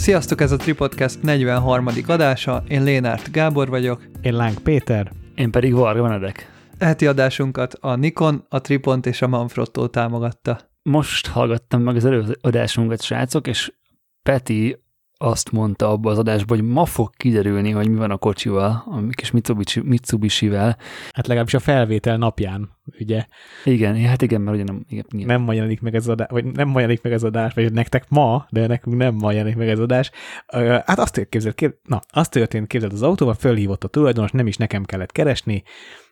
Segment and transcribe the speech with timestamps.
[0.00, 1.88] Sziasztok, ez a Tripodcast 43.
[2.06, 4.02] adása, én Lénárt Gábor vagyok.
[4.22, 5.12] Én Láng Péter.
[5.34, 6.50] Én pedig Varga Benedek.
[6.78, 10.60] Eheti adásunkat a Nikon, a Tripont és a Manfrotto támogatta.
[10.82, 13.72] Most hallgattam meg az előző adásunkat, srácok, és
[14.22, 14.82] Peti
[15.22, 19.02] azt mondta abba az adásban, hogy ma fog kiderülni, hogy mi van a kocsival, a
[19.10, 20.76] kis Mitsubishi, Mitsubishi-vel.
[21.12, 22.70] Hát legalábbis a felvétel napján,
[23.00, 23.24] ugye?
[23.64, 25.26] Igen, hát igen, mert ugye nem, igen, igen.
[25.26, 27.54] Nem ma jelenik meg ez az adás, vagy nem ma jelenik meg ez az adás,
[27.54, 30.10] vagy nektek ma, de nekünk nem ma jelenik meg ez az adás.
[30.84, 34.56] Hát azt képzeld, kép, na, azt történt, képzeld az autóval, fölhívott a tulajdonos, nem is
[34.56, 35.62] nekem kellett keresni,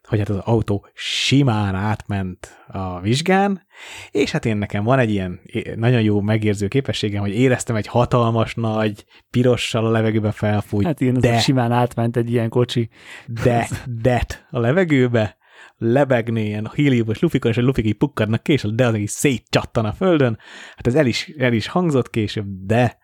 [0.08, 3.66] hogy hát az autó simán átment a vizsgán,
[4.10, 5.40] és hát én nekem van egy ilyen
[5.76, 10.86] nagyon jó megérző képességem, hogy éreztem egy hatalmas nagy pirossal a levegőbe felfújt.
[10.86, 12.88] Hát ilyen, de, simán átment egy ilyen kocsi.
[13.26, 13.68] De,
[14.02, 15.36] de a levegőbe,
[15.78, 19.92] lebegni ilyen híliumos lufikon, és a lufik így pukkadnak később, de az így szétcsattan a
[19.92, 20.38] földön.
[20.76, 22.98] Hát ez el is, el is hangzott később, de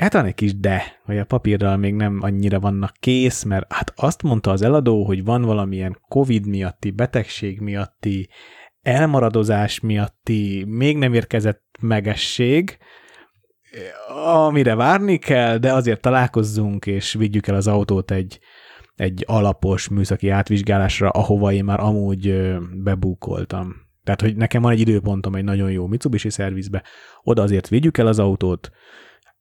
[0.00, 3.92] Hát van egy kis de, hogy a papírral még nem annyira vannak kész, mert hát
[3.96, 8.28] azt mondta az eladó, hogy van valamilyen Covid miatti, betegség miatti,
[8.82, 12.78] elmaradozás miatti, még nem érkezett megesség,
[14.24, 18.40] amire várni kell, de azért találkozzunk, és vigyük el az autót egy,
[18.96, 23.74] egy alapos műszaki átvizsgálásra, ahova én már amúgy bebúkoltam.
[24.04, 26.82] Tehát, hogy nekem van egy időpontom egy nagyon jó Mitsubishi szervizbe,
[27.22, 28.70] oda azért vigyük el az autót,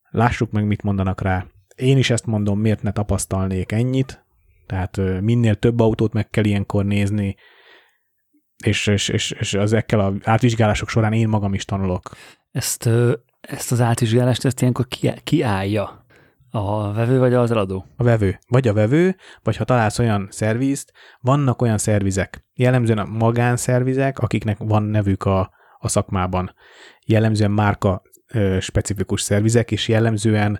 [0.09, 1.45] lássuk meg, mit mondanak rá.
[1.75, 4.25] Én is ezt mondom, miért ne tapasztalnék ennyit,
[4.65, 7.35] tehát minél több autót meg kell ilyenkor nézni,
[8.63, 12.15] és, és, és, és ezekkel az átvizsgálások során én magam is tanulok.
[12.51, 12.89] Ezt,
[13.41, 16.05] ezt az átvizsgálást ezt ilyenkor ki, ki állja?
[16.51, 17.85] A vevő vagy az eladó?
[17.95, 18.39] A vevő.
[18.47, 24.57] Vagy a vevő, vagy ha találsz olyan szervizt, vannak olyan szervizek, jellemzően a magánszervizek, akiknek
[24.57, 26.53] van nevük a, a szakmában.
[27.05, 28.01] Jellemzően márka
[28.33, 30.59] ö, specifikus szervizek, és jellemzően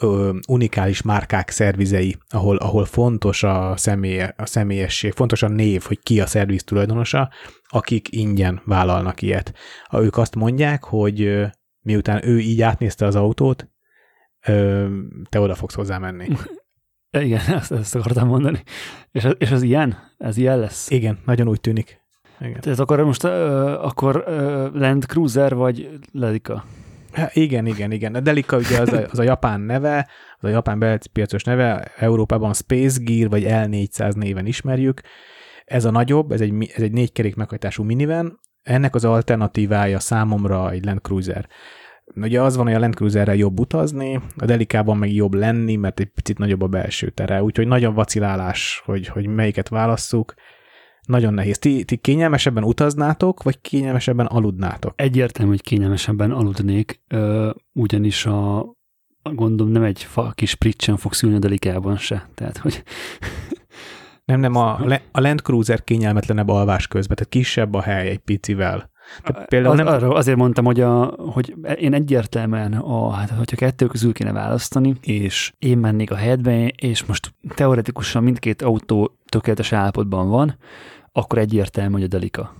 [0.00, 5.98] ö, unikális márkák szervizei, ahol, ahol fontos a, személye, a személyesség, fontos a név, hogy
[6.02, 7.30] ki a szerviz tulajdonosa,
[7.62, 9.54] akik ingyen vállalnak ilyet.
[9.88, 11.46] Ha ők azt mondják, hogy ö,
[11.80, 13.68] miután ő így átnézte az autót,
[14.46, 14.86] ö,
[15.28, 16.28] te oda fogsz hozzá menni.
[17.10, 18.62] Igen, ezt, ezt akartam mondani.
[19.10, 20.12] És, és az ilyen?
[20.18, 20.90] Ez ilyen lesz?
[20.90, 22.02] Igen, nagyon úgy tűnik.
[22.40, 22.60] Igen.
[22.62, 23.30] Ez akkor most uh,
[23.84, 26.64] akkor uh, Land Cruiser vagy Ledika?
[27.14, 28.14] Hát igen, igen, igen.
[28.14, 30.08] A Delica ugye az a, az a japán neve,
[30.38, 35.00] az a japán piacos neve, Európában Space Gear vagy L400 néven ismerjük.
[35.64, 40.70] Ez a nagyobb, ez egy, ez egy négy kerék meghajtású minivan, ennek az alternatívája számomra
[40.70, 41.48] egy Land Cruiser.
[42.14, 46.00] Ugye az van, hogy a Land Cruiserrel jobb utazni, a Delikában meg jobb lenni, mert
[46.00, 50.34] egy picit nagyobb a belső tere, úgyhogy nagyon vacilálás, hogy, hogy melyiket válasszuk
[51.06, 51.58] nagyon nehéz.
[51.58, 54.92] Ti, ti kényelmesebben utaznátok, vagy kényelmesebben aludnátok?
[54.96, 57.00] Egyértelmű, hogy kényelmesebben aludnék,
[57.72, 58.66] ugyanis a
[59.22, 62.28] gondolom nem egy fa, kis pritsen fog szülni a delikában se.
[62.34, 62.82] Tehát, hogy
[64.24, 64.78] nem, nem, a,
[65.12, 68.92] a Land Cruiser kényelmetlenebb alvás közben, tehát kisebb a hely egy picivel.
[69.22, 69.86] Tehát például az, nem...
[69.86, 74.94] arra azért mondtam, hogy, a, hogy én egyértelműen, a, hát, hogyha kettő közül kéne választani,
[75.00, 80.56] és én mennék a helyedbe, és most teoretikusan mindkét autó tökéletes állapotban van,
[81.16, 82.54] akkor egyértelmű, hogy a Delica.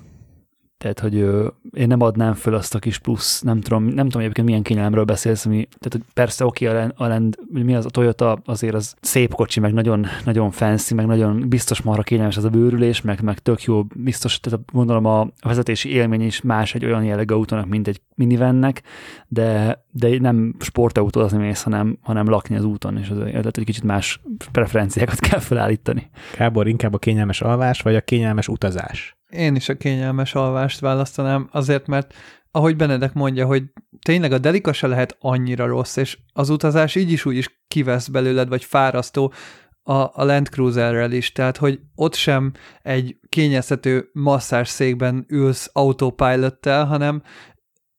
[0.85, 4.23] Tehát, hogy ö, én nem adnám föl azt a kis plusz, nem tudom, nem tudom
[4.23, 7.91] egyébként milyen kényelemről beszélsz, ami, tehát hogy persze oké, okay, a, a, mi az a
[7.91, 12.45] Toyota, azért az szép kocsi, meg nagyon, nagyon fancy, meg nagyon biztos marha kényelmes az
[12.45, 16.85] a bőrülés, meg, meg tök jó, biztos, tehát gondolom a vezetési élmény is más egy
[16.85, 18.83] olyan jellegű autónak, mint egy minivennek,
[19.35, 23.83] de, de nem sportautózni mész, hanem, hanem lakni az úton, és az, tehát egy kicsit
[23.83, 24.21] más
[24.53, 26.11] preferenciákat kell felállítani.
[26.33, 29.17] Kábor, inkább a kényelmes alvás, vagy a kényelmes utazás?
[29.31, 32.15] Én is a kényelmes alvást választanám, azért, mert
[32.51, 33.63] ahogy Benedek mondja, hogy
[34.03, 38.09] tényleg a delika se lehet annyira rossz, és az utazás így is úgy is kivesz
[38.09, 39.33] belőled, vagy fárasztó
[39.83, 42.53] a, a Land Cruiserrel is, tehát hogy ott sem
[42.83, 47.23] egy kényeztető masszás székben ülsz autopilottel, hanem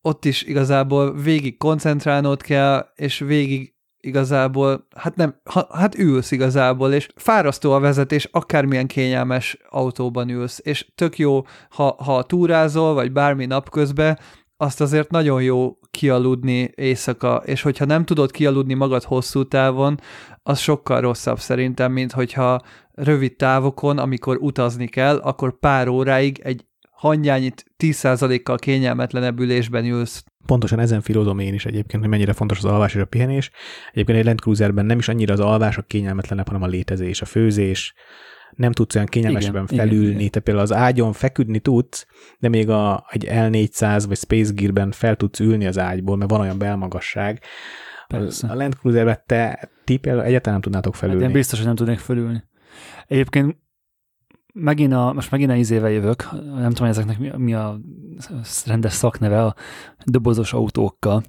[0.05, 6.93] ott is igazából végig koncentrálnod kell, és végig igazából, hát nem, ha, hát ülsz igazából,
[6.93, 13.11] és fárasztó a vezetés, akármilyen kényelmes autóban ülsz, és tök jó, ha, ha túrázol, vagy
[13.11, 14.19] bármi napközben,
[14.57, 19.99] azt azért nagyon jó kialudni éjszaka, és hogyha nem tudod kialudni magad hosszú távon,
[20.43, 22.61] az sokkal rosszabb szerintem, mint hogyha
[22.91, 30.79] rövid távokon, amikor utazni kell, akkor pár óráig egy hangyányit 10%-kal kényelmetlenebb ülésben ülsz pontosan
[30.79, 33.51] ezen filózom én is egyébként, hogy mennyire fontos az alvás és a pihenés.
[33.91, 37.25] Egyébként egy Land Cruiserben nem is annyira az alvás a kényelmetlenebb, hanem a létezés, a
[37.25, 37.93] főzés,
[38.55, 40.31] nem tudsz olyan kényelmesebben igen, felülni, igen, igen.
[40.31, 42.07] te például az ágyon feküdni tudsz,
[42.39, 46.39] de még a, egy L400 vagy Space Gear-ben fel tudsz ülni az ágyból, mert van
[46.39, 47.41] olyan belmagasság,
[48.07, 48.47] Persze.
[48.47, 51.23] A Land Cruiserbe te tippel egyáltalán nem tudnátok Hát felülni.
[51.23, 52.43] én biztos, hogy nem tudnék fölülni.
[53.07, 53.57] Egyébként
[54.59, 57.79] megint a, most megint a izével jövök, nem tudom, ezeknek mi, mi a
[58.65, 59.55] rendes szakneve a
[60.05, 61.23] dobozos autókkal.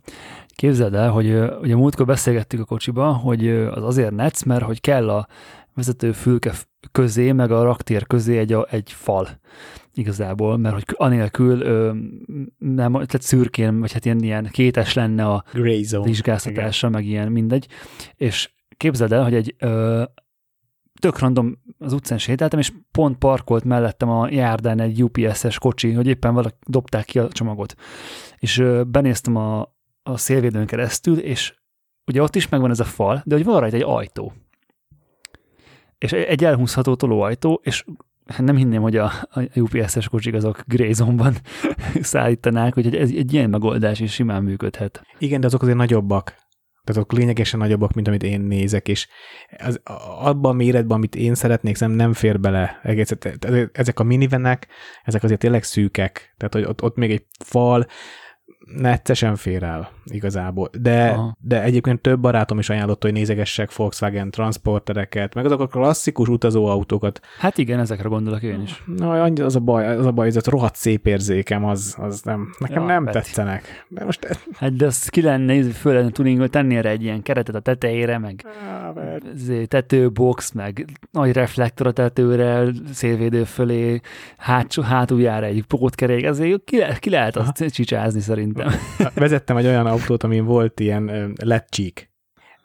[0.49, 5.11] Képzeld el, hogy ugye múltkor beszélgettük a kocsiba, hogy az azért netsz, mert hogy kell
[5.11, 5.27] a
[5.75, 6.53] vezető fülke
[6.93, 9.29] közé, meg a raktér közé egy, a, egy fal
[9.95, 11.93] igazából, mert hogy anélkül ö,
[12.59, 16.05] nem, tehát szürkén, vagy hát ilyen, ilyen kétes lenne a Grey Zone.
[16.05, 17.69] vizsgáztatása, meg ilyen mindegy.
[18.15, 20.03] És képzeld el, hogy egy ö,
[21.01, 26.07] tök random az utcán sétáltam, és pont parkolt mellettem a járdán egy UPS-es kocsi, hogy
[26.07, 27.75] éppen valaki dobták ki a csomagot.
[28.39, 29.61] És benéztem a,
[30.03, 31.55] a szélvédőn keresztül, és
[32.07, 34.33] ugye ott is megvan ez a fal, de hogy van rajta egy ajtó.
[35.99, 37.85] És egy elhúzható tolóajtó, és
[38.39, 41.35] nem hinném, hogy a, a UPS-es kocsik azok Grey Zone-ban
[42.01, 45.03] szállítanák, hogy egy, egy ilyen megoldás is simán működhet.
[45.19, 46.46] Igen, de azok azért nagyobbak.
[46.87, 49.09] Tehát azok lényegesen nagyobbak, mint amit én nézek, és
[49.59, 49.81] az,
[50.19, 52.81] abban a méretben, amit én szeretnék, nem, nem fér bele.
[52.83, 53.17] Egész,
[53.73, 54.67] ezek a minivenek,
[55.05, 56.35] ezek azért tényleg szűkek.
[56.37, 57.87] Tehát, hogy ott, ott még egy fal
[58.75, 60.71] neccesen fér el igazából.
[60.81, 61.37] De, Aha.
[61.41, 67.21] de egyébként több barátom is ajánlott, hogy nézegessek Volkswagen transportereket, meg azok a klasszikus utazóautókat.
[67.39, 68.83] Hát igen, ezekre gondolok én is.
[68.97, 72.49] Na, az a baj, az a baj, ez a rohadt szép érzékem, az, az nem,
[72.59, 73.19] nekem Ja, nem Peti.
[73.19, 73.87] tetszenek.
[73.89, 77.55] De most Hát de azt ki lenne, föl lenne tuning, tenni erre egy ilyen keretet
[77.55, 78.45] a tetejére, meg
[79.35, 84.01] izé, tetőbox, meg nagy reflektor a tetőre, szélvédő fölé,
[84.37, 88.21] hátsó, hátuljára egy pótkerék, azért ki, le, ki lehet azt csicsázni
[88.57, 89.11] szerintem.
[89.15, 92.11] Vezettem egy olyan autót, amin volt ilyen ö, lecsík.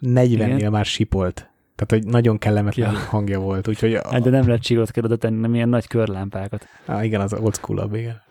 [0.02, 0.72] 40-nél Igen.
[0.72, 1.50] már sipolt.
[1.76, 3.00] Tehát, hogy nagyon kellemetlen Ja.
[3.00, 3.68] hangja volt.
[3.68, 6.68] Úgyhogy, Hát de nem lehet csíkot kell oda tenni, nem ilyen nagy körlámpákat.
[6.86, 8.22] á, igen, az old school igen.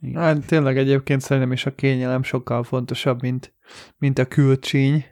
[0.00, 0.22] Igen.
[0.22, 3.52] Hát tényleg egyébként szerintem is a kényelem sokkal fontosabb, mint,
[3.98, 5.04] mint a külcsíny.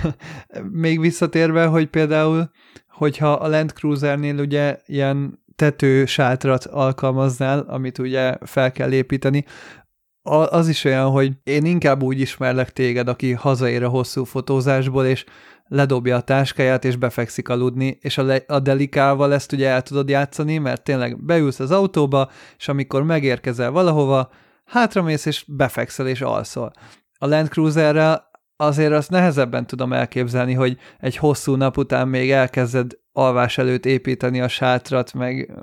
[0.70, 2.50] Még visszatérve, hogy például,
[2.88, 9.79] hogyha a Land Cruisernél ugye ilyen tetősátrat alkalmaznál, amit ugye fel kell építeni, a-
[10.30, 15.24] az is olyan, hogy én inkább úgy ismerlek téged, aki hazaér a hosszú fotózásból, és
[15.66, 20.08] ledobja a táskáját, és befekszik aludni, és a, le- a delikával ezt ugye el tudod
[20.08, 24.30] játszani, mert tényleg beülsz az autóba, és amikor megérkezel valahova,
[24.64, 26.72] hátramész, és befekszel, és alszol.
[27.18, 28.29] A Land Cruiserrel
[28.60, 34.40] azért azt nehezebben tudom elképzelni, hogy egy hosszú nap után még elkezded alvás előtt építeni
[34.40, 35.54] a sátrat, meg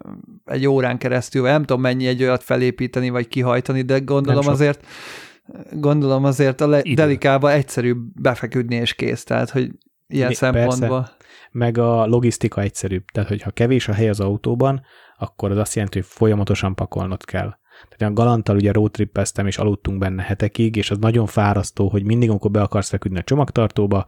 [0.45, 4.85] egy órán keresztül, vagy nem tudom mennyi egy olyat felépíteni, vagy kihajtani, de gondolom azért
[5.71, 6.93] gondolom azért a le- Idő.
[6.93, 9.71] delikába egyszerűbb befeküdni és kész, tehát hogy
[10.07, 11.09] ilyen Mi- szempontból.
[11.51, 13.03] Meg a logisztika egyszerűbb.
[13.13, 14.81] Tehát, hogyha kevés a hely az autóban,
[15.17, 17.57] akkor az azt jelenti, hogy folyamatosan pakolnod kell.
[17.89, 22.29] Tehát a galanttal ugye roadtrippeztem, és aludtunk benne hetekig, és az nagyon fárasztó, hogy mindig,
[22.29, 24.05] amikor be akarsz feküdni a csomagtartóba,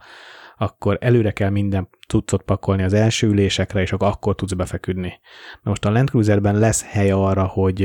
[0.56, 5.12] akkor előre kell minden cuccot pakolni az első ülésekre, és akkor, akkor tudsz befeküdni.
[5.62, 7.82] Na most a Land Cruiserben lesz hely arra, hogy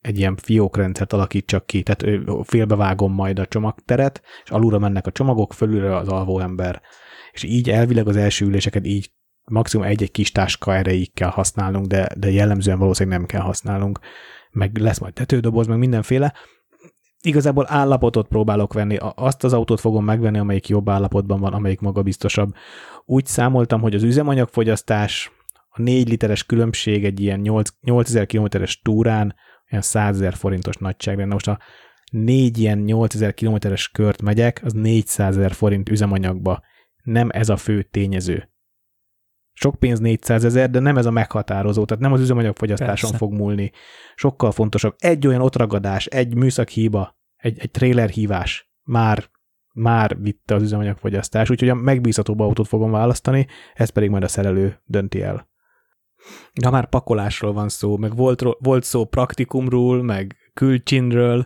[0.00, 5.52] egy ilyen fiókrendszert alakítsak ki, tehát félbevágom majd a csomagteret, és alulra mennek a csomagok,
[5.52, 6.82] fölülre az alvó ember.
[7.32, 9.12] És így elvileg az első üléseket így
[9.44, 14.00] maximum egy-egy kis táska erejéig kell használnunk, de, de jellemzően valószínűleg nem kell használnunk.
[14.52, 16.34] Meg lesz majd tetődoboz, meg mindenféle.
[17.22, 18.96] Igazából állapotot próbálok venni.
[19.14, 22.54] Azt az autót fogom megvenni, amelyik jobb állapotban van, amelyik magabiztosabb.
[23.04, 25.30] Úgy számoltam, hogy az üzemanyagfogyasztás,
[25.68, 29.34] a 4 literes különbség egy ilyen 8 8000 kilométeres túrán
[29.70, 31.28] olyan 100 000 forintos nagyságrend.
[31.28, 31.58] Na most a
[32.10, 36.62] négy ilyen 8000 kilométeres kört megyek, az 400 000 forint üzemanyagba.
[37.02, 38.51] Nem ez a fő tényező.
[39.62, 43.16] Sok pénz 400 ezer, de nem ez a meghatározó, tehát nem az üzemanyagfogyasztáson Persze.
[43.16, 43.72] fog múlni.
[44.14, 44.94] Sokkal fontosabb.
[44.98, 49.30] Egy olyan otragadás, egy műszakhíba, egy, egy trailer hívás már,
[49.72, 54.80] már vitte az üzemanyagfogyasztás, úgyhogy a megbízhatóbb autót fogom választani, ez pedig majd a szerelő
[54.84, 55.48] dönti el.
[56.60, 61.44] De ha már pakolásról van szó, meg volt, volt szó praktikumról, meg külcsinről,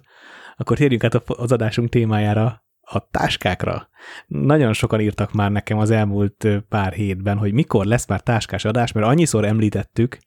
[0.56, 3.88] akkor térjünk át az adásunk témájára, a táskákra.
[4.26, 8.92] Nagyon sokan írtak már nekem az elmúlt pár hétben, hogy mikor lesz már táskás adás,
[8.92, 10.18] mert annyiszor említettük,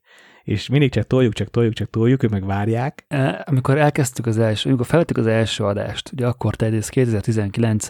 [0.42, 3.04] és mindig csak toljuk, csak toljuk, csak toljuk, ők meg várják.
[3.08, 7.88] E, Amikor elkezdtük az első, amikor felvettük az első adást, ugye akkor te ez 2019.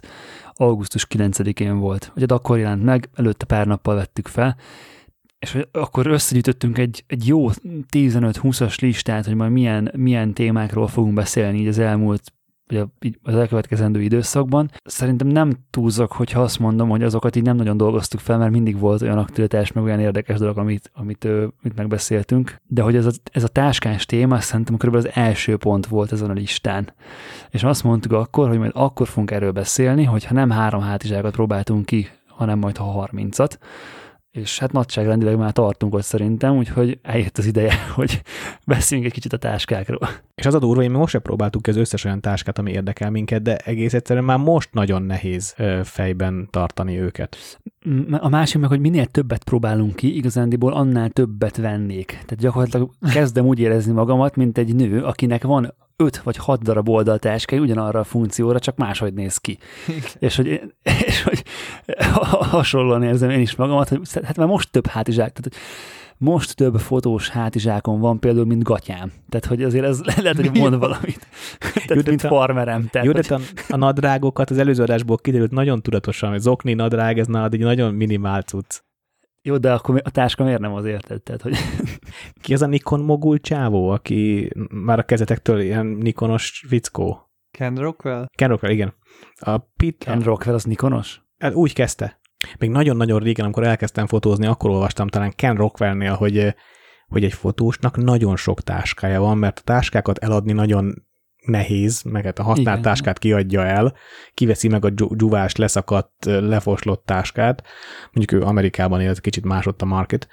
[0.53, 4.57] augusztus 9-én volt, ugye akkor jelent meg, előtte pár nappal vettük fel,
[5.39, 7.49] és akkor összegyűjtöttünk egy, egy jó
[7.93, 12.33] 15-20-as listát, hogy majd milyen, milyen témákról fogunk beszélni így az elmúlt
[12.71, 14.71] vagy az elkövetkezendő időszakban.
[14.85, 18.79] Szerintem nem túlzok, hogyha azt mondom, hogy azokat így nem nagyon dolgoztuk fel, mert mindig
[18.79, 22.57] volt olyan aktualitás, meg olyan érdekes dolog, amit, amit, amit megbeszéltünk.
[22.67, 26.31] De hogy ez a, ez a táskás téma szerintem körülbelül az első pont volt ezen
[26.31, 26.93] a listán.
[27.51, 31.87] És azt mondtuk akkor, hogy majd akkor fogunk erről beszélni, hogyha nem három hátizsákat próbáltunk
[31.87, 33.59] ki, hanem majd ha harmincat
[34.31, 38.23] és hát nagyságrendileg már tartunk ott szerintem, úgyhogy eljött az ideje, hogy
[38.67, 40.09] beszéljünk egy kicsit a táskákról.
[40.35, 43.11] És az a durva, hogy mi most se próbáltuk az összes olyan táskát, ami érdekel
[43.11, 47.37] minket, de egész egyszerűen már most nagyon nehéz fejben tartani őket.
[48.11, 52.07] A másik meg, hogy minél többet próbálunk ki, igazándiból annál többet vennék.
[52.07, 56.89] Tehát gyakorlatilag kezdem úgy érezni magamat, mint egy nő, akinek van öt vagy hat darab
[56.89, 59.59] oldaltáskái ugyanarra a funkcióra, csak máshogy néz ki.
[60.19, 60.49] és hogy,
[61.07, 61.45] és hogy
[62.31, 65.61] hasonlóan érzem én is magamat, hogy hát már most több hátizsák, tehát
[66.17, 69.13] most több fotós hátizsákon van például, mint gatyám.
[69.29, 71.27] Tehát, hogy azért ez lehet, hogy mond valamit.
[71.59, 72.89] Tehát, jó, mint a, farmerem.
[72.91, 73.33] Tehát, jó, hogy...
[73.33, 77.61] a, a nadrágokat az előző adásból kiderült nagyon tudatosan, hogy zokni nadrág, ez nálad egy
[77.61, 78.81] nagyon minimál cucc.
[79.43, 81.57] Jó, de akkor a táska miért nem azért Tehát, hogy...
[82.43, 87.31] Ki az a Nikon mogul csávó, aki már a kezetektől ilyen Nikonos fickó?
[87.51, 88.27] Ken Rockwell?
[88.35, 88.95] Ken Rockwell, igen.
[89.35, 91.21] A Pit, Ken Rockwell az Nikonos?
[91.39, 92.21] Hát úgy kezdte.
[92.59, 96.55] Még nagyon-nagyon régen, amikor elkezdtem fotózni, akkor olvastam talán Ken Rockwellnél, hogy,
[97.07, 101.07] hogy egy fotósnak nagyon sok táskája van, mert a táskákat eladni nagyon
[101.41, 102.83] nehéz, meg hát a használt Igen.
[102.83, 103.95] táskát kiadja el,
[104.35, 107.63] kiveszi meg a dzsuvás, leszakadt, lefoslott táskát,
[108.13, 110.29] mondjuk ő Amerikában él, kicsit másott a market,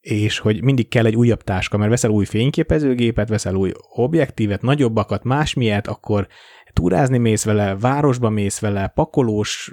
[0.00, 5.24] és hogy mindig kell egy újabb táska, mert veszel új fényképezőgépet, veszel új objektívet, nagyobbakat,
[5.24, 6.26] másmilyet, akkor
[6.72, 9.72] túrázni mész vele, városba mész vele, pakolós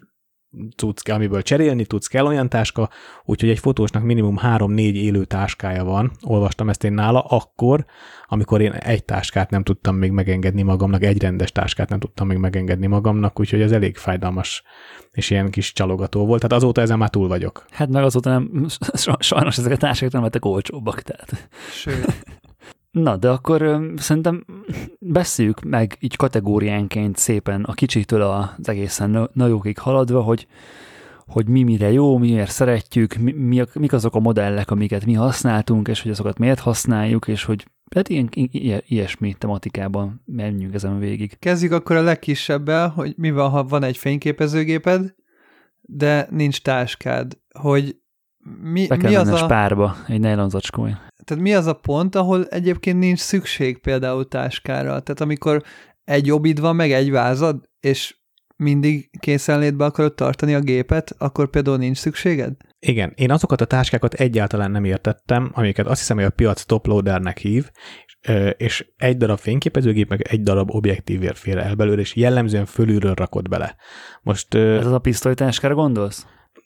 [0.75, 2.89] cucc, amiből cserélni tudsz, kell olyan táska,
[3.25, 7.85] úgyhogy egy fotósnak minimum 3-4 élő táskája van, olvastam ezt én nála, akkor,
[8.25, 12.37] amikor én egy táskát nem tudtam még megengedni magamnak, egy rendes táskát nem tudtam még
[12.37, 14.63] megengedni magamnak, úgyhogy ez elég fájdalmas
[15.11, 17.65] és ilyen kis csalogató volt, tehát azóta ezen már túl vagyok.
[17.71, 18.65] Hát meg azóta nem,
[19.19, 21.49] sajnos ezek a táskák nem lettek olcsóbbak, tehát.
[21.71, 22.39] Sőt.
[22.91, 24.45] Na, de akkor ö, szerintem
[24.99, 30.47] beszéljük meg így kategóriánként szépen a kicsitől az egészen nagyokig haladva, hogy,
[31.25, 35.87] hogy mi mire jó, miért szeretjük, mi, mi, mik azok a modellek, amiket mi használtunk,
[35.87, 38.29] és hogy azokat miért használjuk, és hogy hát ilyen,
[38.85, 41.39] ilyesmi tematikában menjünk ezen végig.
[41.39, 45.13] Kezdjük akkor a legkisebbel, hogy mi van, ha van egy fényképezőgéped,
[45.81, 47.95] de nincs táskád, hogy
[48.61, 52.15] mi, Be kell mi az a spárba, egy nylon zacskója tehát mi az a pont,
[52.15, 54.99] ahol egyébként nincs szükség például táskára?
[54.99, 55.63] Tehát amikor
[56.03, 58.15] egy jobbid van, meg egy vázad, és
[58.55, 62.53] mindig készenlétbe akarod tartani a gépet, akkor például nincs szükséged?
[62.79, 67.37] Igen, én azokat a táskákat egyáltalán nem értettem, amiket azt hiszem, hogy a piac toploadernek
[67.37, 67.69] hív,
[68.57, 73.49] és egy darab fényképezőgép, meg egy darab objektívért fér el belőle, és jellemzően fölülről rakod
[73.49, 73.75] bele.
[74.21, 76.25] Most, Ez az a pisztolytáskára gondolsz?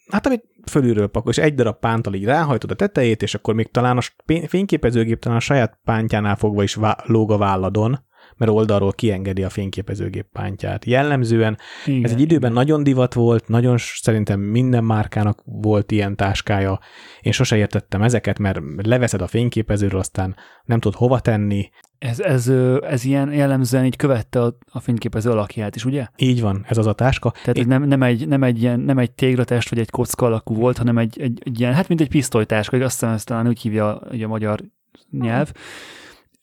[0.09, 3.71] Hát amit fölülről pakol, és egy darab pántal így ráhajtod a tetejét, és akkor még
[3.71, 4.01] talán a
[4.47, 7.99] fényképezőgép talán a saját pántjánál fogva is vá- lóg a válladon,
[8.37, 10.85] mert oldalról kiengedi a fényképezőgép pántját.
[10.85, 16.79] Jellemzően igen, ez egy időben nagyon divat volt, nagyon szerintem minden márkának volt ilyen táskája.
[17.21, 21.69] Én sose értettem ezeket, mert leveszed a fényképezőről, aztán nem tudod hova tenni.
[21.97, 22.47] Ez, ez,
[22.81, 26.07] ez ilyen jellemzően így követte a, a fényképező alakját is, ugye?
[26.17, 27.31] Így van, ez az a táska.
[27.31, 27.67] Tehát Én...
[27.67, 30.97] nem, nem, egy, nem, egy ilyen, nem egy téglatest vagy egy kocka alakú volt, hanem
[30.97, 34.27] egy, egy, egy ilyen, hát mint egy pisztolytáska, azt hiszem, ezt talán úgy hívja a
[34.27, 34.63] magyar
[35.11, 35.51] nyelv.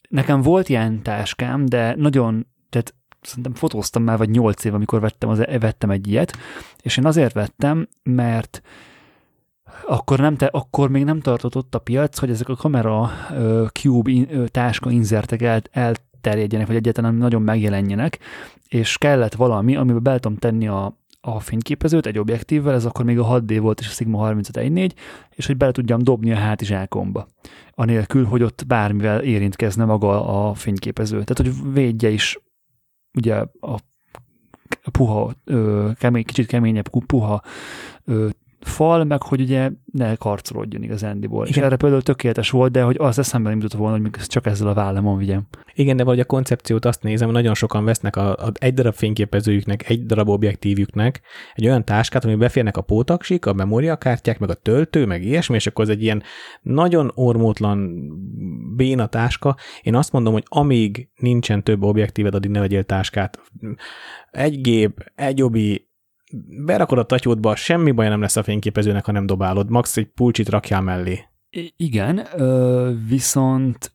[0.09, 5.28] Nekem volt ilyen táskám, de nagyon, tehát szerintem fotóztam már vagy nyolc év, amikor vettem,
[5.28, 6.37] az, vettem egy ilyet,
[6.82, 8.62] és én azért vettem, mert
[9.87, 13.67] akkor, nem te, akkor még nem tartott ott a piac, hogy ezek a kamera uh,
[13.67, 18.19] cube in, táska inzertek el, elterjedjenek, vagy egyáltalán nagyon megjelenjenek,
[18.69, 23.19] és kellett valami, amiben be tudom tenni a, a fényképezőt egy objektívvel, ez akkor még
[23.19, 24.95] a 6D volt és a Sigma 3514,
[25.31, 27.26] és hogy bele tudjam dobni a hátizsákomba,
[27.75, 31.25] anélkül, hogy ott bármivel érintkezne maga a fényképező.
[31.25, 32.38] Tehát, hogy védje is
[33.19, 33.79] ugye a
[34.91, 37.43] puha, ö, kemény, kicsit keményebb puha
[38.05, 38.29] ö,
[38.64, 41.47] fal, meg hogy ugye ne karcolódjon igazándiból.
[41.47, 41.59] Igen.
[41.59, 44.69] És erre például tökéletes volt, de hogy az eszembe nem jutott volna, hogy csak ezzel
[44.69, 45.47] a vállamon vigyem.
[45.75, 48.95] Igen, de vagy a koncepciót azt nézem, hogy nagyon sokan vesznek a, a egy darab
[48.95, 51.21] fényképezőjüknek, egy darab objektívjüknek
[51.54, 55.66] egy olyan táskát, ami beférnek a pótaksik, a memóriakártyák, meg a töltő, meg ilyesmi, és
[55.66, 56.23] akkor ez egy ilyen
[56.62, 57.90] nagyon ormótlan
[58.76, 59.57] béna táska.
[59.83, 63.40] Én azt mondom, hogy amíg nincsen több objektíved, addig ne vegyél táskát.
[64.31, 65.90] Egy gép, egy obi,
[66.65, 69.71] berakod a tatyódba, semmi baj nem lesz a fényképezőnek, ha nem dobálod.
[69.71, 71.21] Max egy pulcsit rakjál mellé.
[71.51, 72.27] I- igen,
[73.09, 73.93] viszont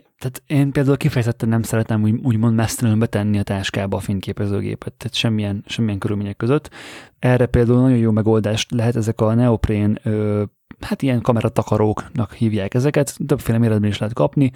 [0.00, 5.14] tehát én például kifejezetten nem szeretem úgy, úgymond mesztelenül betenni a táskába a fényképezőgépet, tehát
[5.14, 6.70] semmilyen, semmilyen körülmények között.
[7.18, 10.42] Erre például nagyon jó megoldást lehet ezek a neoprén, ö,
[10.80, 14.52] hát ilyen kameratakaróknak hívják ezeket, többféle méretben is lehet kapni,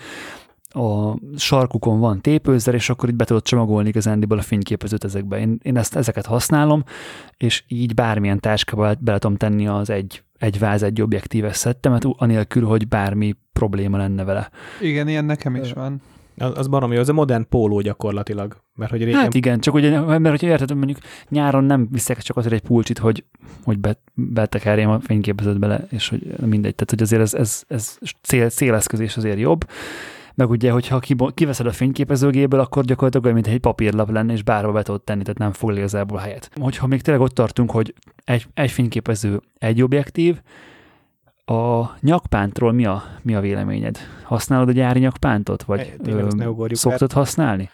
[0.77, 5.39] a sarkukon van tépőzer, és akkor itt be tudod csomagolni igazándiból a fényképezőt ezekbe.
[5.39, 6.85] Én, én ezt, ezeket használom,
[7.37, 12.65] és így bármilyen táskába be tudom tenni az egy, egy váz, egy objektíves szettemet, anélkül,
[12.65, 14.51] hogy bármi probléma lenne vele.
[14.81, 16.01] Igen, ilyen nekem is van.
[16.39, 18.57] Az, az barom jó, az a modern póló gyakorlatilag.
[18.75, 19.21] Mert hogy régen...
[19.21, 22.99] Hát igen, csak ugye, mert hogyha érted, mondjuk nyáron nem viszek csak azért egy pulcsit,
[22.99, 23.25] hogy,
[23.65, 26.75] hogy be, betekerjem a fényképezőt bele, és hogy mindegy.
[26.75, 29.65] Tehát, hogy azért ez, ez, ez cél, céleszközés azért jobb
[30.37, 31.01] meg ugye, hogyha
[31.35, 35.23] kiveszed a fényképezőgéből, akkor gyakorlatilag olyan, mint egy papírlap lenne, és bárhol be tudod tenni,
[35.23, 36.51] tehát nem fog igazából helyet.
[36.61, 40.41] Hogyha még tényleg ott tartunk, hogy egy, egy fényképező, egy objektív,
[41.45, 43.99] a nyakpántról mi a, mi a véleményed?
[44.23, 46.29] Használod a gyári nyakpántot, vagy e, ö,
[46.71, 47.71] szoktad használni?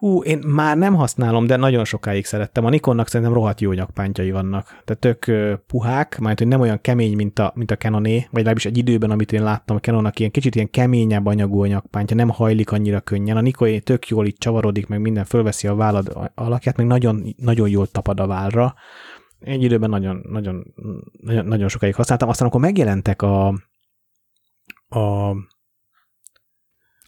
[0.00, 2.64] Hú, én már nem használom, de nagyon sokáig szerettem.
[2.64, 4.64] A Nikonnak szerintem rohadt jó nyakpántjai vannak.
[4.84, 8.28] Tehát tök uh, puhák, majd hogy nem olyan kemény, mint a, mint a Canoné, vagy
[8.32, 12.16] legalábbis egy időben, amit én láttam, a Canonnak ilyen kicsit ilyen keményebb anyagú a nyakpántja,
[12.16, 13.36] nem hajlik annyira könnyen.
[13.36, 17.68] A Nikoé tök jól itt csavarodik, meg minden fölveszi a vállad alakját, meg nagyon, nagyon
[17.68, 18.74] jól tapad a vállra.
[19.40, 20.74] Egy időben nagyon, nagyon,
[21.20, 22.28] nagyon, nagyon sokáig használtam.
[22.28, 23.46] Aztán akkor megjelentek a,
[24.88, 25.34] a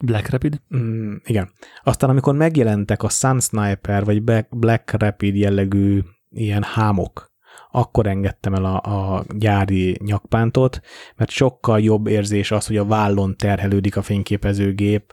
[0.05, 0.61] Black Rapid?
[0.77, 1.51] Mm, igen.
[1.83, 7.33] Aztán amikor megjelentek a Sun Sniper vagy Black Rapid jellegű ilyen hámok,
[7.71, 10.81] akkor engedtem el a, a gyári nyakpántot,
[11.17, 15.13] mert sokkal jobb érzés az, hogy a vállon terhelődik a fényképezőgép,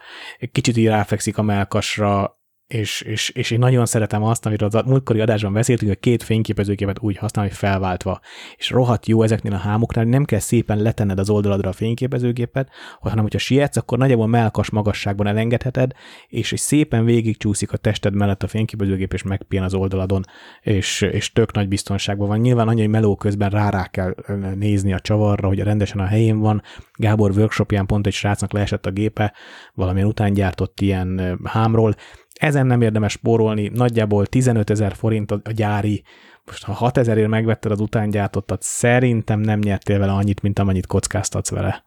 [0.51, 2.38] kicsit így ráfekszik a melkasra,
[2.69, 6.99] és, és, és én nagyon szeretem azt, amiről az múltkori adásban beszéltünk, hogy két fényképezőképet
[6.99, 8.19] úgy használni, hogy felváltva.
[8.57, 13.21] És rohadt jó ezeknél a hámoknál, nem kell szépen letenned az oldaladra a fényképezőgépet, hanem
[13.21, 15.91] hogyha sietsz, akkor nagyjából melkas magasságban elengedheted,
[16.27, 20.25] és hogy szépen végigcsúszik a tested mellett a fényképezőgép, és megpien az oldaladon,
[20.61, 22.39] és, és tök nagy biztonságban van.
[22.39, 24.15] Nyilván annyi, hogy meló közben rá, rá kell
[24.55, 26.61] nézni a csavarra, hogy rendesen a helyén van.
[26.93, 29.33] Gábor workshopján pont egy srácnak leesett a gépe,
[29.73, 31.95] valamilyen után gyártott ilyen hámról,
[32.39, 36.03] ezen nem érdemes spórolni, nagyjából 15 ezer forint a gyári,
[36.45, 41.49] most ha 6 ezerért megvetted az utángyártottat, szerintem nem nyertél vele annyit, mint amennyit kockáztatsz
[41.49, 41.83] vele.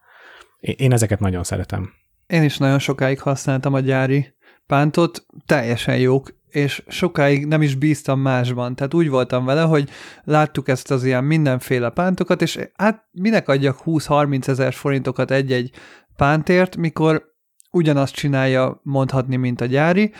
[0.59, 1.91] Én ezeket nagyon szeretem.
[2.27, 4.33] Én is nagyon sokáig használtam a gyári
[4.67, 8.75] pántot, teljesen jók, és sokáig nem is bíztam másban.
[8.75, 9.89] Tehát úgy voltam vele, hogy
[10.23, 15.71] láttuk ezt az ilyen mindenféle pántokat, és hát minek adjak 20-30 ezer forintokat egy-egy
[16.15, 17.23] pántért, mikor
[17.71, 20.13] ugyanazt csinálja mondhatni, mint a gyári,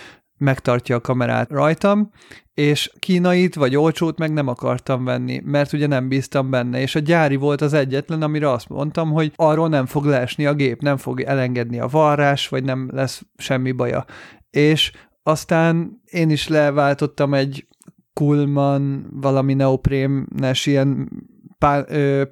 [0.44, 2.12] megtartja a kamerát rajtam,
[2.54, 7.00] és kínait vagy olcsót meg nem akartam venni, mert ugye nem bíztam benne, és a
[7.00, 10.98] gyári volt az egyetlen, amire azt mondtam, hogy arról nem fog leesni a gép, nem
[10.98, 14.06] fog elengedni a varrás, vagy nem lesz semmi baja.
[14.50, 14.92] És
[15.24, 17.68] aztán én is leváltottam egy
[18.14, 21.10] Kulman valami neoprémnes ilyen
[21.64, 22.24] pár, ö,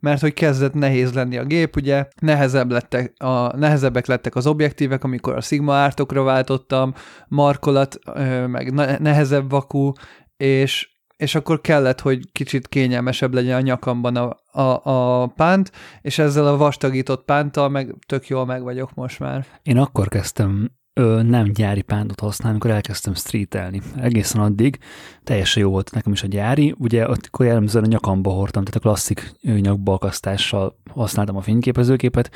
[0.00, 5.04] mert hogy kezdett nehéz lenni a gép, ugye nehezebb lettek a, nehezebbek lettek az objektívek,
[5.04, 6.94] amikor a Sigma ártokra váltottam,
[7.28, 7.98] markolat,
[8.46, 9.92] meg nehezebb vakú,
[10.36, 14.80] és, és akkor kellett, hogy kicsit kényelmesebb legyen a nyakamban a, a,
[15.22, 19.46] a pánt, és ezzel a vastagított pánttal meg tök jól meg vagyok most már.
[19.62, 23.80] Én akkor kezdtem ö, nem gyári pántot használni, amikor elkezdtem streetelni.
[23.96, 24.78] Egészen addig
[25.24, 28.88] teljesen jó volt nekem is a gyári, ugye akkor jellemzően a nyakamba hordtam, tehát a
[28.88, 32.30] klasszik nyakbalkasztással használtam a fényképezőképet,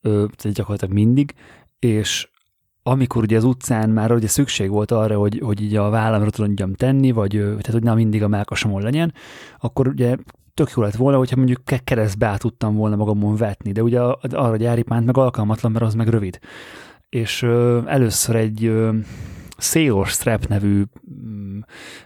[0.00, 1.34] ö, tehát gyakorlatilag mindig,
[1.78, 2.28] és
[2.82, 6.74] amikor ugye az utcán már ugye szükség volt arra, hogy, hogy így a vállamra tudjam
[6.74, 9.14] tenni, vagy tehát hogy nem mindig a melkasamon legyen,
[9.58, 10.16] akkor ugye
[10.54, 14.56] tök jó lett volna, hogyha mondjuk keresztbe át tudtam volna magamon vetni, de ugye arra
[14.56, 16.38] gyári pánt meg alkalmatlan, mert az meg rövid
[17.10, 17.42] és
[17.86, 18.96] először egy ö,
[19.58, 21.58] Sailor Strap nevű mm,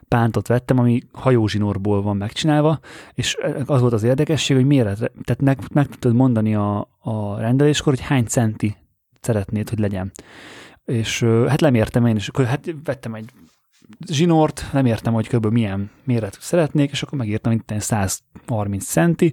[0.08, 2.78] pántot vettem, ami hajózsinórból van megcsinálva,
[3.12, 3.36] és
[3.66, 8.06] az volt az érdekesség, hogy miért, tehát meg, meg tudod mondani a, a rendeléskor, hogy
[8.06, 8.76] hány centi
[9.20, 10.12] szeretnéd, hogy legyen.
[10.84, 13.30] És hát lemértem én, és akkor hát vettem egy
[14.10, 15.46] zsinort, nem értem, hogy kb.
[15.46, 19.32] milyen méretű szeretnék, és akkor megírtam itt 130 centi,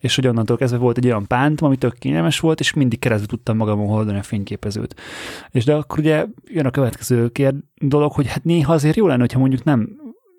[0.00, 3.28] és hogy onnantól kezdve volt egy olyan pántom, ami tök kényelmes volt, és mindig keresztül
[3.28, 5.00] tudtam magamon hordani a fényképezőt.
[5.50, 9.20] És de akkor ugye jön a következő kérd dolog, hogy hát néha azért jó lenne,
[9.20, 9.88] hogyha mondjuk nem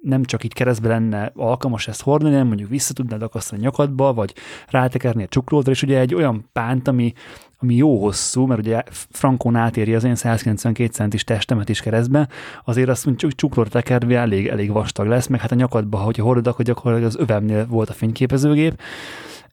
[0.04, 4.14] nem csak így keresztbe lenne alkalmas ezt hordani, hanem mondjuk vissza tudnád akasztani a nyakadba,
[4.14, 4.34] vagy
[4.68, 7.14] rátekerni a csuklódra, és ugye egy olyan pánt, ami,
[7.58, 12.28] ami jó hosszú, mert ugye frankon átéri az én 192 centis testemet is keresztbe,
[12.66, 16.48] azért azt mondjuk csuklóra tekerve elég, elég vastag lesz, meg hát a nyakadba, hogyha hordod,
[16.48, 18.82] akkor gyakorlatilag az övemnél volt a fényképezőgép,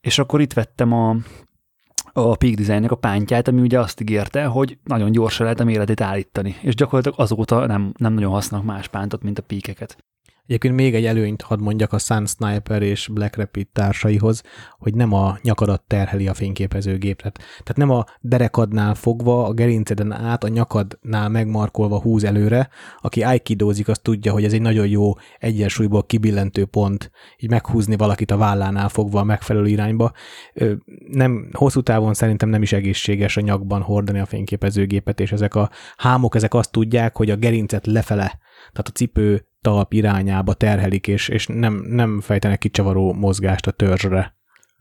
[0.01, 1.17] és akkor itt vettem a
[2.13, 6.01] a Peak Designnek a pántját, ami ugye azt ígérte, hogy nagyon gyorsan lehet a méretét
[6.01, 9.97] állítani, és gyakorlatilag azóta nem, nem nagyon használnak más pántot, mint a píkeket.
[10.51, 14.43] Egyébként még egy előnyt hadd mondjak a Sun Sniper és Black Rapid társaihoz,
[14.79, 17.39] hogy nem a nyakadat terheli a fényképezőgépet.
[17.39, 22.69] Tehát nem a derekadnál fogva, a gerinceden át, a nyakadnál megmarkolva húz előre.
[23.01, 28.31] Aki aikidózik, az tudja, hogy ez egy nagyon jó egyensúlyból kibillentő pont, így meghúzni valakit
[28.31, 30.13] a vállánál fogva a megfelelő irányba.
[31.11, 35.71] Nem, hosszú távon szerintem nem is egészséges a nyakban hordani a fényképezőgépet, és ezek a
[35.97, 38.40] hámok, ezek azt tudják, hogy a gerincet lefele
[38.73, 44.39] tehát a cipő talp irányába terhelik, és, és nem, nem fejtenek kicsavaró mozgást a törzsre.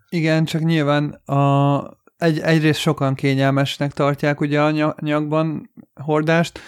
[0.09, 1.83] Igen, csak nyilván a,
[2.17, 6.59] egy, egyrészt sokan kényelmesnek tartják ugye a nyakban hordást,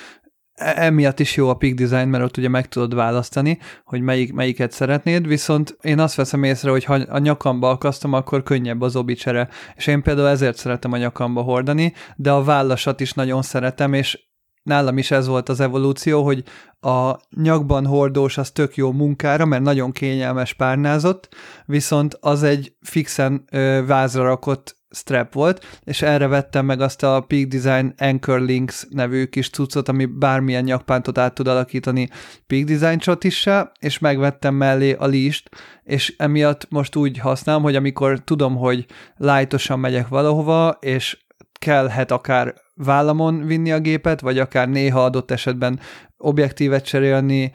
[0.53, 4.33] e, emiatt is jó a Peak Design, mert ott ugye meg tudod választani, hogy melyik,
[4.33, 8.95] melyiket szeretnéd, viszont én azt veszem észre, hogy ha a nyakamba akasztom, akkor könnyebb az
[8.95, 13.93] obicsere, és én például ezért szeretem a nyakamba hordani, de a vállasat is nagyon szeretem,
[13.93, 14.29] és
[14.63, 16.43] nálam is ez volt az evolúció, hogy
[16.79, 23.43] a nyakban hordós az tök jó munkára, mert nagyon kényelmes párnázott, viszont az egy fixen
[23.51, 28.87] ö, vázra rakott strap volt, és erre vettem meg azt a Peak Design Anchor Links
[28.89, 32.09] nevű kis cuccot, ami bármilyen nyakpántot át tud alakítani
[32.47, 35.49] Peak Design csotissá, és megvettem mellé a list,
[35.83, 38.85] és emiatt most úgy használom, hogy amikor tudom, hogy
[39.17, 41.25] lightosan megyek valahova, és
[41.59, 45.79] kellhet akár vállamon vinni a gépet, vagy akár néha adott esetben
[46.17, 47.51] objektívet cserélni,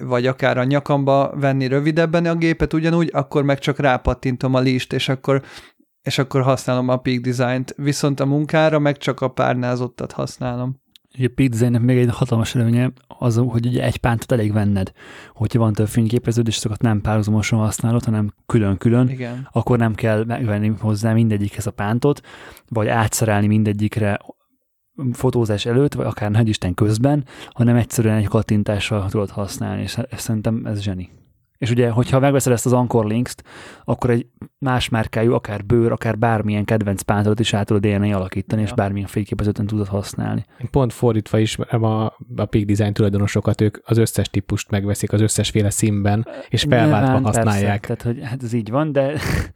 [0.00, 4.92] vagy akár a nyakamba venni rövidebben a gépet ugyanúgy, akkor meg csak rápattintom a list,
[4.92, 5.42] és akkor
[6.02, 10.80] és akkor használom a Peak Design-t, viszont a munkára meg csak a párnázottat használom.
[11.18, 14.92] A Peak design még egy hatalmas előnye az, hogy ugye egy pántot elég venned.
[15.32, 19.48] Hogyha van több fényképeződ, és azokat nem párhuzamosan használod, hanem külön-külön, Igen.
[19.52, 22.20] akkor nem kell megvenni hozzá mindegyikhez a pántot,
[22.68, 24.18] vagy átszerelni mindegyikre
[25.12, 30.66] fotózás előtt, vagy akár nagy Isten közben, hanem egyszerűen egy kattintással tudod használni, és szerintem
[30.66, 31.10] ez zseni.
[31.60, 33.42] És ugye, hogyha megveszed ezt az Anchor Links-t,
[33.84, 34.26] akkor egy
[34.58, 38.66] más márkájú, akár bőr, akár bármilyen kedvenc pántot is át tudod élni, alakítani, ja.
[38.66, 40.44] és bármilyen fényképezőten tudod használni.
[40.60, 42.04] Én pont fordítva is a,
[42.36, 47.24] a Peak Design tulajdonosokat, ők az összes típust megveszik az összesféle színben, és felváltva Nyilván,
[47.24, 47.86] használják.
[47.86, 49.12] Persze, tehát, hogy hát ez így van, de...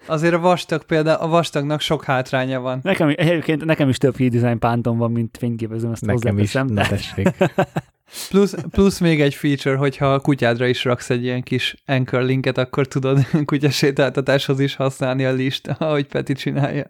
[0.07, 2.81] Azért a vastag például, a vastagnak sok hátránya van.
[2.83, 7.35] Nekem, egyébként nekem is több Peak Design pántom van, mint fényképezőm, ezt Nekem is, de...
[8.29, 12.59] Plusz, plusz még egy feature, hogyha a kutyádra is raksz egy ilyen kis anchor linket,
[12.59, 16.87] akkor tudod kutyasétáltatáshoz is használni a list, ahogy Peti csinálja.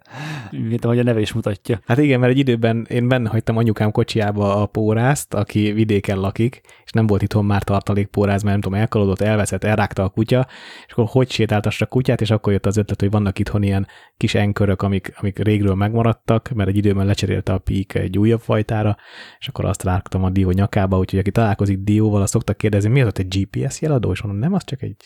[0.51, 1.81] Mint ahogy a neve is mutatja.
[1.87, 6.61] Hát igen, mert egy időben én benne hagytam anyukám kocsiába a pórázt, aki vidéken lakik,
[6.85, 10.47] és nem volt itthon már tartalék póráz, mert nem tudom, elkalódott, elveszett, elrágta a kutya,
[10.87, 13.87] és akkor hogy sétáltassa a kutyát, és akkor jött az ötlet, hogy vannak itthon ilyen
[14.17, 18.97] kis enkörök, amik, amik régről megmaradtak, mert egy időben lecserélte a pík egy újabb fajtára,
[19.39, 23.01] és akkor azt rágtam a dió nyakába, úgyhogy aki találkozik dióval, azt szoktak kérdezni, mi
[23.01, 24.97] az ott egy GPS jeladó, és mondom, nem, az csak egy...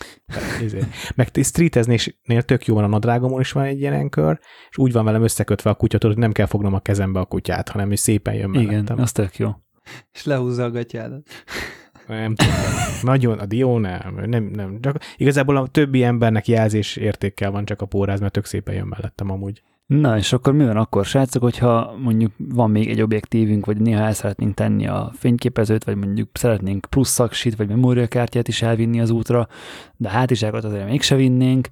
[0.62, 0.78] Izé.
[1.14, 4.38] Meg streetezésnél tök jó van a nadrágomon is van egy ilyen enkör,
[4.70, 7.68] és úgy van velem összekötve a kutya, hogy nem kell fognom a kezembe a kutyát,
[7.68, 8.84] hanem is szépen jön mellettem.
[8.84, 9.50] Igen, az tök jó.
[10.12, 11.28] És lehúzza a gatyádat.
[12.06, 12.54] Nem tudom.
[13.02, 14.80] Nagyon, a dió nem, nem, nem.
[14.80, 18.86] Csak igazából a többi embernek jelzés értékkel van csak a póráz, mert tök szépen jön
[18.86, 19.62] mellettem amúgy.
[19.88, 24.00] Na, és akkor mi van akkor, srácok, hogyha mondjuk van még egy objektívünk, vagy néha
[24.02, 29.10] el szeretnénk tenni a fényképezőt, vagy mondjuk szeretnénk plusz szaksit, vagy memóriakártyát is elvinni az
[29.10, 29.48] útra,
[29.96, 31.68] de hátizsákat azért mégse vinnénk,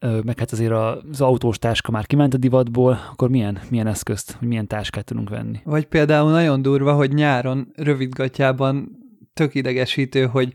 [0.00, 4.66] meg hát azért az autós táska már kiment a divatból, akkor milyen, milyen eszközt, milyen
[4.66, 5.60] táskát tudunk venni?
[5.64, 8.98] Vagy például nagyon durva, hogy nyáron rövidgatjában
[9.34, 10.52] tök idegesítő, hogy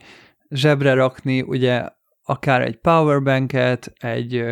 [0.50, 1.86] zsebre rakni ugye
[2.24, 4.44] akár egy powerbanket, egy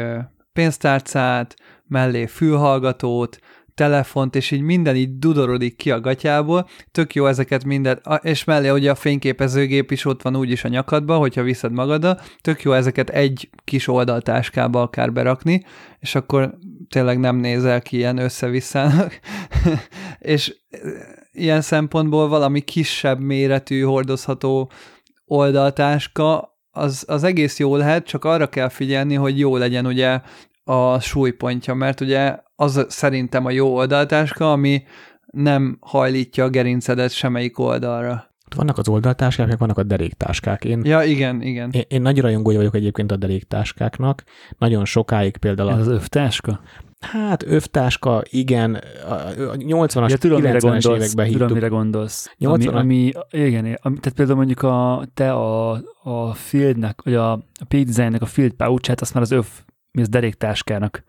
[0.54, 1.56] pénztárcát,
[1.88, 3.40] mellé fülhallgatót,
[3.76, 8.70] telefont, és így minden így dudorodik ki a gatyából, tök jó ezeket minden, és mellé
[8.70, 13.10] ugye a fényképezőgép is ott van úgyis a nyakadba, hogyha viszed magaddal, tök jó ezeket
[13.10, 15.66] egy kis oldaltáskába akár berakni,
[16.00, 16.58] és akkor
[16.90, 19.20] tényleg nem nézel ki ilyen összevisszának,
[20.20, 20.56] és
[21.32, 24.72] ilyen szempontból valami kisebb méretű, hordozható
[25.26, 30.22] oldaltáska, az, az egész jó lehet, csak arra kell figyelni, hogy jó legyen ugye
[30.66, 34.84] a súlypontja, mert ugye az szerintem a jó oldaltáska, ami
[35.26, 38.34] nem hajlítja a gerincedet semmelyik oldalra.
[38.56, 40.66] Vannak az oldaltáskák, meg vannak a deréktáskák.
[40.66, 41.70] Én, ja, igen, igen.
[41.72, 44.24] Én, én nagy rajongója vagyok egyébként a deréktáskáknak.
[44.58, 45.72] Nagyon sokáig például...
[45.72, 46.60] Ez az övtáska?
[47.00, 48.74] Hát övtáska, igen,
[49.10, 49.16] a
[49.58, 51.42] 80-as, ja, tudom, 90-es években hittuk.
[51.42, 52.34] Tudom, mire gondolsz.
[52.38, 55.72] 80 ami, ami, igen, ami, tehát például mondjuk a, te a,
[56.04, 59.46] a Fieldnek, vagy a, a P-Designnek a Field pouch azt már az öv
[59.96, 61.04] mi az deréktáskának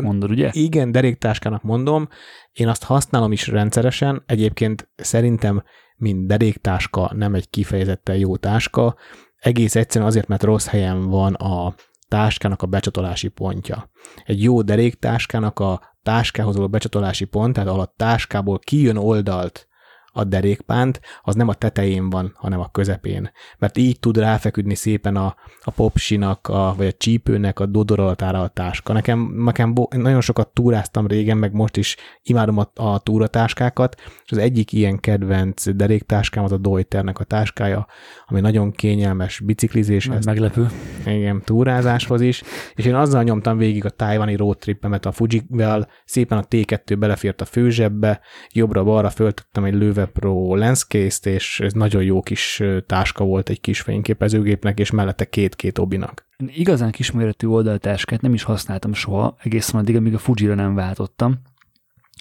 [0.00, 0.50] mondod, ugye?
[0.52, 2.08] Igen, deréktáskának mondom.
[2.52, 4.22] Én azt használom is rendszeresen.
[4.26, 5.62] Egyébként szerintem,
[5.96, 8.96] mint deréktáska nem egy kifejezetten jó táska.
[9.36, 11.74] Egész egyszerűen azért, mert rossz helyen van a
[12.08, 13.90] táskának a becsatolási pontja.
[14.24, 19.68] Egy jó deréktáskának a táskához való becsatolási pont, tehát ahol a táskából kijön oldalt
[20.12, 23.30] a derékpánt, az nem a tetején van, hanem a közepén.
[23.58, 28.48] Mert így tud ráfeküdni szépen a, a popsinak, a, vagy a csípőnek a dodorolatára a
[28.48, 28.92] táska.
[28.92, 34.38] Nekem, nekem nagyon sokat túráztam régen, meg most is imádom a, a túratáskákat, és az
[34.38, 37.86] egyik ilyen kedvenc deréktáskám az a Deuternek a táskája,
[38.26, 40.24] ami nagyon kényelmes biciklizéshez.
[40.24, 40.66] Meglepő.
[41.06, 42.42] Igen, túrázáshoz is,
[42.74, 47.44] és én azzal nyomtam végig a tájvani roadtrippemet a Fuji-vel, szépen a T2 belefért a
[47.44, 48.20] főzsebbe,
[48.52, 53.80] jobbra-balra föltöttem egy lőve Pro Lenscase-t, és ez nagyon jó kis táska volt egy kis
[53.80, 56.26] fényképezőgépnek, és mellette két-két obinak.
[56.36, 61.38] Én igazán kisméretű oldaltáskát nem is használtam soha, egészen addig, amíg a Fuji-ra nem váltottam,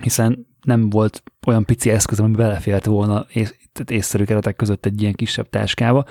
[0.03, 3.55] hiszen nem volt olyan pici eszköz, ami belefért volna ész,
[3.87, 6.05] észszerű keretek között egy ilyen kisebb táskába,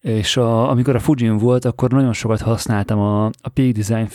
[0.00, 4.06] és a, amikor a Fujin volt, akkor nagyon sokat használtam a, a Peak Design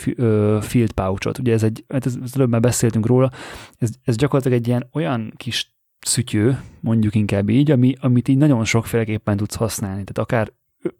[0.62, 1.40] Field Pouchot.
[1.40, 3.32] Ugye ez egy, hát ez, előbb már beszéltünk róla,
[3.78, 5.75] ez, ez gyakorlatilag egy ilyen olyan kis
[6.06, 10.04] szütyő, mondjuk inkább így, ami, amit így nagyon sokféleképpen tudsz használni.
[10.04, 10.52] Tehát akár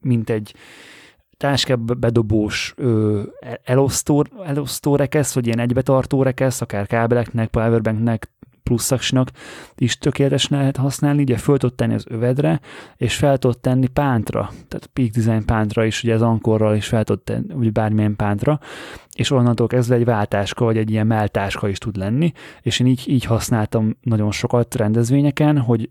[0.02, 0.56] mint egy
[1.38, 3.22] táskába bedobós ö,
[3.64, 8.32] elosztó, elosztó rekesz, vagy ilyen egybetartó rekesz, akár kábeleknek, powerbanknek,
[8.66, 9.30] pluszaknak
[9.76, 12.60] is tökéletes lehet használni, ugye föl tudod tenni az övedre,
[12.98, 17.04] és fel tudod tenni pántra, tehát Peak Design pántra is, ugye az ankorral is fel
[17.04, 18.60] tudod tenni, ugye bármilyen pántra,
[19.16, 23.04] és onnantól kezdve egy váltáska, vagy egy ilyen meltáska is tud lenni, és én így,
[23.08, 25.90] így használtam nagyon sokat rendezvényeken, hogy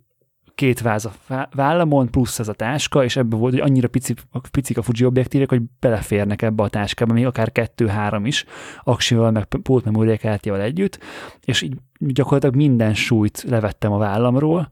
[0.55, 1.13] két váz a
[1.55, 4.15] vállamon, plusz ez a táska, és ebben volt, hogy annyira pici,
[4.51, 8.45] picik a Fuji objektívek, hogy beleférnek ebbe a táskába, még akár kettő-három is,
[8.83, 10.99] aksival, meg pótmemóriakártyával együtt,
[11.45, 14.71] és így gyakorlatilag minden súlyt levettem a vállamról,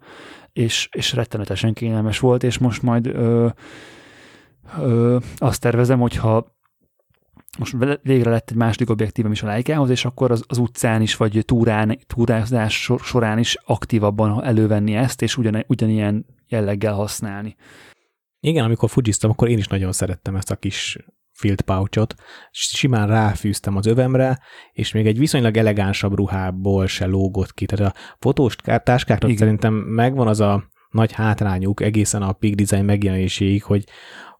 [0.53, 3.49] és, és rettenetesen kényelmes volt, és most majd ö,
[4.79, 6.52] ö, azt tervezem, hogyha
[7.59, 11.17] most végre lett egy második objektívem is a Leica-hoz, és akkor az, az utcán is,
[11.17, 17.57] vagy túrán, túrázás során is aktívabban elővenni ezt, és ugyan, ugyanilyen jelleggel használni.
[18.41, 20.99] Igen, amikor fujiztam, akkor én is nagyon szerettem ezt a kis
[21.33, 22.15] field pouchot,
[22.51, 24.38] simán ráfűztem az övemre,
[24.73, 27.67] és még egy viszonylag elegánsabb ruhából se lógott ki.
[27.67, 29.37] Tehát a fotós táskáknak Igen.
[29.37, 33.85] szerintem megvan az a nagy hátrányuk egészen a Peak Design megjelenéséig, hogy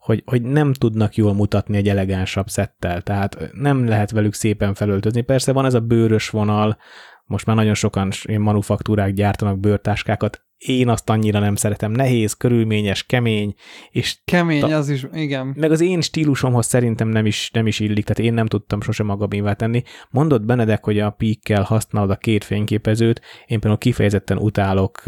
[0.03, 5.21] hogy, hogy nem tudnak jól mutatni egy elegánsabb szettel, tehát nem lehet velük szépen felöltözni.
[5.21, 6.77] Persze van ez a bőrös vonal,
[7.25, 11.93] most már nagyon sokan manufaktúrák gyártanak bőrtáskákat, én azt annyira nem szeretem.
[11.93, 13.55] Nehéz, körülményes, kemény,
[13.91, 14.19] és...
[14.25, 15.55] Kemény, ta- az is, igen.
[15.57, 19.07] Meg az én stílusomhoz szerintem nem is, nem is illik, tehát én nem tudtam sosem
[19.07, 19.83] magamévá tenni.
[20.11, 25.03] Mondott Benedek, hogy a píkkel használod a két fényképezőt, én például kifejezetten utálok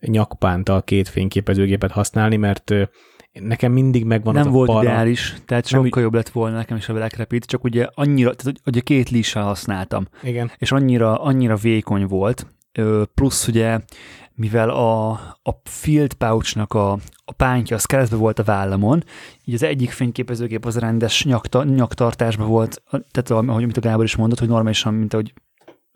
[0.00, 2.72] nyakpántal két fényképezőgépet használni, mert
[3.40, 4.84] nekem mindig megvan Nem az volt a para.
[4.84, 8.34] ideális, tehát sokkal nem, jobb lett volna nekem is a Black Rapid, csak ugye annyira,
[8.34, 10.06] tehát ugye két lissel használtam.
[10.22, 10.50] Igen.
[10.58, 12.46] És annyira, annyira vékony volt,
[13.14, 13.78] plusz ugye,
[14.34, 15.10] mivel a,
[15.42, 16.92] a field pouchnak a,
[17.24, 19.04] a pántja az keresztbe volt a vállamon,
[19.44, 24.16] így az egyik fényképezőgép az rendes nyakta, nyaktartásban volt, tehát ahogy amit a Gábor is
[24.16, 25.32] mondott, hogy normálisan, mint ahogy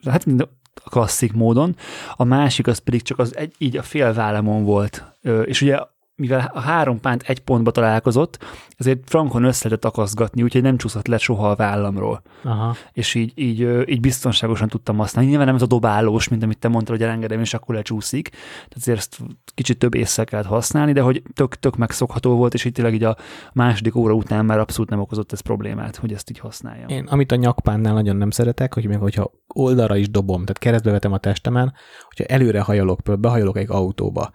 [0.05, 0.49] hát mind a
[0.89, 1.77] klasszik módon,
[2.17, 5.05] a másik az pedig csak az egy, így a fél vállamon volt,
[5.45, 5.79] és ugye
[6.19, 8.39] mivel a három pánt egy pontba találkozott,
[8.77, 12.23] ezért frankon össze lehetett akaszgatni, úgyhogy nem csúszott le soha a vállamról.
[12.45, 12.77] Aha.
[12.93, 15.29] És így, így, így biztonságosan tudtam használni.
[15.29, 18.29] Nyilván nem ez a dobálós, mint amit te mondtad, hogy elengedem, és akkor lecsúszik.
[18.29, 19.19] Tehát azért ezt
[19.55, 23.05] kicsit több észre kellett használni, de hogy tök, tök megszokható volt, és így tényleg így
[23.05, 23.17] a
[23.53, 26.89] második óra után már abszolút nem okozott ez problémát, hogy ezt így használjam.
[26.89, 30.91] Én, amit a nyakpánnál nagyon nem szeretek, hogy még hogyha oldalra is dobom, tehát keresztbe
[30.91, 31.73] vetem a testemen,
[32.07, 34.31] hogyha előre hajolok, behajolok egy autóba,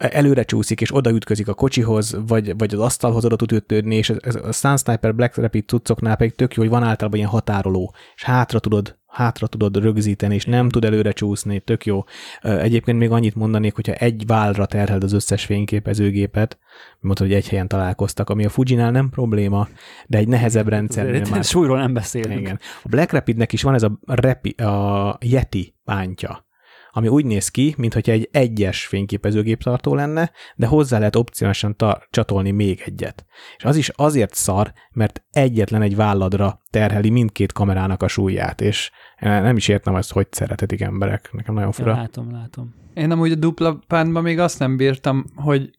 [0.00, 4.16] előre csúszik, és odaütközik a kocsihoz, vagy, vagy az asztalhoz oda tud ütődni, és ez,
[4.20, 7.94] ez a Sun Sniper Black Rapid cuccoknál pedig tök jó, hogy van általában ilyen határoló,
[8.14, 12.04] és hátra tudod hátra tudod rögzíteni, és nem tud előre csúszni, tök jó.
[12.40, 16.58] Egyébként még annyit mondanék, hogyha egy válra terheld az összes fényképezőgépet,
[17.00, 19.68] mondta, hogy egy helyen találkoztak, ami a Fujinál nem probléma,
[20.06, 21.28] de egy nehezebb rendszer.
[21.30, 21.44] már...
[21.44, 22.40] Súlyról nem beszélünk.
[22.40, 22.58] Igen.
[22.82, 26.48] A Black Rapidnek is van ez a, repi, a Yeti pántja
[26.90, 31.76] ami úgy néz ki, mintha egy egyes fényképezőgéptartó lenne, de hozzá lehet opcionálisan
[32.10, 33.26] csatolni még egyet.
[33.56, 38.90] És az is azért szar, mert egyetlen egy válladra terheli mindkét kamerának a súlyát, és
[39.20, 41.32] nem is értem ezt, hogy szeretetik emberek.
[41.32, 41.90] Nekem nagyon fura.
[41.90, 42.74] Ja, látom, látom.
[42.94, 45.70] Én amúgy a dupla pántban még azt nem bírtam, hogy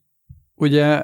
[0.56, 1.04] ugye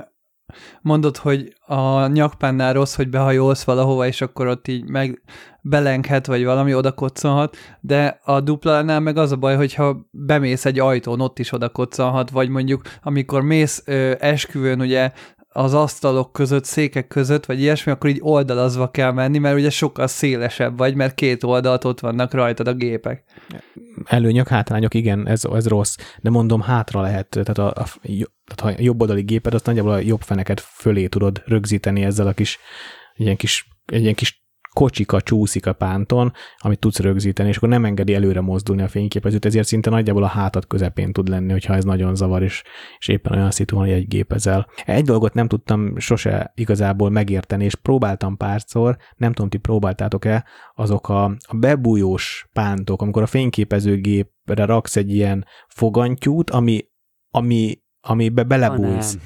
[0.82, 5.22] mondod, hogy a nyakpánnál rossz, hogy behajolsz valahova, és akkor ott így meg
[5.62, 10.80] belenghet, vagy valami oda koccanhat, de a duplánál meg az a baj, hogyha bemész egy
[10.80, 15.12] ajtón, ott is oda koccanhat, vagy mondjuk amikor mész ö, esküvőn, ugye
[15.58, 20.08] az asztalok között, székek között, vagy ilyesmi, akkor így oldalazva kell menni, mert ugye sokkal
[20.08, 23.24] szélesebb vagy, mert két oldalt ott vannak rajtad a gépek.
[24.06, 27.86] Előnyök, hátrányok, igen, ez, ez rossz, de mondom, hátra lehet, tehát a, a,
[28.56, 32.34] tehát a jobb oldali géped, azt nagyjából a jobb feneket fölé tudod rögzíteni ezzel a
[32.34, 32.60] kis,
[33.16, 34.47] ilyen kis, egy ilyen kis
[34.78, 39.46] kocsika csúszik a pánton, amit tudsz rögzíteni, és akkor nem engedi előre mozdulni a fényképezőt,
[39.46, 42.64] ezért szinte nagyjából a hátat közepén tud lenni, hogyha ez nagyon zavar, és,
[42.98, 44.68] és éppen olyan szitu, hogy egy gépezel.
[44.86, 51.10] Egy dolgot nem tudtam sose igazából megérteni, és próbáltam párszor, nem tudom, ti próbáltátok-e, azok
[51.10, 56.86] a, a bebújós pántok, amikor a fényképezőgépre raksz egy ilyen fogantyút, ami,
[57.30, 59.18] ami amibe belebújsz.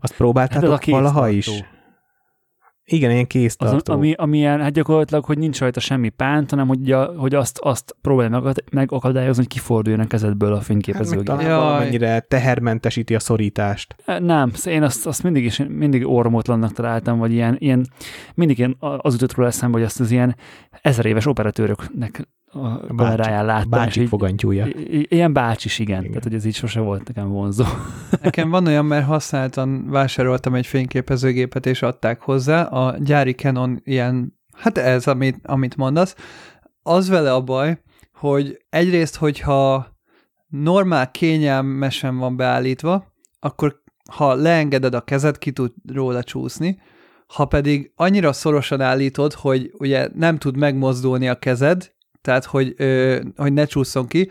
[0.00, 1.64] Azt próbáltátok Hát valaha is?
[2.84, 3.92] Igen, ilyen Az, kéztartó.
[3.92, 7.58] ami, ami ilyen, hát gyakorlatilag, hogy nincs rajta semmi pánt, hanem hogy, a, hogy azt,
[7.58, 11.24] azt próbálja meg, megakadályozni, hogy kiforduljon a kezedből a Hát fényképezőgép.
[11.24, 11.58] talán Jaj.
[11.58, 13.94] valamennyire tehermentesíti a szorítást.
[14.18, 17.86] Nem, én azt, azt mindig is mindig ormotlannak találtam, vagy ilyen, ilyen
[18.34, 20.36] mindig ilyen az jutott róla eszembe, hogy azt az ilyen
[20.82, 23.70] ezer éves operatőröknek a kameráján láttam.
[23.70, 24.66] Bácsik így- fogantyúja.
[24.88, 25.98] Ilyen bácsis, igen.
[25.98, 26.08] Igen.
[26.08, 27.64] Tehát, hogy ez így sose volt nekem vonzó.
[28.22, 32.62] Nekem van olyan, mert használtan vásároltam egy fényképezőgépet, és adták hozzá.
[32.62, 36.16] A gyári Canon ilyen, hát ez, amit, amit mondasz.
[36.82, 37.80] Az vele a baj,
[38.14, 39.86] hogy egyrészt, hogyha
[40.48, 46.80] normál kényelmesen van beállítva, akkor ha leengeded a kezed, ki tud róla csúszni,
[47.26, 53.20] ha pedig annyira szorosan állítod, hogy ugye nem tud megmozdulni a kezed, tehát hogy, ö,
[53.36, 54.28] hogy ne csúszson ki,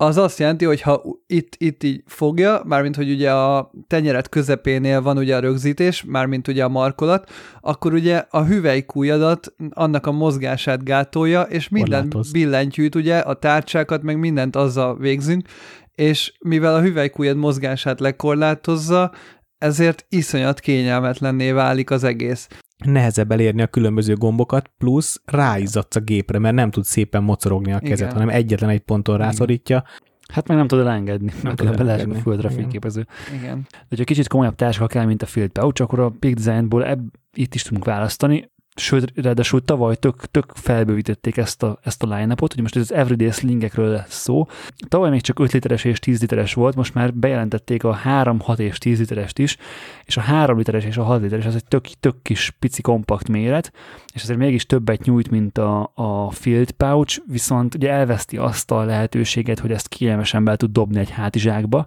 [0.00, 5.02] az azt jelenti, hogy ha itt, itt így fogja, mármint hogy ugye a tenyeret közepénél
[5.02, 10.84] van ugye a rögzítés, mármint ugye a markolat, akkor ugye a hüvelykújadat, annak a mozgását
[10.84, 12.32] gátolja, és minden Korlátoz.
[12.32, 15.48] billentyűt ugye, a tárcsákat, meg mindent azzal végzünk,
[15.94, 19.12] és mivel a hüvelykújad mozgását lekorlátozza,
[19.58, 22.48] ezért iszonyat kényelmetlenné válik az egész.
[22.84, 27.78] Nehezebb elérni a különböző gombokat, plusz ráizzadsz a gépre, mert nem tud szépen mocorogni a
[27.78, 28.12] kezed, Igen.
[28.12, 29.84] hanem egyetlen egy ponton rászorítja.
[30.32, 32.60] Hát meg nem tudod elengedni, nem tudod tudod beleesik a földre Igen.
[32.60, 33.06] fényképező.
[33.38, 33.66] Igen.
[33.70, 37.00] De hogyha kicsit komolyabb táska kell, mint a Field Pouch, akkor a Peak Designból ebb,
[37.32, 38.50] itt is tudunk választani.
[38.80, 42.92] Sőt, ráadásul tavaly tök, tök felbővítették ezt a, ezt a line-upot, hogy most ez az
[42.92, 44.46] Everyday Slingekről lesz szó.
[44.88, 48.58] Tavaly még csak 5 literes és 10 literes volt, most már bejelentették a 3, 6
[48.58, 49.56] és 10 literest is,
[50.04, 53.28] és a 3 literes és a 6 literes az egy tök, tök kis pici kompakt
[53.28, 53.72] méret,
[54.14, 58.84] és azért mégis többet nyújt, mint a, a Field Pouch, viszont ugye elveszti azt a
[58.84, 61.86] lehetőséget, hogy ezt kényelmesen be tud dobni egy hátizsákba,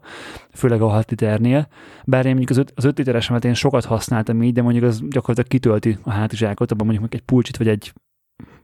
[0.52, 1.68] főleg a 6 liternél,
[2.06, 5.02] bár én mondjuk az 5, az 5 literesemet én sokat használtam így, de mondjuk az
[5.10, 7.94] gyakorlatilag kitölti a hátizsákot, abban mondjuk meg egy pulcsit vagy egy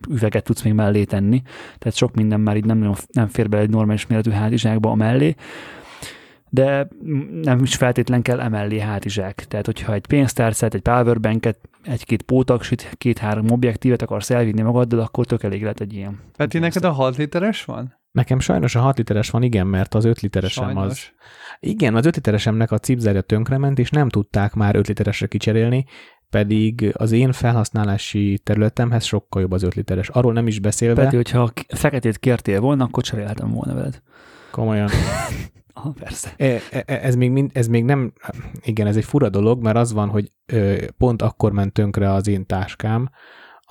[0.10, 1.42] üveget tudsz még mellé tenni,
[1.78, 5.36] tehát sok minden már így nem, nem fér bele egy normális méretű hátizsákba a mellé,
[6.50, 6.88] de
[7.42, 9.46] nem is feltétlen kell emellé hátizsák.
[9.48, 15.44] Tehát, hogyha egy pénztárcát, egy powerbanket, egy-két pótaksit, két-három objektívet akarsz elvinni magaddal, akkor tök
[15.44, 16.20] elég lehet egy ilyen.
[16.38, 17.99] Peti, neked a 6 literes van?
[18.12, 20.74] Nekem sajnos a 6 literes van, igen, mert az 5 literesem az.
[20.74, 21.14] Sajnos.
[21.60, 25.86] Igen, az 5 literesemnek a cipzárja tönkrement, és nem tudták már 5 literesre kicserélni,
[26.30, 30.10] pedig az én felhasználási területemhez sokkal jobb az 5 literes.
[30.10, 34.02] Arról nem is beszélve, Peti, hogyha feketét kértél volna, akkor cseréltem volna veled.
[34.52, 34.90] komolyan.
[35.74, 36.34] Aha, persze.
[36.38, 38.14] E, e, ez, még mind, ez még nem,
[38.62, 42.28] igen, ez egy fura dolog, mert az van, hogy ö, pont akkor ment tönkre az
[42.28, 43.10] én táskám,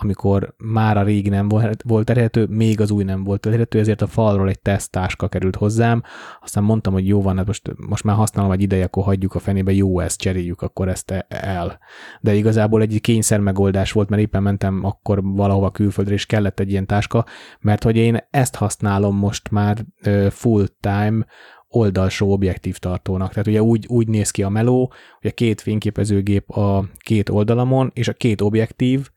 [0.01, 1.49] amikor már a régi nem
[1.85, 6.03] volt, elérhető, még az új nem volt elérhető, ezért a falról egy teszttáska került hozzám,
[6.43, 9.39] aztán mondtam, hogy jó van, hát most, most már használom egy ideje, akkor hagyjuk a
[9.39, 11.79] fenébe, jó, ezt cseréljük akkor ezt e- el.
[12.21, 16.71] De igazából egy kényszer megoldás volt, mert éppen mentem akkor valahova külföldre, és kellett egy
[16.71, 17.25] ilyen táska,
[17.61, 19.85] mert hogy én ezt használom most már
[20.31, 21.27] full time,
[21.69, 23.31] oldalsó objektív tartónak.
[23.31, 27.91] Tehát ugye úgy, úgy néz ki a meló, hogy a két fényképezőgép a két oldalamon,
[27.95, 29.11] és a két objektív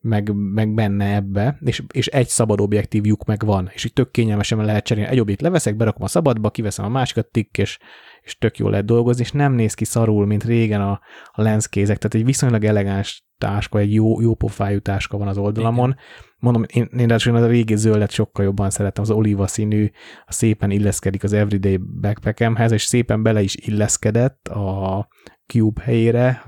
[0.00, 4.64] meg, meg benne ebbe, és, és egy szabad objektívjuk meg van, és így tök kényelmesen
[4.64, 5.10] lehet cserélni.
[5.10, 7.78] Egy objekt leveszek, berakom a szabadba, kiveszem a másikat, tikk, és,
[8.20, 11.00] és tök jól lehet dolgozni, és nem néz ki szarul, mint régen a,
[11.32, 15.88] a lenskézek, tehát egy viszonylag elegáns táska, egy jó, jó pofájú táska van az oldalamon.
[15.90, 16.02] Igen.
[16.38, 19.90] Mondom, én, én ráadásul a régi zöldet sokkal jobban szeretem, az olíva színű,
[20.26, 25.08] a szépen illeszkedik az everyday backpackemhez, és szépen bele is illeszkedett a
[25.46, 26.44] Cube helyére.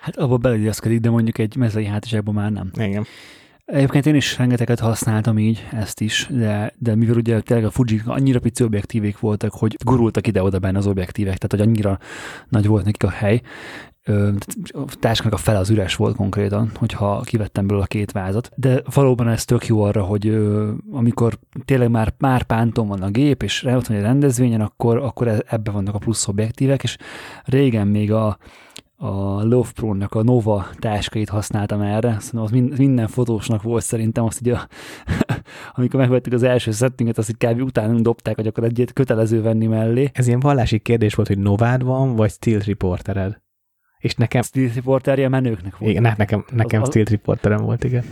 [0.00, 2.70] Hát abba beleilleszkedik, de mondjuk egy mezei hátizsákban már nem.
[2.74, 3.04] Igen.
[3.64, 8.00] Egyébként én is rengeteget használtam így, ezt is, de, de mivel ugye tényleg a fuji
[8.06, 11.98] annyira pici objektívék voltak, hogy gurultak ide-oda benne az objektívek, tehát hogy annyira
[12.48, 13.40] nagy volt nekik a hely,
[14.68, 18.50] a táskának a fele az üres volt konkrétan, hogyha kivettem belőle a két vázat.
[18.56, 20.28] De valóban ez tök jó arra, hogy
[20.90, 25.28] amikor tényleg már, már pánton van a gép, és ott van egy rendezvényen, akkor, akkor
[25.28, 26.96] e, ebbe vannak a plusz objektívek, és
[27.44, 28.38] régen még a,
[28.96, 34.40] a Love Pro-nak a Nova táskait használtam erre, szóval az minden fotósnak volt szerintem, azt
[34.40, 34.54] ugye,
[35.74, 37.60] amikor megvettük az első settinget, azt így kb.
[37.60, 40.10] utána dobták, hogy akkor egyet kötelező venni mellé.
[40.12, 43.43] Ez ilyen vallási kérdés volt, hogy Novád van, vagy Steel Reportered?
[44.04, 44.42] És nekem...
[44.42, 45.90] Steel Reporterje menőknek volt.
[45.90, 48.04] Igen, ne, nekem, nekem az, Steel Reporterem volt, igen.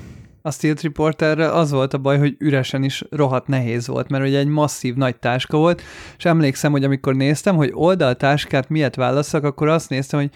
[0.42, 4.38] A Steel Reporterre az volt a baj, hogy üresen is rohadt nehéz volt, mert ugye
[4.38, 5.82] egy masszív nagy táska volt,
[6.16, 10.30] és emlékszem, hogy amikor néztem, hogy oldaltáskát miért válaszok, akkor azt néztem, hogy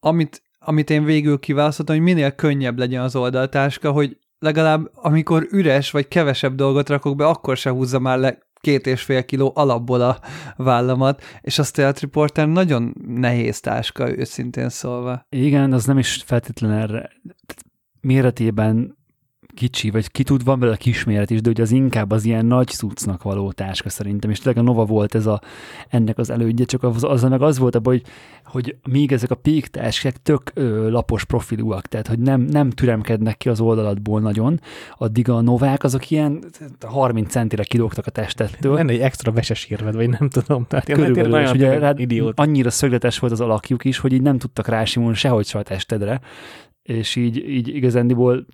[0.00, 5.90] amit, amit én végül kiválasztottam, hogy minél könnyebb legyen az oldaltáska, hogy legalább amikor üres
[5.90, 10.00] vagy kevesebb dolgot rakok be, akkor se húzza már le két és fél kiló alapból
[10.00, 10.20] a
[10.56, 15.26] vállamat, és a Stealth Reporter nagyon nehéz táska, őszintén szólva.
[15.28, 17.10] Igen, az nem is feltétlenül erre
[18.00, 18.98] méretében
[19.54, 22.68] kicsi, vagy ki tud, van belőle kisméret is, de ugye az inkább az ilyen nagy
[22.68, 25.40] cuccnak való táska szerintem, és tényleg a Nova volt ez a,
[25.88, 28.02] ennek az elődje, csak az, az meg az volt abban, hogy,
[28.44, 33.36] hogy még ezek a pék táskák tök ö, lapos profilúak, tehát hogy nem, nem türemkednek
[33.36, 34.60] ki az oldalatból nagyon,
[34.98, 36.44] addig a Novák azok ilyen
[36.86, 38.74] 30 centire kilógtak a testettől.
[38.74, 40.66] Lenne egy extra veses érved, vagy nem tudom.
[40.66, 42.00] Tehát Körülbelül, és ugye rád,
[42.34, 46.20] annyira szögletes volt az alakjuk is, hogy így nem tudtak rásimulni sehogy se a testedre,
[46.82, 48.46] és így, így igazándiból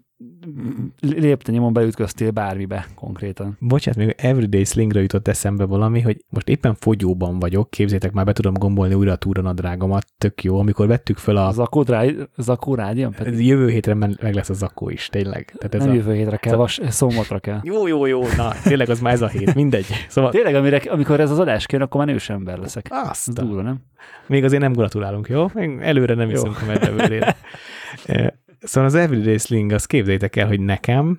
[1.00, 3.56] lépte nyomon beütköztél bármibe konkrétan.
[3.60, 8.32] Bocsánat, még Everyday Slingre jutott eszembe valami, hogy most éppen fogyóban vagyok, képzétek már, be
[8.32, 11.50] tudom gombolni újra a túranadrágomat, tök jó, amikor vettük föl a...
[11.50, 12.74] Zakó, rád, zakó?
[13.16, 13.46] Pedig...
[13.46, 15.54] Jövő hétre meg lesz a zakó is, tényleg.
[15.56, 15.94] Tehát ez Nem a...
[15.94, 17.60] jövő hétre kell, vas, szomotra kell.
[17.62, 19.86] Jó, jó, jó, na, tényleg az már ez a hét, mindegy.
[20.08, 20.30] Szóval...
[20.30, 22.86] Tényleg, amire, amikor ez az adás kijön, akkor már nős ember leszek.
[22.90, 23.32] Azt.
[23.32, 23.80] Durva, nem?
[24.26, 25.46] Még azért nem gratulálunk, jó?
[25.54, 27.36] Még előre nem iszunk a meddevőrére.
[28.66, 31.18] Szóval az Everyday Sling, azt képzeljétek el, hogy nekem,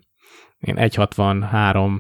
[0.59, 1.91] én 1,63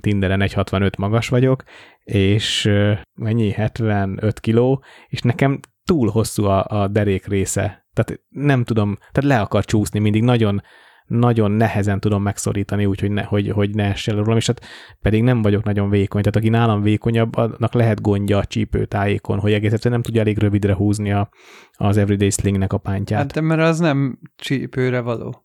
[0.00, 1.64] Tinderen 1,65 magas vagyok,
[2.04, 2.70] és
[3.14, 3.50] mennyi?
[3.50, 7.86] 75 kiló, és nekem túl hosszú a, a derék része.
[7.92, 10.62] Tehát nem tudom, tehát le akar csúszni mindig, nagyon
[11.06, 14.64] nagyon nehezen tudom megszorítani, úgyhogy ne, hogy, hogy ne essen rólam, és hát
[15.00, 19.52] pedig nem vagyok nagyon vékony, tehát aki nálam vékonyabb, annak lehet gondja a csípőtájékon, hogy
[19.52, 21.28] egész egyszerűen nem tudja elég rövidre húzni a,
[21.72, 23.20] az Everyday Slingnek a pántját.
[23.20, 25.44] Hát de mert az nem csípőre való.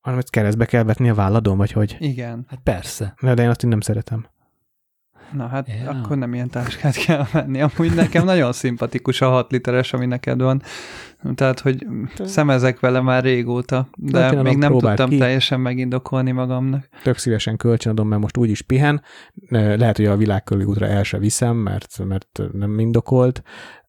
[0.00, 1.96] Hanem ezt keresztbe kell vetni a válladon, vagy hogy?
[1.98, 2.44] Igen.
[2.48, 3.14] Hát persze.
[3.20, 4.26] De én azt én nem szeretem.
[5.32, 5.90] Na hát ja.
[5.90, 7.60] akkor nem ilyen táskát kell venni.
[7.60, 10.62] Amúgy nekem nagyon szimpatikus a 6 literes, ami neked van.
[11.34, 11.86] Tehát, hogy
[12.24, 15.18] szemezek vele már régóta, de hát még nem tudtam ki.
[15.18, 16.88] teljesen megindokolni magamnak.
[17.02, 19.02] Tök szívesen kölcsönadom, mert most úgyis pihen.
[19.48, 23.42] Lehet, hogy a világkörüli útra el se viszem, mert, mert nem indokolt,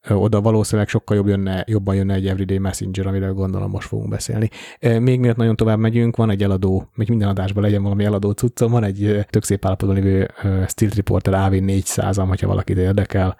[0.09, 4.49] oda valószínűleg sokkal jobb jönne, jobban jönne egy Everyday Messenger, amiről gondolom most fogunk beszélni.
[4.79, 8.71] Még miatt nagyon tovább megyünk, van egy eladó, még minden adásban legyen valami eladó cuccom,
[8.71, 10.31] van egy tök szép állapotban lévő
[10.67, 13.37] Steel Reporter AV400-am, hogyha valakit érdekel,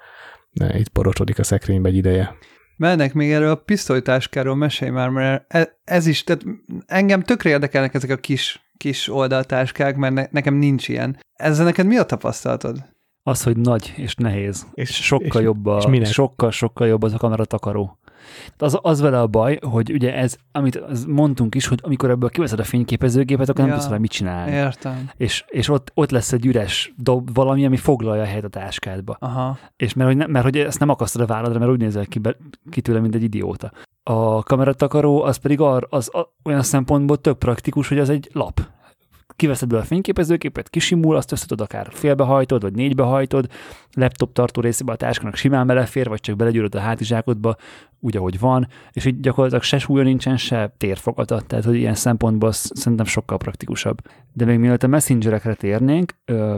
[0.54, 2.36] itt porosodik a szekrénybe egy ideje.
[2.78, 6.44] Mennek még erről a pisztolytáskáról, mesélj már, mert e, ez is, tehát
[6.86, 11.18] engem tökre érdekelnek ezek a kis, kis oldaltáskák, mert ne, nekem nincs ilyen.
[11.34, 12.91] Ezzel neked mi a tapasztalatod?
[13.24, 17.14] Az, hogy nagy és nehéz, és sokkal és, jobb a, és sokkal, sokkal jobb az
[17.14, 17.98] a kamera takaró.
[18.58, 22.30] Az, az vele a baj, hogy ugye ez, amit az mondtunk is, hogy amikor ebből
[22.30, 24.52] kiveszed a fényképezőgépet, akkor ja, nem tudsz vele mit csinálni.
[24.52, 25.10] Értem.
[25.18, 29.18] És, és ott, ott lesz egy üres dob, valami, ami foglalja a helyet a táskádba.
[29.20, 29.58] Aha.
[29.76, 32.20] És mert hogy, ne, mert hogy ezt nem akasztod a válladra, mert úgy nézel ki,
[32.20, 32.38] be,
[32.70, 33.72] ki tőle, mint egy idióta.
[34.04, 38.62] A kameratakaró az pedig ar, az a, olyan szempontból tök praktikus, hogy az egy lap
[39.42, 43.48] kiveszed be a fényképezőképet, kisimul, azt össze akár félbehajtod, vagy négybehajtod,
[43.94, 47.56] laptop tartó részébe a táskának simán belefér, vagy csak belegyűröd a hátizsákodba,
[48.04, 52.52] úgy, ahogy van, és így gyakorlatilag se súlya nincsen, se térfogata, tehát hogy ilyen szempontból
[52.52, 53.98] szerintem sokkal praktikusabb.
[54.34, 56.14] De még mielőtt a messengerekre térnénk,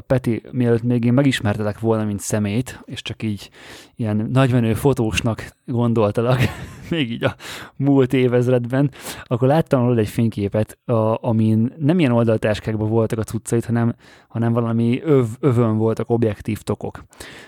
[0.07, 3.49] Peti, mielőtt még én megismertelek volna, mint szemét, és csak így
[3.95, 6.39] ilyen nagymenő fotósnak gondoltalak,
[6.89, 7.35] még így a
[7.75, 8.91] múlt évezredben,
[9.23, 13.95] akkor láttam róla egy fényképet, a, amin nem ilyen oldaltáskákban voltak a cuccait, hanem,
[14.27, 17.03] hanem valami öv, övön voltak objektív tokok.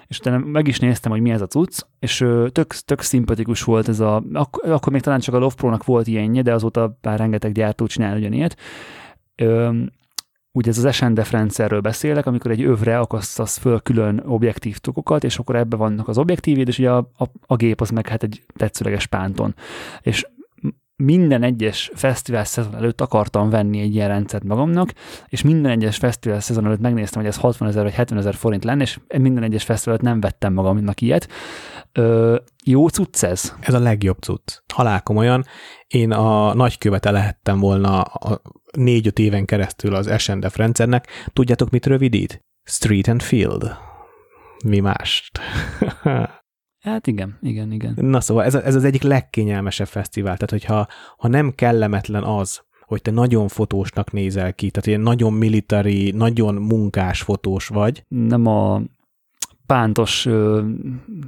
[0.08, 2.18] És utána meg is néztem, hogy mi ez a cucc, és
[2.52, 6.08] tök, tök szimpatikus volt ez a, ak- akkor még talán csak a Love Pro-nak volt
[6.08, 8.58] ilyenje, de azóta már rengeteg gyártó csinál ugyanilyet.
[9.36, 9.78] Ö,
[10.52, 15.38] ugye ez az SNDF rendszerről beszélek, amikor egy övre akasztasz föl külön objektív tokokat, és
[15.38, 18.44] akkor ebbe vannak az objektívéd, és ugye a, a, a gép az meg hát egy
[18.56, 19.56] tetszőleges pánton.
[20.02, 20.28] És
[20.98, 24.94] minden egyes fesztivál szezon előtt akartam venni egy ilyen rendszert magamnak,
[25.28, 28.64] és minden egyes fesztivál szezon előtt megnéztem, hogy ez 60 ezer vagy 70 ezer forint
[28.64, 31.30] lenne, és minden egyes fesztivál előtt nem vettem magamnak ilyet.
[31.92, 32.36] Ö,
[32.66, 33.54] jó cucc ez?
[33.60, 34.58] Ez a legjobb cucc.
[34.74, 35.46] Halálkomolyan.
[35.88, 38.42] Én a nagykövete lehettem volna a
[38.72, 41.08] négy-öt éven keresztül az SNDF rendszernek.
[41.34, 42.44] Tudjátok, mit rövidít?
[42.64, 43.78] Street and Field.
[44.64, 45.40] Mi mást?
[46.86, 47.94] Hát igen, igen, igen.
[47.96, 50.34] Na szóval ez, ez az egyik legkényelmesebb fesztivál.
[50.34, 55.34] Tehát, hogyha ha nem kellemetlen az, hogy te nagyon fotósnak nézel ki, tehát ilyen nagyon
[55.34, 58.04] military, nagyon munkás fotós vagy.
[58.08, 58.82] Nem a
[59.66, 60.62] pántos, ö,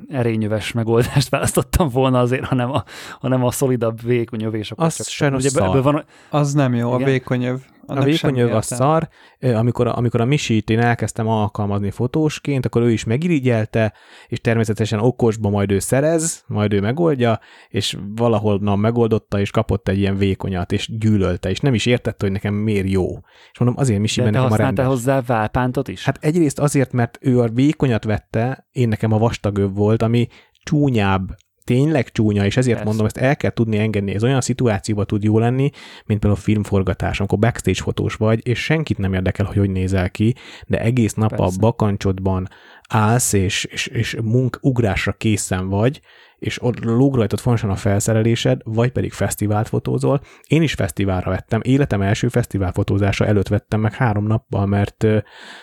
[0.10, 2.84] erényöves megoldást választottam volna azért, hanem a,
[3.20, 5.84] hanem a szolidabb vékony és akkor Az csak, sajnos ugye szar.
[5.84, 7.10] van, Az nem jó, a Igen.
[7.10, 7.60] vékony öv.
[7.88, 9.08] A vékony öv a szar,
[9.40, 13.94] amikor, amikor a Misit én elkezdtem alkalmazni fotósként, akkor ő is megirigyelte,
[14.28, 19.88] és természetesen okosba majd ő szerez, majd ő megoldja, és valahol na, megoldotta, és kapott
[19.88, 23.08] egy ilyen vékonyat, és gyűlölte, és nem is értette, hogy nekem miért jó.
[23.52, 24.86] És mondom, azért Misiben nekem a rendes.
[24.86, 26.04] hozzá válpántot is?
[26.04, 30.28] Hát egyrészt azért, mert ő a vékonyat vette, én nekem a vastagöbb volt, ami
[30.64, 31.36] csúnyább,
[31.68, 32.90] tényleg csúnya, és ezért Persze.
[32.90, 34.14] mondom, ezt el kell tudni engedni.
[34.14, 35.70] Ez olyan szituációban tud jó lenni,
[36.06, 40.10] mint például a filmforgatás, amikor backstage fotós vagy, és senkit nem érdekel, hogy hogy nézel
[40.10, 40.36] ki,
[40.68, 41.44] de egész nap Persze.
[41.44, 42.48] a bakancsodban
[42.90, 46.02] állsz, és, és, és munk ugrásra készen vagy,
[46.38, 50.22] és ott lóg rajtad fontosan a felszerelésed, vagy pedig fesztivált fotózol.
[50.48, 55.06] Én is fesztiválra vettem, életem első fesztivál fotózása előtt vettem meg három nappal, mert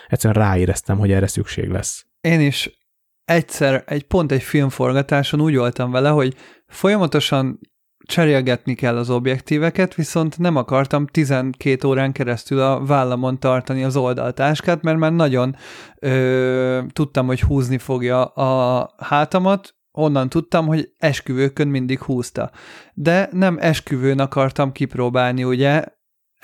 [0.07, 2.05] egyszerűen ráéreztem, hogy erre szükség lesz.
[2.21, 2.84] Én is
[3.25, 6.35] egyszer, egy pont egy filmforgatáson úgy voltam vele, hogy
[6.67, 7.59] folyamatosan
[8.05, 14.81] cserélgetni kell az objektíveket, viszont nem akartam 12 órán keresztül a vállamon tartani az oldaltáskát,
[14.81, 15.55] mert már nagyon
[15.99, 22.51] ö, tudtam, hogy húzni fogja a hátamat, onnan tudtam, hogy esküvőkön mindig húzta.
[22.93, 25.83] De nem esküvőn akartam kipróbálni, ugye,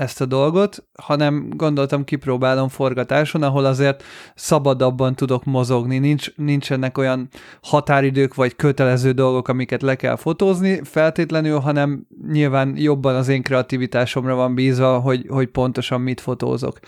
[0.02, 4.04] ezt a dolgot, hanem gondoltam kipróbálom forgatáson, ahol azért
[4.36, 7.30] szabadabban tudok mozogni, Nincs, nincsenek olyan
[7.62, 14.36] határidők vagy kötelező dolgok, amiket le kell fotózni feltétlenül, hanem nyilván jobban az én kreativitásomra
[14.36, 16.80] van bízva, hogy, hogy pontosan mit fotózok.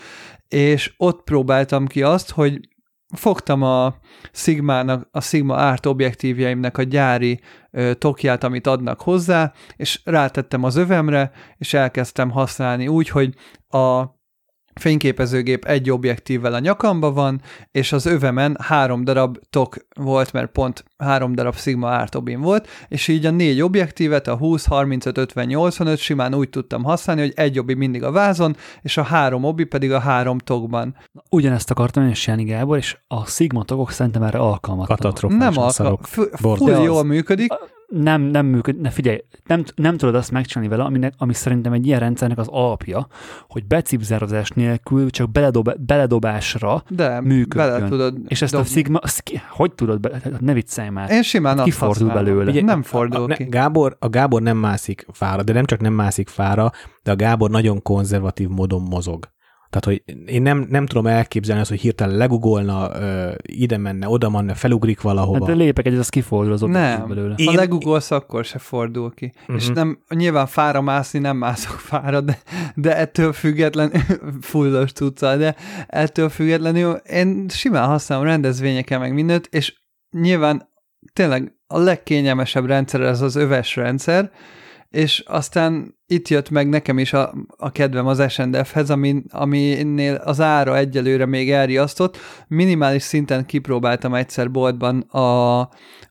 [0.47, 2.59] És ott próbáltam ki azt, hogy
[3.14, 3.95] fogtam a
[4.32, 7.39] Sigmának, a Sigma Art objektívjeimnek a gyári
[7.72, 13.34] ö, tokját, amit adnak hozzá, és rátettem az övemre, és elkezdtem használni úgy, hogy
[13.70, 14.03] a
[14.74, 17.41] fényképezőgép egy objektívvel a nyakamba van,
[17.72, 22.68] és az övemen három darab tok volt, mert pont három darab Sigma Art obim volt,
[22.88, 27.34] és így a négy objektívet, a 20, 35, 50, 85 simán úgy tudtam használni, hogy
[27.36, 30.95] egy obi mindig a vázon, és a három obi pedig a három tokban.
[31.30, 35.01] Ugyanezt akartam én is Jáni Gábor, és a Sigma tagok szerintem erre alkalmatlanok.
[35.01, 36.06] Katasztrofálisan Nem alka, szarok.
[36.06, 36.74] f- Borzasztó.
[36.76, 37.54] full jól az- működik,
[37.88, 41.86] nem, nem működ, ne figyelj, nem, nem tudod azt megcsinálni vele, aminek, ami szerintem egy
[41.88, 43.08] ilyen rendszernek az alapja,
[43.49, 47.72] hogy becipzározás nélkül csak beledob, beledobásra, de működjön.
[47.78, 48.72] bele tudod és ezt a dobni.
[48.72, 51.12] Sigma, azt ki, hogy tudod, be, ne viccelj már.
[51.12, 52.50] Én simán azt Kifordul belőle.
[52.52, 53.44] Ugye, nem a, fordul a, ki.
[53.44, 56.72] Gábor, a Gábor nem mászik fára, de nem csak nem mászik fára,
[57.04, 59.32] de a Gábor nagyon konzervatív módon mozog.
[59.70, 64.30] Tehát, hogy én nem, nem tudom elképzelni azt, hogy hirtelen legugolna, ö, ide menne, oda
[64.30, 65.46] menne, felugrik valahova.
[65.46, 67.08] Hát de lépek egyet, az kifordul az Nem.
[67.08, 67.34] belőle.
[67.38, 69.32] Én- Ha legugolsz, akkor se fordul ki.
[69.41, 69.56] Uh-huh.
[69.56, 69.74] És Mhm.
[69.78, 72.38] nem, nyilván fára mászni nem mászok fára, de,
[72.76, 73.91] de ettől független
[74.41, 75.56] fullos tudca, de
[75.88, 79.74] ettől függetlenül én simán használom rendezvényeken meg mindent, és
[80.12, 80.70] nyilván
[81.14, 84.32] tényleg a legkényelmesebb rendszer ez az öves rendszer,
[84.89, 90.41] és aztán itt jött meg nekem is a, a kedvem az SNDF-hez, ami, aminél az
[90.41, 92.18] ára egyelőre még elriasztott.
[92.47, 95.59] Minimális szinten kipróbáltam egyszer boltban a,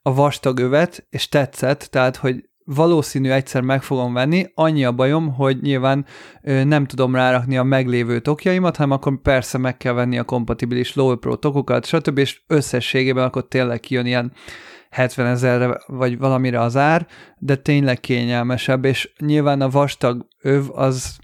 [0.02, 5.34] a vastag övet, és tetszett, tehát, hogy valószínű egyszer meg fogom venni, annyi a bajom,
[5.34, 6.06] hogy nyilván
[6.42, 11.16] nem tudom rárakni a meglévő tokjaimat, hanem akkor persze meg kell venni a kompatibilis Low
[11.16, 12.18] Pro tokokat, stb.
[12.18, 14.32] és összességében akkor tényleg kijön ilyen
[14.92, 17.06] 70 ezerre vagy valamire az ár,
[17.38, 21.16] de tényleg kényelmesebb, és nyilván a vastag öv az,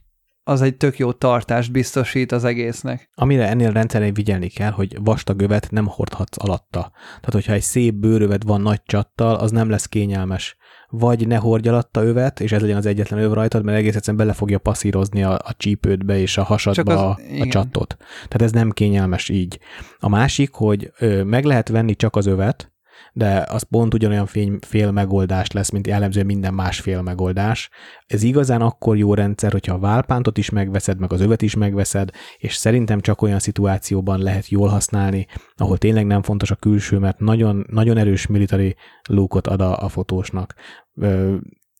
[0.42, 3.10] az egy tök jó tartást biztosít az egésznek.
[3.14, 6.90] Amire ennél rendszerén vigyelni kell, hogy vastag övet nem hordhatsz alatta.
[7.04, 10.56] Tehát, hogyha egy szép bőrövet van nagy csattal, az nem lesz kényelmes.
[10.90, 14.16] Vagy ne hordj alatta övet, és ez legyen az egyetlen öv rajtad, mert egész egyszerűen
[14.16, 17.96] bele fogja passzírozni a, a csípődbe és a hasadba az- a, a csattot.
[17.98, 19.58] Tehát ez nem kényelmes így.
[19.98, 22.72] A másik, hogy ö, meg lehet venni csak az övet,
[23.12, 27.70] de az pont ugyanolyan fény, fél megoldás lesz, mint jellemzően minden más fél megoldás.
[28.06, 32.10] Ez igazán akkor jó rendszer, hogyha a válpántot is megveszed, meg az övet is megveszed,
[32.38, 37.18] és szerintem csak olyan szituációban lehet jól használni, ahol tényleg nem fontos a külső, mert
[37.18, 38.76] nagyon, nagyon erős military
[39.08, 40.54] lookot ad a, a fotósnak.
[40.94, 41.36] Ö,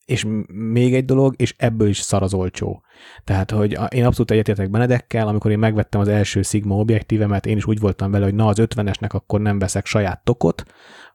[0.09, 2.83] és még egy dolog, és ebből is szar az olcsó.
[3.23, 7.65] Tehát, hogy én abszolút egyetértek Benedekkel, amikor én megvettem az első Sigma objektívemet, én is
[7.65, 10.63] úgy voltam vele, hogy na az 50-esnek akkor nem veszek saját tokot,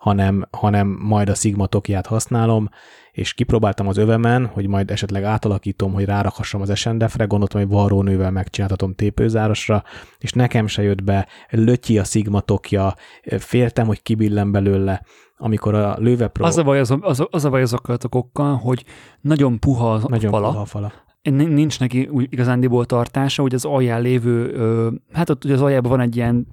[0.05, 2.69] hanem, hanem majd a Sigma tokját használom,
[3.13, 8.31] és kipróbáltam az övemen, hogy majd esetleg átalakítom, hogy rárakhassam az SNDF-re, gondoltam, hogy varrónővel
[8.31, 9.83] megcsináltatom tépőzárosra,
[10.19, 12.95] és nekem se jött be, lötyi a Sigma tokja,
[13.39, 15.03] féltem, hogy kibillen belőle,
[15.37, 15.99] amikor a
[16.33, 16.45] Pro...
[16.45, 18.85] Az a baj, az, az, az a baj azokkal a tokokkal, hogy
[19.21, 20.93] nagyon puha a nagyon fala, puha a fala.
[21.31, 25.91] nincs neki úgy igazándiból tartása, hogy az alján lévő, ö, hát ott ugye az aljában
[25.91, 26.47] van egy ilyen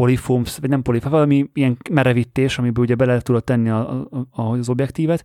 [0.00, 4.68] polifóm, vagy nem polifóm, valami ilyen merevítés, amiből ugye bele tudod tenni a, a, az
[4.68, 5.24] objektívet,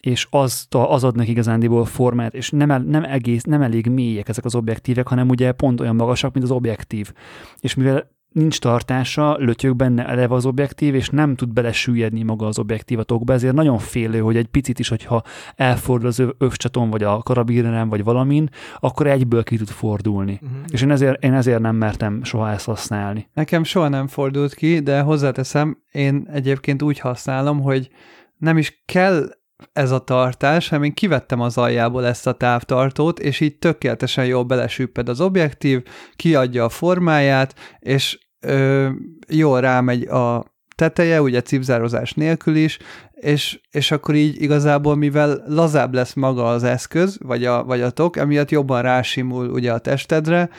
[0.00, 4.28] és az, az ad neki igazándiból formát, és nem, el, nem, egész, nem elég mélyek
[4.28, 7.12] ezek az objektívek, hanem ugye pont olyan magasak, mint az objektív.
[7.60, 12.58] És mivel nincs tartása, lötyög benne eleve az objektív, és nem tud belesüllyedni maga az
[12.58, 15.22] objektívatokba, ezért nagyon félő, hogy egy picit is, hogyha
[15.54, 18.48] elfordul az övcsaton, vagy a karabínerem, vagy valamin,
[18.80, 20.38] akkor egyből ki tud fordulni.
[20.42, 20.58] Uh-huh.
[20.68, 23.28] És én ezért, én ezért nem mertem soha ezt használni.
[23.34, 27.90] Nekem soha nem fordult ki, de hozzáteszem, én egyébként úgy használom, hogy
[28.36, 29.28] nem is kell
[29.72, 34.42] ez a tartás, hanem én kivettem az aljából ezt a távtartót, és így tökéletesen jól
[34.42, 35.82] belesüpped az objektív,
[36.16, 38.88] kiadja a formáját, és ö,
[39.28, 40.44] jól rámegy a
[40.74, 42.78] teteje, ugye cipzározás nélkül is,
[43.12, 47.90] és, és akkor így igazából, mivel lazább lesz maga az eszköz, vagy a, vagy a
[47.90, 50.50] tok, emiatt jobban rásimul ugye a testedre,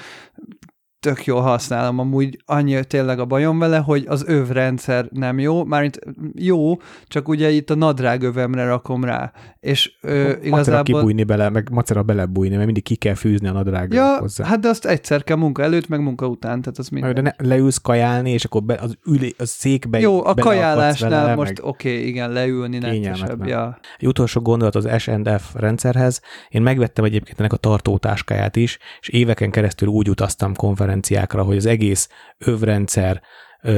[1.03, 5.99] tök jól használom, amúgy annyi tényleg a bajom vele, hogy az övrendszer nem jó, mármint
[6.35, 6.75] jó,
[7.07, 10.83] csak ugye itt a nadrág övemre rakom rá, és ö, Macera igazából...
[10.83, 14.45] kibújni bele, meg macera belebújni, mert mindig ki kell fűzni a nadrágra Ja, hozzá.
[14.45, 17.13] hát de azt egyszer kell munka előtt, meg munka után, tehát az minden.
[17.13, 21.35] de ne, leülsz kajálni, és akkor be, az, ülé, az székbe Jó, a kajálásnál vele,
[21.35, 23.47] most oké, okay, igen, leülni Kényelmetlen.
[23.47, 23.79] ja.
[23.97, 26.21] Egy utolsó gondolat az S&F rendszerhez.
[26.49, 30.53] Én megvettem egyébként ennek a tartótáskáját is, és éveken keresztül úgy utaztam
[30.93, 33.21] konferenciákra, hogy az egész övrendszer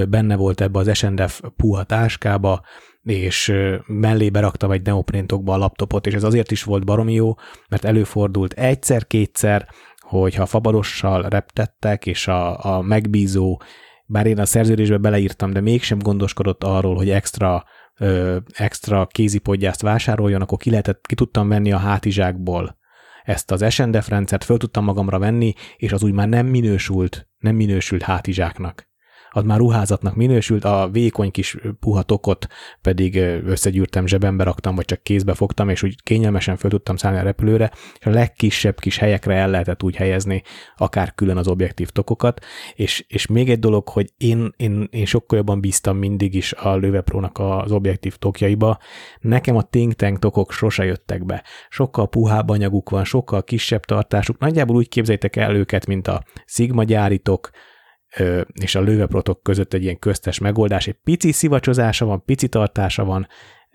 [0.09, 2.61] benne volt ebbe az S&F puha táskába,
[3.03, 3.53] és
[3.85, 7.33] mellé beraktam egy neopréntokba a laptopot, és ez azért is volt baromi jó,
[7.69, 9.67] mert előfordult egyszer-kétszer,
[9.99, 13.61] hogyha fabarossal reptettek, és a, a megbízó,
[14.05, 17.63] bár én a szerződésbe beleírtam, de mégsem gondoskodott arról, hogy extra
[17.97, 22.77] ö, extra kézipodgyászt vásároljon, akkor ki, lehetett, ki tudtam venni a hátizsákból
[23.25, 27.55] ezt az SNDF rendszert, föl tudtam magamra venni, és az úgy már nem minősült, nem
[27.55, 28.89] minősült hátizsáknak.
[29.35, 32.47] Az már ruházatnak minősült, a vékony kis puha tokot
[32.81, 33.15] pedig
[33.45, 37.71] összegyűrtem, zsebembe raktam, vagy csak kézbe fogtam, és úgy kényelmesen föl tudtam szállni a repülőre,
[37.99, 40.43] és a legkisebb kis helyekre el lehetett úgy helyezni,
[40.77, 45.37] akár külön az objektív tokokat, és, és még egy dolog, hogy én, én, én sokkal
[45.37, 48.79] jobban bíztam mindig is a Löwe Pro-nak az objektív tokjaiba.
[49.19, 51.43] Nekem a think tank tokok sose jöttek be.
[51.69, 54.37] Sokkal puhább anyaguk van, sokkal kisebb tartásuk.
[54.39, 57.49] Nagyjából úgy képzeljétek el őket, mint a Sigma gyáritok,
[58.53, 60.87] és a Löwe Pro-tok között egy ilyen köztes megoldás.
[60.87, 63.27] Egy pici szivacsozása van, pici tartása van,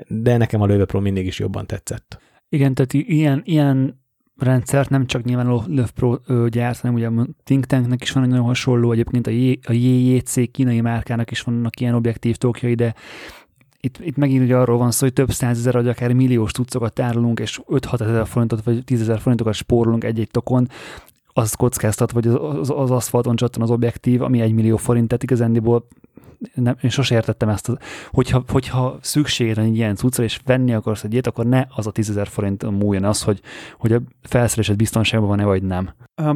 [0.09, 2.19] de nekem a Löwe Pro mindig is jobban tetszett.
[2.49, 4.01] Igen, tehát ilyen, ilyen
[4.37, 8.11] rendszert nem csak nyilván a Löv Pro ö, gyárt, hanem ugye a Think Tanknek is
[8.11, 12.37] van egy nagyon hasonló, egyébként a, J, a JJC kínai márkának is vannak ilyen objektív
[12.37, 12.95] tokjai, de
[13.81, 17.41] itt, itt megint ugye arról van szó, hogy több százezer, vagy akár milliós cuccokat tárolunk,
[17.41, 20.69] és 5-6 ezer forintot, vagy 10 ezer forintokat spórolunk egy-egy tokon,
[21.41, 25.23] az kockáztat, vagy az, az, az aszfalton csattan az objektív, ami egy millió forint, tehát
[25.23, 25.87] igazándiból
[26.55, 27.77] nem, én sose értettem ezt, az,
[28.11, 31.87] hogyha, hogyha szükséged van egy ilyen cuccra, és venni akarsz egy ilyet, akkor ne az
[31.87, 33.41] a 10 ezer forint múljon az, hogy,
[33.79, 35.91] hogy a felszerelésed biztonságban van-e, vagy nem.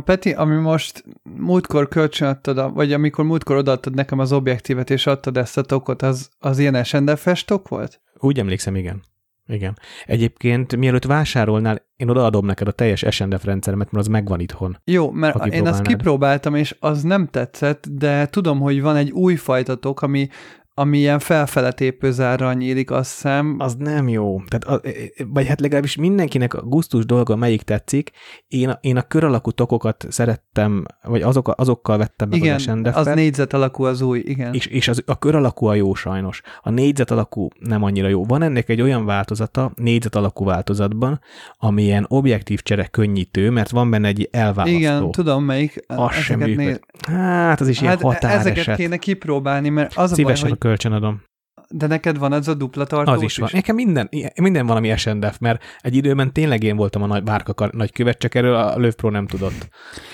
[0.04, 1.04] Peti, ami most
[1.38, 6.28] múltkor kölcsönadtad, vagy amikor múltkor odaadtad nekem az objektívet, és adtad ezt a tokot, az,
[6.38, 8.00] az ilyen SNDF-es tok volt?
[8.18, 9.02] Úgy emlékszem, igen.
[9.46, 9.78] Igen.
[10.04, 14.78] Egyébként, mielőtt vásárolnál, én odaadom neked a teljes SNDF rendszeremet, mert az megvan itthon.
[14.84, 19.34] Jó, mert én azt kipróbáltam, és az nem tetszett, de tudom, hogy van egy új
[19.34, 20.28] fajta tok, ami,
[20.76, 23.56] ami ilyen felfele tépőzárral nyílik, azt hiszem.
[23.58, 24.40] Az nem jó.
[24.48, 24.86] Tehát,
[25.26, 28.10] vagy hát legalábbis mindenkinek a gusztus dolga melyik tetszik.
[28.48, 32.62] Én, a- én a kör alakú tokokat szerettem, vagy azok, azokkal vettem meg igen, az
[32.62, 34.54] sndf az négyzet alakú az új, igen.
[34.54, 36.40] és, és az, a kör alakú a jó sajnos.
[36.62, 38.24] A négyzet alakú nem annyira jó.
[38.24, 41.20] Van ennek egy olyan változata, négyzet alakú változatban,
[41.58, 44.76] ami ilyen objektív csere könnyítő, mert van benne egy elválasztó.
[44.78, 45.84] Igen, tudom melyik.
[45.86, 46.84] az sem Ezeket működik.
[47.08, 48.76] Hát, az is ilyen Hát ezeket határeset.
[48.76, 51.20] kéne kipróbálni, mert az a baj, hogy kölcsönadom.
[51.68, 53.48] De neked van ez a dupla tartós Az is van.
[53.52, 54.08] Nekem minden,
[54.40, 58.34] minden valami SNDF, mert egy időben tényleg én voltam a nagy bárka nagy követ, csak
[58.34, 59.68] erről a Löv Pro nem tudott.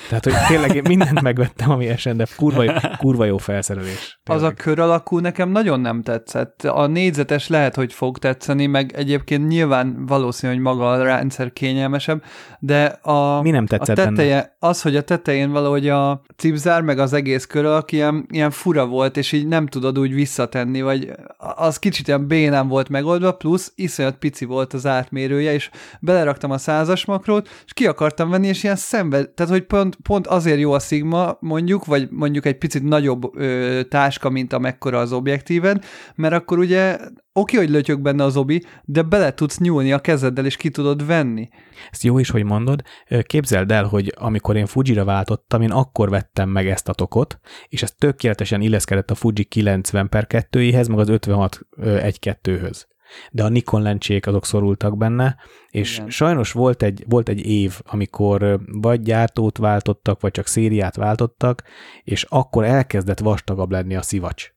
[0.08, 2.36] Tehát, hogy tényleg én mindent megvettem, ami SNDF.
[2.36, 4.20] Kurva jó, kurva jó felszerelés.
[4.22, 4.44] Tényleg.
[4.44, 6.64] Az a kör alakú nekem nagyon nem tetszett.
[6.64, 12.22] A négyzetes lehet, hogy fog tetszeni, meg egyébként nyilván valószínű, hogy maga a rendszer kényelmesebb,
[12.58, 14.56] de a, Mi nem tetszett a teteje, benne?
[14.58, 18.86] az, hogy a tetején valahogy a cipzár, meg az egész kör alak ilyen, ilyen fura
[18.86, 23.72] volt, és így nem tudod úgy visszatenni, vagy az kicsit ilyen bénán volt megoldva, plusz
[23.74, 25.70] iszonyat pici volt az átmérője, és
[26.00, 30.26] beleraktam a százas makrót, és ki akartam venni, és ilyen szembe, tehát hogy pont, pont
[30.26, 35.12] azért jó a Sigma mondjuk, vagy mondjuk egy picit nagyobb ö, táska, mint amekkora az
[35.12, 35.84] objektíved,
[36.14, 36.98] mert akkor ugye
[37.32, 41.06] oké, hogy lötyök benne az obi, de bele tudsz nyúlni a kezeddel, és ki tudod
[41.06, 41.48] venni.
[41.90, 42.82] Ezt jó is, hogy mondod.
[43.22, 47.82] Képzeld el, hogy amikor én Fujira váltottam, én akkor vettem meg ezt a tokot, és
[47.82, 52.88] ez tökéletesen illeszkedett a Fuji 90 per 2-éhez, meg az 56 1-2-höz.
[53.30, 55.36] De a Nikon lencsék azok szorultak benne,
[55.68, 56.10] és Igen.
[56.10, 61.62] sajnos volt egy, volt egy év, amikor vagy gyártót váltottak, vagy csak szériát váltottak,
[62.04, 64.52] és akkor elkezdett vastagabb lenni a szivacs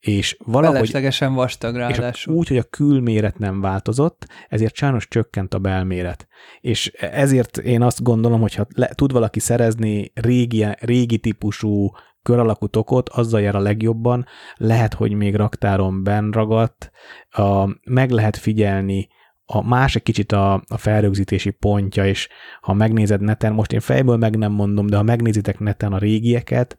[0.00, 0.76] és valahogy...
[0.76, 2.34] Feleslegesen vastag ráadásul.
[2.34, 6.28] Úgy, hogy a külméret nem változott, ezért sajnos csökkent a belméret.
[6.60, 11.90] És ezért én azt gondolom, hogy ha le, tud valaki szerezni régi, régi típusú
[12.22, 14.26] kör alakú tokot, azzal jár a legjobban,
[14.56, 16.90] lehet, hogy még raktáron benn ragadt,
[17.30, 19.08] a, meg lehet figyelni
[19.50, 22.28] a más egy kicsit a, a felrögzítési pontja, és
[22.60, 26.78] ha megnézed neten, most én fejből meg nem mondom, de ha megnézitek neten a régieket,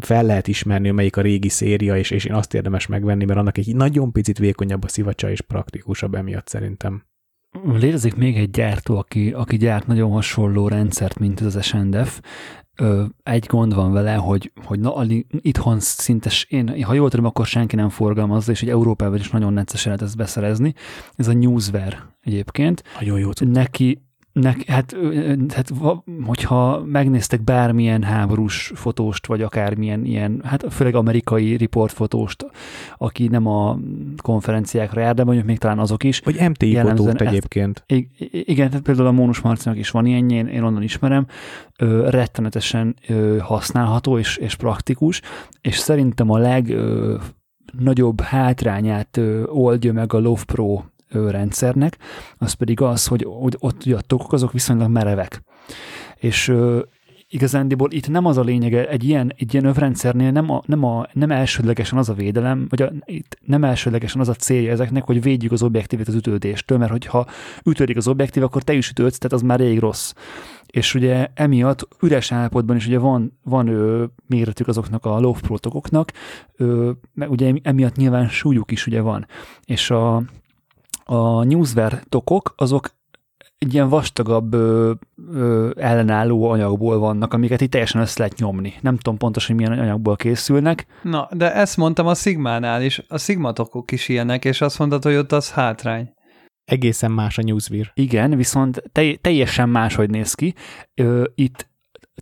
[0.00, 3.58] fel lehet ismerni, melyik a régi széria, és, és én azt érdemes megvenni, mert annak
[3.58, 7.06] egy nagyon picit vékonyabb a szivacsa, és praktikusabb emiatt szerintem.
[7.64, 12.20] Létezik még egy gyártó, aki, aki gyárt nagyon hasonló rendszert, mint ez az SNDF.
[12.80, 17.46] Ö, egy gond van vele, hogy, hogy na, itthon szintes, én, ha jól tudom, akkor
[17.46, 20.74] senki nem forgalmazza, és hogy Európában is nagyon necces lehet ezt beszerezni.
[21.16, 22.82] Ez a Newsware egyébként.
[22.98, 23.30] Nagyon jó.
[23.40, 24.07] Neki
[24.40, 24.96] Nek, hát,
[25.48, 25.72] hát,
[26.24, 32.46] hogyha megnéztek bármilyen háborús fotóst, vagy akármilyen ilyen, hát főleg amerikai riportfotóst,
[32.98, 33.78] aki nem a
[34.22, 36.20] konferenciákra jár, de mondjuk még talán azok is.
[36.20, 37.84] Vagy MTI fotót egyébként.
[38.30, 41.26] Igen, tehát például a Mónus Marcinak is van ilyen, én, én onnan ismerem,
[41.78, 45.20] ö, rettenetesen ö, használható és, és praktikus,
[45.60, 47.16] és szerintem a leg ö,
[47.78, 51.98] nagyobb hátrányát ö, oldja meg a Love Pro rendszernek,
[52.38, 53.26] az pedig az, hogy,
[53.58, 55.42] ott ugye a tokok azok viszonylag merevek.
[56.16, 56.52] És
[57.30, 61.06] igazándiból itt nem az a lényege, egy ilyen, egy ilyen övrendszernél nem, a, nem, a,
[61.12, 65.22] nem elsődlegesen az a védelem, vagy a, itt nem elsődlegesen az a célja ezeknek, hogy
[65.22, 67.26] védjük az objektívet az ütődéstől, mert hogyha
[67.64, 70.12] ütődik az objektív, akkor te is ütődsz, tehát az már rég rossz.
[70.66, 76.12] És ugye emiatt üres állapotban is ugye van, van ö, méretük azoknak a low protokoknak,
[77.14, 79.26] meg ugye emiatt nyilván súlyuk is ugye van.
[79.64, 80.22] És a,
[81.10, 82.96] a newsware tokok, azok
[83.58, 84.92] egy ilyen vastagabb ö,
[85.32, 88.74] ö, ellenálló anyagból vannak, amiket itt teljesen össze lehet nyomni.
[88.80, 90.86] Nem tudom pontosan, hogy milyen anyagból készülnek.
[91.02, 93.02] Na, de ezt mondtam a Sigmánál is.
[93.08, 96.12] A Sigma tokok is ilyenek, és azt mondtad, hogy ott az hátrány.
[96.64, 97.90] Egészen más a Newswear.
[97.94, 100.54] Igen, viszont te, teljesen máshogy néz ki.
[100.94, 101.68] Ö, itt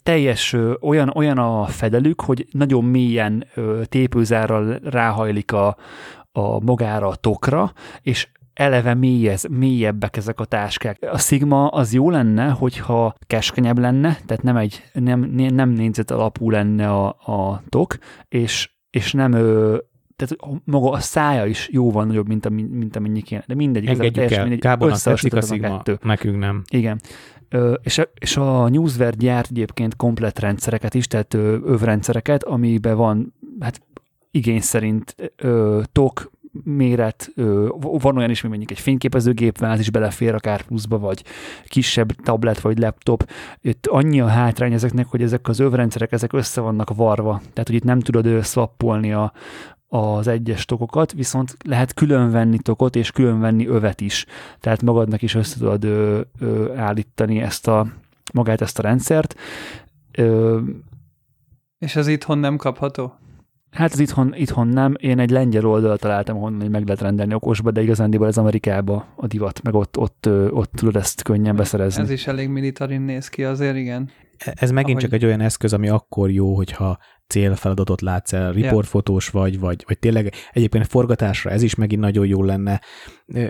[0.03, 5.77] teljes ö, olyan, olyan a fedelük, hogy nagyon mélyen ö, tépőzárral ráhajlik a,
[6.33, 7.73] a magára a tokra,
[8.03, 10.99] és eleve mélyez, mélyebbek ezek a táskák.
[11.11, 16.51] A Sigma az jó lenne, hogyha keskenyebb lenne, tehát nem egy nem, nem négyzet alapú
[16.51, 17.97] lenne a, a tok,
[18.29, 19.77] és, és nem ö,
[20.17, 23.45] tehát maga a szája is jóval nagyobb, mint, a, mint amennyi kéne.
[23.47, 23.87] De mindegy.
[23.87, 26.63] Engedjük el, mindegy, Gábornak tetszik a Sigma, a nekünk nem.
[26.71, 27.01] Igen.
[27.49, 32.97] Ö, és, a, és a Newsware gyárt egyébként komplet rendszereket is, tehát ö, övrendszereket, amiben
[32.97, 33.81] van hát
[34.31, 36.31] igény szerint ö, tok,
[36.65, 37.33] méret,
[37.81, 41.25] van olyan is, mint mondjuk egy fényképezőgépváz is belefér akár pluszba, vagy
[41.65, 43.31] kisebb tablet, vagy laptop.
[43.61, 47.41] Itt annyi a hátrány ezeknek, hogy ezek az övrendszerek, ezek össze vannak varva.
[47.53, 49.33] Tehát, hogy itt nem tudod swappolni a,
[49.89, 54.27] az egyes tokokat, viszont lehet külön venni tokot, és külön venni övet is.
[54.61, 57.87] Tehát magadnak is össze tudod ö, ö, állítani ezt a,
[58.33, 59.35] magát ezt a rendszert.
[60.13, 60.61] Ö,
[61.79, 63.15] és ez itthon nem kapható?
[63.77, 64.95] Hát az itthon, itthon nem.
[64.99, 69.07] Én egy lengyel oldalt találtam, honnan hogy meg lehet rendelni okosba, de igazándiból ez Amerikába
[69.17, 72.03] a divat, meg ott, ott, ott, ott tudod ezt könnyen beszerezni.
[72.03, 74.11] Ez is elég militarin néz ki azért, igen.
[74.39, 75.03] Ez megint Ahogy...
[75.03, 79.99] csak egy olyan eszköz, ami akkor jó, hogyha célfeladatot látsz el, riportfotós vagy, vagy, vagy
[79.99, 82.81] tényleg egyébként forgatásra ez is megint nagyon jó lenne.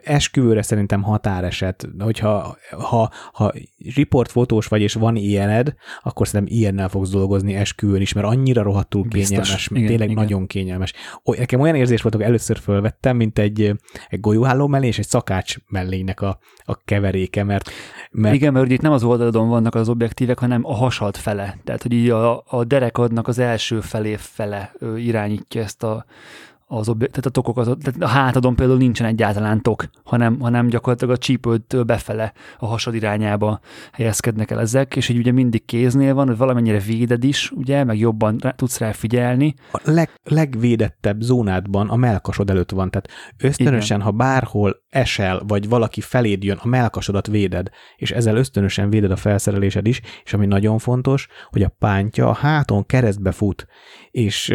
[0.04, 3.52] Esküvőre szerintem határeset, hogyha ha, ha
[3.94, 9.02] riportfotós vagy, és van ilyened, akkor szerintem ilyennel fogsz dolgozni esküvőn is, mert annyira rohadtul
[9.02, 9.28] Biztos.
[9.28, 10.22] kényelmes, Igen, tényleg igen.
[10.22, 10.92] nagyon kényelmes.
[11.24, 13.74] Oly, nekem olyan érzés volt, hogy először fölvettem, mint egy,
[14.08, 17.70] egy golyóháló mellé és egy szakács mellénynek a, a keveréke, mert,
[18.10, 21.58] mert Igen, mert ugye itt nem az oldalon vannak az objektívek, hanem a hasad fele.
[21.64, 26.04] Tehát, hogy így a, a derekadnak az első felé fele irányítja ezt a,
[26.68, 31.14] az objekt, tehát a tokokat, tehát a hátadon például nincsen egyáltalán tok, hanem, hanem gyakorlatilag
[31.14, 33.60] a csípőtől befele a hasad irányába
[33.92, 37.98] helyezkednek el ezek, és így ugye mindig kéznél van, hogy valamennyire véded is, ugye, meg
[37.98, 39.54] jobban rá, tudsz rá figyelni.
[39.72, 42.90] a leg, legvédettebb zónádban a melkasod előtt van.
[42.90, 43.08] Tehát
[43.38, 49.10] ösztönösen, ha bárhol esel, vagy valaki feléd jön, a melkasodat véded, és ezzel ösztönösen véded
[49.10, 53.66] a felszerelésed is, és ami nagyon fontos, hogy a pántja a háton keresztbe fut,
[54.16, 54.54] és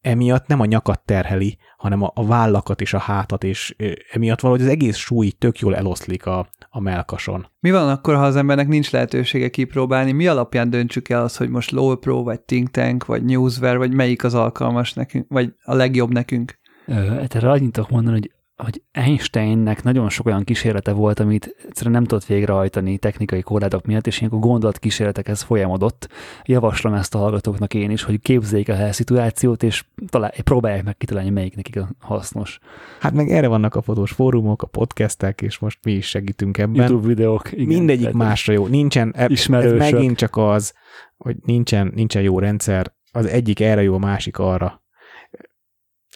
[0.00, 3.76] emiatt nem a nyakat terheli, hanem a, a vállakat és a hátat, és
[4.12, 7.46] emiatt valahogy az egész súly tök jól eloszlik a, a melkason.
[7.60, 10.12] Mi van akkor, ha az embernek nincs lehetősége kipróbálni?
[10.12, 13.92] Mi alapján döntsük el azt, hogy most Low Pro, vagy Think Tank, vagy Newsware, vagy
[13.92, 16.58] melyik az alkalmas nekünk, vagy a legjobb nekünk?
[16.86, 18.32] Hát erre annyit tudok mondani, hogy
[18.62, 24.06] hogy Einsteinnek nagyon sok olyan kísérlete volt, amit egyszerűen nem tudott végrehajtani technikai korlátok miatt,
[24.06, 26.08] és ilyenkor gondolatkísérletekhez folyamodott.
[26.44, 30.96] Javaslom ezt a hallgatóknak én is, hogy képzeljék el a szituációt, és talál, próbálják meg
[30.96, 32.58] kitalálni, melyik nekik a hasznos.
[33.00, 36.74] Hát meg erre vannak a fotós fórumok, a podcastek, és most mi is segítünk ebben.
[36.74, 37.52] YouTube videók.
[37.52, 38.66] Igen, Mindegyik tehát másra jó.
[38.66, 39.78] Nincsen, eb- ez Ismerősök.
[39.78, 40.74] megint csak az,
[41.16, 44.81] hogy nincsen, nincsen jó rendszer, az egyik erre jó, a másik arra.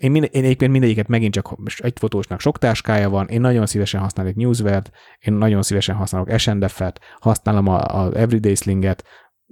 [0.00, 4.00] Én, mind, én egyébként mindegyiket megint csak egy fotósnak sok táskája van, én nagyon szívesen
[4.00, 9.04] használok Newsware-t, én nagyon szívesen használok SNDF-et, használom a, a Everyday Slinget,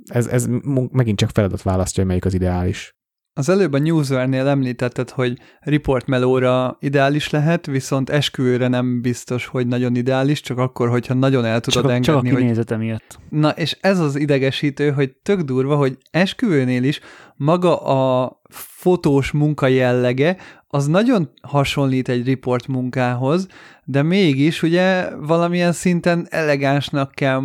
[0.05, 0.47] ez, ez
[0.91, 2.97] megint csak feladat választja, melyik az ideális.
[3.37, 9.67] Az előbb a Newsware-nél említetted, hogy report melóra ideális lehet, viszont esküvőre nem biztos, hogy
[9.67, 12.77] nagyon ideális, csak akkor, hogyha nagyon el tudod csak, a- csak a engedni, hogy kinézete
[12.77, 13.19] miatt.
[13.31, 17.01] Na, és ez az idegesítő, hogy tök durva, hogy esküvőnél is
[17.37, 20.37] maga a fotós munka jellege,
[20.69, 23.47] az nagyon hasonlít egy report munkához,
[23.85, 27.41] de mégis ugye valamilyen szinten elegánsnak kell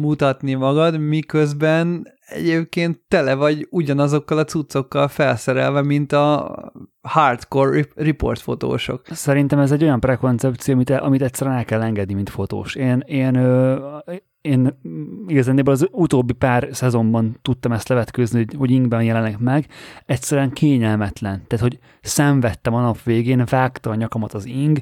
[0.00, 6.56] mutatni magad, miközben egyébként tele vagy ugyanazokkal a cuccokkal felszerelve, mint a
[7.02, 9.06] hardcore report fotósok.
[9.10, 12.74] Szerintem ez egy olyan prekoncepció, amit, amit egyszerűen el kell engedni, mint fotós.
[12.74, 13.78] Én, én, ö,
[14.40, 14.78] én
[15.26, 19.66] igazából az utóbbi pár szezonban tudtam ezt levetkőzni, hogy, hogy ingben jelenek meg,
[20.06, 21.42] egyszerűen kényelmetlen.
[21.46, 24.80] Tehát, hogy szenvedtem a nap végén, vágta a nyakamat az ing,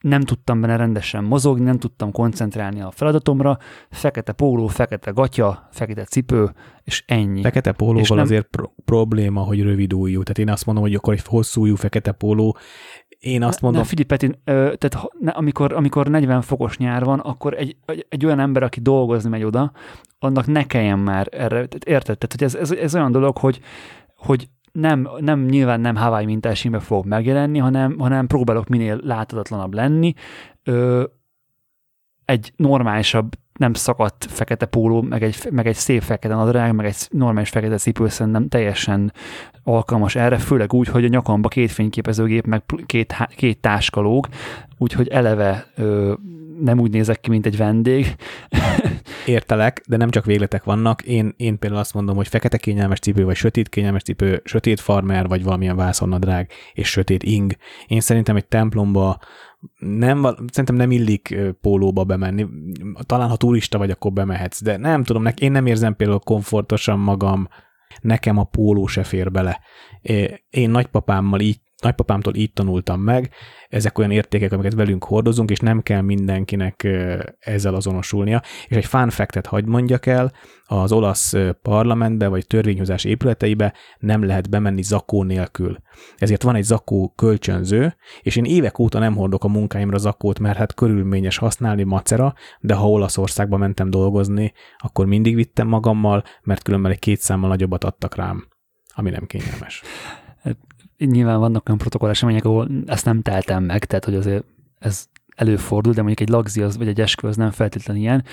[0.00, 3.58] nem tudtam benne rendesen mozogni, nem tudtam koncentrálni a feladatomra,
[3.90, 6.52] fekete póló, fekete gatya, fekete cipő,
[6.84, 7.42] és ennyi.
[7.42, 8.18] Fekete pólóval És nem...
[8.18, 10.22] azért pro- probléma, hogy rövid ujjú.
[10.22, 12.56] Tehát én azt mondom, hogy akkor egy hosszú ujjú fekete póló.
[13.18, 17.04] Én azt Ne- mondom, Ne, figyelj, Peti, ö, tehát ne, amikor, amikor 40 fokos nyár
[17.04, 19.72] van, akkor egy, egy, egy olyan ember, aki dolgozni megy oda,
[20.18, 22.18] annak ne kelljen már erre, tehát érted?
[22.18, 23.60] Tehát, hogy ez, ez, ez olyan dolog, hogy,
[24.16, 29.74] hogy nem, nem, nyilván nem Hawaii mintás ingbe fog megjelenni, hanem, hanem próbálok minél láthatatlanabb
[29.74, 30.12] lenni.
[30.64, 31.04] Ö,
[32.24, 36.96] egy normálisabb, nem szakadt fekete póló, meg egy, meg egy szép fekete nadrág, meg egy
[37.10, 39.12] normális fekete cipő szerintem teljesen
[39.62, 44.28] alkalmas erre, főleg úgy, hogy a nyakamba két fényképezőgép, meg két, két táska lóg,
[44.78, 46.12] úgyhogy eleve ö,
[46.62, 48.16] nem úgy nézek ki, mint egy vendég.
[49.26, 51.02] értelek, de nem csak végletek vannak.
[51.02, 55.28] Én, én például azt mondom, hogy fekete kényelmes cipő, vagy sötét kényelmes cipő, sötét farmer,
[55.28, 57.56] vagy valamilyen vászonnadrág, és sötét ing.
[57.86, 59.18] Én szerintem egy templomba
[59.78, 62.46] nem, szerintem nem illik pólóba bemenni.
[63.06, 66.98] Talán ha turista vagy, akkor bemehetsz, de nem tudom, nek- én nem érzem például komfortosan
[66.98, 67.48] magam,
[68.00, 69.60] nekem a póló se fér bele.
[70.50, 73.30] Én nagypapámmal így nagypapámtól így tanultam meg,
[73.68, 76.88] ezek olyan értékek, amiket velünk hordozunk, és nem kell mindenkinek
[77.38, 78.42] ezzel azonosulnia.
[78.68, 80.32] És egy fun fact-et hagy mondjak el,
[80.64, 85.78] az olasz parlamentbe, vagy törvényhozás épületeibe nem lehet bemenni zakó nélkül.
[86.16, 90.56] Ezért van egy zakó kölcsönző, és én évek óta nem hordok a munkáimra zakót, mert
[90.56, 96.90] hát körülményes használni macera, de ha Olaszországba mentem dolgozni, akkor mindig vittem magammal, mert különben
[96.90, 98.46] egy két számmal nagyobbat adtak rám,
[98.94, 99.82] ami nem kényelmes.
[101.06, 104.44] Nyilván vannak olyan protokoll események, ahol ezt nem teltem meg, tehát hogy azért
[104.78, 108.24] ez előfordul, de mondjuk egy lagzi az, vagy egy eskü az nem feltétlenül ilyen.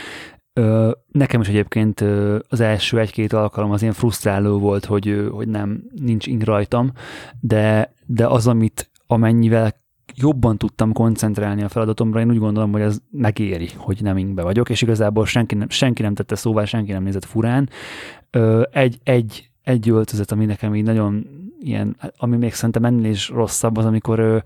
[1.11, 2.03] Nekem is egyébként
[2.49, 6.91] az első egy-két alkalom az ilyen frusztráló volt, hogy, hogy nem, nincs ing rajtam,
[7.39, 9.74] de, de az, amit amennyivel
[10.15, 14.70] jobban tudtam koncentrálni a feladatomra, én úgy gondolom, hogy ez megéri, hogy nem ingbe vagyok,
[14.70, 17.70] és igazából senki nem, senki nem tette szóvá, senki nem nézett furán.
[18.72, 21.28] Egy, egy, egy öltözet, ami nekem így nagyon
[21.59, 24.38] ilyen, ami még szerintem ennél is rosszabb, az amikor ö,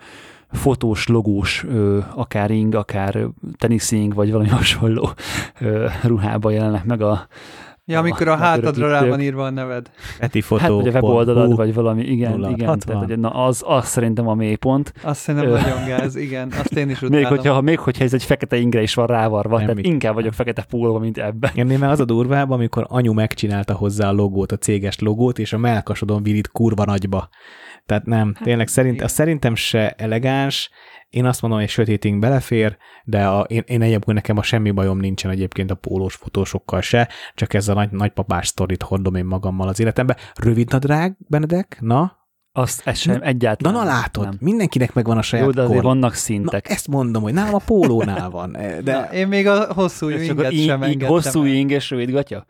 [0.51, 5.09] fotós, logós, ö, akár ing, akár teniszing, vagy valami hasonló
[5.59, 7.27] ö, ruhába jelennek meg a
[7.91, 9.91] Ja, amikor a, a hátadra rá van írva a neved.
[10.19, 10.61] Eti fotó.
[10.61, 12.53] Hát, vagy a weboldalad, vagy valami, igen, 0660.
[12.53, 14.93] igen, tehát, hogy, na, az, az szerintem a mélypont.
[15.03, 16.51] Azt szerintem nagyon gáz, igen.
[16.59, 17.15] Azt én is utálom.
[17.15, 20.13] Még hogyha, még hogyha ez egy fekete ingre is van rávarva, Nem, tehát mit- inkább
[20.13, 21.51] vagyok fekete pólva, mint ebben.
[21.55, 25.53] Ennél már az a durvább, amikor anyu megcsinálta hozzá a logót, a céges logót, és
[25.53, 27.29] a melkasodon virít kurva nagyba.
[27.91, 29.05] Tehát nem, tényleg szerint, igen.
[29.05, 30.69] az szerintem se elegáns,
[31.09, 34.99] én azt mondom, hogy sötéting belefér, de a, én, én egyébként nekem a semmi bajom
[34.99, 39.67] nincsen egyébként a pólós fotósokkal se, csak ez a nagy, nagypapás sztorit hordom én magammal
[39.67, 40.17] az életembe.
[40.35, 41.77] Rövid nadrág, Benedek?
[41.81, 42.19] Na?
[42.51, 43.73] Azt ez sem Na, egyáltalán.
[43.73, 44.37] Na, na látod, Nem.
[44.39, 45.85] mindenkinek megvan a saját Jó, de azért kor.
[45.85, 46.69] vannak Na, szintek.
[46.69, 48.51] ezt mondom, hogy nálam a pólónál van,
[48.83, 52.11] de Na, én még a hosszú a inget ing, sem engedtem hosszú ing és rövid
[52.11, 52.45] gatya?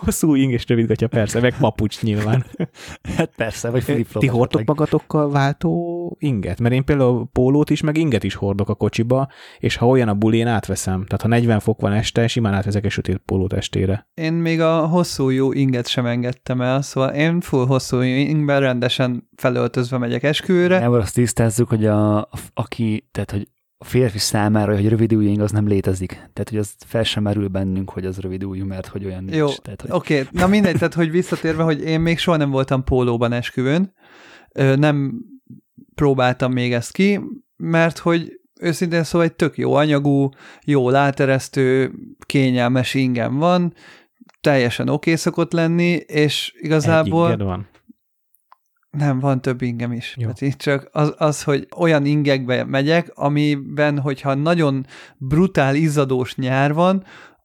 [0.00, 2.44] Hosszú ing és rövid gatya, persze, meg papucs nyilván.
[3.16, 6.60] Hát persze, vagy flip Ti hordtok magatokkal váltó inget?
[6.60, 10.14] Mert én például pólót is, meg inget is hordok a kocsiba, és ha olyan a
[10.14, 11.04] buli, én átveszem.
[11.04, 14.08] Tehát ha 40 fok van este, simán átveszek egy sötét pólót estére.
[14.14, 19.28] Én még a hosszú jó inget sem engedtem el, szóval én full hosszú ingben rendesen
[19.36, 20.78] felöltözve megyek esküvőre.
[20.78, 23.48] Nem, azt tisztázzuk, hogy a, aki, tehát hogy
[23.82, 26.10] a férfi számára, hogy rövid ujjing az nem létezik.
[26.12, 29.36] Tehát, hogy az fel sem merül bennünk, hogy az rövid ujjú, mert hogy olyan nincs.
[29.36, 32.50] Jó, Tehát, hogy Oké, okay, na mindegy, tehát hogy visszatérve, hogy én még soha nem
[32.50, 33.94] voltam pólóban esküvőn,
[34.54, 35.22] nem
[35.94, 37.20] próbáltam még ezt ki,
[37.56, 40.28] mert hogy őszintén szóval egy tök jó anyagú,
[40.64, 41.92] jó láteresztő,
[42.26, 43.74] kényelmes ingem van,
[44.40, 47.26] teljesen oké szokott lenni, és igazából...
[47.26, 47.68] Egy inged van.
[48.90, 50.16] Nem, van több ingem is.
[50.18, 50.30] Jó.
[50.38, 54.86] Itt csak az, az, hogy olyan ingekbe megyek, amiben, hogyha nagyon
[55.16, 57.04] brutál, izzadós nyár van,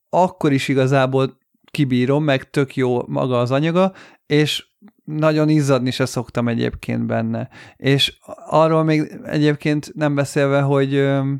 [0.09, 1.37] akkor is igazából
[1.71, 3.93] kibírom, meg tök jó maga az anyaga,
[4.25, 4.65] és
[5.03, 7.49] nagyon izzadni se szoktam egyébként benne.
[7.77, 10.93] És arról még egyébként nem beszélve, hogy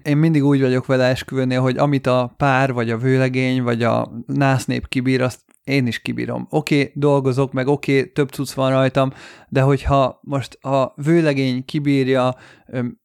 [0.04, 4.12] én mindig úgy vagyok vele esküvőnél, hogy amit a pár, vagy a vőlegény, vagy a
[4.26, 6.48] násznép kibír, azt én is kibírom.
[6.50, 9.12] Oké, okay, dolgozok, meg oké, okay, több cucc van rajtam,
[9.50, 12.36] de hogyha most a vőlegény kibírja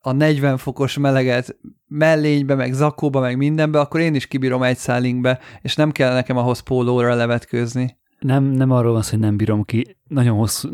[0.00, 1.56] a 40 fokos meleget
[1.86, 6.36] mellénybe, meg zakóba, meg mindenbe, akkor én is kibírom egy szálinkbe, és nem kell nekem
[6.36, 7.98] ahhoz pólóra levetkőzni.
[8.18, 9.96] nem, nem arról van szó, hogy nem bírom ki.
[10.08, 10.68] Nagyon hosszú,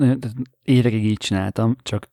[0.63, 2.09] évekig így csináltam, csak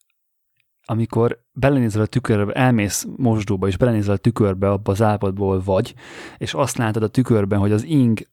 [0.86, 5.93] amikor belenézel a tükörbe, elmész mosdóba, és belenézel a tükörbe, abba az állapotból vagy,
[6.37, 8.27] és azt látod a tükörben, hogy az ing,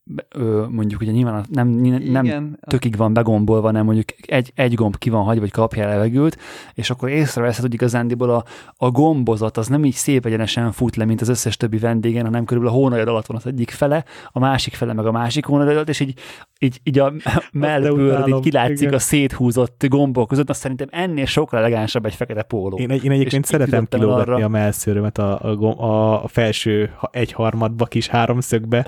[0.69, 5.11] mondjuk ugye nyilván nem, nem Igen, tökig van begombolva, hanem mondjuk egy, egy gomb ki
[5.11, 6.39] van hagyva, vagy kapja levegőt,
[6.75, 8.45] és akkor észreveszed, hogy igazándiból a,
[8.77, 12.45] a gombozat az nem így szép egyenesen fut le, mint az összes többi vendégen, hanem
[12.45, 15.73] körülbelül a hónajad alatt van az egyik fele, a másik fele meg a másik hónajad
[15.73, 16.15] alatt, és így,
[16.59, 17.13] így, így a
[17.53, 18.95] mellbőröd így kilátszik igen.
[18.95, 22.77] a széthúzott gombok között, azt szerintem ennél sokkal elegánsabb egy fekete póló.
[22.77, 24.45] Én, egy- én egyébként szeretem kilógatni arra.
[24.45, 28.87] a melszőrömet a, a, a, felső ha- egyharmadba kis háromszögbe,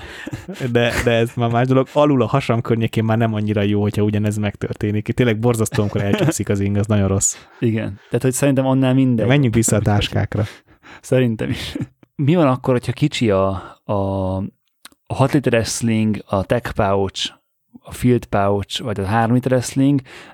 [0.71, 1.87] de, de ez már más dolog.
[1.93, 5.07] Alul a hasam környékén már nem annyira jó, hogyha ugyanez megtörténik.
[5.07, 7.35] Tényleg borzasztó, amikor elcsúszik az ing, az nagyon rossz.
[7.59, 7.99] Igen.
[8.05, 9.27] Tehát, hogy szerintem annál De minden.
[9.27, 10.43] menjünk vissza a táskákra.
[11.01, 11.75] Szerintem is.
[12.15, 13.93] Mi van akkor, hogyha kicsi a, a,
[15.07, 17.31] a 6 literes sling, a tech pouch,
[17.85, 19.77] a field pouch, vagy a 3 literes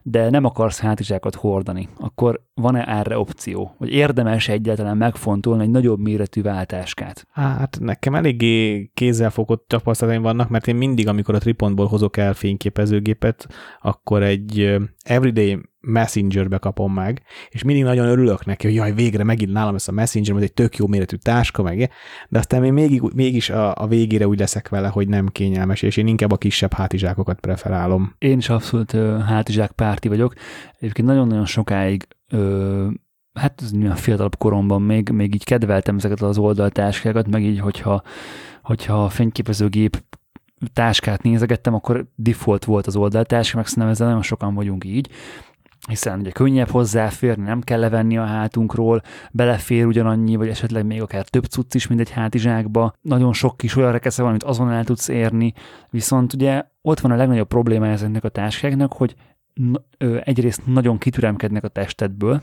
[0.03, 3.75] de nem akarsz hátizsákat hordani, akkor van-e erre opció?
[3.77, 7.27] Vagy érdemes egyáltalán megfontolni egy nagyobb méretű váltáskát?
[7.31, 13.47] Hát nekem eléggé kézzelfogott tapasztalataim vannak, mert én mindig, amikor a Tripontból hozok el fényképezőgépet,
[13.81, 19.51] akkor egy everyday messengerbe kapom meg, és mindig nagyon örülök neki, hogy jaj, végre megint
[19.51, 21.91] nálam lesz a messenger, ez egy tök jó méretű táska, meg,
[22.30, 25.97] de aztán én mégig, mégis a, a végére úgy leszek vele, hogy nem kényelmes, és
[25.97, 28.15] én inkább a kisebb hátizsákokat preferálom.
[28.17, 30.34] Én is abszolút ö, hátizsák párti vagyok.
[30.80, 32.88] Egyébként nagyon-nagyon sokáig ö,
[33.34, 38.03] hát ez nyilván fiatalabb koromban még, még így kedveltem ezeket az oldaltáskákat, meg így, hogyha,
[38.63, 40.03] hogyha a fényképezőgép
[40.73, 45.09] táskát nézegettem, akkor default volt az oldaltáska, meg szerintem ezzel nagyon sokan vagyunk így,
[45.89, 51.27] hiszen ugye könnyebb hozzáférni, nem kell levenni a hátunkról, belefér ugyanannyi, vagy esetleg még akár
[51.27, 52.93] több cucc is, mint egy hátizsákba.
[53.01, 55.53] Nagyon sok kis olyan rekesze van, amit azon el tudsz érni,
[55.89, 59.15] viszont ugye ott van a legnagyobb probléma ezeknek a táskáknak, hogy
[60.23, 62.41] egyrészt nagyon kitüremkednek a testedből,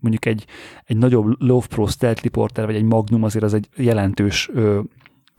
[0.00, 0.46] mondjuk egy,
[0.84, 4.50] egy nagyobb Love Pro Stealth Reporter, vagy egy Magnum azért az egy jelentős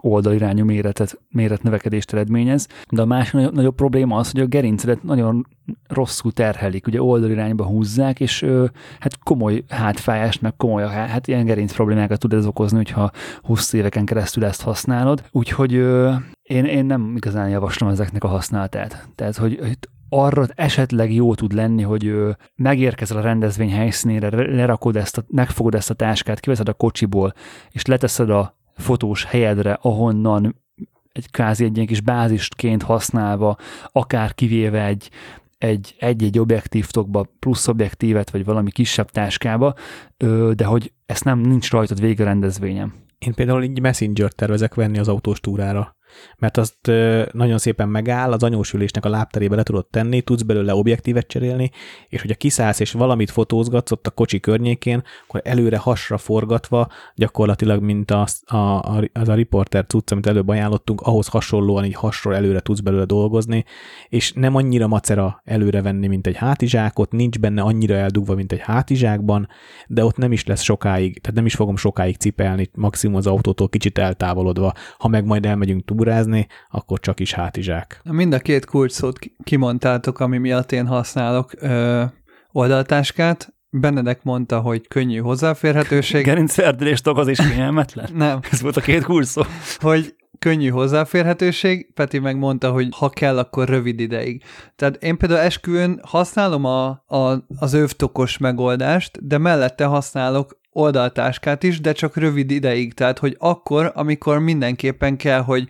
[0.04, 5.48] oldalirányú méretet, méretnövekedést eredményez, de a másik nagyobb, nagyobb probléma az, hogy a gerincedet nagyon
[5.88, 8.66] rosszul terhelik, ugye oldalirányba húzzák, és ö,
[9.00, 14.06] hát komoly hátfájást, meg komoly, hát ilyen gerinc problémákat tud ez okozni, hogyha 20 éveken
[14.06, 15.24] keresztül ezt használod.
[15.32, 19.10] Úgyhogy ö, én, én nem igazán javaslom ezeknek a használatát.
[19.16, 19.78] Tehát, hogy, hogy
[20.10, 22.16] arra esetleg jó tud lenni, hogy
[22.56, 27.34] megérkezel a rendezvény helyszínére, lerakod ezt, a, megfogod ezt a táskát, kiveszed a kocsiból,
[27.72, 30.62] és leteszed a fotós helyedre, ahonnan
[31.12, 33.58] egy kázi egy ilyen kis bázisként használva,
[33.92, 35.10] akár kivéve egy
[35.58, 39.74] egy, egy-egy objektívtokba plusz objektívet, vagy valami kisebb táskába,
[40.54, 42.94] de hogy ezt nem nincs rajtad vége rendezvényem.
[43.18, 45.96] Én például így messenger tervezek venni az autós túrára
[46.38, 46.92] mert azt
[47.32, 51.72] nagyon szépen megáll, az anyósülésnek a lábterébe le tudod tenni, tudsz belőle objektívet cserélni,
[52.10, 57.82] és hogyha kiszállsz és valamit fotózgatsz ott a kocsi környékén, akkor előre hasra forgatva, gyakorlatilag,
[57.82, 58.58] mint az a,
[59.14, 63.66] az a riporter cucc, amit előbb ajánlottunk, ahhoz hasonlóan így hasról előre tudsz belőle dolgozni,
[64.10, 68.62] és nem annyira macera előre venni, mint egy hátizsákot, nincs benne annyira eldugva, mint egy
[68.62, 69.48] hátizsákban,
[69.88, 73.70] de ott nem is lesz sokáig, tehát nem is fogom sokáig cipelni, maximum az autótól
[73.70, 78.02] kicsit eltávolodva, ha meg majd elmegyünk túl túrázni, akkor csak is hátizsák.
[78.04, 82.04] Mind a két kulcsszót kimondtátok, ami miatt én használok ö,
[82.52, 83.54] oldaltáskát.
[83.70, 86.26] Benedek mondta, hogy könnyű hozzáférhetőség.
[86.30, 88.10] Gerincferdülés az is kényelmetlen?
[88.26, 88.40] Nem.
[88.52, 89.42] Ez volt a két kulcsszó.
[89.78, 94.44] Hogy könnyű hozzáférhetőség, Peti meg mondta, hogy ha kell, akkor rövid ideig.
[94.76, 101.82] Tehát én például esküvőn használom a, a, az övtokos megoldást, de mellette használok oldaltáskát is,
[101.82, 105.68] de csak rövid ideig, tehát hogy akkor, amikor mindenképpen kell, hogy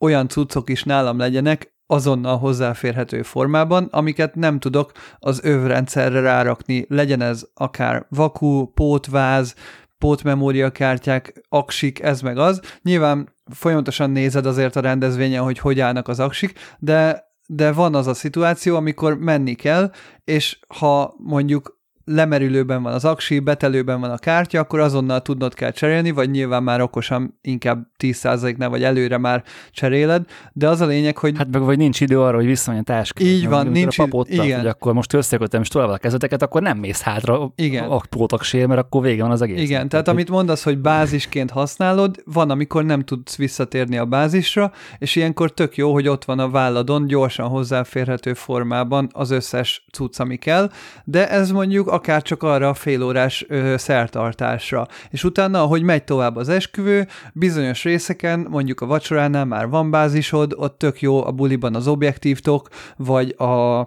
[0.00, 7.20] olyan cuccok is nálam legyenek, azonnal hozzáférhető formában, amiket nem tudok az övrendszerre rárakni, legyen
[7.20, 9.54] ez akár vakú, pótváz,
[9.98, 12.60] pótmemóriakártyák, aksik, ez meg az.
[12.82, 18.06] Nyilván folyamatosan nézed azért a rendezvényen, hogy hogy állnak az aksik, de de van az
[18.06, 19.90] a szituáció, amikor menni kell,
[20.24, 21.75] és ha mondjuk
[22.08, 26.62] lemerülőben van az aksi, betelőben van a kártya, akkor azonnal tudnod kell cserélni, vagy nyilván
[26.62, 31.34] már okosan inkább 10%-nál vagy előre már cseréled, de az a lényeg, hogy...
[31.36, 33.26] Hát meg vagy nincs idő arra, hogy visszamenj a táskát.
[33.26, 34.44] Így van, nincs idő.
[34.44, 34.58] Igen.
[34.58, 37.84] hogy akkor most összekötöm és tovább a kezeteket, akkor nem mész hátra igen.
[37.84, 39.60] a pótaksér, mert akkor vége van az egész.
[39.60, 44.72] Igen, tehát, tehát amit mondasz, hogy bázisként használod, van, amikor nem tudsz visszatérni a bázisra,
[44.98, 50.20] és ilyenkor tök jó, hogy ott van a válladon gyorsan hozzáférhető formában az összes cucc,
[50.20, 50.70] ami kell,
[51.04, 54.86] de ez mondjuk akár csak arra a félórás szertartásra.
[55.10, 60.54] És utána, ahogy megy tovább az esküvő, bizonyos részeken, mondjuk a vacsoránál már van bázisod,
[60.56, 63.86] ott tök jó a buliban az objektívtok, vagy a,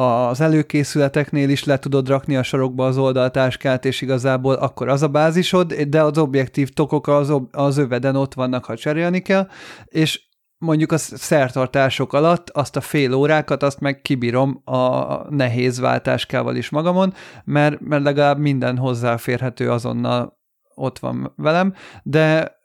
[0.00, 5.08] az előkészületeknél is le tudod rakni a sarokba az oldaltáskát, és igazából akkor az a
[5.08, 9.48] bázisod, de az objektív tokok az, az öveden ott vannak, ha cserélni kell,
[9.84, 10.27] és
[10.58, 16.70] mondjuk a szertartások alatt azt a fél órákat, azt meg kibírom a nehéz váltáskával is
[16.70, 20.38] magamon, mert, mert legalább minden hozzáférhető azonnal
[20.74, 22.56] ott van velem, de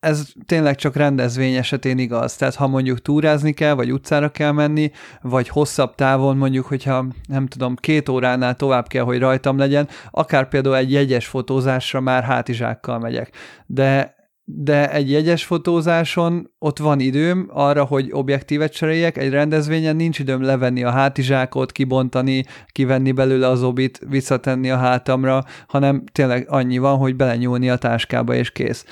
[0.00, 2.36] ez tényleg csak rendezvény esetén igaz.
[2.36, 4.90] Tehát ha mondjuk túrázni kell, vagy utcára kell menni,
[5.22, 10.48] vagy hosszabb távon mondjuk, hogyha nem tudom, két óránál tovább kell, hogy rajtam legyen, akár
[10.48, 13.36] például egy jegyes fotózásra már hátizsákkal megyek.
[13.66, 14.15] De
[14.48, 20.42] de egy jegyes fotózáson ott van időm arra, hogy objektívet cseréljek, egy rendezvényen nincs időm
[20.42, 26.96] levenni a hátizsákot, kibontani, kivenni belőle az obit, visszatenni a hátamra, hanem tényleg annyi van,
[26.96, 28.84] hogy belenyúlni a táskába és kész.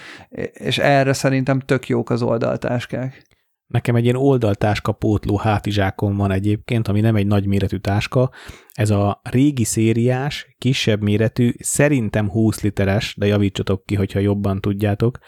[0.52, 3.22] És erre szerintem tök jók az oldaltáskák.
[3.66, 8.30] Nekem egy ilyen oldaltáska pótló hátizsákom van egyébként, ami nem egy nagy méretű táska.
[8.72, 15.18] Ez a régi szériás, kisebb méretű, szerintem 20 literes, de javítsatok ki, hogyha jobban tudjátok,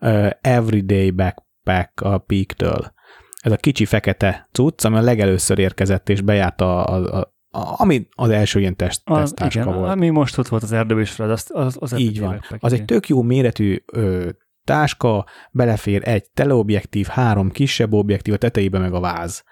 [0.00, 2.92] uh, Everyday Backpack a Peak-től.
[3.40, 7.32] Ez a kicsi fekete cucc, ami a legelőször érkezett és bejárt a, a, a
[7.76, 9.90] ami az első ilyen test, az, tesztáska igen, volt.
[9.90, 12.40] Ami most ott volt az erdőben is, az, az, az Így van.
[12.58, 14.28] Az egy tök jó méretű ö,
[14.64, 19.44] táska, belefér egy teleobjektív, három kisebb objektív, a tetejébe meg a váz.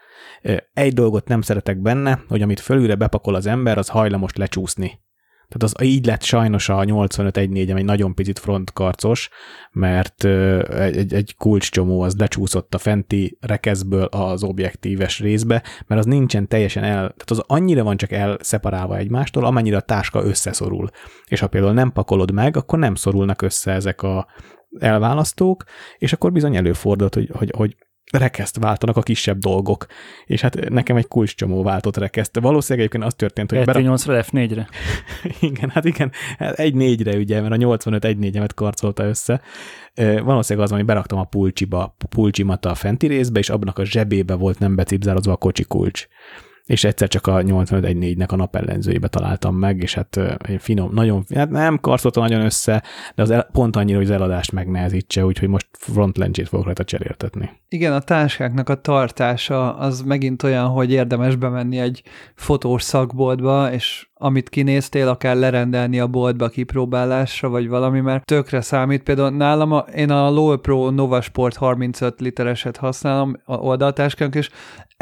[0.73, 5.01] Egy dolgot nem szeretek benne, hogy amit fölülre bepakol az ember, az hajlamos lecsúszni.
[5.53, 9.29] Tehát az így lett sajnos a 85 1 egy nagyon picit frontkarcos,
[9.73, 16.49] mert egy, egy kulcscsomó az lecsúszott a fenti rekeszből az objektíves részbe, mert az nincsen
[16.49, 20.89] teljesen el, tehát az annyira van csak elszeparálva egymástól, amennyire a táska összeszorul.
[21.27, 24.27] És ha például nem pakolod meg, akkor nem szorulnak össze ezek a
[24.79, 25.65] elválasztók,
[25.99, 27.77] és akkor bizony előfordult, hogy, hogy, hogy
[28.13, 29.87] rekeszt váltanak a kisebb dolgok.
[30.25, 32.39] És hát nekem egy kulcscsomó váltott rekeszt.
[32.41, 33.65] Valószínűleg egyébként az történt, hogy...
[33.65, 33.83] Berak...
[33.83, 34.69] 8 ra F4-re.
[35.41, 39.41] igen, hát igen, egy négyre ugye, mert a 85 egy négyemet karcolta össze.
[40.23, 44.59] Valószínűleg az, hogy beraktam a pulcsiba, pulcsimat a fenti részbe, és abban a zsebébe volt
[44.59, 46.07] nem becipzározva a kocsi kulcs
[46.73, 50.21] és egyszer csak a 8514-nek a napellenzőjébe találtam meg, és hát
[50.59, 52.83] finom, nagyon, hát nem karcolta nagyon össze,
[53.15, 56.85] de az el, pont annyira, hogy az eladást megnehezítse, úgyhogy most front lencsét fogok rajta
[56.85, 57.51] cseréltetni.
[57.69, 62.03] Igen, a táskáknak a tartása az megint olyan, hogy érdemes bemenni egy
[62.35, 69.03] fotós szakboltba, és amit kinéztél, akár lerendelni a boltba kipróbálásra, vagy valami, mert tökre számít.
[69.03, 74.51] Például nálam, a, én a Low Pro Nova Sport 35 litereset használom a oldaltáskánk, és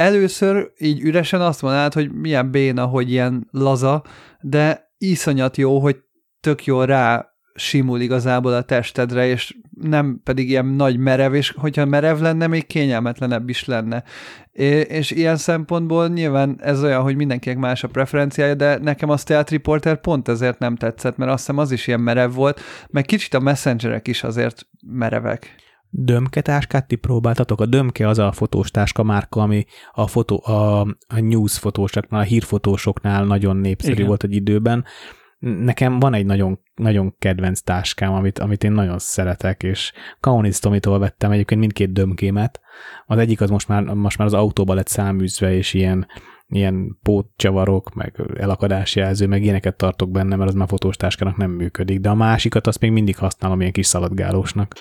[0.01, 4.03] először így üresen azt mondanád, hogy milyen béna, hogy ilyen laza,
[4.41, 5.97] de iszonyat jó, hogy
[6.41, 11.85] tök jól rá simul igazából a testedre, és nem pedig ilyen nagy merev, és hogyha
[11.85, 14.05] merev lenne, még kényelmetlenebb is lenne.
[14.85, 19.53] És ilyen szempontból nyilván ez olyan, hogy mindenkinek más a preferenciája, de nekem a Stealth
[19.53, 23.35] Reporter pont ezért nem tetszett, mert azt hiszem az is ilyen merev volt, meg kicsit
[23.35, 25.55] a messengerek is azért merevek.
[25.91, 27.61] Dömke táskát ti próbáltatok?
[27.61, 32.25] A Dömke az a fotós táska márka, ami a, fotó, a, a news fotósoknál, a
[32.25, 34.07] hírfotósoknál nagyon népszerű Igen.
[34.07, 34.85] volt egy időben.
[35.39, 40.99] Nekem van egy nagyon, nagyon kedvenc táskám, amit, amit én nagyon szeretek, és Kaunis Tomitól
[40.99, 42.61] vettem egyébként mindkét dömkémet.
[43.07, 46.07] Az egyik az most már, most már az autóba lett száműzve, és ilyen
[46.51, 50.97] ilyen pótcsavarok, meg elakadásjelző, meg ilyeneket tartok benne, mert az már fotós
[51.37, 54.75] nem működik, de a másikat azt még mindig használom ilyen kis szaladgálósnak.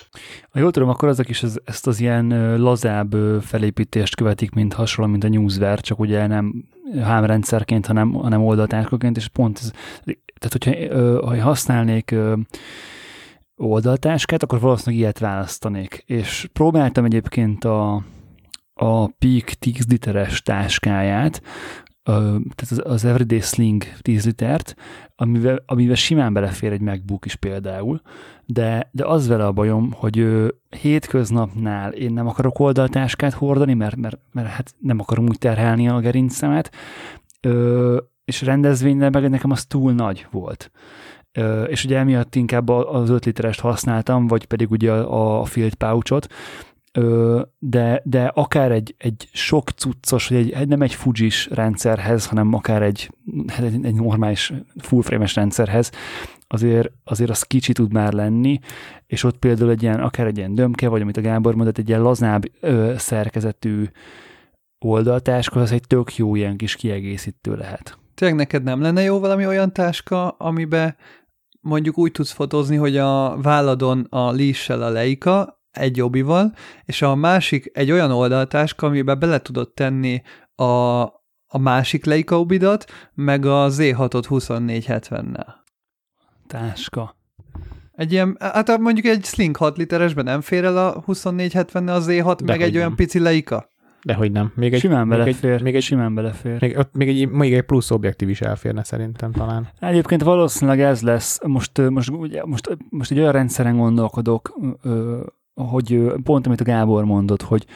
[0.50, 5.10] Ha jól tudom, akkor ezek is ez, ezt az ilyen lazább felépítést követik, mint hasonló,
[5.10, 6.64] mint a Newsware, csak ugye nem
[7.02, 9.70] hámrendszerként, hanem, hanem oldaltárkaként, és pont ez,
[10.38, 12.14] tehát hogyha ha használnék
[13.56, 16.02] oldaltáskát, akkor valószínűleg ilyet választanék.
[16.06, 18.02] És próbáltam egyébként a,
[18.82, 21.42] a Peak 10 literes táskáját,
[22.54, 24.74] tehát az Everyday Sling 10 litert,
[25.16, 28.00] amivel, amivel simán belefér egy MacBook is például,
[28.46, 33.96] de, de az vele a bajom, hogy ő, hétköznapnál én nem akarok oldaltáskát hordani, mert,
[33.96, 36.74] mert, mert hát nem akarom úgy terhelni a gerincemet,
[38.24, 40.70] és rendezvényben meg nekem az túl nagy volt.
[41.66, 46.26] És ugye emiatt inkább az 5 literest használtam, vagy pedig ugye a, a field pouchot,
[47.58, 52.82] de, de akár egy, egy sok cuccos, vagy egy, nem egy Fujis rendszerhez, hanem akár
[52.82, 53.10] egy,
[53.46, 55.90] hát egy, egy normális full frame-es rendszerhez,
[56.46, 58.58] azért, azért az kicsi tud már lenni,
[59.06, 61.88] és ott például egy ilyen, akár egy ilyen dömke, vagy amit a Gábor mondott, egy
[61.88, 63.84] ilyen lazább ö, szerkezetű
[64.78, 67.98] oldaltáska, az egy tök jó ilyen kis kiegészítő lehet.
[68.14, 70.96] Tényleg neked nem lenne jó valami olyan táska, amiben
[71.60, 76.52] mondjuk úgy tudsz fotózni, hogy a válladon a líssel a leika, egy jobbival,
[76.84, 80.22] és a másik egy olyan oldaltáska, amiben bele tudod tenni
[80.54, 80.64] a,
[81.46, 82.84] a másik Leica obidat,
[83.14, 85.46] meg a Z6-ot 2470-nel.
[86.46, 87.16] Táska.
[87.92, 92.36] Egy ilyen, hát mondjuk egy Sling 6 literesben nem fér el a 2470 a Z6,
[92.38, 92.80] De meg egy nem.
[92.80, 93.68] olyan pici Leica?
[94.02, 94.52] Dehogy nem.
[94.54, 95.50] Még egy, simán belefér.
[95.50, 96.60] Egy, még egy, simán belefér.
[96.60, 99.68] Még, ott még, egy, még egy plusz objektív is elférne szerintem talán.
[99.80, 101.40] Egyébként valószínűleg ez lesz.
[101.46, 102.10] Most, most,
[102.44, 104.58] most, most egy olyan rendszeren gondolkodok,
[105.68, 107.66] hogy pont amit a Gábor mondott, hogy,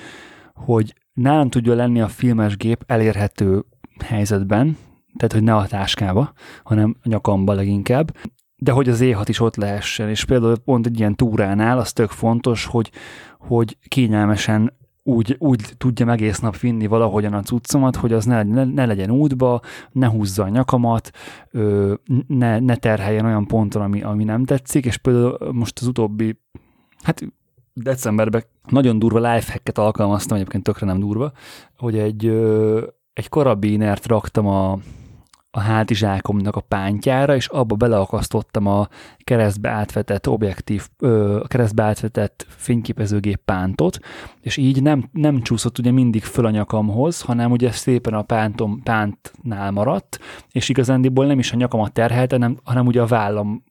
[0.54, 3.64] hogy nálam tudja lenni a filmes gép elérhető
[4.04, 4.76] helyzetben,
[5.16, 6.32] tehát hogy ne a táskába,
[6.64, 8.16] hanem a nyakamba leginkább,
[8.56, 12.10] de hogy az E6 is ott lehessen, és például pont egy ilyen túránál az tök
[12.10, 12.90] fontos, hogy,
[13.38, 14.72] hogy kényelmesen
[15.06, 19.10] úgy, úgy tudja egész nap vinni valahogyan a cuccomat, hogy az ne, ne, ne legyen
[19.10, 19.60] útba,
[19.92, 21.10] ne húzza a nyakamat,
[21.50, 21.94] ö,
[22.26, 26.40] ne, ne terheljen olyan ponton, ami, ami nem tetszik, és például most az utóbbi,
[27.02, 27.22] hát
[27.74, 31.32] decemberben nagyon durva lifehacket alkalmaztam, egyébként tökre nem durva,
[31.76, 32.26] hogy egy,
[33.12, 34.78] egy karabinert raktam a,
[35.50, 38.88] a hátizsákomnak a pántjára, és abba beleakasztottam a
[39.24, 40.88] keresztbe átvetett objektív,
[41.42, 43.98] a keresztbe átvetett fényképezőgép pántot,
[44.40, 48.82] és így nem, nem csúszott ugye mindig föl a nyakamhoz, hanem ugye szépen a pántom
[48.82, 50.18] pántnál maradt,
[50.52, 53.64] és igazándiból nem is a nyakamat terhelte, hanem, hanem ugye a vállam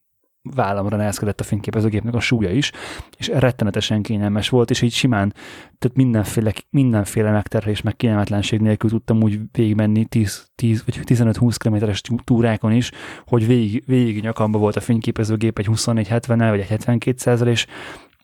[0.52, 2.72] vállamra nehezkedett a fényképezőgépnek a súlya is,
[3.18, 5.34] és rettenetesen kényelmes volt, és így simán,
[5.80, 12.02] tehát mindenféle, mindenféle megterhelés, meg kényelmetlenség nélkül tudtam úgy végigmenni 10, 10 vagy 15-20 kilométeres
[12.24, 12.91] túrákon is,
[13.26, 17.65] hogy végig, végig nyakamba volt a fényképezőgép egy 24-70-nel, vagy egy 72 és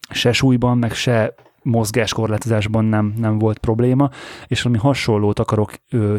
[0.10, 1.34] se súlyban, meg se
[1.64, 4.10] mozgáskorlátozásban nem, nem volt probléma,
[4.48, 6.16] és valami hasonlót akarok ö,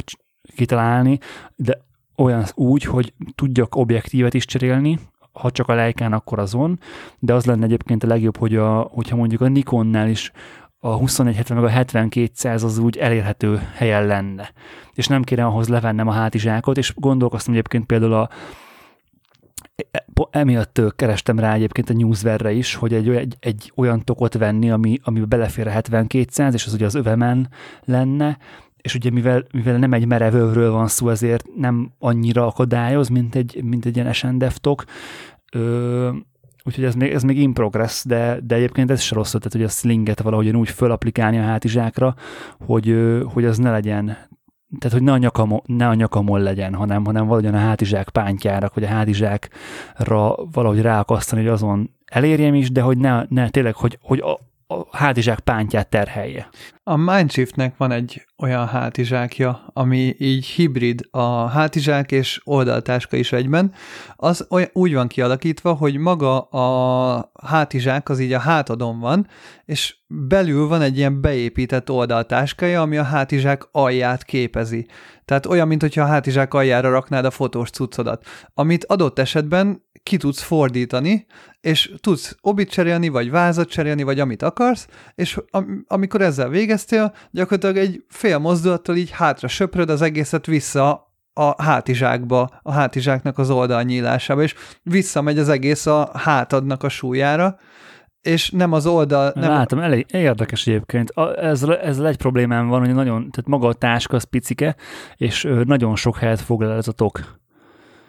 [0.56, 1.18] kitalálni,
[1.56, 1.84] de
[2.16, 4.98] olyan úgy, hogy tudjak objektívet is cserélni,
[5.40, 6.80] ha csak a Leikán, akkor azon,
[7.18, 10.32] de az lenne egyébként a legjobb, hogy a, hogyha mondjuk a Nikonnál is
[10.80, 14.52] a 2170 meg a 7200 az úgy elérhető helyen lenne.
[14.92, 18.28] És nem kérem ahhoz levennem a hátizsákot, és gondolkoztam egyébként például a
[20.30, 25.00] emiatt kerestem rá egyébként a newsverre is, hogy egy, egy, egy olyan tokot venni, ami,
[25.02, 27.48] amiben belefér a 7200, és az ugye az övemen
[27.84, 28.38] lenne,
[28.82, 33.60] és ugye mivel, mivel nem egy merevőről van szó, ezért nem annyira akadályoz, mint egy,
[33.64, 34.84] mint egy ilyen SNDF-tok.
[35.52, 36.10] Ö,
[36.64, 39.62] úgyhogy ez még, ez még in progress, de, de egyébként ez se rossz, tehát hogy
[39.62, 42.14] a slinget valahogy úgy fölapplikálni a hátizsákra,
[42.58, 44.28] hogy, hogy az ne legyen
[44.78, 48.70] tehát, hogy ne a, nyakamon, ne a nyakamon legyen, hanem, hanem valahogyan a hátizsák pántjára,
[48.74, 53.98] vagy a hátizsákra valahogy ráakasztani, hogy azon elérjem is, de hogy ne, ne tényleg, hogy,
[54.02, 54.22] hogy
[54.70, 56.48] a hátizsák pántját terhelje.
[56.82, 63.72] A Mindshiftnek van egy olyan hátizsákja, ami így hibrid a hátizsák és oldaltáska is egyben.
[64.16, 69.26] Az olyan, úgy van kialakítva, hogy maga a hátizsák az így a hátadon van,
[69.64, 74.86] és belül van egy ilyen beépített oldaltáskája, ami a hátizsák alját képezi.
[75.24, 78.24] Tehát olyan, mintha a hátizsák aljára raknád a fotós cuccodat,
[78.54, 81.26] amit adott esetben ki tudsz fordítani,
[81.60, 87.14] és tudsz obit cserélni, vagy vázat cserélni, vagy amit akarsz, és am- amikor ezzel végeztél,
[87.30, 93.50] gyakorlatilag egy fél mozdulattal így hátra söpröd az egészet vissza a hátizsákba, a hátizsáknak az
[93.50, 97.58] oldalnyílásába, és visszamegy az egész a hátadnak a súlyára,
[98.20, 99.32] és nem az oldal...
[99.34, 101.10] Nem Látom, elég érdekes egyébként.
[101.10, 104.76] A, ezzel, ezzel egy problémám van, hogy nagyon, tehát maga a táska az picike,
[105.16, 107.40] és nagyon sok helyet foglal ez a tok.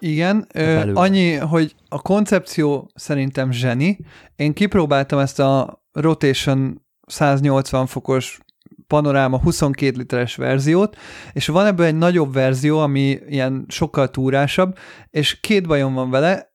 [0.04, 3.98] Igen, ö, annyi, hogy a koncepció szerintem zseni.
[4.36, 8.38] Én kipróbáltam ezt a Rotation 180 fokos
[8.86, 10.96] panoráma 22 literes verziót,
[11.32, 14.76] és van ebből egy nagyobb verzió, ami ilyen sokkal túrásabb,
[15.10, 16.52] és két bajom van vele,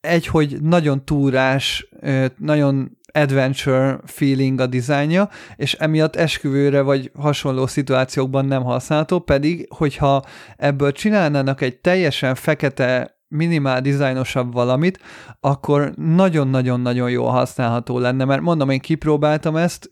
[0.00, 1.88] egy, hogy nagyon túrás,
[2.36, 10.22] nagyon adventure feeling a dizájnja, és emiatt esküvőre vagy hasonló szituációkban nem használható, pedig hogyha
[10.56, 15.00] ebből csinálnának egy teljesen fekete minimál dizájnosabb valamit,
[15.40, 19.88] akkor nagyon-nagyon-nagyon jól használható lenne, mert mondom, én kipróbáltam ezt,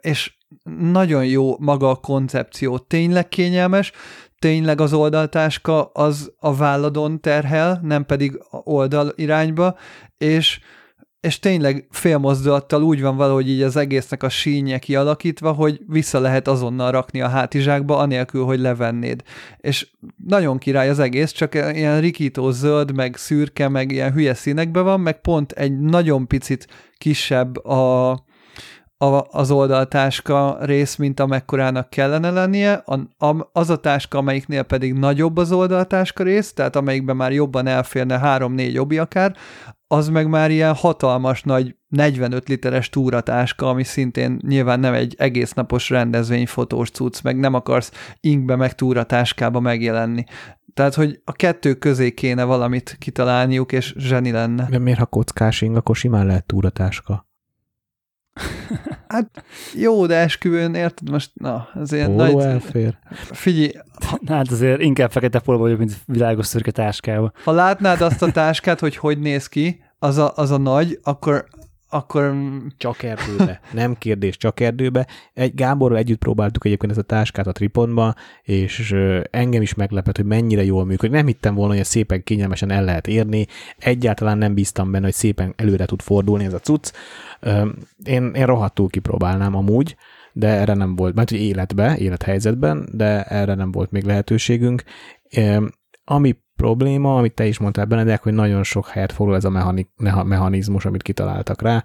[0.00, 0.36] és
[0.90, 3.92] nagyon jó maga a koncepció, tényleg kényelmes,
[4.38, 9.76] tényleg az oldaltáska az a válladon terhel, nem pedig oldal irányba,
[10.18, 10.60] és
[11.26, 16.48] és tényleg félmozdulattal úgy van valahogy így az egésznek a sínje kialakítva, hogy vissza lehet
[16.48, 19.22] azonnal rakni a hátizsákba, anélkül, hogy levennéd.
[19.56, 19.90] És
[20.26, 25.00] nagyon király az egész, csak ilyen rikító zöld, meg szürke, meg ilyen hülye színekben van,
[25.00, 26.66] meg pont egy nagyon picit
[26.98, 28.10] kisebb a,
[28.98, 34.92] a, az oldaltáska rész, mint amekkorának kellene lennie, a, a, az a táska, amelyiknél pedig
[34.92, 39.36] nagyobb az oldaltáska rész, tehát amelyikben már jobban elférne 3-4 obi akár,
[39.88, 45.52] az meg már ilyen hatalmas nagy 45 literes túratáska, ami szintén nyilván nem egy egész
[45.52, 50.24] napos rendezvényfotós cucc, meg nem akarsz inkbe meg túratáskába megjelenni.
[50.74, 54.66] Tehát, hogy a kettő közé kéne valamit kitalálniuk, és zseni lenne.
[54.70, 57.25] De miért, ha kockás ing, akkor simán lehet túratáska?
[59.08, 59.44] Hát
[59.74, 61.10] jó, de esküvőn, érted?
[61.10, 62.44] Most, na, ez ilyen Póló nagy...
[62.44, 62.98] elfér.
[63.30, 63.72] Figyelj.
[64.06, 64.18] Ha...
[64.26, 67.32] Hát azért inkább fekete polva vagyok, mint világos szürke táskával.
[67.44, 71.46] Ha látnád azt a táskát, hogy hogy néz ki, az a, az a nagy, akkor,
[71.88, 72.36] akkor...
[72.76, 73.60] Csak erdőbe.
[73.72, 75.06] Nem kérdés, csak erdőbe.
[75.34, 78.94] Egy Gáborral együtt próbáltuk egyébként ezt a táskát a Triponba, és
[79.30, 81.14] engem is meglepett, hogy mennyire jól működik.
[81.16, 83.46] Nem hittem volna, hogy szépen kényelmesen el lehet érni.
[83.78, 86.92] Egyáltalán nem bíztam benne, hogy szépen előre tud fordulni ez a cucc.
[88.04, 89.96] Én, én rohadtul kipróbálnám amúgy,
[90.32, 94.82] de erre nem volt, mert hogy életbe, élethelyzetben, de erre nem volt még lehetőségünk.
[96.04, 99.90] Ami probléma, amit te is mondtál, Benedek, hogy nagyon sok helyet foglal ez a mechani-
[100.24, 101.84] mechanizmus, amit kitaláltak rá,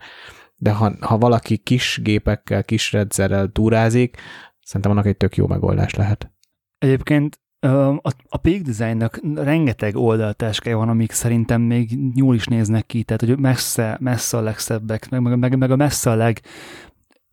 [0.56, 4.18] de ha, ha valaki kis gépekkel, kis rendszerrel túrázik,
[4.62, 6.32] szerintem annak egy tök jó megoldás lehet.
[6.78, 13.04] Egyébként a, a Peak Designnak rengeteg oldaltáskája van, amik szerintem még nyúl is néznek ki,
[13.04, 16.42] tehát hogy messze, messze a legszebbek, meg, meg, meg a messze a leg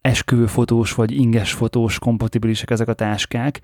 [0.00, 3.60] esküvőfotós vagy inges fotós kompatibilisek ezek a táskák.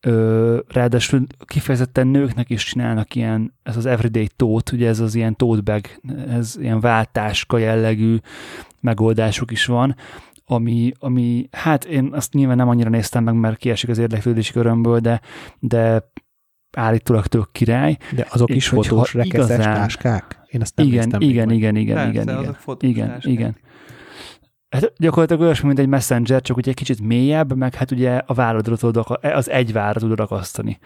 [0.00, 5.36] Ö, ráadásul kifejezetten nőknek is csinálnak ilyen, ez az everyday tót, ugye ez az ilyen
[5.36, 5.86] tote bag,
[6.28, 8.16] ez ilyen váltáska jellegű
[8.80, 9.96] megoldásuk is van,
[10.44, 14.98] ami, ami, hát én azt nyilván nem annyira néztem meg, mert kiesik az érdeklődési körömből,
[14.98, 15.20] de,
[15.58, 16.10] de
[16.76, 17.96] állítólag tök király.
[18.14, 19.74] De azok is fotós rekeszes igazán...
[19.74, 20.40] táskák?
[20.46, 23.56] Én azt nem igen, igen, igen, igen, igen, igen, igen, igen.
[24.68, 28.34] Hát gyakorlatilag olyasmi, mint egy messenger, csak ugye egy kicsit mélyebb, meg hát ugye a
[28.34, 30.78] váradra tudod, az egy vára tudod akasztani.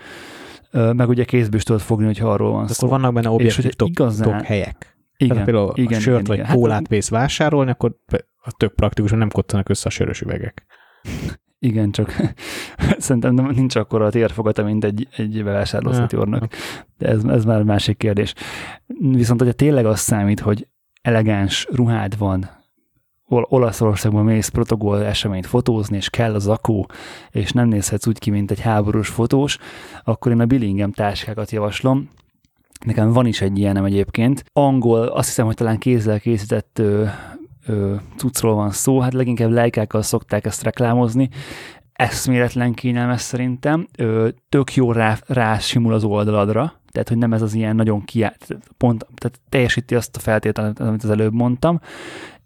[0.70, 2.86] Meg ugye kézből is tudod fogni, hogyha arról van szó.
[2.86, 4.30] Akkor vannak benne objektív tok, igazán...
[4.30, 4.96] tok helyek.
[5.16, 6.56] Igen, Tehát például igen, a sört igen, vagy igen.
[6.56, 7.96] kólát hát, vész vásárolni, akkor
[8.56, 10.64] tök praktikus, nem kottanak össze a sörös üvegek.
[11.58, 12.16] Igen, csak
[12.98, 16.54] szerintem nem, nincs akkora a térfogata, mint egy, egy bevásárlózati ornak.
[16.98, 18.34] De ez, ez már másik kérdés.
[18.98, 20.68] Viszont, hogyha tényleg az számít, hogy
[21.02, 22.61] elegáns ruhád van,
[23.48, 26.86] Olaszországban mész protokoll eseményt fotózni, és kell az akó,
[27.30, 29.58] és nem nézhetsz úgy ki, mint egy háborús fotós,
[30.04, 32.10] akkor én a Billingham táskákat javaslom.
[32.84, 34.44] Nekem van is egy ilyenem egyébként.
[34.52, 37.04] Angol, azt hiszem, hogy talán kézzel készített ö,
[37.66, 41.28] ö, cuccról van szó, hát leginkább lejkákkal szokták ezt reklámozni,
[41.92, 47.42] eszméletlen kényelmes szerintem, ö, tök jó rá, rá simul az oldaladra, tehát hogy nem ez
[47.42, 48.46] az ilyen nagyon kiállt,
[48.76, 51.80] pont, tehát teljesíti azt a feltételt, amit az előbb mondtam,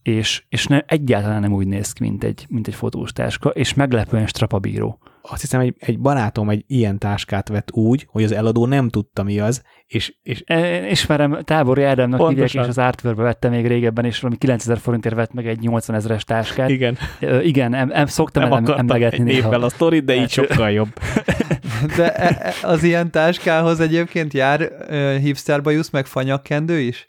[0.06, 3.74] és, és ne, egyáltalán nem úgy néz ki, mint egy, mint egy fotós táska, és
[3.74, 4.98] meglepően strapabíró.
[5.22, 9.22] Azt hiszem, egy, egy barátom egy ilyen táskát vett úgy, hogy az eladó nem tudta
[9.22, 12.62] mi az, és, és E, Ismerem, tábori Ádámnak hívják, Pontosan.
[12.62, 16.24] és az Artworkbe vette még régebben, és valami 9000 forintért vett meg egy 80 ezeres
[16.24, 16.70] táskát.
[16.70, 19.42] igen, Ö, Igen, em, em, szoktam nem nem akartam emlegetni egy néha.
[19.48, 20.88] névvel a sztorit, de így sokkal jobb.
[21.96, 27.06] De e- e- az ilyen táskához egyébként jár ö, hipsterbajusz, meg fanyakkendő is?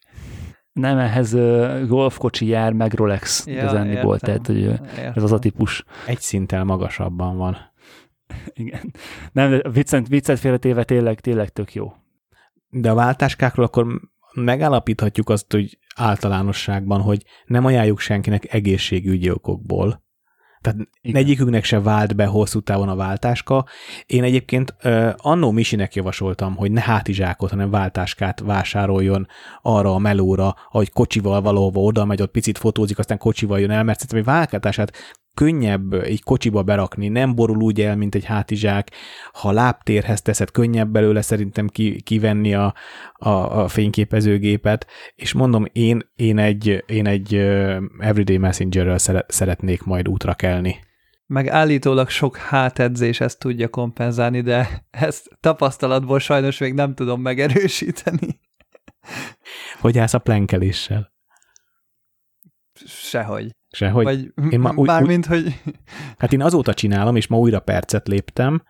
[0.78, 1.34] Nem, ehhez
[1.88, 4.41] golfkocsi jár, meg Rolex Ja, igazániból, értem.
[4.41, 5.84] tehát hogy ez az a típus.
[6.06, 7.58] Egy szinttel magasabban van.
[8.54, 8.94] Igen.
[9.32, 11.94] Nem, viccet, viccet félretéve tényleg, tényleg tök jó.
[12.70, 14.02] De a váltáskákról akkor
[14.34, 20.06] megállapíthatjuk azt, hogy általánosságban, hogy nem ajánljuk senkinek egészségügyi okokból.
[20.62, 21.22] Tehát Igen.
[21.22, 23.66] egyikünknek se vált be hosszú távon a váltáska.
[24.06, 29.28] Én egyébként uh, annó Misinek javasoltam, hogy ne hátizsákot, hanem váltáskát vásároljon
[29.62, 33.84] arra a melóra, ahogy kocsival valahova oda megy, ott picit fotózik, aztán kocsival jön el,
[33.84, 34.92] mert szerintem egy váltását
[35.38, 38.92] könnyebb egy kocsiba berakni, nem borul úgy el, mint egy hátizsák.
[39.34, 42.74] Ha lábtérhez teszed, könnyebb belőle szerintem ki, kivenni a,
[43.14, 47.36] a, a fényképezőgépet, és mondom, én, én egy, én egy
[48.00, 50.80] Everyday Messengerrel szeret, szeretnék majd útra kelni.
[51.26, 58.40] Meg állítólag sok hátedzés ezt tudja kompenzálni, de ezt tapasztalatból sajnos még nem tudom megerősíteni.
[59.80, 61.14] Hogy állsz a plenkeléssel?
[62.86, 63.57] Sehogy.
[63.69, 64.03] Sehogy.
[64.03, 65.61] Vagy én ma úgy- mármint, hogy
[66.18, 68.64] Hát én azóta csinálom, és ma újra percet léptem,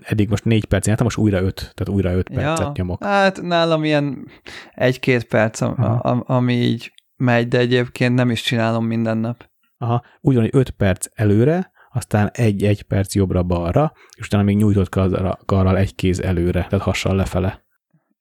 [0.00, 3.04] eddig most négy perc jártam, most újra öt, tehát újra öt percet nyomok.
[3.04, 4.26] Hát nálam ilyen
[4.74, 5.68] egy-két perc, a,
[6.02, 9.48] a, ami így megy, de egyébként nem is csinálom minden nap.
[9.78, 14.88] Aha, úgy van, hogy öt perc előre, aztán egy-egy perc jobbra-balra, és utána még nyújtott
[15.44, 17.66] karral egy kéz előre, tehát hassal lefele.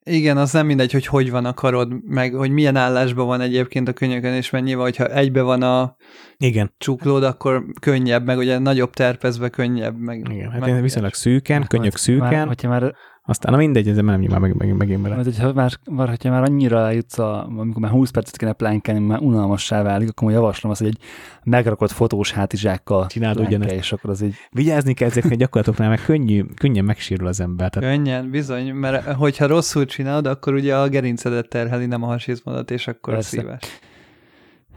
[0.08, 3.88] Igen, az nem mindegy, hogy hogy van a karod, meg hogy milyen állásban van egyébként
[3.88, 5.96] a könyökön, és mennyivel, hogyha egybe van a
[6.38, 10.28] Igen, csuklód, akkor könnyebb, meg ugye nagyobb terpezve könnyebb, meg...
[10.32, 10.52] igen.
[10.52, 12.94] Hát meg én viszonylag szűken, könyök Már, szűken, hogyha már,
[13.30, 15.16] aztán na mindegy, ez nem nyilván meg, meg, megint bele.
[15.16, 19.06] majd, hogyha már, már, hogyha már annyira eljutsz, a, amikor már 20 percet kéne plánkelni,
[19.06, 21.00] már unalmassá válik, akkor javaslom azt, hogy egy
[21.44, 23.74] megrakott fotós hátizsákkal Csináld ugyanezt.
[23.74, 27.70] és akkor az így Vigyázni kell ezeknek a gyakorlatoknál, mert könnyű, könnyen megsérül az ember.
[27.70, 32.72] Tehát Könnyen, bizony, mert hogyha rosszul csinálod, akkor ugye a gerincedet terheli, nem a hasizmodat,
[32.72, 33.38] és akkor Persze.
[33.38, 33.62] szíves.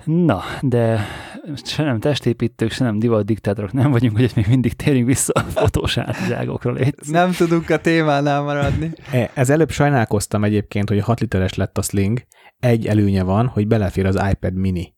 [0.05, 1.01] Na, de
[1.65, 5.41] se nem testépítők, se nem divat diktátorok nem vagyunk, hogy még mindig térjünk vissza a
[5.41, 5.99] fotós.
[6.63, 6.95] Légy.
[7.07, 8.91] Nem tudunk a témánál maradni.
[9.13, 12.23] E, Ez előbb sajnálkoztam egyébként, hogy 6 literes lett a sling.
[12.59, 14.95] Egy előnye van, hogy belefér az iPad mini.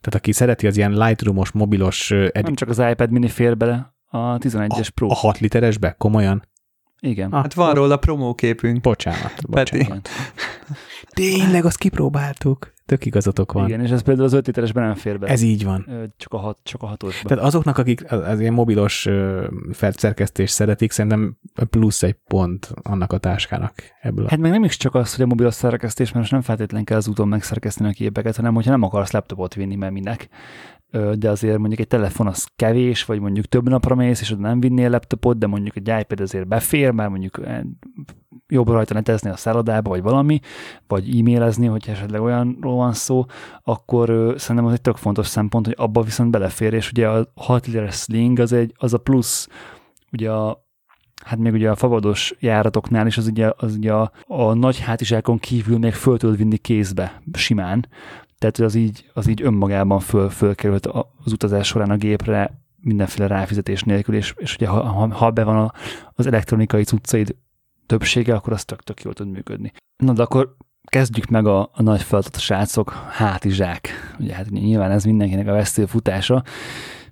[0.00, 3.94] Tehát aki szereti az ilyen Lightroom-os, mobilos ö, Nem csak az iPad mini fér bele,
[4.06, 5.08] a 11-es Pro.
[5.10, 5.94] a 6 literesbe?
[5.98, 6.48] Komolyan?
[7.00, 7.32] Igen.
[7.32, 8.80] Ah, Hát van róla promóképünk.
[8.80, 9.78] Bocsánat, Peti.
[9.78, 10.08] bocsánat.
[11.08, 12.72] Tényleg, azt kipróbáltuk.
[12.86, 13.66] Tök igazatok van.
[13.66, 15.32] Igen, és ez például az 5 literesben nem fér bele.
[15.32, 15.86] Ez így van.
[16.16, 17.26] Csak a, hat, csak a hatosban.
[17.26, 19.08] Tehát azoknak, akik az, az ilyen mobilos
[19.72, 21.36] felszerkesztést szeretik, szerintem
[21.70, 24.24] plusz egy pont annak a táskának ebből.
[24.24, 24.28] A...
[24.28, 26.96] Hát meg nem is csak az, hogy a mobilos szerkesztés, mert most nem feltétlenül kell
[26.96, 30.28] az úton megszerkeszteni a képeket, hanem hogyha nem akarsz laptopot vinni, mert minek.
[31.14, 34.60] De azért mondjuk egy telefon az kevés, vagy mondjuk több napra mész, és oda nem
[34.60, 37.60] vinnél laptopot, de mondjuk egy iPad azért befér, mert mondjuk eh,
[38.48, 40.40] jobb rajta netezni a szállodába, vagy valami,
[40.86, 43.24] vagy e-mailezni, hogyha esetleg olyanról van szó,
[43.62, 47.32] akkor ö, szerintem az egy tök fontos szempont, hogy abba viszont belefér, és ugye a
[47.34, 49.48] 6 literes sling az, egy, az a plusz,
[50.12, 50.62] ugye a
[51.24, 55.38] hát még ugye a favados járatoknál is az ugye, az ugye a, a nagy hátizsákon
[55.38, 57.88] kívül még föl tudod vinni kézbe simán,
[58.50, 63.26] tehát az így, az így önmagában föl, fölkerült a- az utazás során a gépre mindenféle
[63.26, 65.72] ráfizetés nélkül, és, és ugye ha, ha, ha be van a,
[66.12, 67.36] az elektronikai cuccaid
[67.86, 69.72] többsége, akkor az tök-tök jól tud működni.
[69.96, 73.88] Na de akkor kezdjük meg a, a nagy feladatot, srácok, hátizsák.
[74.18, 76.42] Ugye hát nyilván ez mindenkinek a vesztő futása,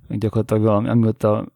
[0.08, 1.46] gyakorlatilag amióta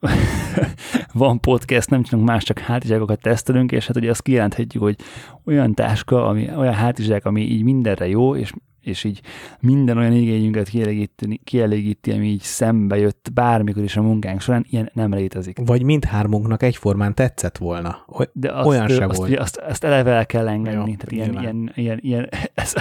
[1.12, 4.96] van podcast, nem csinálunk más, csak hátizsákokat tesztelünk, és hát ugye azt kijelenthetjük, hogy
[5.44, 8.52] olyan táska, ami, olyan hátizsák, ami így mindenre jó, és,
[8.86, 9.20] és így
[9.60, 14.90] minden olyan igényünket kielégíti, kielégíti, ami így szembe jött bármikor is a munkánk során, ilyen
[14.92, 15.58] nem létezik.
[15.64, 18.04] Vagy mindhármunknak egyformán tetszett volna.
[18.18, 19.30] Oly- De azt, Olyan se azt, volt.
[19.30, 20.90] Ugye, azt, azt eleve el kell engedni.
[20.90, 21.42] Jó, tehát ilyen, nyilván.
[21.42, 22.72] ilyen, ilyen, ilyen ez,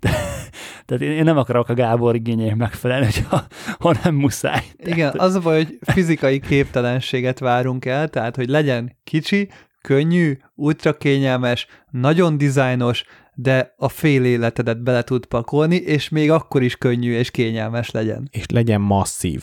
[0.00, 0.10] de,
[0.84, 3.46] Tehát én, én nem akarok a Gábor igényének megfelelni, hogyha,
[3.78, 4.62] ha nem muszáj.
[4.76, 9.48] Igen, az a baj, hogy fizikai képtelenséget várunk el, tehát hogy legyen kicsi,
[9.84, 13.04] könnyű, ultra kényelmes, nagyon dizájnos,
[13.34, 18.28] de a fél életedet bele tud pakolni, és még akkor is könnyű és kényelmes legyen.
[18.30, 19.42] És legyen masszív,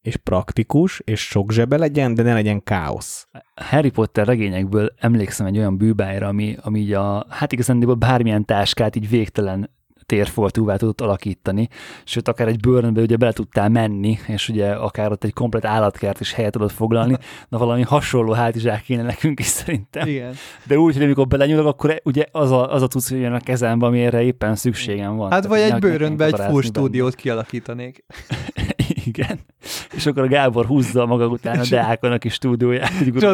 [0.00, 3.28] és praktikus, és sok zsebe legyen, de ne legyen káosz.
[3.54, 8.96] Harry Potter regényekből emlékszem egy olyan bűbájra, ami, ami így a, hát igazán bármilyen táskát
[8.96, 9.70] így végtelen
[10.12, 11.68] térfoltúvá tudott alakítani,
[12.04, 16.20] sőt, akár egy bőrönbe ugye bele tudtál menni, és ugye akár ott egy komplet állatkert
[16.20, 17.16] is helyet tudod foglalni,
[17.48, 20.08] na valami hasonló hátizsák kéne nekünk is szerintem.
[20.08, 20.34] Igen.
[20.66, 23.40] De úgy, hogy amikor belenyúlok, akkor ugye az a, az a tudsz, hogy jön a
[23.40, 25.30] kezembe, ami erre éppen szükségem van.
[25.30, 28.04] Hát vagy egy bőrönbe egy full stúdiót kialakítanék.
[29.06, 29.38] Igen.
[29.94, 32.90] És akkor a Gábor húzza maga után a Deákon a kis stúdióját.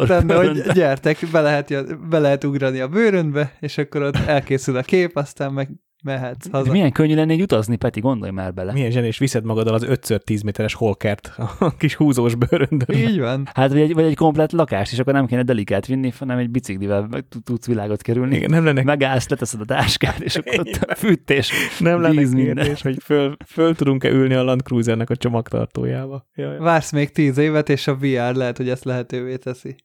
[0.09, 4.83] lenne, hogy gyertek, be lehet, be lehet ugrani a bőrönbe, és akkor ott elkészül a
[4.83, 5.71] kép, aztán meg
[6.05, 6.73] mehetsz De haza.
[6.73, 8.73] milyen könnyű lenne így utazni, Peti, gondolj már bele.
[8.73, 12.97] Milyen zsenés, viszed magaddal az 5x10 méteres holkert a kis húzós bőröndön.
[12.97, 13.49] Így van.
[13.55, 16.51] Hát vagy egy, vagy egy komplet lakást, és akkor nem kéne delikát vinni, hanem egy
[16.51, 17.09] biciklivel
[17.45, 18.37] tudsz világot kerülni.
[18.37, 22.33] Igen, nem lenne, Megállsz, leteszed a táskát, és akkor ott a fűtés, nem lenne víz,
[22.33, 22.55] minden.
[22.55, 26.27] kérdés, hogy föl, föl tudunk-e ülni a Land Cruisernek a csomagtartójába.
[26.35, 26.59] Jaj.
[26.59, 29.77] Vársz még tíz évet, és a VR lehet, hogy ezt lehetővé teszi.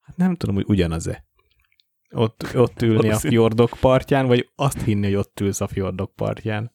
[0.00, 1.24] Hát nem tudom, hogy ugyanaz-e.
[2.14, 6.72] Ott, ott ülni a fjordok partján, vagy azt hinni, hogy ott ülsz a fjordok partján.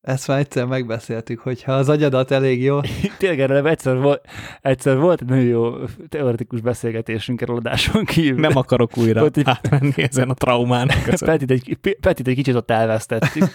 [0.00, 2.80] Ezt már egyszer megbeszéltük, hogy ha az agyadat elég jó,
[3.18, 4.28] Tényleg erre egyszer volt,
[4.60, 5.74] egyszer volt egy nagyon jó
[6.08, 8.40] teoretikus beszélgetésünk erről adáson kívül.
[8.40, 10.90] Nem akarok újra Ott egy- átmenni ezen a traumán.
[11.18, 13.44] Petit egy, Petit egy kicsit ott elvesztettük.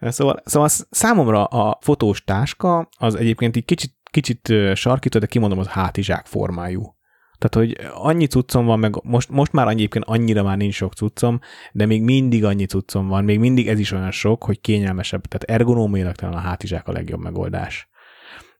[0.00, 5.66] Szóval, szóval számomra a fotós táska az egyébként így kicsit, kicsit sarkító, de kimondom, az
[5.66, 6.96] hátizsák formájú.
[7.38, 11.40] Tehát, hogy annyi cuccom van, meg most, most már egyébként annyira már nincs sok cuccom,
[11.72, 15.26] de még mindig annyi cuccom van, még mindig ez is olyan sok, hogy kényelmesebb.
[15.26, 17.88] Tehát ergonómiailag talán a hátizsák a legjobb megoldás.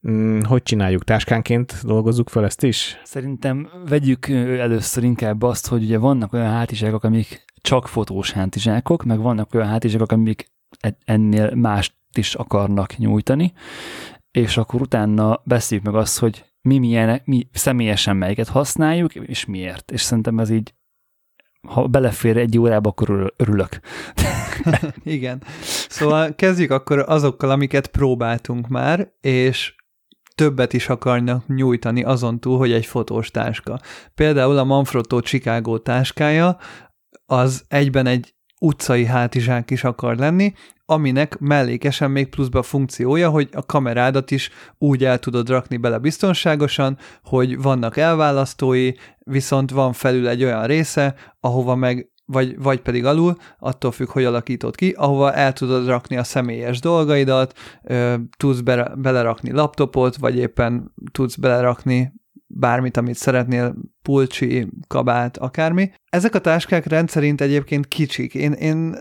[0.08, 1.04] Mm, hogy csináljuk?
[1.04, 3.00] Táskánként dolgozzuk fel ezt is?
[3.04, 9.18] Szerintem vegyük először inkább azt, hogy ugye vannak olyan hátizsákok, amik csak fotós hátizsákok, meg
[9.18, 13.52] vannak olyan hátizsákok, amik e- ennél mást is akarnak nyújtani,
[14.30, 19.90] és akkor utána beszéljük meg azt, hogy mi milyen, mi személyesen melyiket használjuk, és miért.
[19.90, 20.74] És szerintem ez így,
[21.68, 23.80] ha belefér egy órába, akkor örül- örülök.
[25.04, 25.42] Igen.
[25.88, 29.74] Szóval kezdjük akkor azokkal, amiket próbáltunk már, és
[30.34, 33.80] többet is akarnak nyújtani azon túl, hogy egy fotós táska.
[34.14, 36.58] Például a Manfrotto Chicago táskája
[37.26, 40.52] az egyben egy utcai hátizsák is akar lenni,
[40.84, 46.98] aminek mellékesen még pluszba funkciója, hogy a kamerádat is úgy el tudod rakni bele biztonságosan,
[47.24, 53.36] hogy vannak elválasztói, viszont van felül egy olyan része, ahova meg vagy, vagy pedig alul,
[53.58, 57.58] attól függ, hogy alakítod ki, ahova el tudod rakni a személyes dolgaidat,
[58.36, 62.12] tudsz be, belerakni laptopot, vagy éppen tudsz belerakni
[62.58, 65.90] bármit, amit szeretnél, pulcsi, kabát, akármi.
[66.10, 68.34] Ezek a táskák rendszerint egyébként kicsik.
[68.34, 68.96] Én, én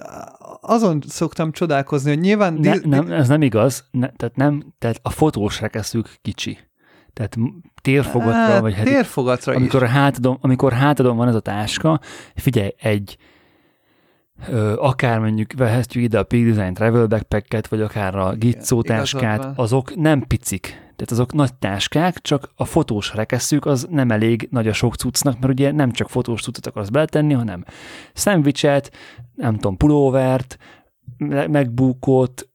[0.62, 2.54] azon szoktam csodálkozni, hogy nyilván...
[2.54, 6.58] Ne, di- nem, ez nem igaz, ne, tehát, nem, tehát a fotós rekeszük kicsi.
[7.14, 7.36] Tehát
[7.82, 9.90] térfogatra, Hát, vagy hát térfogatra amikor is.
[9.90, 12.00] hátadon, amikor hátadon van ez a táska,
[12.36, 13.18] figyelj, egy
[14.76, 19.96] akár mondjuk vehetjük ide a Peak Design Travel Backpacket, vagy akár a igazad táskát, azok
[19.96, 20.86] nem picik.
[20.98, 25.40] Tehát azok nagy táskák, csak a fotós rekeszük az nem elég nagy a sok cuccnak,
[25.40, 27.64] mert ugye nem csak fotós cuccot akarsz beletenni, hanem
[28.14, 28.92] szendvicset,
[29.36, 30.58] nem tudom, pulóvert,
[31.18, 32.50] me- megbúkot,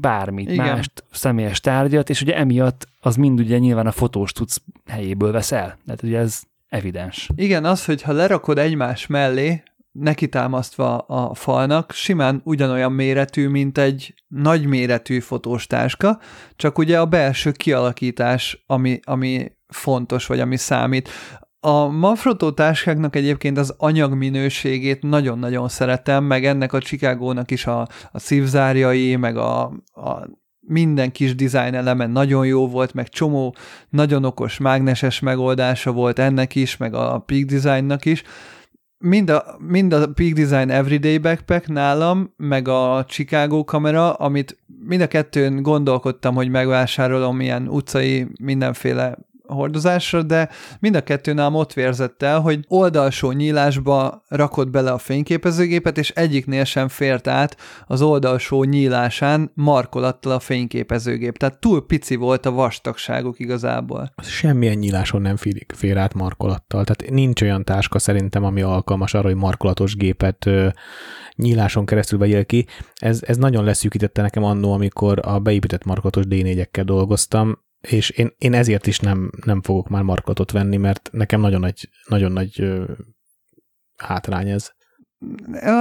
[0.00, 0.66] bármit, Igen.
[0.66, 5.78] Mást, személyes tárgyat, és ugye emiatt az mind ugye nyilván a fotós tudsz helyéből veszel.
[5.84, 7.28] Tehát ugye ez evidens.
[7.34, 9.62] Igen, az, hogy ha lerakod egymás mellé,
[9.94, 16.20] neki támasztva a falnak, simán ugyanolyan méretű, mint egy nagy méretű fotós táska,
[16.56, 21.08] csak ugye a belső kialakítás, ami, ami fontos, vagy ami számít.
[21.60, 27.80] A Manfrotto táskáknak egyébként az anyagminőségét nagyon-nagyon szeretem, meg ennek a Chicagónak is a,
[28.12, 29.62] a szívzárjai, meg a,
[29.92, 30.28] a
[30.66, 33.54] minden kis design eleme nagyon jó volt, meg csomó
[33.88, 38.22] nagyon okos mágneses megoldása volt ennek is, meg a Peak Designnak is.
[38.98, 45.00] Mind a, mind a Peak Design Everyday Backpack nálam, meg a Chicago kamera, amit mind
[45.00, 50.48] a kettőn gondolkodtam, hogy megvásárolom ilyen utcai mindenféle hordozásra, de
[50.80, 56.10] mind a kettő nálam ott vérzett el, hogy oldalsó nyílásba rakott bele a fényképezőgépet, és
[56.10, 57.56] egyiknél sem fért át
[57.86, 61.36] az oldalsó nyílásán markolattal a fényképezőgép.
[61.36, 64.12] Tehát túl pici volt a vastagságuk igazából.
[64.22, 66.84] Semmilyen nyíláson nem fér, fér át markolattal.
[66.84, 70.50] Tehát nincs olyan táska szerintem, ami alkalmas arra, hogy markolatos gépet
[71.36, 72.66] nyíláson keresztül vegyél ki.
[72.94, 77.58] Ez, ez nagyon leszűkítette nekem annó, amikor a beépített markolatos D4-ekkel dolgoztam,
[77.88, 81.88] és én, én ezért is nem, nem fogok már markolatot venni, mert nekem nagyon nagy,
[82.08, 82.64] nagyon nagy
[83.96, 84.70] hátrány ez.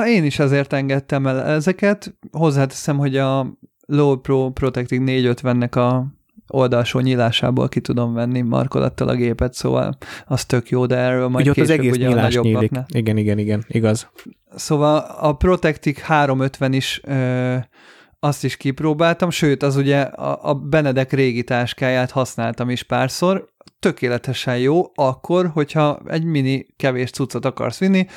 [0.08, 2.18] Én is azért engedtem el ezeket.
[2.32, 6.06] Hozzáteszem, hogy a Low Pro Protecting 450-nek a
[6.48, 11.48] oldalsó nyílásából ki tudom venni markolattal a gépet, szóval az tök jó, de erről majd
[11.48, 12.72] Ugye ott az később egész ugye a nyílik.
[12.88, 14.10] Igen, igen, igen, igaz.
[14.56, 17.56] Szóval a Protectic 350 is ö,
[18.24, 24.58] azt is kipróbáltam, sőt, az ugye a, a Benedek régi táskáját használtam is párszor, tökéletesen
[24.58, 28.08] jó, akkor, hogyha egy mini kevés cuccot akarsz vinni,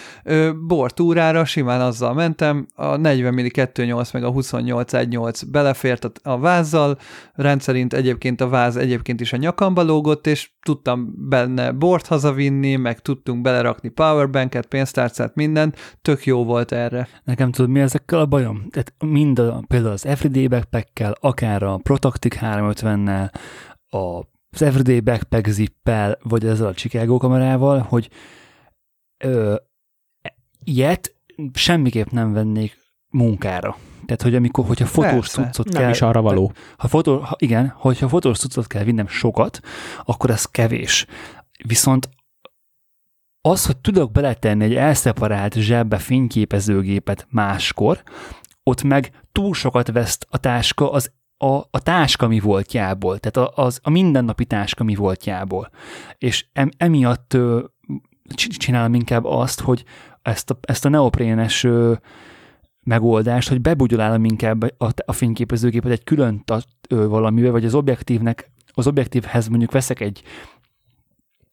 [0.66, 6.98] bortúrára simán azzal mentem, a 40 milli 2.8 meg a 28 1.8 belefért a, vázzal,
[7.32, 13.00] rendszerint egyébként a váz egyébként is a nyakamba lógott, és tudtam benne bort hazavinni, meg
[13.00, 17.08] tudtunk belerakni powerbanket, pénztárcát, mindent, tök jó volt erre.
[17.24, 18.66] Nekem tudod, mi ezekkel a bajom?
[18.70, 23.32] Tehát mind a, például az Everyday backpack akár a Protactic 350-nel,
[23.90, 28.10] a az Everyday Backpack zippel, vagy ezzel a Chicago kamerával, hogy
[29.24, 29.56] ö,
[30.64, 31.14] ilyet
[31.54, 32.76] semmiképp nem vennék
[33.10, 33.76] munkára.
[34.06, 35.90] Tehát, hogy amikor, hogyha fotós cuccot Nem kell...
[35.90, 36.52] is arra való.
[36.76, 39.60] Ha fotó, ha, igen, hogyha fotós cuccot kell vinnem sokat,
[40.04, 41.06] akkor ez kevés.
[41.64, 42.08] Viszont
[43.40, 48.02] az, hogy tudok beletenni egy elszeparált zsebbe fényképezőgépet máskor,
[48.62, 53.62] ott meg túl sokat veszt a táska az a, a táska mi voltjából, tehát a,
[53.64, 55.70] az, a mindennapi táska mi voltjából.
[56.18, 57.64] És em, emiatt ö,
[58.34, 59.84] csinálom inkább azt, hogy
[60.22, 61.92] ezt a, ezt a neoprénes ö,
[62.82, 68.50] megoldást, hogy bebugyolálom inkább a, a fényképezőgépet egy külön ta, ö, valamivel, vagy az objektívnek,
[68.72, 70.22] az objektívhez mondjuk veszek egy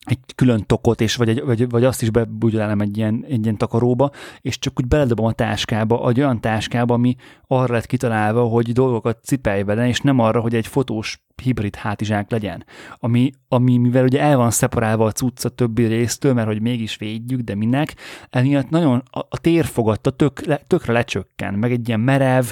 [0.05, 3.57] egy külön tokot, és vagy, egy, vagy, vagy azt is bebugyolálom egy ilyen, egy ilyen
[3.57, 4.11] takaróba,
[4.41, 7.15] és csak úgy beledobom a táskába, egy olyan táskába, ami
[7.47, 12.31] arra lett kitalálva, hogy dolgokat cipelj vele, és nem arra, hogy egy fotós hibrid hátizsák
[12.31, 12.65] legyen.
[12.97, 16.97] Ami, ami mivel ugye el van szeparálva a cucc a többi résztől, mert hogy mégis
[16.97, 17.95] védjük, de minek,
[18.30, 22.45] emiatt nagyon a, a térfogatta tök, le, tökre lecsökken, meg egy ilyen merev,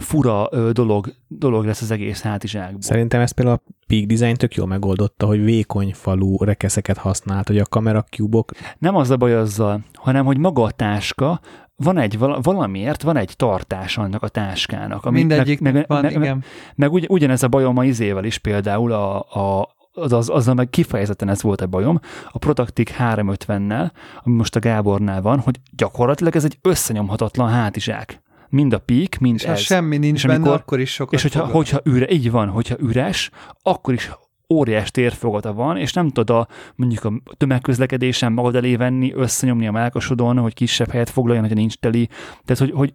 [0.00, 2.80] fura ö, dolog, dolog lesz az egész hátizsákból.
[2.80, 7.58] Szerintem ez például a Peak Design tök jól megoldotta, hogy vékony falú rekeszeket használt, hogy
[7.58, 11.40] a kamera cubok Nem az a baj azzal, hanem hogy maga a táska,
[11.76, 15.04] van egy, vala- valamiért van egy tartás annak a táskának.
[15.04, 16.44] Ami, Mindegyik meg, meg, van, meg, igen.
[16.74, 20.70] meg ugy, ugyanez a bajom a izével is például, a, a, az, az, azzal meg
[20.70, 22.00] kifejezetten ez volt a bajom,
[22.32, 23.90] a Protactic 350-nel,
[24.22, 28.22] ami most a Gábornál van, hogy gyakorlatilag ez egy összenyomhatatlan hátizsák.
[28.50, 29.58] Mind a peak, mind És ez.
[29.60, 31.54] semmi nincs És benne, amikor- akkor is sokat És hogyha, fogad.
[31.54, 33.30] hogyha üre, így van, hogyha üres,
[33.62, 34.10] akkor is
[34.52, 39.70] óriás térfogata van, és nem tudod a, mondjuk a tömegközlekedésen magad elé venni, összenyomni a
[39.72, 42.06] melkasodon, hogy kisebb helyet foglaljon, hogyha nincs teli.
[42.44, 42.94] Tehát, hogy, hogy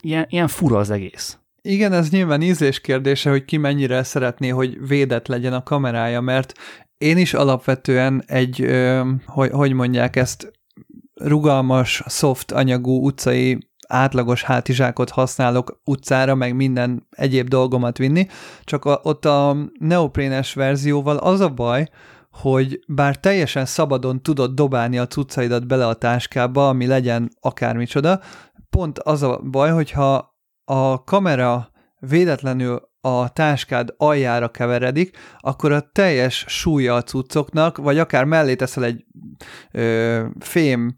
[0.00, 1.38] ilyen, ilyen fura az egész.
[1.62, 6.52] Igen, ez nyilván ízlés kérdése, hogy ki mennyire szeretné, hogy védett legyen a kamerája, mert
[6.98, 10.52] én is alapvetően egy, ö, hogy, hogy mondják ezt,
[11.14, 18.26] rugalmas, soft anyagú utcai átlagos hátizsákot használok utcára, meg minden egyéb dolgomat vinni,
[18.64, 21.88] csak a, ott a neoprénes verzióval az a baj,
[22.30, 28.20] hogy bár teljesen szabadon tudod dobálni a cuccaidat bele a táskába, ami legyen akármicsoda,
[28.70, 36.44] pont az a baj, hogyha a kamera véletlenül a táskád aljára keveredik, akkor a teljes
[36.48, 39.04] súlya a cuccoknak, vagy akár mellé teszel egy
[39.72, 40.96] ö, fém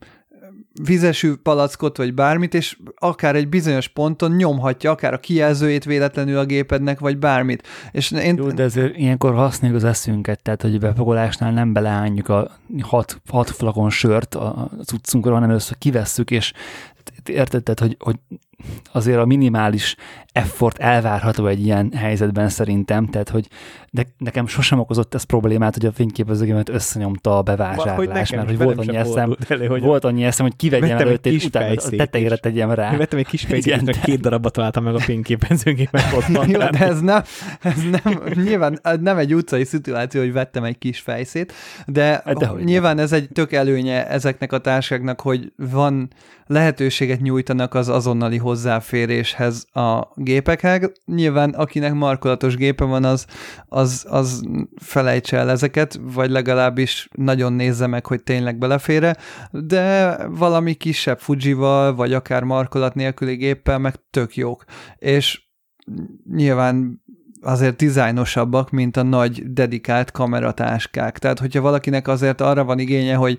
[0.85, 6.45] vizesű palackot, vagy bármit, és akár egy bizonyos ponton nyomhatja akár a kijelzőjét véletlenül a
[6.45, 7.67] gépednek, vagy bármit.
[7.93, 12.51] És én, Jó, de ezért ilyenkor használjuk az eszünket, tehát hogy bepagolásnál nem beleányjuk a
[12.81, 16.53] hat, hat flakon sört a cuccunkra, hanem először kivesszük, és
[17.25, 18.39] érted, tehát, hogy, hogy
[18.93, 19.97] azért a minimális
[20.33, 23.49] effort elvárható egy ilyen helyzetben szerintem, tehát hogy
[23.93, 28.79] de nekem sosem okozott ez problémát, hogy a fényképezőgémet összenyomta a bevásárlás, mert hogy volt
[28.79, 32.71] annyi eszem, elő, hogy volt annyi eszem, hogy kivegyem előtt, és utána a tetejére tegyem
[32.71, 32.97] rá.
[32.97, 36.49] Vettem egy kis fejszét, de- két darabba találtam meg a fényképezőgémet otthon.
[36.49, 37.23] Jó, de ez nem,
[37.61, 41.53] ez nem, nyilván nem egy utcai szituáció, hogy vettem egy kis fejszét,
[41.87, 46.11] de, Hát dehogy nyilván ez egy tök előnye ezeknek a társaságnak, hogy van
[46.47, 50.93] lehetőséget nyújtanak az azonnali hozzáféréshez a gépekhez.
[51.05, 53.27] Nyilván akinek markolatos gépe van, az,
[53.69, 54.43] az, az
[54.77, 59.17] felejtse el ezeket, vagy legalábbis nagyon nézze meg, hogy tényleg belefére,
[59.51, 64.65] de valami kisebb Fujival, vagy akár markolat nélküli géppel meg tök jók.
[64.99, 65.43] És
[66.35, 67.03] nyilván
[67.43, 71.19] azért dizájnosabbak, mint a nagy dedikált kameratáskák.
[71.19, 73.39] Tehát, hogyha valakinek azért arra van igénye, hogy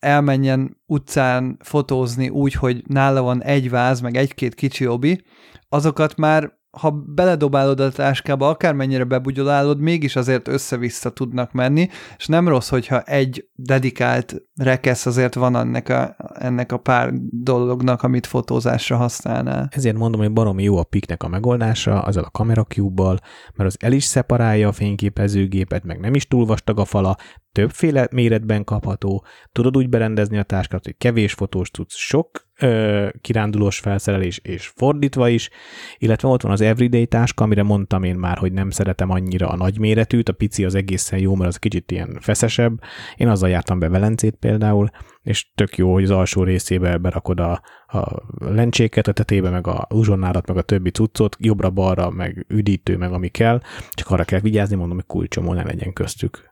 [0.00, 5.24] elmenjen utcán fotózni úgy, hogy nála van egy váz, meg egy-két kicsi obi,
[5.68, 12.48] azokat már ha beledobálod a táskába, akármennyire bebugyolálod, mégis azért össze-vissza tudnak menni, és nem
[12.48, 18.96] rossz, hogyha egy dedikált rekesz azért van ennek a, ennek a pár dolognak, amit fotózásra
[18.96, 19.68] használnál.
[19.70, 23.18] Ezért mondom, hogy baromi jó a piknek a megoldása, azzal a kamerakjúbbal,
[23.54, 27.16] mert az el is szeparálja a fényképezőgépet, meg nem is túl vastag a fala,
[27.52, 33.78] többféle méretben kapható, tudod úgy berendezni a táskát, hogy kevés fotós tudsz, sok ö, kirándulós
[33.78, 35.50] felszerelés, és fordítva is,
[35.98, 39.56] illetve ott van az Everyday táska, amire mondtam én már, hogy nem szeretem annyira a
[39.56, 42.80] nagyméretűt, a pici az egészen jó, mert az kicsit ilyen feszesebb.
[43.16, 44.90] Én azzal jártam be Velencét például,
[45.22, 49.86] és tök jó, hogy az alsó részébe berakod a, a lencséket, a tetébe meg a
[49.90, 53.60] uzsonnárat, meg a többi cuccot, jobbra-balra, meg üdítő, meg ami kell,
[53.90, 56.50] csak arra kell vigyázni, mondom, hogy kulcsomó ne legyen köztük.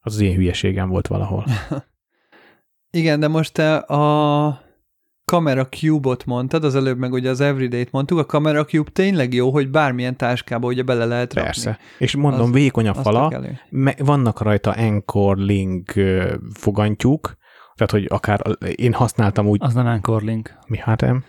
[0.00, 1.44] Az az én hülyeségem volt valahol.
[2.90, 4.63] Igen, de most te a
[5.24, 9.50] Camera Cube-ot mondtad, az előbb meg ugye az Everyday-t mondtuk, a Camera Cube tényleg jó,
[9.50, 11.50] hogy bármilyen táskába ugye bele lehet rakni.
[11.50, 11.78] Persze.
[11.98, 13.40] És mondom, Az- vékony a fala,
[13.70, 15.92] me- vannak rajta Anchor Link
[16.52, 17.36] fogantyúk,
[17.74, 18.40] tehát, hogy akár
[18.76, 20.54] én használtam úgy, Az nem Anchor Link.
[20.66, 21.24] mi hát nem?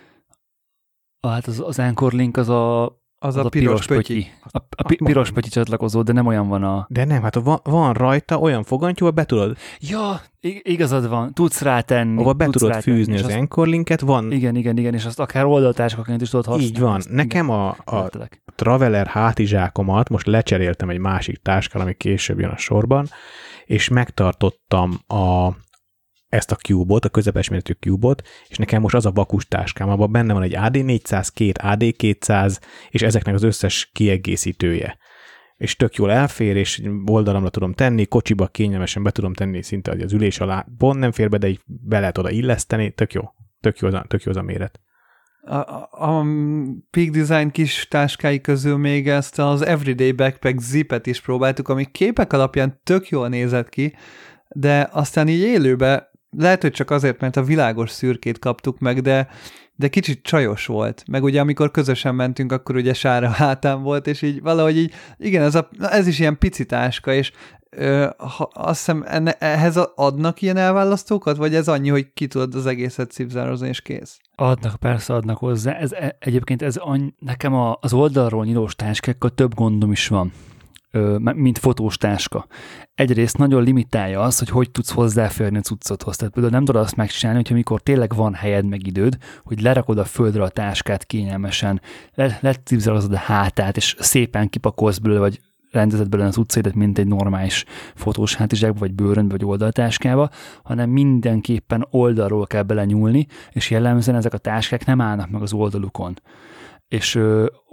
[1.19, 2.85] Ah, Hát az, az Anchor Link az a,
[3.19, 4.27] Az, a, piros, pötyi.
[4.43, 6.85] A, a pi, piros pötyi csatlakozó, de nem olyan van a...
[6.89, 11.33] De nem, hát van, van rajta olyan fogantyú, ahol be tudod, Ja, ig- igazad van,
[11.33, 12.21] tudsz rátenni.
[12.21, 15.05] ahol be tudsz tudod rátenni, fűzni az azt- Anchor Linket, van, Igen, igen, igen, és
[15.05, 16.69] azt akár oldaltáskaként is tudod használni.
[16.71, 16.95] így van.
[16.95, 18.43] Azt- Nekem a, a értelek.
[18.55, 23.07] Traveler hátizsákomat most lecseréltem egy másik táskára, ami később jön a sorban,
[23.65, 25.47] és megtartottam a,
[26.35, 30.11] ezt a cube-ot, a közepes méretű cube-ot, és nekem most az a vakus táskám, abban
[30.11, 32.59] benne van egy AD400, két AD200,
[32.89, 34.97] és ezeknek az összes kiegészítője.
[35.57, 40.13] És tök jól elfér, és oldalamra tudom tenni, kocsiba kényelmesen be tudom tenni szinte az
[40.13, 40.65] ülés alá.
[40.77, 43.21] Pont nem fér be, de így be lehet oda illeszteni, tök jó.
[43.59, 44.79] Tök jó az a, tök jó az a méret.
[45.41, 45.55] A,
[45.91, 46.25] a,
[46.91, 52.33] Peak Design kis táskái közül még ezt az Everyday Backpack zipet is próbáltuk, ami képek
[52.33, 53.95] alapján tök jól nézett ki,
[54.49, 59.27] de aztán így élőbe, lehet, hogy csak azért, mert a világos szürkét kaptuk meg, de,
[59.75, 61.03] de kicsit csajos volt.
[61.07, 65.43] Meg ugye amikor közösen mentünk, akkor ugye sára hátán volt, és így valahogy így, igen,
[65.43, 67.31] ez, a, ez is ilyen pici táska, és
[67.69, 72.55] ö, ha, azt hiszem enne, ehhez adnak ilyen elválasztókat, vagy ez annyi, hogy ki tudod
[72.55, 74.19] az egészet cipzározni, és kész?
[74.35, 75.71] Adnak, persze adnak hozzá.
[75.71, 80.31] Ez, e- egyébként ez any, nekem a, az oldalról nyílós táskákkal több gondom is van,
[81.19, 82.47] mint fotós táska.
[82.95, 86.15] Egyrészt nagyon limitálja azt, hogy hogy tudsz hozzáférni a cuccodhoz.
[86.15, 89.97] Tehát például nem tudod azt megcsinálni, hogy amikor tényleg van helyed meg időd, hogy lerakod
[89.97, 91.81] a földre a táskát kényelmesen,
[92.13, 95.39] le, lecipzalozod a hátát, és szépen kipakolsz belőle, vagy
[95.71, 97.65] rendezed belőle az utcaidat, mint egy normális
[97.95, 100.29] fotós hátizsákba, vagy bőrönbe, vagy oldaltáskába,
[100.63, 106.19] hanem mindenképpen oldalról kell belenyúlni, és jellemzően ezek a táskák nem állnak meg az oldalukon
[106.87, 107.19] és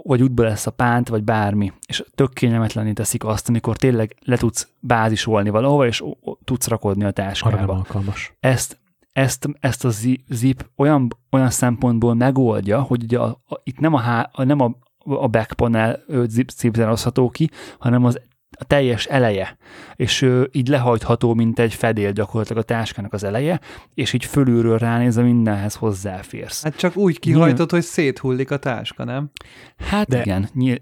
[0.05, 4.36] vagy útba lesz a pánt, vagy bármi, és tök kényelmetlenné teszik azt, amikor tényleg le
[4.36, 6.05] tudsz bázisolni valahova, és
[6.44, 7.72] tudsz rakodni a Arra nem táskába.
[7.72, 8.34] alkalmas.
[8.40, 8.80] Ezt,
[9.12, 13.94] ezt, ezt a zi- zip olyan, olyan szempontból megoldja, hogy ugye a, a, itt nem
[13.94, 18.20] a, há, nem a, a back panel ö, zip, zipzározható ki, hanem az
[18.62, 19.56] a teljes eleje,
[19.97, 23.60] és így lehajtható, mint egy fedél gyakorlatilag a táskának az eleje,
[23.94, 26.62] és így fölülről ránézve mindenhez hozzáférsz.
[26.62, 29.30] Hát csak úgy kihajtott, hogy széthullik a táska, nem?
[29.76, 30.76] Hát De- igen, nyil,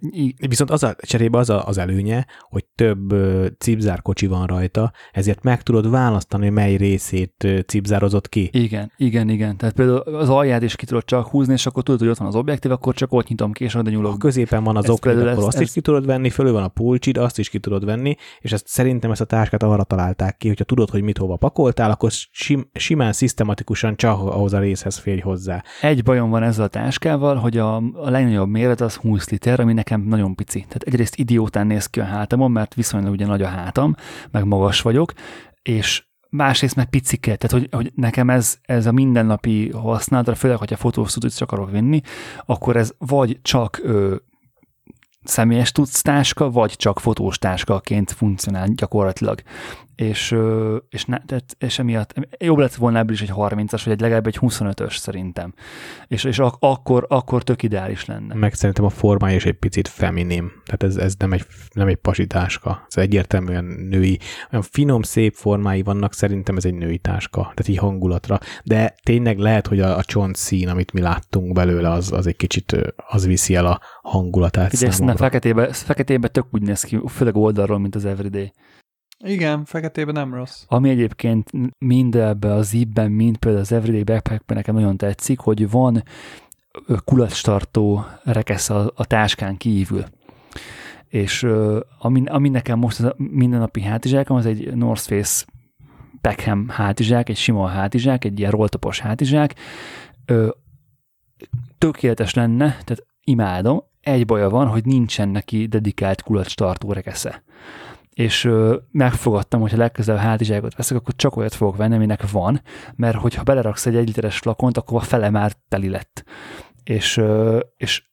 [0.48, 3.14] Viszont az a, cserébe az a, az előnye, hogy több
[3.58, 8.48] cipzárkocsi van rajta, ezért meg tudod választani, mely részét cipzározott ki.
[8.52, 9.56] igen, igen, igen.
[9.56, 12.28] Tehát például az alját is ki tudod csak húzni, és akkor tudod, hogy ott van
[12.28, 14.18] az objektív, akkor csak ott nyitom ki, és oda nyúlok.
[14.18, 16.68] középen van az például akkor ez- azt is ez- ki tudod venni, fölül van a
[16.68, 20.48] pulcsid, azt is ki tudod venni, és ezt szerintem ezt a táskát arra találták ki,
[20.48, 25.20] hogyha tudod, hogy mit hova pakoltál, akkor sim, simán, szisztematikusan csak ahhoz a részhez férj
[25.20, 25.64] hozzá.
[25.80, 29.72] Egy bajom van ezzel a táskával, hogy a, a legnagyobb méret az 20 liter, ami
[29.72, 30.58] nekem nagyon pici.
[30.58, 33.94] Tehát egyrészt idiótán néz ki a hátamon, mert viszonylag ugye nagy a hátam,
[34.30, 35.12] meg magas vagyok,
[35.62, 40.90] és másrészt meg picike, tehát hogy, hogy nekem ez, ez a mindennapi használatra, főleg, hogyha
[40.90, 42.00] tudsz akarok vinni,
[42.46, 44.16] akkor ez vagy csak ö,
[45.24, 49.42] személyes tudsz táska, vagy csak fotós táskaként funkcionál gyakorlatilag.
[50.00, 50.36] És,
[50.88, 54.26] és, ne, tehát, és emiatt jobb lett volna ebből is egy 30-as, vagy egy legalább
[54.26, 55.54] egy 25-ös szerintem.
[56.06, 58.34] És, és ak- akkor, akkor tök ideális lenne.
[58.34, 60.52] Meg szerintem a formája is egy picit feminim.
[60.64, 62.86] Tehát ez, ez nem, egy, nem egy pasitáska.
[62.88, 64.18] Ez egyértelműen női.
[64.52, 67.40] Olyan finom, szép formái vannak, szerintem ez egy női táska.
[67.40, 68.38] Tehát így hangulatra.
[68.64, 72.36] De tényleg lehet, hogy a, a csont szín, amit mi láttunk belőle, az, az egy
[72.36, 75.16] kicsit az viszi el a hangulatát Ugye számomra.
[75.16, 78.52] feketébe, feketébe tök úgy néz ki, főleg oldalról, mint az Everyday.
[79.24, 80.64] Igen, feketében nem rossz.
[80.66, 85.70] Ami egyébként mind ebbe a zipben, mind például az Everyday Backpackben nekem nagyon tetszik, hogy
[85.70, 86.02] van
[87.04, 90.04] kulacstartó rekesz a, a táskán kívül.
[91.08, 91.46] És
[91.98, 95.44] ami, ami nekem most a mindennapi hátizsákom, az egy North Face
[96.20, 99.54] Peckham hátizsák, egy sima hátizsák, egy ilyen rolltopos hátizsák.
[101.78, 107.42] Tökéletes lenne, tehát imádom, egy baja van, hogy nincsen neki dedikált kulacstartó rekesze
[108.20, 112.62] és ö, megfogadtam, hogyha legközelebb hátizsákot veszek, akkor csak olyat fogok venni, aminek van,
[112.96, 116.24] mert hogyha beleraksz egy egy literes flakont, akkor a fele már teli lett.
[116.84, 117.22] És,
[117.76, 118.04] és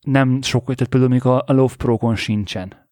[0.00, 2.88] nem sok, tehát például még a, a Love Pro-kon sincsen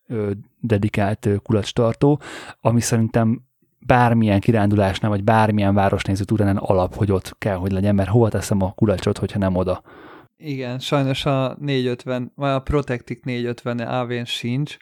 [0.60, 2.20] dedikált ö, kulacstartó,
[2.60, 3.42] ami szerintem
[3.78, 8.62] bármilyen kirándulásnál, vagy bármilyen városnéző túránál alap, hogy ott kell, hogy legyen, mert hova teszem
[8.62, 9.82] a kulacsot, hogyha nem oda.
[10.36, 14.76] Igen, sajnos a 450, vagy a Protectic 450 AV-n sincs,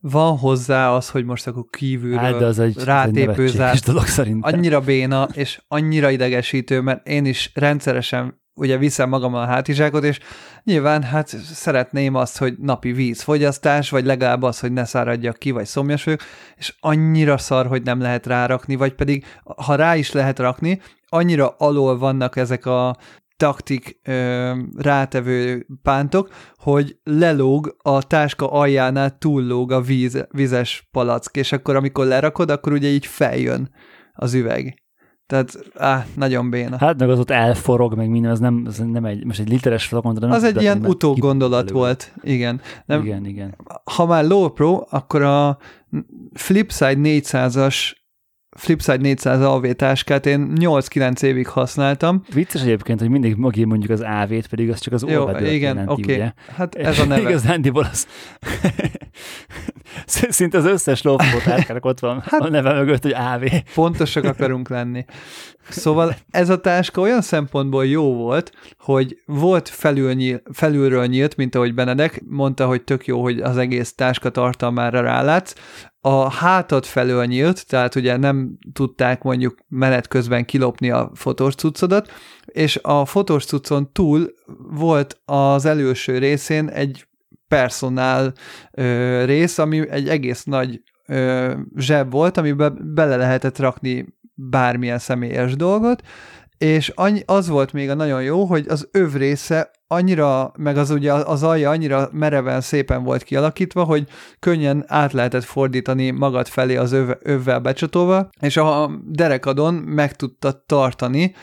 [0.00, 3.74] van hozzá az, hogy most akkor kívülről hát, de az egy, rátépőzár.
[3.74, 4.54] egy dolog szerintem.
[4.54, 10.18] Annyira béna, és annyira idegesítő, mert én is rendszeresen ugye viszem magammal a hátizsákot, és
[10.64, 15.66] nyilván hát szeretném azt, hogy napi vízfogyasztás, vagy legalább az, hogy ne száradjak ki, vagy
[15.66, 16.20] szomjas vagyok,
[16.56, 19.24] és annyira szar, hogy nem lehet rárakni, vagy pedig
[19.56, 22.96] ha rá is lehet rakni, annyira alól vannak ezek a
[23.40, 31.52] taktik ö, rátevő pántok, hogy lelóg a táska aljánál túllóg a víz, vízes palack, és
[31.52, 33.70] akkor amikor lerakod, akkor ugye így feljön
[34.12, 34.82] az üveg.
[35.26, 36.76] Tehát, áh, nagyon béna.
[36.78, 39.86] Hát meg az ott elforog, meg minden, az nem, az nem egy, most egy literes
[39.86, 42.60] flakon, nem Az egy ilyen utógondolat volt, igen.
[42.86, 43.56] Nem, igen, igen.
[43.94, 45.58] Ha már low pro, akkor a
[46.32, 47.92] Flipside 400-as
[48.56, 52.22] Flipside 400 AV táskát én 8-9 évig használtam.
[52.32, 56.02] Vicces egyébként, hogy mindig mögé mondjuk az AV-t, pedig az csak az Jó, igen, oké.
[56.02, 56.14] Okay.
[56.14, 56.32] Ugye?
[56.56, 57.28] Hát ez a neve.
[57.28, 58.06] Igazándiból az...
[60.06, 63.44] Szinte az összes lófó táskának ott van hát, a neve mögött, hogy AV.
[63.74, 65.04] Pontosak akarunk lenni.
[65.68, 71.54] Szóval ez a táska olyan szempontból jó volt, hogy volt felül nyíl, felülről nyílt, mint
[71.54, 75.54] ahogy Benedek mondta, hogy tök jó, hogy az egész táska tartalmára rálátsz,
[76.00, 82.10] a hátad felől nyílt, tehát ugye nem tudták mondjuk menet közben kilopni a fotós cuccodat,
[82.44, 84.34] és a fotós cuccon túl
[84.70, 87.06] volt az előső részén egy
[87.48, 88.32] personál
[88.70, 95.56] ö, rész, ami egy egész nagy ö, zseb volt, amiben bele lehetett rakni bármilyen személyes
[95.56, 96.02] dolgot,
[96.58, 96.92] és
[97.24, 101.42] az volt még a nagyon jó, hogy az öv része annyira, meg az ugye az
[101.42, 104.08] alja annyira mereven szépen volt kialakítva, hogy
[104.38, 110.64] könnyen át lehetett fordítani magad felé az öv, övvel becsatolva, és a derekadon meg tudta
[110.66, 111.34] tartani,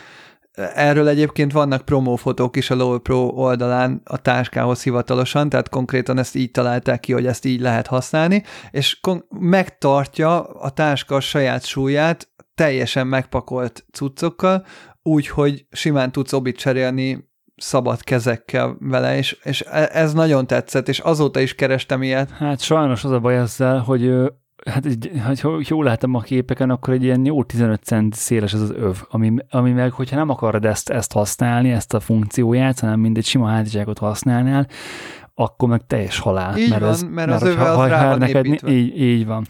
[0.74, 6.34] Erről egyébként vannak promófotók is a Low Pro oldalán a táskához hivatalosan, tehát konkrétan ezt
[6.34, 13.06] így találták ki, hogy ezt így lehet használni, és megtartja a táska saját súlyát teljesen
[13.06, 14.64] megpakolt cuccokkal,
[15.02, 17.27] úgy, hogy simán tudsz obit cserélni
[17.58, 22.30] szabad kezekkel vele, és, és e, ez nagyon tetszett, és azóta is kerestem ilyet.
[22.30, 24.14] Hát sajnos az a baj ezzel, hogy
[24.70, 25.10] hát egy,
[25.42, 28.96] ha jól látom a képeken, akkor egy ilyen jó 15 cent széles ez az öv,
[29.10, 33.24] ami, ami meg, hogyha nem akarod ezt, ezt használni, ezt a funkcióját, hanem mint egy
[33.24, 34.66] sima hátizsákot használnál,
[35.34, 36.58] akkor meg teljes halál.
[36.58, 39.46] Így mert van, ez, mert, mert az öve az rá van neked, így, így van.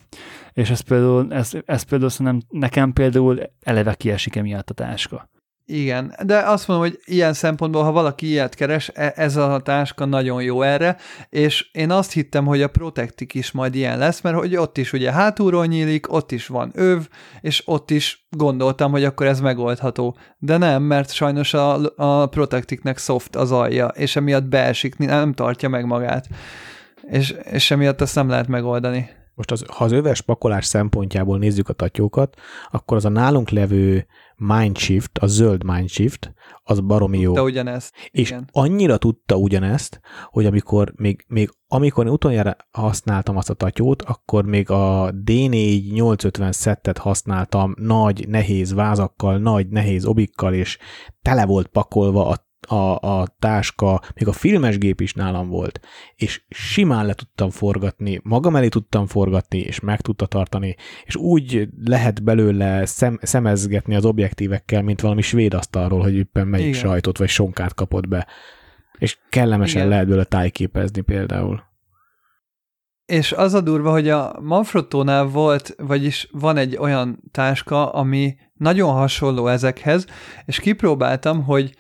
[0.53, 5.29] És ez például, ez, ez például szerintem nekem például eleve kiesik emiatt a táska.
[5.71, 10.05] Igen, de azt mondom, hogy ilyen szempontból, ha valaki ilyet keres, e, ez a táska
[10.05, 10.97] nagyon jó erre,
[11.29, 14.93] és én azt hittem, hogy a Protectic is majd ilyen lesz, mert hogy ott is
[14.93, 17.09] ugye hátulról nyílik, ott is van öv,
[17.41, 20.17] és ott is gondoltam, hogy akkor ez megoldható.
[20.39, 25.69] De nem, mert sajnos a, a Protecticnek soft az alja, és emiatt beesik, nem tartja
[25.69, 26.27] meg magát.
[27.03, 29.11] És, és emiatt ezt nem lehet megoldani.
[29.35, 32.37] Most az, ha az öves pakolás szempontjából nézzük a tatyókat,
[32.71, 34.07] akkor az a nálunk levő
[34.39, 36.33] Mindshift, a zöld Mindshift,
[36.63, 37.47] az baromi tudta jó.
[37.47, 37.95] ugyanezt.
[38.11, 38.49] És igen.
[38.53, 44.45] annyira tudta ugyanezt, hogy amikor még, még amikor én utoljára használtam azt a tatyót, akkor
[44.45, 50.79] még a D4 850 szettet használtam nagy, nehéz vázakkal, nagy, nehéz obikkal, és
[51.23, 55.81] tele volt pakolva a a, a táska, még a filmes gép is nálam volt,
[56.15, 61.69] és simán le tudtam forgatni, magam elé tudtam forgatni, és meg tudta tartani, és úgy
[61.85, 66.81] lehet belőle szem, szemezgetni az objektívekkel, mint valami svéd asztalról, hogy éppen melyik Igen.
[66.81, 68.27] sajtot vagy sonkát kapott be.
[68.99, 69.89] És kellemesen Igen.
[69.89, 71.67] lehet belőle tájképezni például.
[73.07, 78.93] És az a durva, hogy a Manfrottónál volt, vagyis van egy olyan táska, ami nagyon
[78.93, 80.07] hasonló ezekhez,
[80.45, 81.75] és kipróbáltam, hogy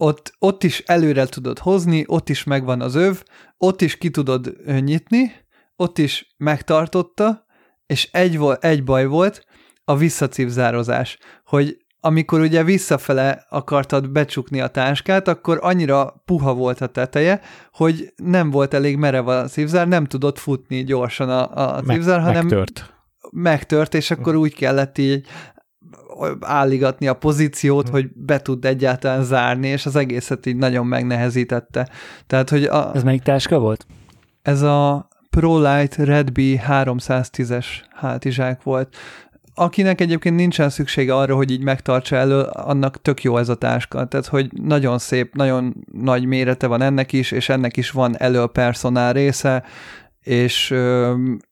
[0.00, 3.22] ott, ott is előre tudod hozni, ott is megvan az öv,
[3.58, 5.32] ott is ki tudod nyitni,
[5.76, 7.44] ott is megtartotta,
[7.86, 9.44] és egy, egy baj volt,
[9.84, 16.86] a visszacipzározás, hogy amikor ugye visszafele akartad becsukni a táskát, akkor annyira puha volt a
[16.86, 17.40] teteje,
[17.72, 22.32] hogy nem volt elég merev a cipzár, nem tudott futni gyorsan a, a Meg, hanem
[22.32, 22.94] megtört.
[23.30, 25.26] megtört, és akkor úgy kellett így
[26.40, 27.92] álligatni a pozíciót, Hm.
[27.92, 31.88] hogy be tud egyáltalán zárni, és az egészet így nagyon megnehezítette.
[32.26, 33.86] Tehát, hogy a, Ez melyik táska volt?
[34.42, 38.96] ez a ProLight Red Bee 310-es hátizsák volt.
[39.54, 44.06] Akinek egyébként nincsen szüksége arra, hogy így megtartsa elő, annak tök jó ez a táska.
[44.06, 48.46] Tehát, hogy nagyon szép, nagyon nagy mérete van ennek is, és ennek is van elő
[48.46, 49.64] personál része,
[50.20, 50.70] és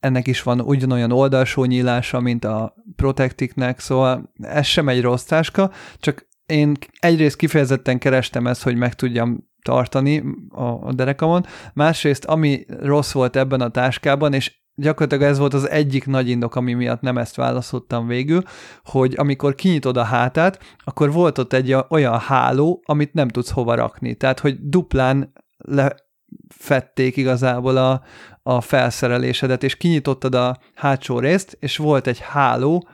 [0.00, 5.70] ennek is van ugyanolyan oldalsó nyílása, mint a Protectiknek, szóval ez sem egy rossz táska,
[5.98, 12.64] csak én egyrészt kifejezetten kerestem ezt, hogy meg tudjam tartani a, a derekamon, másrészt ami
[12.80, 17.00] rossz volt ebben a táskában, és gyakorlatilag ez volt az egyik nagy indok, ami miatt
[17.00, 18.42] nem ezt választottam végül,
[18.84, 23.74] hogy amikor kinyitod a hátát, akkor volt ott egy olyan háló, amit nem tudsz hova
[23.74, 24.14] rakni.
[24.14, 25.32] Tehát, hogy duplán
[26.48, 28.02] lefették igazából a,
[28.42, 32.88] a felszerelésedet, és kinyitottad a hátsó részt, és volt egy háló,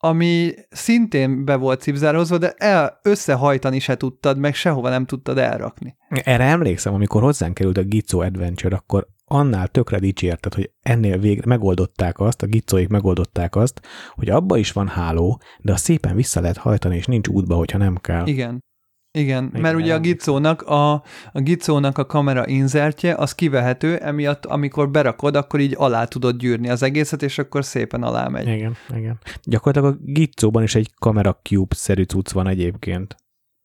[0.00, 5.96] ami szintén be volt cipzározva, de el, összehajtani se tudtad, meg sehova nem tudtad elrakni.
[6.08, 11.46] Erre emlékszem, amikor hozzánk került a Gizzo Adventure, akkor annál tökre dicsérted, hogy ennél végre
[11.46, 13.80] megoldották azt, a gicóik megoldották azt,
[14.14, 17.78] hogy abba is van háló, de azt szépen vissza lehet hajtani, és nincs útba, hogyha
[17.78, 18.26] nem kell.
[18.26, 18.64] Igen.
[19.10, 20.92] Igen, Igen, mert ugye a gicónak a,
[21.32, 26.68] a gicónak a kamera inzertje, az kivehető, emiatt amikor berakod, akkor így alá tudod gyűrni
[26.68, 28.46] az egészet, és akkor szépen alá megy.
[28.46, 29.18] Igen, igen.
[29.42, 33.16] Gyakorlatilag a Gizzóban is egy kamera cube-szerű cucc van egyébként.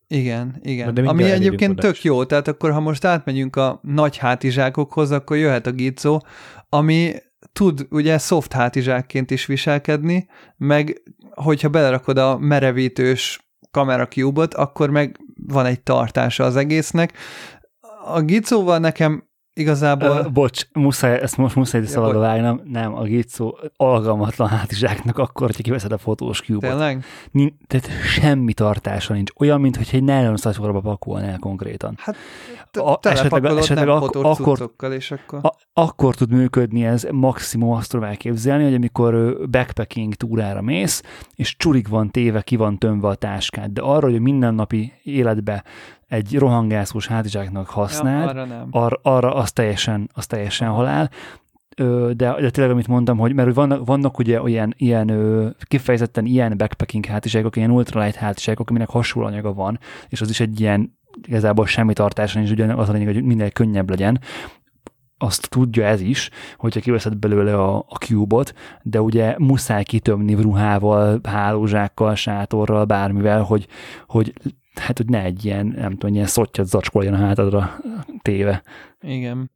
[0.08, 0.94] Igen, igen.
[0.94, 5.68] De Ami egyébként tök jó, tehát akkor ha most átmegyünk a nagy hátizsákokhoz, akkor jöhet
[5.68, 6.26] a gicó,
[6.70, 7.14] ami
[7.54, 13.43] tud ugye soft hátizsákként is viselkedni, meg hogyha belerakod a merevítős
[13.74, 15.18] kamera cube-ot, akkor meg
[15.48, 17.14] van egy tartása az egésznek.
[18.06, 19.24] A gicóval nekem
[19.54, 20.08] igazából...
[20.26, 22.28] Ö, bocs, muszáj, ezt most muszáj Ja, szabadba bocs.
[22.28, 22.62] vágnom.
[22.64, 27.04] Nem, a gitszó alkalmatlan hátizsáknak akkor, hogyha kiveszed a fotós cube Tényleg?
[27.32, 29.32] Nin- Tehát semmi tartása nincs.
[29.38, 31.96] Olyan, mintha egy nylon szatyorba pakolnál konkrétan.
[32.00, 32.16] Hát
[32.78, 35.40] A- te- esetleg- telepakolod esetleg nem ak- akkor- és akkor...
[35.42, 41.02] A, akkor tud működni ez, maximum azt tudom elképzelni, hogy amikor backpacking túrára mész,
[41.36, 45.64] és csurig van téve, ki van tömve a táskád, de arra, hogy a mindennapi életbe
[46.08, 48.68] egy rohangászós hátizsáknak használd, ja, arra nem.
[48.72, 51.10] ar, arra az teljesen, az teljesen halál.
[51.76, 57.06] De, de tényleg, amit mondtam, hogy mert vannak, vannak ugye olyan ilyen kifejezetten ilyen backpacking
[57.06, 60.98] hátizságok, ilyen ultralight hátizságok, aminek hasonló anyaga van, és az is egy ilyen
[61.28, 64.20] igazából semmi tartása nincs, ugye az a lényeg, hogy minél könnyebb legyen.
[65.24, 71.20] Azt tudja ez is, hogyha kiveszed belőle a, a cube-ot, de ugye muszáj kitömni ruhával,
[71.24, 73.68] hálózsákkal, sátorral, bármivel, hogy,
[74.08, 74.34] hogy
[74.76, 77.80] hát, hogy ne egy ilyen, nem tudom, ilyen szottyat zacskoljon a hátadra
[78.22, 78.64] téve.
[79.02, 79.52] Igen.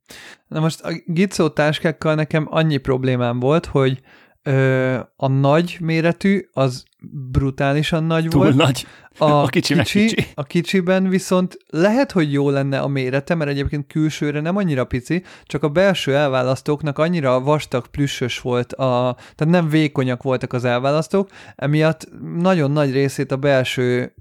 [0.47, 4.01] Na most a gicó táskákkal nekem annyi problémám volt, hogy
[4.47, 6.83] ö, a nagy méretű az
[7.31, 8.55] brutálisan nagy Túl volt.
[8.55, 8.87] nagy.
[9.17, 10.25] A, a kicsi meg kicsi.
[10.33, 15.23] A kicsiben viszont lehet, hogy jó lenne a mérete, mert egyébként külsőre nem annyira pici,
[15.43, 21.29] csak a belső elválasztóknak annyira vastag, plüssös volt, a, tehát nem vékonyak voltak az elválasztók,
[21.55, 24.13] emiatt nagyon nagy részét a belső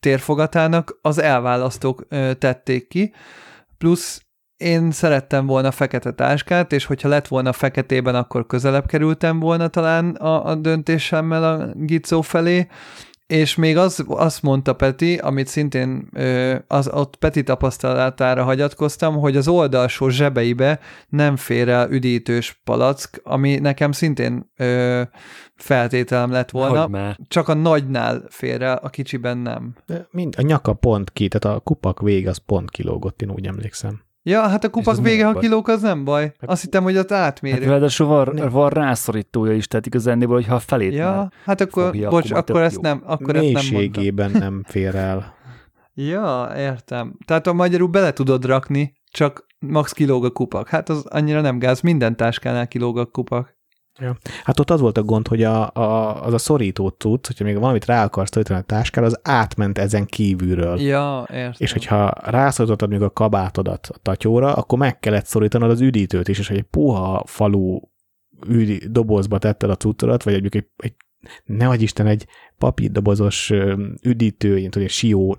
[0.00, 2.06] térfogatának az elválasztók
[2.38, 3.12] tették ki,
[3.78, 4.23] plusz
[4.56, 10.10] én szerettem volna fekete táskát, és hogyha lett volna feketében, akkor közelebb kerültem volna talán
[10.10, 12.66] a, a döntésemmel a Gizó felé,
[13.26, 19.36] és még az, azt mondta Peti, amit szintén ö, az, ott Peti tapasztalatára hagyatkoztam, hogy
[19.36, 25.02] az oldalsó zsebeibe nem fér el üdítős palack, ami nekem szintén ö,
[25.54, 29.74] feltételem lett volna, csak a nagynál fér el, a kicsiben nem.
[29.86, 33.46] De mind, a nyaka pont ki, tehát a kupak vége az pont kilógott, én úgy
[33.46, 34.03] emlékszem.
[34.26, 35.42] Ja, hát a kupak vége, ha baj?
[35.42, 36.32] kilók, az nem baj.
[36.40, 37.64] Azt hittem, hogy ott Hát átmérő.
[37.66, 38.48] ráadásul van, Nem.
[38.48, 42.38] van rászorítója is, tehát igazániból, hogyha a felét már Ja, hát akkor, fogja, bocs, akkor
[42.50, 42.80] akkor ezt jó.
[42.80, 44.30] nem, akkor ezt nem mondtam.
[44.32, 45.34] Nem fér el.
[45.94, 47.16] Ja, értem.
[47.26, 50.68] Tehát a magyarul bele tudod rakni, csak max kilóg a kupak.
[50.68, 53.56] Hát az annyira nem gáz, minden táskánál kilóg a kupak.
[54.00, 54.16] Ja.
[54.44, 57.58] Hát ott az volt a gond, hogy a, a, az a szorító tudsz, hogyha még
[57.58, 60.80] valamit rá akarsz tölteni a táskára, az átment ezen kívülről.
[60.80, 61.52] Ja, értem.
[61.56, 66.38] És hogyha rászorítottad még a kabátodat a tatyóra, akkor meg kellett szorítanod az üdítőt is,
[66.38, 67.80] és hogy egy puha falu
[68.48, 70.94] üdi, dobozba tetted a cuccodat, vagy egy, egy, egy
[71.44, 72.26] ne vagy Isten, egy
[72.58, 73.52] papírdobozos
[74.02, 75.36] üdítő, ilyen tudod, sió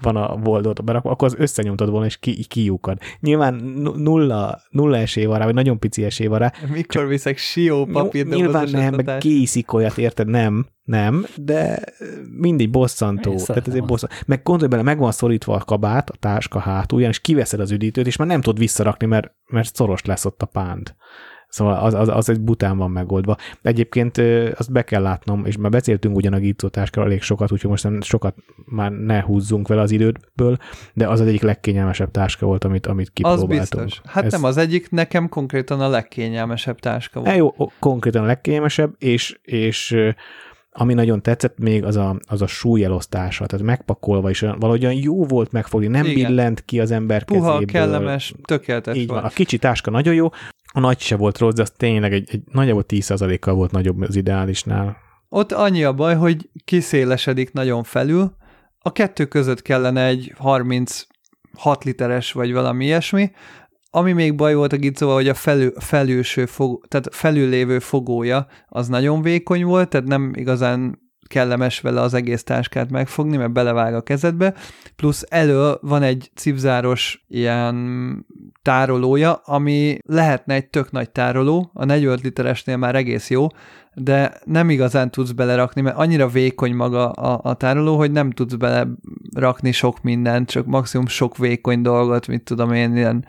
[0.00, 2.98] van a voldot berakva, akkor az összenyomtad volna, és ki, kiukad.
[3.20, 3.54] Nyilván
[3.96, 6.52] nulla, nulla esély van rá, vagy nagyon pici esély van rá.
[6.72, 10.28] Mikor viszek sió papírdobozos Nyilván nem, meg készik olyat, érted?
[10.28, 11.82] Nem, nem, de
[12.38, 13.36] mindig bosszantó.
[13.36, 14.14] Tehát ez egy bosszantó.
[14.26, 18.06] Meg gondolj bele, meg van szorítva a kabát, a táska hátulján, és kiveszed az üdítőt,
[18.06, 20.96] és már nem tudod visszarakni, mert, mert szoros lesz ott a pánt.
[21.50, 23.36] Szóval az, az, az egy bután van megoldva.
[23.62, 24.18] Egyébként
[24.54, 28.00] azt be kell látnom, és már beszéltünk ugyan a gítótáskáról elég sokat, úgyhogy most nem
[28.00, 30.56] sokat már ne húzzunk vele az időből,
[30.94, 33.50] de az az egyik legkényelmesebb táska volt, amit, amit kipróbáltunk.
[33.50, 34.00] Az biztos.
[34.04, 34.32] Hát Ez...
[34.32, 37.32] nem az egyik, nekem konkrétan a legkényelmesebb táska volt.
[37.32, 39.96] E, jó, konkrétan a legkényelmesebb, és, és
[40.80, 45.52] ami nagyon tetszett még, az a, az a súlyelosztása, tehát megpakolva is valahogyan jó volt
[45.52, 46.14] megfogni, nem Igen.
[46.14, 47.66] billent ki az ember Puha, kezéből.
[47.66, 49.20] kellemes, tökéletes Így volt.
[49.20, 49.30] van.
[49.30, 50.28] A kicsi táska nagyon jó,
[50.72, 54.16] a nagy se volt rossz, de az tényleg egy, egy nagyjából 10%-kal volt nagyobb az
[54.16, 54.96] ideálisnál.
[55.28, 58.32] Ott annyi a baj, hogy kiszélesedik nagyon felül,
[58.78, 61.06] a kettő között kellene egy 36
[61.84, 63.30] literes vagy valami ilyesmi,
[63.90, 68.88] ami még baj volt a gicóval, hogy a felül, felülső fog, tehát felüllévő fogója az
[68.88, 74.02] nagyon vékony volt, tehát nem igazán kellemes vele az egész táskát megfogni, mert belevág a
[74.02, 74.54] kezedbe,
[74.96, 78.26] plusz elő van egy cipzáros ilyen
[78.62, 83.46] tárolója, ami lehetne egy tök nagy tároló, a 45 literesnél már egész jó,
[84.02, 88.54] de nem igazán tudsz belerakni, mert annyira vékony maga a, a tároló, hogy nem tudsz
[88.54, 93.26] belerakni sok mindent, csak maximum sok vékony dolgot, mit tudom én, ilyen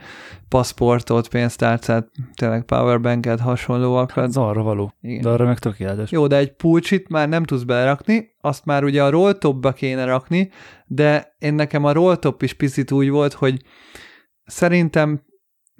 [0.49, 4.15] paszportot, pénztárcát, tényleg powerbanket, hasonlóakat.
[4.15, 5.21] Hát, ez arra való, Igen.
[5.21, 6.11] de arra meg tökéletes.
[6.11, 10.49] Jó, de egy pulcsit már nem tudsz belerakni, azt már ugye a rolltopba kéne rakni,
[10.87, 13.61] de én nekem a rolltop is picit úgy volt, hogy
[14.45, 15.21] szerintem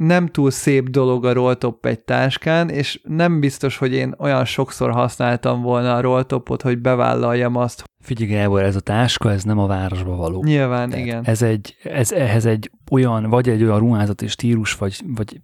[0.06, 4.92] nem túl szép dolog a rolltop egy táskán, és nem biztos, hogy én olyan sokszor
[4.92, 7.84] használtam volna a rolltopot, hogy bevállaljam azt.
[8.00, 10.44] Figyelj Gábor, ez a táska, ez nem a városba való.
[10.44, 11.24] Nyilván, Tehát igen.
[11.26, 15.42] Ez egy, ez, ehhez egy olyan, vagy egy olyan ruházati stílus, vagy, vagy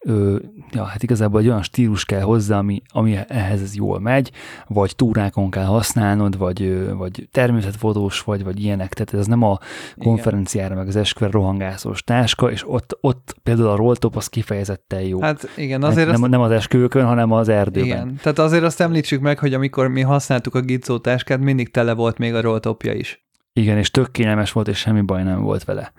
[0.00, 0.36] ö,
[0.70, 4.30] ja, hát igazából egy olyan stílus kell hozzá, ami, ami ehhez ez jól megy,
[4.66, 9.58] vagy túrákon kell használnod, vagy, vagy természetfotós vagy, vagy ilyenek, tehát ez nem a
[9.98, 10.78] konferenciára, igen.
[10.78, 15.20] meg az esküver rohangászós táska, és ott, ott például a rolltop az kifejezetten jó.
[15.20, 16.30] Hát igen, azért nem, azt...
[16.30, 17.86] nem az esküvőkön, hanem az erdőben.
[17.86, 21.92] Igen, tehát azért azt említsük meg, hogy amikor mi használtuk a gizó táskát, mindig tele
[21.92, 23.26] volt még a rolltopja is.
[23.52, 25.92] Igen, és tök kényelmes volt, és semmi baj nem volt vele.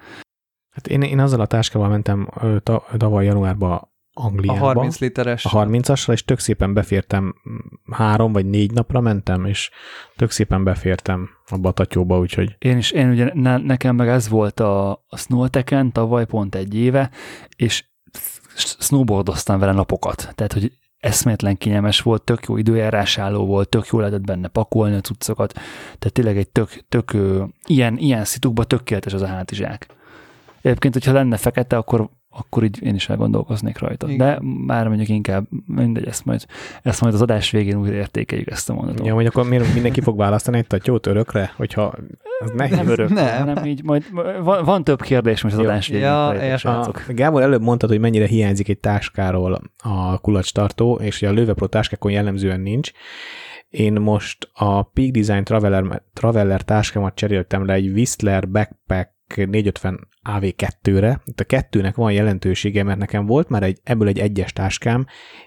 [0.69, 2.29] Hát én, én azzal a táskával mentem
[2.97, 3.88] tavaly januárban
[4.19, 4.59] Angliába.
[4.59, 5.45] A 30 literes.
[5.45, 7.35] A 30-assal, és tök szépen befértem,
[7.91, 9.69] három vagy négy napra mentem, és
[10.15, 12.55] tök szépen befértem a Batatyóba, úgyhogy...
[12.59, 16.75] Én is, én ugye, ne, nekem meg ez volt a, a Snowteken tavaly pont egy
[16.75, 17.09] éve,
[17.55, 17.85] és
[18.79, 20.31] snowboardoztam vele napokat.
[20.35, 25.01] Tehát, hogy eszméletlen kényelmes volt, tök jó időjárásálló volt, tök jó lehetett benne pakolni a
[25.01, 25.53] cuccokat,
[25.99, 27.17] tehát tényleg egy tök, tök
[27.65, 29.87] ilyen, ilyen szitukban tökéletes az a hátizsák.
[30.61, 34.09] Egyébként, hogyha lenne fekete, akkor akkor így én is elgondolkoznék rajta.
[34.09, 34.17] Igen.
[34.17, 36.45] De már mondjuk inkább, mindegy, ezt majd,
[36.83, 39.05] ezt majd az adás végén újra értékeljük ezt a mondatot.
[39.05, 41.93] Ja, hogy akkor miért mindenki fog választani egy tatyót örökre, hogyha
[42.39, 42.75] az nehéz.
[42.75, 43.37] Nem örökre, nem.
[43.37, 44.03] hanem így majd
[44.43, 45.67] van, van több kérdés most az Jó.
[45.67, 46.03] adás végén.
[46.03, 51.31] Ja, a, Gábor előbb mondtad, hogy mennyire hiányzik egy táskáról a kulacstartó, és hogy a
[51.31, 52.91] Löwe Pro táskákon jellemzően nincs.
[53.69, 61.21] Én most a Peak Design Traveler, Traveler táskámat cseréltem le egy Whistler Backpack 450 AV2-re.
[61.25, 65.05] Itt a kettőnek van jelentősége, mert nekem volt már egy, ebből egy egyes táskám,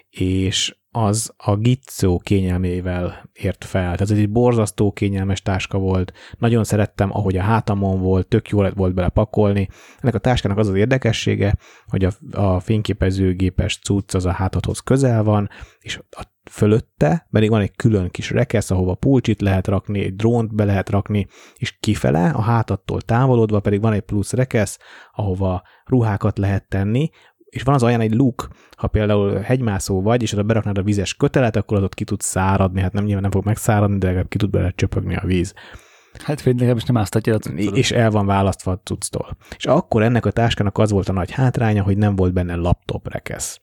[0.09, 3.81] és az a Gizzo kényelmével ért fel.
[3.81, 6.13] Tehát ez egy borzasztó kényelmes táska volt.
[6.37, 9.67] Nagyon szerettem, ahogy a hátamon volt, tök jó volt bele pakolni.
[9.99, 11.55] Ennek a táskának az az érdekessége,
[11.87, 15.49] hogy a, a fényképezőgépes cucc az a hátadhoz közel van,
[15.79, 20.55] és a fölötte pedig van egy külön kis rekesz, ahova pulcsit lehet rakni, egy drónt
[20.55, 24.79] be lehet rakni, és kifele, a hátattól távolodva pedig van egy plusz rekesz,
[25.13, 27.09] ahova ruhákat lehet tenni,
[27.45, 28.47] és van az olyan egy luk,
[28.77, 32.21] ha például hegymászó vagy, és oda beraknád a vizes kötelet, akkor az ott ki tud
[32.21, 35.53] száradni, hát nem nyilván nem fog megszáradni, de legalább ki tud bele csöpögni a víz.
[36.23, 37.77] Hát legalábbis nem áztatja a cuccot.
[37.77, 39.37] És el van választva a cucctól.
[39.57, 43.11] És akkor ennek a táskának az volt a nagy hátránya, hogy nem volt benne laptop
[43.11, 43.61] rekesz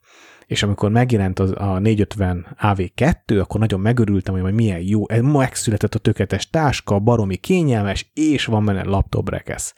[0.50, 5.94] és amikor megjelent az, a 450 AV2, akkor nagyon megörültem, hogy milyen jó, ez megszületett
[5.94, 9.74] a tökéletes táska, baromi kényelmes, és van benne laptop rekesz.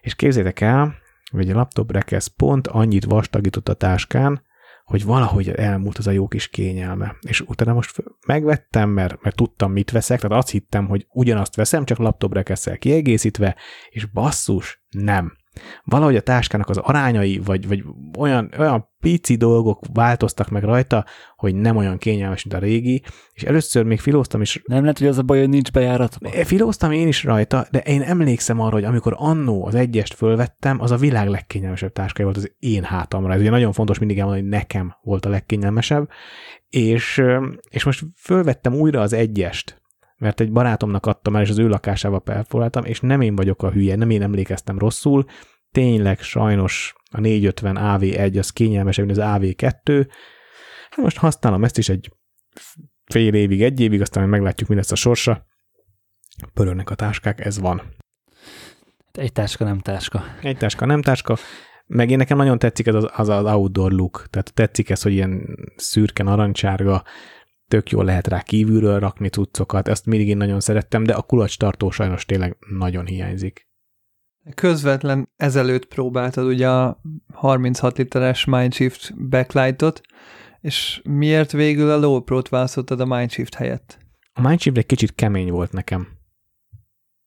[0.00, 0.94] És képzétek el,
[1.30, 4.42] hogy a laptop rekesz pont annyit vastagított a táskán,
[4.84, 7.16] hogy valahogy elmúlt az a jó kis kényelme.
[7.20, 11.84] És utána most megvettem, mert, mert tudtam, mit veszek, tehát azt hittem, hogy ugyanazt veszem,
[11.84, 13.56] csak laptop rekesszel kiegészítve,
[13.90, 15.32] és basszus, nem
[15.84, 17.84] valahogy a táskának az arányai, vagy, vagy
[18.18, 21.04] olyan, olyan pici dolgok változtak meg rajta,
[21.36, 23.02] hogy nem olyan kényelmes, mint a régi,
[23.32, 24.62] és először még filóztam is.
[24.64, 26.18] Nem lehet, hogy az a baj, hogy nincs bejárat?
[26.44, 30.90] Filóztam én is rajta, de én emlékszem arra, hogy amikor annó az egyest fölvettem, az
[30.90, 33.32] a világ legkényelmesebb táskája volt az én hátamra.
[33.32, 36.08] Ez ugye nagyon fontos mindig elmondani, hogy nekem volt a legkényelmesebb,
[36.68, 37.22] és,
[37.70, 39.81] és most fölvettem újra az egyest,
[40.22, 43.70] mert egy barátomnak adtam el, és az ő lakásába felfoglaltam, és nem én vagyok a
[43.70, 45.24] hülye, nem én emlékeztem rosszul,
[45.70, 50.06] tényleg sajnos a 450 AV1 az kényelmesebb, mint az AV2.
[50.90, 52.12] Hát most használom ezt is egy
[53.04, 55.46] fél évig, egy évig, aztán meglátjuk, mi lesz a sorsa.
[56.54, 57.82] Pörögnek a táskák, ez van.
[59.12, 60.24] Egy táska, nem táska.
[60.42, 61.36] Egy táska, nem táska.
[61.86, 65.12] Meg én nekem nagyon tetszik ez az, az, az outdoor look, tehát tetszik ez, hogy
[65.12, 67.04] ilyen szürke, narancsárga,
[67.72, 71.58] tök jól lehet rá kívülről rakni cuccokat, ezt mindig én nagyon szerettem, de a kulacs
[71.58, 73.68] tartó sajnos tényleg nagyon hiányzik.
[74.54, 77.00] Közvetlen ezelőtt próbáltad ugye a
[77.32, 80.00] 36 literes Mindshift backlightot,
[80.60, 83.98] és miért végül a Low Pro-t választottad a Mindshift helyett?
[84.32, 86.08] A Mindshift egy kicsit kemény volt nekem.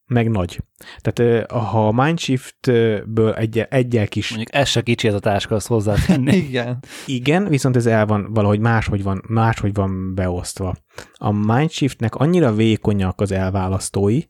[0.07, 0.63] Meg nagy.
[0.97, 4.29] Tehát ha a Mindshift-ből egy, egyel kis...
[4.29, 5.95] Mondjuk ez se kicsi ez a táska, azt hozzá
[6.25, 6.79] Igen.
[7.05, 10.75] Igen, viszont ez el van valahogy máshogy van, máshogy van beosztva.
[11.13, 14.21] A Mindshiftnek annyira vékonyak az elválasztói,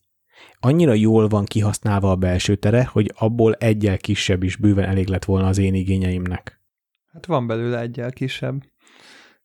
[0.60, 5.26] annyira jól van kihasználva a belső tere, hogy abból egyel kisebb is bőven elég lett
[5.26, 6.62] volna az én igényeimnek.
[7.14, 8.64] Hát van belőle egyel kisebb.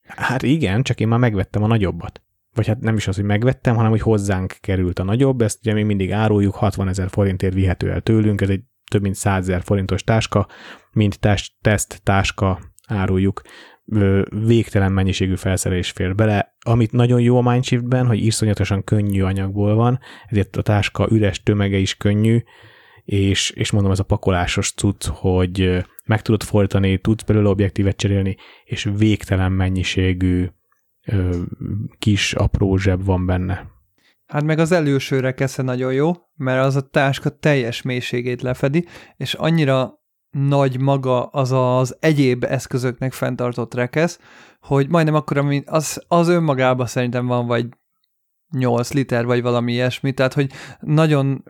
[0.02, 2.22] Hát igen, csak én már megvettem a nagyobbat.
[2.54, 5.72] Vagy hát nem is az, hogy megvettem, hanem hogy hozzánk került a nagyobb, ezt ugye
[5.72, 9.62] még mindig áruljuk, 60 ezer forintért vihető el tőlünk, ez egy több mint 100 ezer
[9.62, 10.48] forintos táska,
[10.92, 13.42] mint test, teszt táska áruljuk.
[14.30, 16.54] Végtelen mennyiségű felszerelés fér bele.
[16.60, 21.76] Amit nagyon jó a Mindshiftben, hogy iszonyatosan könnyű anyagból van, ezért a táska üres tömege
[21.76, 22.42] is könnyű,
[23.04, 28.36] és, és mondom, ez a pakolásos cucc, hogy meg tudod fordítani, tudsz belőle objektívet cserélni,
[28.64, 30.48] és végtelen mennyiségű
[31.98, 33.66] kis apró zseb van benne.
[34.26, 38.86] Hát meg az elősőre kesze nagyon jó, mert az a táska teljes mélységét lefedi,
[39.16, 39.98] és annyira
[40.30, 44.18] nagy maga az az egyéb eszközöknek fenntartott rekesz,
[44.60, 47.66] hogy majdnem akkor, mint az, az önmagában szerintem van vagy
[48.50, 51.44] 8 liter, vagy valami ilyesmi, tehát hogy nagyon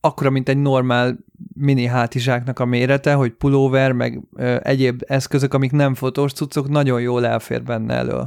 [0.00, 1.18] akkora, mint egy normál
[1.54, 7.00] mini hátizsáknak a mérete, hogy pulóver, meg ö, egyéb eszközök, amik nem fotós cuccok, nagyon
[7.00, 8.22] jól elfér benne elő.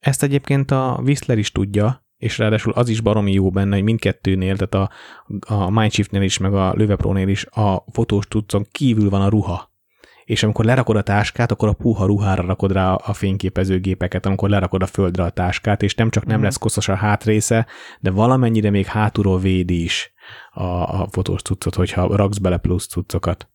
[0.00, 4.56] Ezt egyébként a Whistler is tudja, és ráadásul az is baromi jó benne, hogy mindkettőnél,
[4.56, 4.90] tehát a,
[5.54, 9.74] a Mindshiftnél is, meg a Löwe Pro-nél is a fotós tudcon kívül van a ruha.
[10.24, 14.82] És amikor lerakod a táskát, akkor a puha ruhára rakod rá a fényképezőgépeket, amikor lerakod
[14.82, 16.42] a földre a táskát, és nem csak nem mm.
[16.42, 17.66] lesz koszos a hátrésze,
[18.00, 20.12] de valamennyire még hátulról védi is
[20.50, 23.48] a, a fotós cuccot, hogyha raksz bele plusz cuccokat.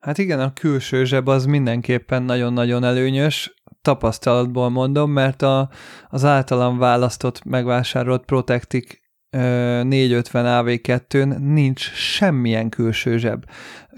[0.00, 5.70] Hát igen, a külső zseb az mindenképpen nagyon-nagyon előnyös, tapasztalatból mondom, mert a,
[6.08, 8.98] az általam választott, megvásárolt Protectic
[9.30, 13.44] 450 AV2-n nincs semmilyen külső zseb.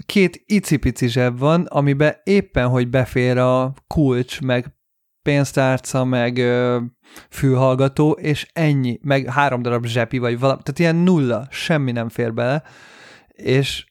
[0.05, 4.75] Két icipici zseb van, amiben éppen, hogy befér a kulcs, meg
[5.21, 6.79] pénztárca, meg ö,
[7.29, 12.33] fülhallgató, és ennyi, meg három darab zsepi, vagy valami, tehát ilyen nulla, semmi nem fér
[12.33, 12.63] bele,
[13.27, 13.85] és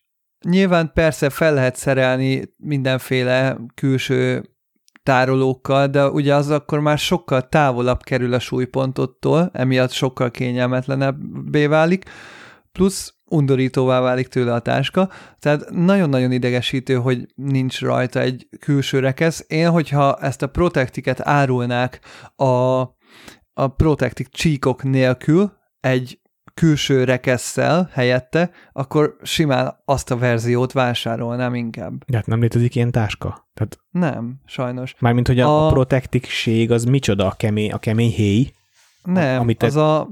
[0.49, 4.52] nyilván persze fel lehet szerelni mindenféle külső
[5.03, 12.05] tárolókkal, de ugye az akkor már sokkal távolabb kerül a súlypontottól, emiatt sokkal kényelmetlenebbé válik,
[12.73, 19.45] plusz undorítóvá válik tőle a táska, tehát nagyon-nagyon idegesítő, hogy nincs rajta egy külső rekesz.
[19.49, 22.01] Én, hogyha ezt a protektiket árulnák
[22.37, 22.81] a,
[23.53, 26.21] a protektik csíkok nélkül, egy
[26.55, 32.05] külső rekesszel helyette, akkor simán azt a verziót vásárolnám inkább.
[32.07, 33.49] De hát nem létezik ilyen táska?
[33.55, 33.79] Tehát...
[33.91, 34.95] Nem, sajnos.
[34.99, 35.71] Mármint, hogy a, a...
[35.71, 38.53] protektikség az micsoda a kemény, a kemény héj?
[39.03, 39.67] Nem, amit te...
[39.67, 40.09] az, a,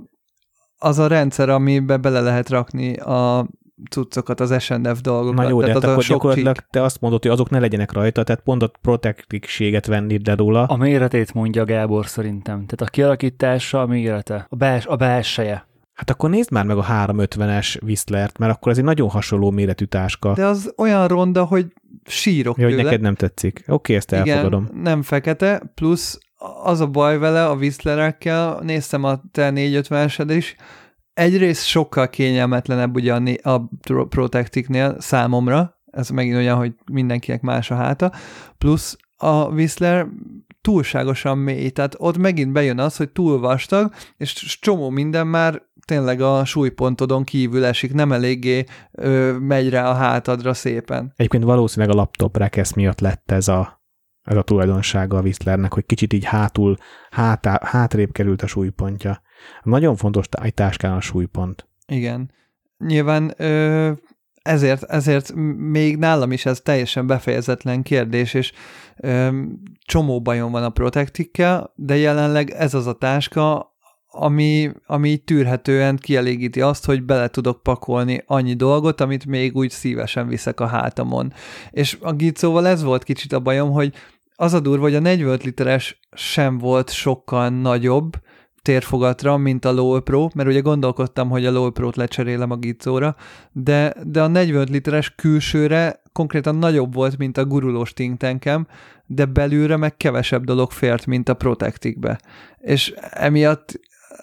[0.79, 3.49] az a rendszer, amibe bele lehet rakni a
[3.91, 5.35] cuccokat, az SNF dolgokat.
[5.35, 6.67] Na jó, de hát akkor gyakorlatilag csík.
[6.71, 10.65] te azt mondod, hogy azok ne legyenek rajta, tehát pont a protektikséget venni de róla.
[10.65, 12.55] A méretét mondja Gábor szerintem.
[12.55, 15.69] Tehát a kialakítása, a mérete, a, bels, a belseje.
[16.01, 19.85] Hát akkor nézd már meg a 350-es Whistlert, mert akkor ez egy nagyon hasonló méretű
[19.85, 20.33] táska.
[20.33, 21.67] De az olyan ronda, hogy
[22.05, 22.85] sírok Ja, hogy tőle.
[22.85, 23.65] neked nem tetszik.
[23.67, 24.65] Oké, ezt elfogadom.
[24.71, 26.19] Igen, nem fekete, plusz
[26.63, 30.57] az a baj vele a Whistlerekkel, néztem a te 450-esed is,
[31.13, 37.71] egyrészt sokkal kényelmetlenebb ugye a, a Pro- Protectiknél számomra, ez megint olyan, hogy mindenkinek más
[37.71, 38.13] a háta,
[38.59, 40.07] plusz a Whistler
[40.61, 46.21] túlságosan mély, tehát ott megint bejön az, hogy túl vastag, és csomó minden már tényleg
[46.21, 51.13] a súlypontodon kívül esik, nem eléggé ö, megy rá a hátadra szépen.
[51.17, 53.83] Egyébként valószínűleg a laptop rekesz miatt lett ez a,
[54.23, 56.77] ez a tulajdonsága a Whistlernek, hogy kicsit így hátul,
[57.11, 59.23] hátá, hátrébb került a súlypontja.
[59.63, 61.69] Nagyon fontos egy táskán a súlypont.
[61.87, 62.31] Igen.
[62.79, 63.93] Nyilván ö,
[64.43, 68.53] ezért, ezért még nálam is ez teljesen befejezetlen kérdés, és
[68.97, 69.43] ö,
[69.87, 73.70] csomó bajom van a Protectikkel, de jelenleg ez az a táska,
[74.11, 80.29] ami, ami tűrhetően kielégíti azt, hogy bele tudok pakolni annyi dolgot, amit még úgy szívesen
[80.29, 81.33] viszek a hátamon.
[81.71, 83.93] És a Gizóval ez volt kicsit a bajom, hogy
[84.35, 88.17] az a durva, hogy a 45 literes sem volt sokkal nagyobb,
[88.63, 93.17] térfogatra, mint a Low Pro, mert ugye gondolkodtam, hogy a Low Pro-t lecserélem a Gizóra,
[93.53, 98.67] de, de a 45 literes külsőre konkrétan nagyobb volt, mint a gurulós think tankem,
[99.07, 102.21] de belülre meg kevesebb dolog fért, mint a Protectikbe.
[102.59, 103.81] És emiatt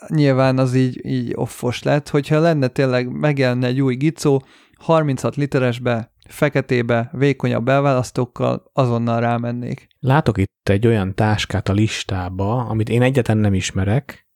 [0.07, 4.41] nyilván az így, így offos lett, hogyha lenne tényleg, megjelenne egy új Gizó,
[4.78, 9.88] 36 literesbe, feketébe, vékonyabb belválasztókkal, azonnal rámennék.
[9.99, 14.28] Látok itt egy olyan táskát a listába, amit én egyetlen nem ismerek.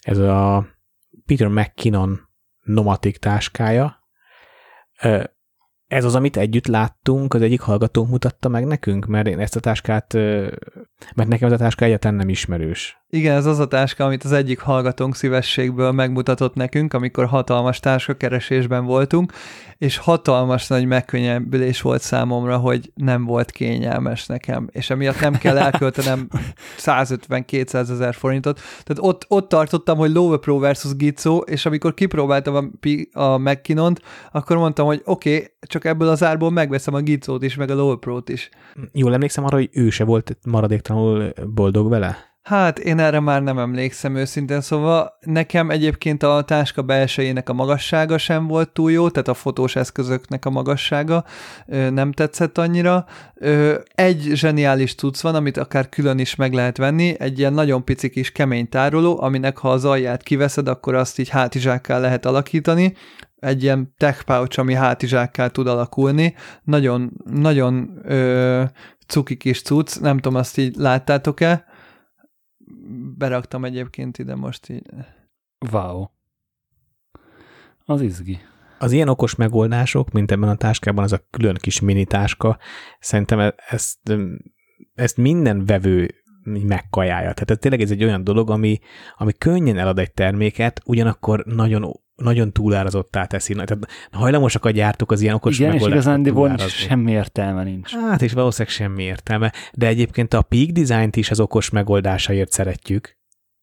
[0.00, 0.66] Ez a
[1.26, 2.20] Peter McKinnon
[2.62, 4.08] Nomatic táskája.
[5.86, 9.60] Ez az, amit együtt láttunk, az egyik hallgatónk mutatta meg nekünk, mert én ezt a
[9.60, 10.16] táskát,
[11.14, 12.98] mert nekem ez a táska egyetlen nem ismerős.
[13.10, 18.84] Igen, ez az a táska, amit az egyik hallgatónk szívességből megmutatott nekünk, amikor hatalmas táskakeresésben
[18.84, 19.32] voltunk,
[19.78, 25.58] és hatalmas nagy megkönnyebbülés volt számomra, hogy nem volt kényelmes nekem, és emiatt nem kell
[25.58, 26.28] elköltenem
[26.78, 28.60] 150-200 ezer forintot.
[28.82, 34.02] Tehát ott, ott tartottam, hogy Lowe Pro versus Gizzo, és amikor kipróbáltam a, a McKinnont,
[34.32, 37.74] akkor mondtam, hogy oké, okay, csak ebből az árból megveszem a Gizzót is, meg a
[37.74, 38.48] Lowe Pro-t is.
[38.92, 40.38] Jól emlékszem arra, hogy ő se volt
[40.94, 42.26] maradéktalanul boldog vele?
[42.42, 48.18] Hát én erre már nem emlékszem őszintén, szóval nekem egyébként a táska belsejének a magassága
[48.18, 51.24] sem volt túl jó, tehát a fotós eszközöknek a magassága
[51.66, 53.04] nem tetszett annyira.
[53.94, 58.10] Egy zseniális cucc van, amit akár külön is meg lehet venni, egy ilyen nagyon pici
[58.10, 62.94] kis kemény tároló, aminek ha az alját kiveszed, akkor azt így hátizsákká lehet alakítani,
[63.40, 66.34] egy ilyen tech pouch, ami hátizsákká tud alakulni.
[66.62, 68.64] Nagyon, nagyon ö,
[69.06, 71.64] cuki kis cucc, nem tudom, azt így láttátok-e?
[73.16, 74.90] Beraktam egyébként ide most így.
[75.72, 76.06] Wow.
[77.84, 78.38] Az izgi.
[78.78, 82.58] Az ilyen okos megoldások, mint ebben a táskában, az a külön kis mini táska,
[83.00, 83.98] szerintem e- ezt,
[84.94, 87.32] ezt minden vevő megkajálja.
[87.32, 88.78] Tehát ez tényleg ez egy olyan dolog, ami,
[89.16, 93.52] ami könnyen elad egy terméket, ugyanakkor nagyon nagyon túlárazottá teszi.
[93.52, 97.94] Tehát hajlamosak a gyártók az ilyen okos Igen, és igazándiból semmi értelme nincs.
[97.94, 99.52] Hát, és valószínűleg semmi értelme.
[99.72, 103.16] De egyébként a Peak Design-t is az okos megoldásaért szeretjük.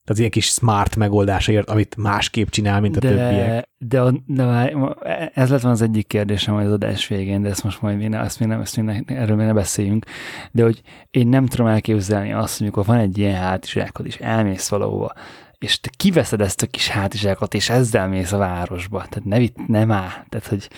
[0.05, 3.69] Tehát ilyen kis smart megoldásaért, amit másképp csinál, mint a de, többiek.
[3.77, 4.95] De, a, de várj, ma-
[5.33, 8.07] ez lett van az egyik kérdésem majd az adás végén, de ezt most majd mi
[8.07, 10.05] ne, ezt mi nem, ezt mi ne, erről még ne beszéljünk,
[10.51, 14.69] de hogy én nem tudom elképzelni azt, hogy amikor van egy ilyen hátizsákod, és elmész
[14.69, 15.13] valahova,
[15.57, 18.97] és te kiveszed ezt a kis hátizsákot, és ezzel mész a városba.
[18.97, 20.25] Tehát ne, vitt- nem áll.
[20.29, 20.69] Tehát, hogy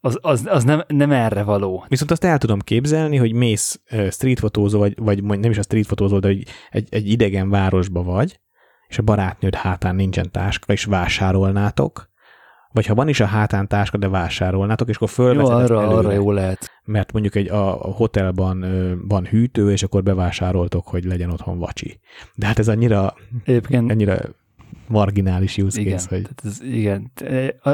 [0.00, 1.84] az, az, az nem, nem erre való.
[1.88, 3.80] Viszont azt el tudom képzelni, hogy mész
[4.10, 8.40] streetfotózó, vagy, vagy nem is a streetfotózó, de hogy egy, egy idegen városba vagy,
[8.88, 12.10] és a barátnőd hátán nincsen táska, és vásárolnátok,
[12.72, 15.82] vagy ha van is a hátán táska, de vásárolnátok, és akkor Jó, fölveszed ezt arra,
[15.82, 16.70] előre, arra jó lehet.
[16.86, 21.58] Mert mondjuk egy a, a hotelban ö, van hűtő, és akkor bevásároltok, hogy legyen otthon
[21.58, 22.00] vacsi.
[22.34, 23.14] De hát ez annyira,
[23.44, 24.18] Egyébként annyira
[24.88, 27.12] marginális use Igen, case, hogy tehát ez, igen.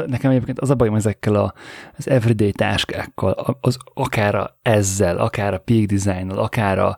[0.07, 1.53] Nekem egyébként az a bajom ezekkel a,
[1.97, 6.97] az everyday táskákkal, az akár a ezzel, akár a Peak Design-nal, akár a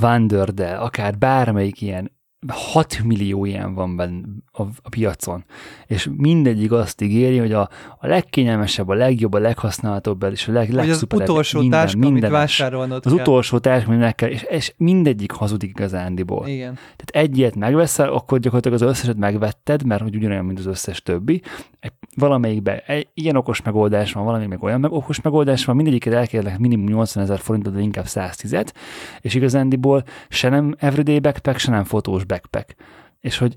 [0.00, 4.20] Wanderdel, akár bármelyik ilyen 6 millió ilyen van benne
[4.52, 5.44] a, a piacon,
[5.86, 7.60] és mindegyik azt ígéri, hogy a,
[7.98, 11.98] a legkényelmesebb, a legjobb, a leghasználhatóbb, és a leg, Vagy az legszuperebb, utolsó minden, táska,
[11.98, 13.20] minden amit vásárolnod Az kell.
[13.20, 16.46] utolsó táska, aminek kell, és, és mindegyik hazudik igazándiból.
[16.48, 16.74] Igen.
[16.74, 21.02] Tehát egy ilyet megveszel, akkor gyakorlatilag az összeset megvetted, mert hogy ugyanolyan, mint az összes
[21.02, 21.42] többi.
[21.80, 26.12] Egy, valamelyikben egy ilyen okos megoldás van, valamelyik meg olyan meg okos megoldás van, mindegyiket
[26.12, 28.72] elkérlek minimum 80 ezer forintot, de inkább 110-et,
[29.20, 32.74] és igazándiból se nem everyday backpack, se nem fotós backpack.
[33.20, 33.56] És hogy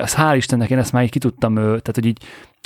[0.00, 2.22] az hál' Istennek én ezt már így ki tudtam, tehát hogy így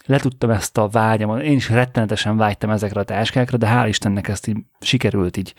[0.07, 4.47] letudtam ezt a vágyam, én is rettenetesen vágytam ezekre a táskákra, de hál' Istennek ezt
[4.47, 5.55] így sikerült így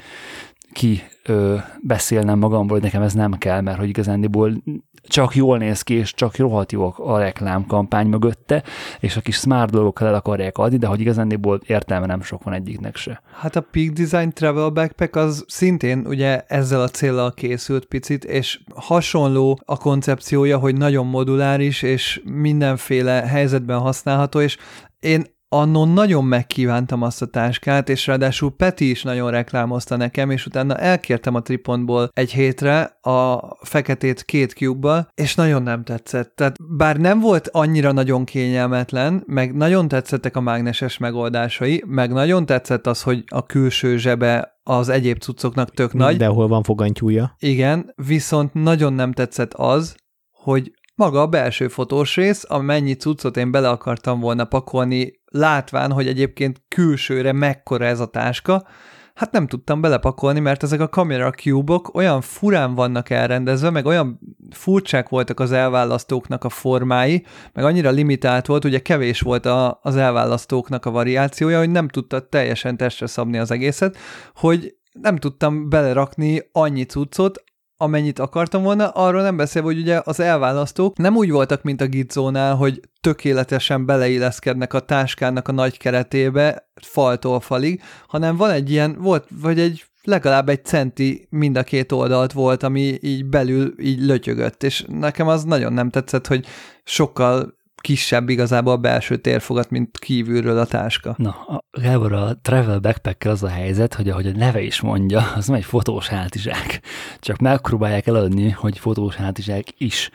[0.72, 4.64] ki ö, beszélnem magamból, hogy nekem ez nem kell, mert hogy igazándiból
[5.08, 8.64] csak jól néz ki, és csak rohadt jó a reklámkampány mögötte,
[9.00, 12.54] és a kis smart dolgokkal el akarják adni, de hogy igazándiból értelme nem sok van
[12.54, 13.22] egyiknek se.
[13.40, 18.60] Hát a Peak Design Travel Backpack az szintén ugye ezzel a célral készült picit, és
[18.76, 24.58] hasonló a koncepciója, hogy nagyon moduláris, és mindenféle helyzetben használható, és
[25.00, 30.46] én annon nagyon megkívántam azt a táskát, és ráadásul Peti is nagyon reklámozta nekem, és
[30.46, 36.36] utána elkértem a Tripontból egy hétre a feketét két cube és nagyon nem tetszett.
[36.36, 42.46] Tehát bár nem volt annyira nagyon kényelmetlen, meg nagyon tetszettek a mágneses megoldásai, meg nagyon
[42.46, 46.10] tetszett az, hogy a külső zsebe az egyéb cuccoknak tök nagy.
[46.10, 47.36] Mindenhol van fogantyúja.
[47.40, 49.96] Igen, viszont nagyon nem tetszett az,
[50.32, 56.08] hogy maga a belső fotós rész, amennyi cuccot én bele akartam volna pakolni, látván, hogy
[56.08, 58.68] egyébként külsőre mekkora ez a táska,
[59.14, 64.20] hát nem tudtam belepakolni, mert ezek a kamera cube-ok olyan furán vannak elrendezve, meg olyan
[64.50, 69.96] furcsák voltak az elválasztóknak a formái, meg annyira limitált volt, ugye kevés volt a, az
[69.96, 73.98] elválasztóknak a variációja, hogy nem tudta teljesen testre szabni az egészet,
[74.36, 77.44] hogy nem tudtam belerakni annyi cuccot,
[77.78, 81.88] amennyit akartam volna, arról nem beszélve, hogy ugye az elválasztók nem úgy voltak, mint a
[81.88, 88.98] Gizónál, hogy tökéletesen beleilleszkednek a táskának a nagy keretébe, faltól falig, hanem van egy ilyen,
[89.00, 94.02] volt, vagy egy legalább egy centi mind a két oldalt volt, ami így belül így
[94.02, 96.46] lötyögött, és nekem az nagyon nem tetszett, hogy
[96.84, 101.16] sokkal kisebb igazából a belső térfogat, mint kívülről a táska.
[101.18, 105.32] Na, a, Gábor, a travel backpack az a helyzet, hogy ahogy a neve is mondja,
[105.36, 106.82] az nem egy fotós hátizsák.
[107.20, 110.10] Csak megpróbálják eladni, hogy fotós hátizsák is.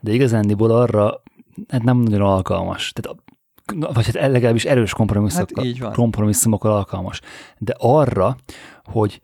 [0.00, 1.22] De igazándiból arra
[1.68, 2.92] hát nem nagyon alkalmas.
[2.92, 3.18] Tehát
[3.94, 7.20] vagy hát legalábbis erős kompromisszumokkal, hát kompromisszumokkal alkalmas.
[7.58, 8.36] De arra,
[8.84, 9.20] hogy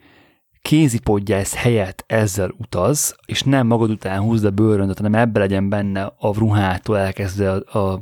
[0.63, 6.13] kézipodgyász helyett ezzel utaz, és nem magad után húzd a bőröndöt, hanem ebbe legyen benne
[6.19, 8.01] a ruhától elkezdve a, a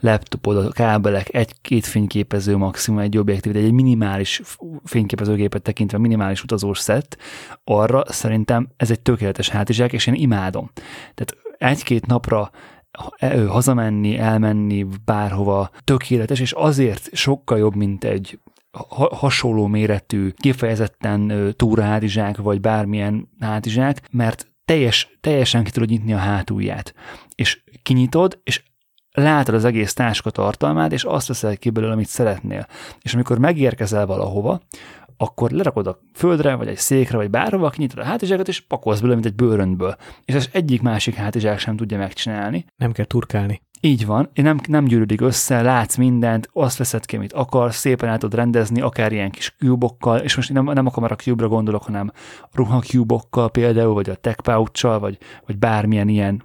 [0.00, 4.42] laptopod, a kábelek, egy-két fényképező maximum, egy objektív, egy minimális
[4.84, 7.16] fényképezőgépet tekintve minimális utazós szett,
[7.64, 10.70] arra szerintem ez egy tökéletes hátizsák, és én imádom.
[11.14, 12.50] Tehát egy-két napra
[13.48, 18.38] hazamenni, elmenni bárhova tökéletes, és azért sokkal jobb, mint egy
[19.10, 26.94] hasonló méretű, kifejezetten túrahátizsák, vagy bármilyen hátizsák, mert teljes, teljesen ki tudod nyitni a hátulját.
[27.34, 28.62] És kinyitod, és
[29.12, 32.66] látod az egész táska tartalmát, és azt veszel ki belőle, amit szeretnél.
[33.00, 34.60] És amikor megérkezel valahova,
[35.16, 39.14] akkor lerakod a földre, vagy egy székre, vagy bárhova, kinyitod a hátizsákat, és pakolsz belőle,
[39.14, 39.96] mint egy bőröndből.
[40.24, 42.64] És ez egyik másik hátizsák sem tudja megcsinálni.
[42.76, 43.60] Nem kell turkálni.
[43.80, 48.18] Így van, nem, nem gyűrűdik össze, látsz mindent, azt veszed ki, amit akarsz, szépen el
[48.18, 52.12] tudod rendezni, akár ilyen kis kubokkal, és most nem, nem a cube gondolok, hanem
[52.52, 56.42] ruha kubokkal például, vagy a tech pouch vagy, vagy bármilyen ilyen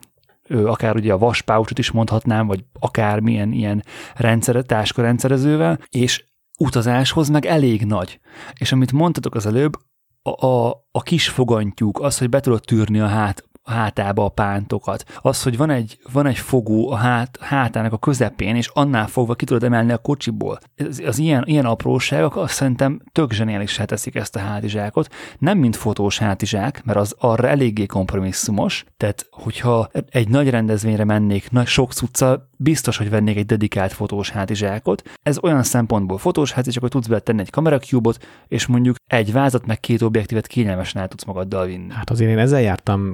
[0.50, 3.84] akár ugye a vaspouchot is mondhatnám, vagy akármilyen ilyen
[4.16, 6.26] rendszere, táska rendszerezővel, és
[6.60, 8.20] utazáshoz meg elég nagy.
[8.58, 9.74] És amit mondtatok az előbb,
[10.22, 15.04] a, a, a kis fogantyúk, az, hogy be tudod tűrni a hát, hátába a pántokat.
[15.22, 19.36] Az, hogy van egy, van egy fogó a hát, hátának a közepén, és annál fogva
[19.36, 20.60] ki tudod emelni a kocsiból.
[20.78, 25.14] Az, az ilyen, ilyen apróságok azt szerintem tök zseniálisá teszik ezt a hátizsákot.
[25.38, 31.52] Nem mint fotós hátizsák, mert az arra eléggé kompromisszumos, tehát hogyha egy nagy rendezvényre mennék,
[31.52, 35.04] nagy sok cucca, biztos, hogy vennék egy dedikált fotós hátizsákot.
[35.24, 39.80] Ez olyan szempontból fotós hátizsákot tudsz bele tenni egy kamerakubot, és mondjuk egy vázat meg
[39.80, 41.92] két objektívet kényelmesen el tudsz magaddal vinni.
[41.92, 43.14] Hát azért én ezzel jártam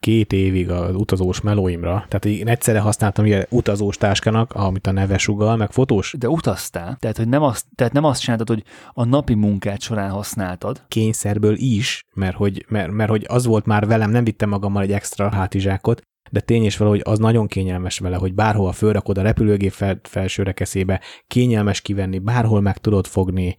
[0.00, 2.04] két évig az utazós melóimra.
[2.08, 6.14] Tehát én egyszerre használtam ilyen utazós táskának, amit a neve sugal, meg fotós.
[6.18, 6.96] De utaztál.
[7.00, 8.62] Tehát, hogy nem azt, tehát nem azt csináltad, hogy
[8.92, 10.82] a napi munkát során használtad.
[10.88, 14.92] Kényszerből is, mert hogy, mert, mert hogy az volt már velem, nem vittem magammal egy
[14.92, 19.72] extra hátizsákot, de tény és valahogy az nagyon kényelmes vele, hogy bárhol fölrakod a repülőgép
[19.72, 23.56] fel, felső rekeszébe, kényelmes kivenni, bárhol meg tudod fogni,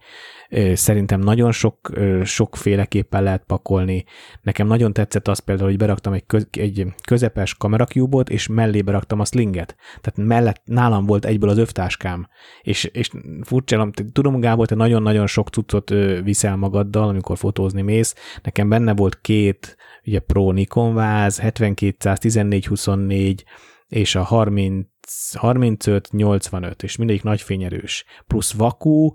[0.72, 1.90] Szerintem nagyon sok,
[2.24, 4.04] sokféleképpen lehet pakolni.
[4.42, 9.20] Nekem nagyon tetszett az például, hogy beraktam egy, köz, egy közepes kamerakjúbot, és mellé beraktam
[9.20, 9.76] a slinget.
[10.00, 12.28] Tehát mellett nálam volt egyből az övtáskám.
[12.62, 13.10] És, és
[13.42, 15.90] furcsa, tudom, Gábor, te nagyon-nagyon sok cuccot
[16.22, 18.14] viszel magaddal, amikor fotózni mész.
[18.42, 23.44] Nekem benne volt két ugye Pro Nikon váz, 7200, 1424,
[23.88, 24.86] és a 30,
[25.34, 29.14] 35, 85, és mindegyik nagy fényerős, plusz vakú,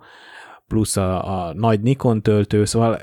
[0.72, 3.00] plusz a, a nagy Nikon töltő, szóval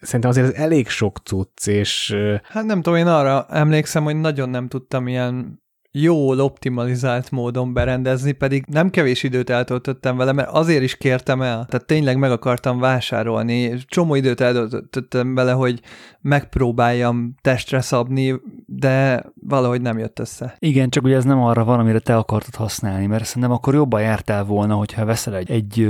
[0.00, 2.16] szerintem azért ez elég sok cucc, és...
[2.42, 5.59] Hát nem tudom, én arra emlékszem, hogy nagyon nem tudtam ilyen
[5.92, 11.66] jól optimalizált módon berendezni, pedig nem kevés időt eltöltöttem vele, mert azért is kértem el.
[11.68, 15.80] Tehát tényleg meg akartam vásárolni, csomó időt eltöltöttem vele, hogy
[16.20, 20.54] megpróbáljam testre szabni, de valahogy nem jött össze.
[20.58, 24.00] Igen, csak ugye ez nem arra van, amire te akartad használni, mert szerintem akkor jobban
[24.00, 25.88] jártál volna, hogyha veszel egy, egy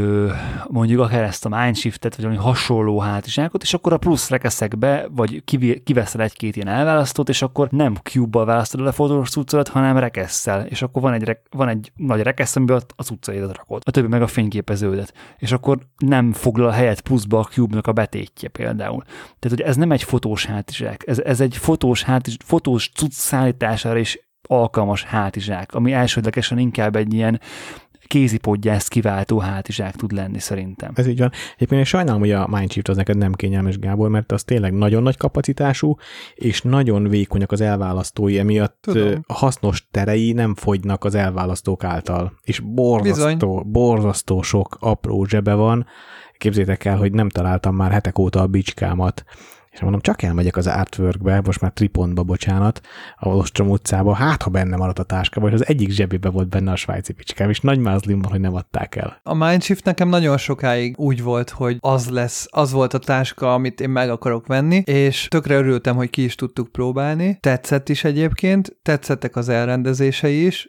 [0.69, 5.43] mondjuk akár ezt a Mindshiftet, vagy valami hasonló hátizsákot, és akkor a plusz rekeszekbe, vagy
[5.85, 10.83] kiveszel egy-két ilyen elválasztót, és akkor nem cube-bal választod a fotós cuccodat, hanem rekesszel, és
[10.83, 14.27] akkor van egy, van egy nagy rekesz, amiben a cuccaidat rakod, a többi meg a
[14.27, 19.03] fényképeződet, és akkor nem foglal helyet pluszba a cube-nak a betétje például.
[19.39, 23.99] Tehát, hogy ez nem egy fotós hátizsák, ez, ez egy fotós, hátizsák, fotós cucc szállítására
[23.99, 27.41] is alkalmas hátizsák, ami elsődlegesen inkább egy ilyen
[28.11, 30.93] kézipodgyászt kiváltó hátizsák tud lenni szerintem.
[30.95, 31.31] Ez így van.
[31.55, 35.03] Egyébként én sajnálom, hogy a Mindshift az neked nem kényelmes, Gábor, mert az tényleg nagyon
[35.03, 35.97] nagy kapacitású,
[36.35, 39.21] és nagyon vékonyak az elválasztói, emiatt Tudom.
[39.27, 42.33] a hasznos terei nem fogynak az elválasztók által.
[42.43, 43.73] És borzasztó, Bizony.
[43.73, 45.87] borzasztó sok apró zsebe van.
[46.39, 49.25] Képzétek el, hogy nem találtam már hetek óta a bicskámat
[49.71, 52.81] és mondom, csak elmegyek az artworkbe, most már Tripontba, bocsánat,
[53.17, 56.73] a Ostrom utcába, hát ha benne maradt a táskába, és az egyik zsebébe volt benne
[56.73, 59.21] a svájci picskám, és nagy mázlim van, hogy nem adták el.
[59.23, 63.81] A Mindshift nekem nagyon sokáig úgy volt, hogy az lesz, az volt a táska, amit
[63.81, 67.39] én meg akarok venni, és tökre örültem, hogy ki is tudtuk próbálni.
[67.41, 70.69] Tetszett is egyébként, tetszettek az elrendezései is,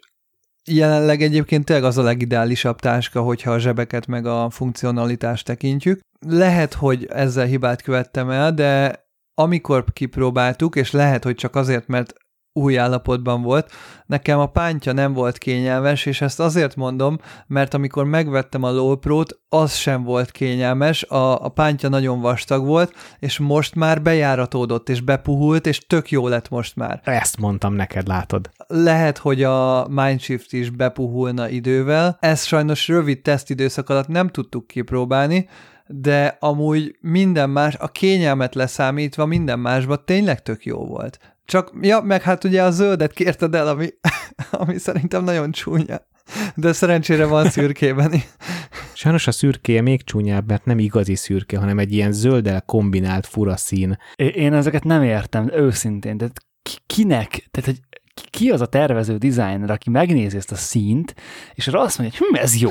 [0.65, 5.99] Jelenleg egyébként tényleg az a legideálisabb táska, hogyha a zsebeket meg a funkcionalitást tekintjük.
[6.27, 9.03] Lehet, hogy ezzel hibát követtem el, de
[9.34, 12.14] amikor kipróbáltuk, és lehet, hogy csak azért, mert
[12.53, 13.72] új állapotban volt.
[14.06, 17.18] Nekem a pántja nem volt kényelmes, és ezt azért mondom,
[17.48, 22.93] mert amikor megvettem a Pro-t, az sem volt kényelmes, a, a pántja nagyon vastag volt,
[23.19, 27.02] és most már bejáratódott, és bepuhult, és tök jó lett most már.
[27.03, 28.49] Ezt mondtam neked, látod.
[28.68, 32.18] Lehet, hogy a Mindshift is bepuhulna idővel.
[32.19, 35.49] Ez sajnos rövid tesztidőszak alatt nem tudtuk kipróbálni,
[35.93, 41.19] de amúgy minden más, a kényelmet leszámítva minden másban tényleg tök jó volt.
[41.45, 43.89] Csak, ja, meg hát ugye a zöldet kérted el, ami,
[44.51, 46.09] ami szerintem nagyon csúnya.
[46.55, 48.13] De szerencsére van szürkében.
[48.93, 53.57] Sajnos a szürkéje még csúnyább, mert nem igazi szürke, hanem egy ilyen zöldel kombinált fura
[53.57, 53.97] szín.
[54.15, 56.18] Én ezeket nem értem, őszintén.
[56.18, 56.38] Tehát
[56.85, 57.47] kinek?
[57.51, 57.80] Tehát, hogy
[58.13, 61.15] ki az a tervező designer, aki megnézi ezt a színt,
[61.53, 62.69] és arra azt mondja, hogy hm, ez jó,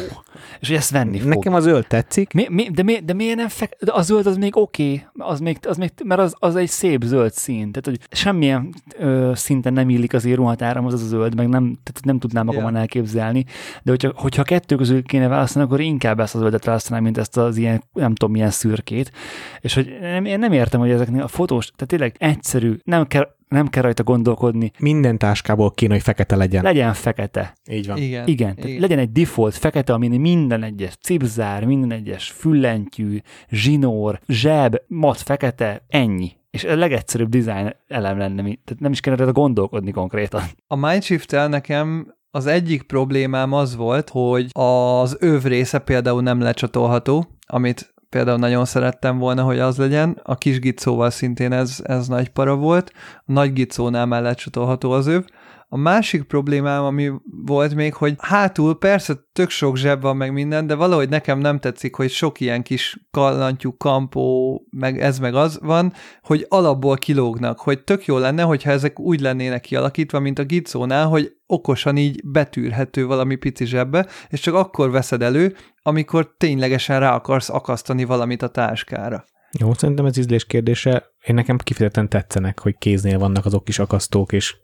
[0.61, 1.29] és hogy ezt venni fog.
[1.29, 2.33] Nekem a zöld tetszik.
[2.33, 3.77] Mi, mi, de, mi, de miért nem fek...
[3.81, 6.69] De a zöld az még oké, okay, az még, az még, mert az, az egy
[6.69, 11.35] szép zöld szín, tehát hogy semmilyen ö, szinten nem illik az ruhatáram az a zöld,
[11.35, 12.81] meg nem, tehát nem tudnám magamon yeah.
[12.81, 13.45] elképzelni,
[13.83, 17.37] de hogyha, hogyha kettő közül kéne választani, akkor inkább ezt a zöldet választanám, mint ezt
[17.37, 19.13] az ilyen, nem tudom, milyen szürkét,
[19.61, 23.39] és hogy nem, én nem értem, hogy ezeknél a fotós, tehát tényleg egyszerű, nem kell
[23.51, 24.71] nem kell rajta gondolkodni.
[24.79, 26.63] Minden táskából kéne, hogy fekete legyen.
[26.63, 27.55] Legyen fekete.
[27.71, 27.97] Így van.
[27.97, 28.27] Igen.
[28.27, 28.55] Igen.
[28.57, 28.81] Igen.
[28.81, 33.19] Legyen egy default fekete, amin minden egyes cipzár, minden egyes füllentyű,
[33.49, 39.31] zsinór, zseb, mat fekete, ennyi és a legegyszerűbb design elem lenne, tehát nem is kellene
[39.31, 40.43] gondolkodni konkrétan.
[40.67, 47.27] A Mindshift-tel nekem az egyik problémám az volt, hogy az öv része például nem lecsatolható,
[47.47, 50.21] amit például nagyon szerettem volna, hogy az legyen.
[50.23, 52.93] A kis gicóval szintén ez, ez nagy para volt.
[53.17, 55.25] A nagy gicónál már lecsatolható az öv.
[55.73, 57.11] A másik problémám, ami
[57.47, 61.59] volt még, hogy hátul persze tök sok zseb van meg minden, de valahogy nekem nem
[61.59, 65.93] tetszik, hogy sok ilyen kis kallantyú, kampó, meg ez meg az van,
[66.23, 71.07] hogy alapból kilógnak, hogy tök jó lenne, hogyha ezek úgy lennének kialakítva, mint a gicónál,
[71.07, 77.15] hogy okosan így betűrhető valami pici zsebbe, és csak akkor veszed elő, amikor ténylegesen rá
[77.15, 79.25] akarsz akasztani valamit a táskára.
[79.59, 81.05] Jó, szerintem ez ízlés kérdése.
[81.27, 84.57] Én nekem kifejezetten tetszenek, hogy kéznél vannak azok kis akasztók, és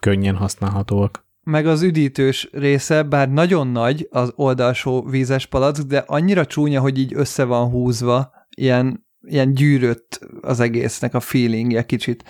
[0.00, 1.28] könnyen használhatóak.
[1.42, 6.98] Meg az üdítős része, bár nagyon nagy az oldalsó vízes palack, de annyira csúnya, hogy
[6.98, 12.24] így össze van húzva, ilyen, ilyen gyűrött az egésznek a feelingje kicsit.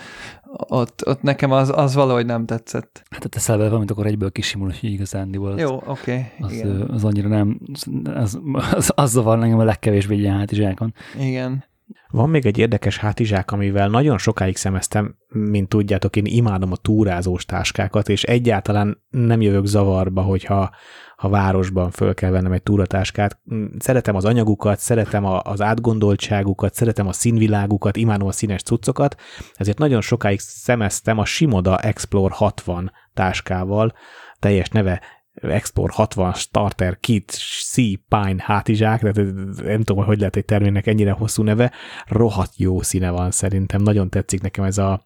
[0.68, 3.02] Ott, ott nekem az, az valahogy nem tetszett.
[3.10, 5.58] Hát te teszel bele valamit, akkor egyből kisimul, hogy igazándiból.
[5.58, 6.26] Jó, oké.
[6.38, 7.60] Okay, az, az, annyira nem,
[8.04, 10.94] az, az, az zavar engem a legkevésbé ilyen hátizsákon.
[11.18, 11.64] Igen.
[12.08, 17.44] Van még egy érdekes hátizsák, amivel nagyon sokáig szemeztem, mint tudjátok, én imádom a túrázós
[17.44, 20.70] táskákat, és egyáltalán nem jövök zavarba, hogyha
[21.16, 23.40] ha városban föl kell vennem egy túratáskát.
[23.78, 29.16] Szeretem az anyagukat, szeretem a, az átgondoltságukat, szeretem a színvilágukat, imádom a színes cuccokat,
[29.54, 33.92] ezért nagyon sokáig szemeztem a Simoda Explore 60 táskával,
[34.38, 35.00] teljes neve
[35.40, 37.30] Export 60 Starter Kit
[37.70, 37.74] C
[38.08, 39.16] Pine hátizsák, tehát
[39.62, 41.72] nem tudom, hogy lehet egy terméknek ennyire hosszú neve,
[42.06, 45.04] rohadt jó színe van szerintem, nagyon tetszik nekem ez a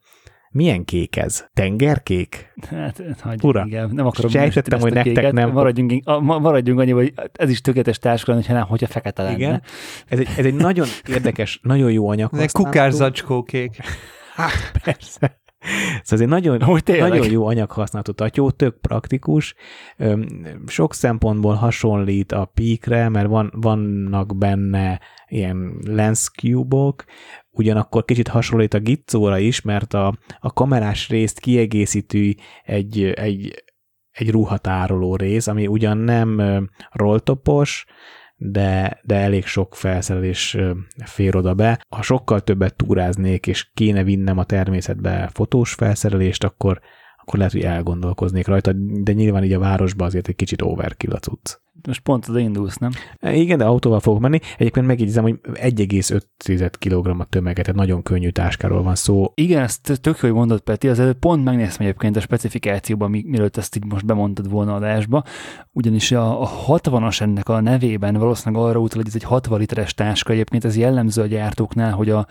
[0.51, 1.47] Milyen kék ez?
[1.55, 2.52] Tengerkék?
[2.70, 5.32] Hát, hagyj, Ura, igen, nem akarom sejtettem, hogy nektek kéket.
[5.32, 9.36] nem- Maradjunk, maradjunk annyi, hogy ez is tökéletes lenne, hogyha nem, hogyha fekete lenne.
[9.36, 9.62] Igen.
[10.06, 12.31] Ez egy, ez egy nagyon érdekes, nagyon jó anyag.
[12.35, 13.77] Ez egy kukárzacskókék.
[14.35, 15.39] Hát persze.
[15.65, 17.09] Szóval ez egy nagyon, Hogy tényleg?
[17.09, 19.55] nagyon jó anyaghasználatú tatyó, tök praktikus,
[20.66, 27.05] sok szempontból hasonlít a Peakre, mert van, vannak benne ilyen lens cube-ok,
[27.51, 32.35] ugyanakkor kicsit hasonlít a Gitzóra is, mert a, a kamerás részt kiegészítő
[32.65, 33.65] egy, egy,
[34.11, 36.43] egy ruhatároló rész, ami ugyan nem
[36.91, 37.86] rolltopos,
[38.36, 40.56] de, de elég sok felszerelés
[41.05, 41.85] fér oda be.
[41.89, 46.81] Ha sokkal többet túráznék, és kéne vinnem a természetbe fotós felszerelést, akkor,
[47.16, 51.19] akkor lehet, hogy elgondolkoznék rajta, de nyilván így a városba azért egy kicsit overkill a
[51.19, 51.62] cucc.
[51.86, 52.90] Most pont oda indulsz, nem?
[53.20, 54.39] Igen, de autóval fogok menni.
[54.59, 59.32] Egyébként megjegyzem, hogy 1,5 kg a tömeget, tehát nagyon könnyű táskáról van szó.
[59.35, 63.24] Igen, ezt tök jó, hogy mondod, Peti, az előbb pont megnéztem egyébként a specifikációban, mi-
[63.27, 65.24] mielőtt ezt így most bemondtad volna adásba,
[65.73, 69.94] ugyanis a, a 60-as ennek a nevében valószínűleg arra utal, hogy ez egy 60 literes
[69.94, 72.27] táska, egyébként ez jellemző a gyártóknál, hogy a,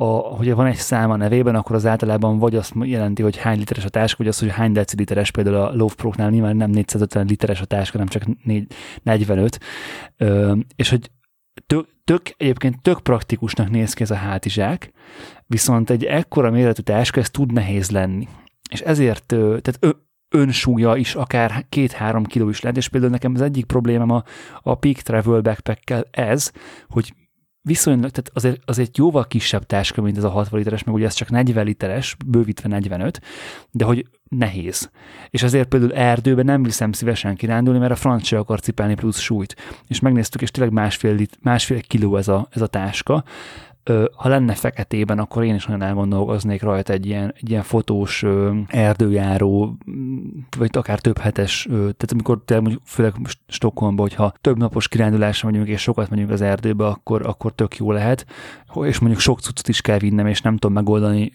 [0.00, 3.58] a, hogyha van egy szám a nevében, akkor az általában vagy azt jelenti, hogy hány
[3.58, 7.26] literes a táska, vagy az, hogy hány deciliteres, például a Love Pro-knál nyilván nem 450
[7.26, 8.66] literes a táska, hanem csak 4,
[9.02, 9.60] 45,
[10.16, 11.10] Ö, és hogy
[11.66, 14.92] tök, tök, egyébként tök praktikusnak néz ki ez a hátizsák,
[15.46, 18.28] viszont egy ekkora méretű táska, ez tud nehéz lenni.
[18.70, 19.90] És ezért, tehát ö,
[20.28, 24.24] önsúlya is akár két-három kiló is lehet, és például nekem az egyik problémám a,
[24.62, 26.52] a Peak Travel backpack ez,
[26.88, 27.14] hogy
[27.62, 31.14] viszonylag, tehát azért, azért jóval kisebb táska, mint ez a 60 literes, meg ugye ez
[31.14, 33.20] csak 40 literes, bővítve 45,
[33.70, 34.90] de hogy nehéz.
[35.30, 39.18] És ezért például erdőben nem viszem szívesen kirándulni, mert a franc se akar cipelni plusz
[39.18, 39.56] súlyt.
[39.86, 43.24] És megnéztük, és tényleg másfél, lit, másfél kiló ez a, ez a táska.
[44.14, 48.24] Ha lenne feketében, akkor én is nagyon elgondolkoznék rajta egy ilyen, egy ilyen fotós
[48.66, 49.76] erdőjáró,
[50.58, 53.14] vagy akár több hetes, tehát amikor te mondjuk főleg
[53.46, 57.92] Stockholmban, hogyha több napos kirándulásra megyünk, és sokat megyünk az erdőbe, akkor, akkor tök jó
[57.92, 58.26] lehet,
[58.82, 61.32] és mondjuk sok cuccot is kell vinnem, és nem tudom megoldani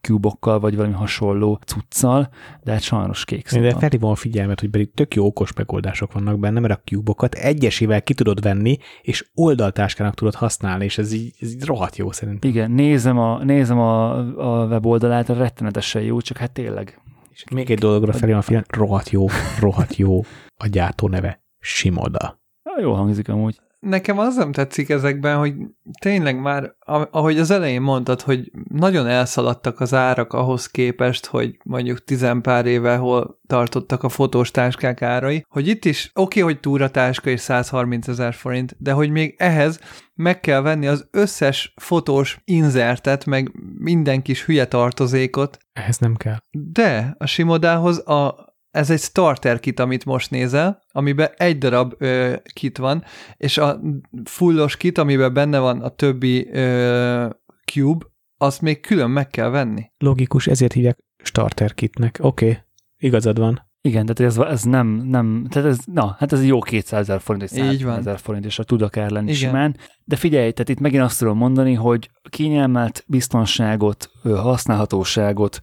[0.00, 2.28] kubokkal, vagy valami hasonló cuccal,
[2.62, 6.38] de hát sajnos kék De felhívom a figyelmet, hogy pedig tök jó okos megoldások vannak
[6.38, 11.34] benne, mert a cubokat egyesével ki tudod venni, és oldaltáskának tudod használni, és ez így,
[11.40, 12.50] ez így rohadt jó szerintem.
[12.50, 14.18] Igen, nézem a, nézem a,
[14.62, 17.00] a weboldalát, rettenetesen jó, csak hát tényleg.
[17.30, 19.26] És még egy dologra felhívom a figyelmet, rohadt jó,
[19.60, 20.20] rohadt jó
[20.56, 21.40] a gyártó neve.
[21.58, 22.40] Simoda.
[22.80, 23.60] Jó hangzik amúgy.
[23.80, 25.54] Nekem az nem tetszik ezekben, hogy
[26.00, 26.74] tényleg már,
[27.10, 32.96] ahogy az elején mondtad, hogy nagyon elszaladtak az árak ahhoz képest, hogy mondjuk tizenpár éve
[32.96, 38.08] hol tartottak a fotós táskák árai, hogy itt is oké, okay, hogy túratáska és 130
[38.08, 39.80] ezer forint, de hogy még ehhez
[40.14, 46.36] meg kell venni az összes fotós inzertet, meg minden kis hülye tartozékot, Ehhez nem kell.
[46.50, 48.47] de a Simodához a,
[48.78, 53.04] ez egy starter kit, amit most nézel, amiben egy darab ö, kit van,
[53.36, 53.80] és a
[54.24, 57.28] fullos kit, amiben benne van a többi ö,
[57.64, 58.06] cube,
[58.36, 59.90] azt még külön meg kell venni.
[59.98, 62.18] Logikus, ezért hívják starter kitnek.
[62.20, 62.58] Oké, okay.
[62.98, 63.66] igazad van.
[63.80, 67.42] Igen, tehát ez, ez nem, nem, tehát ez, na, hát ez jó 200 ezer forint,
[67.42, 67.98] Így 100 van.
[67.98, 69.48] ezer forint, és a tud akár lenni Igen.
[69.48, 69.76] simán.
[70.04, 75.58] De figyelj, tehát itt megint azt tudom mondani, hogy kényelmet, biztonságot, használhatóságot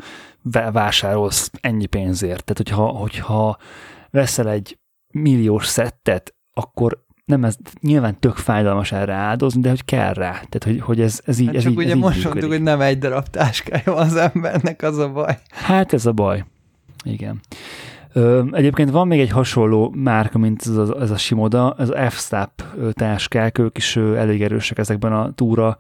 [0.52, 2.44] vásárolsz ennyi pénzért.
[2.44, 3.58] Tehát, hogyha, hogyha
[4.10, 4.80] veszel egy
[5.14, 10.32] milliós szettet, akkor nem ez nyilván tök fájdalmas erre áldozni, de hogy kell rá.
[10.32, 12.32] Tehát, hogy, hogy ez, ez így, Hát ez csak így, ugye így most működik.
[12.32, 15.38] mondtuk, hogy nem egy darab táskája van az embernek, az a baj.
[15.50, 16.44] Hát ez a baj.
[17.04, 17.40] Igen.
[18.14, 22.10] Ö, egyébként van még egy hasonló márka, mint ez a, ez a Shimoda, ez a
[22.10, 25.78] F-Stap táskák, ők is elég erősek ezekben a túra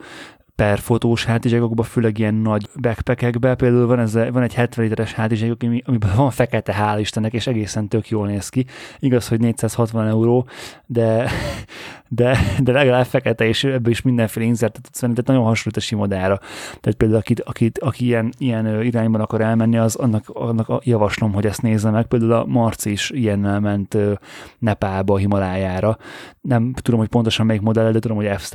[0.55, 3.57] per fotós hátizsákokban, főleg ilyen nagy backpackekben.
[3.57, 7.47] Például van, ez, van egy 70 literes hátizsákok, ami- amiben van fekete, hál' Istennek, és
[7.47, 8.65] egészen tök jól néz ki.
[8.99, 10.47] Igaz, hogy 460 euró,
[10.85, 11.29] de,
[12.07, 15.79] de, de legalább fekete, és ebből is mindenféle inzertet tudsz venni, tehát nagyon hasonlít a
[15.79, 16.37] Shimodára.
[16.65, 21.45] Tehát például akit, akit, aki ilyen, ilyen irányban akar elmenni, az annak, annak javaslom, hogy
[21.45, 22.05] ezt nézze meg.
[22.05, 23.97] Például a Marci is ilyennel ment
[24.59, 25.97] Nepálba, Himalájára.
[26.41, 28.53] Nem tudom, hogy pontosan melyik modell, de tudom, hogy f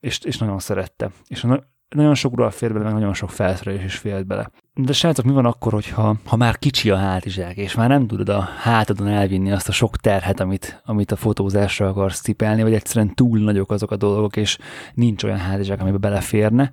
[0.00, 1.10] és, és nagyon szerette.
[1.26, 4.50] És na- nagyon sok ruha fér bele, meg nagyon sok felszerelés is félt bele.
[4.74, 8.28] De srácok, mi van akkor, hogyha ha már kicsi a hátizsák, és már nem tudod
[8.28, 13.14] a hátadon elvinni azt a sok terhet, amit, amit a fotózásra akarsz cipelni, vagy egyszerűen
[13.14, 14.58] túl nagyok azok a dolgok, és
[14.94, 16.72] nincs olyan hátizsák, amiben beleférne,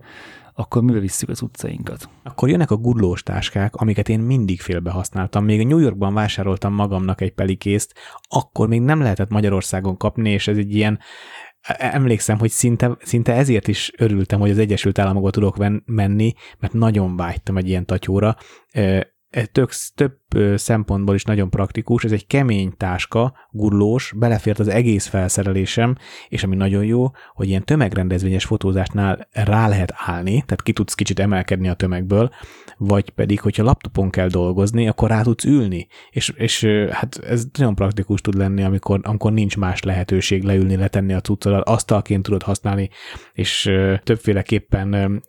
[0.54, 2.10] akkor mivel visszük az utcainkat?
[2.24, 5.46] Akkor jönnek a gurlós táskák, amiket én mindig félbe használtam.
[5.46, 7.94] Még a New Yorkban vásároltam magamnak egy pelikészt,
[8.30, 11.00] akkor még nem lehetett Magyarországon kapni, és ez egy ilyen
[11.78, 17.16] Emlékszem, hogy szinte, szinte ezért is örültem, hogy az Egyesült Államokba tudok menni, mert nagyon
[17.16, 18.38] vágytam egy ilyen tatyóra.
[19.30, 20.18] E, Tök, több
[20.56, 25.96] szempontból is nagyon praktikus, ez egy kemény táska, gurlós, belefért az egész felszerelésem,
[26.30, 31.20] és ami nagyon jó, hogy ilyen tömegrendezvényes fotózásnál rá lehet állni, tehát ki tudsz kicsit
[31.20, 32.30] emelkedni a tömegből,
[32.78, 37.76] vagy pedig, hogyha laptopon kell dolgozni, akkor rá tudsz ülni, és, és hát ez nagyon
[37.76, 42.90] praktikus tud lenni, amikor, amikor nincs más lehetőség leülni, letenni a cuccodat, asztalként tudod használni,
[43.34, 43.72] és
[44.04, 45.22] többféleképpen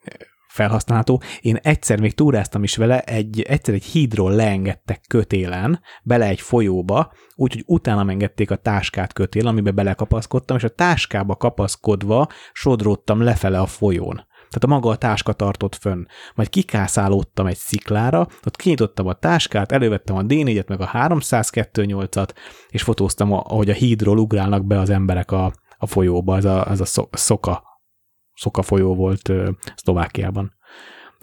[0.51, 1.23] felhasználható.
[1.41, 7.12] Én egyszer még túráztam is vele, egy, egyszer egy hídról leengedtek kötélen, bele egy folyóba,
[7.35, 13.67] úgyhogy utána engedték a táskát kötél, amiben belekapaszkodtam, és a táskába kapaszkodva sodródtam lefele a
[13.67, 14.29] folyón.
[14.51, 16.07] Tehát a maga a táska tartott fönn.
[16.35, 22.29] Majd kikászálódtam egy sziklára, ott kinyitottam a táskát, elővettem a D4-et, meg a 302.8-at,
[22.69, 26.81] és fotóztam, ahogy a hídról ugrálnak be az emberek a, a folyóba, ez a, ez
[26.81, 27.70] a szo- szoka,
[28.41, 30.55] szoka folyó volt ö, Szlovákiában.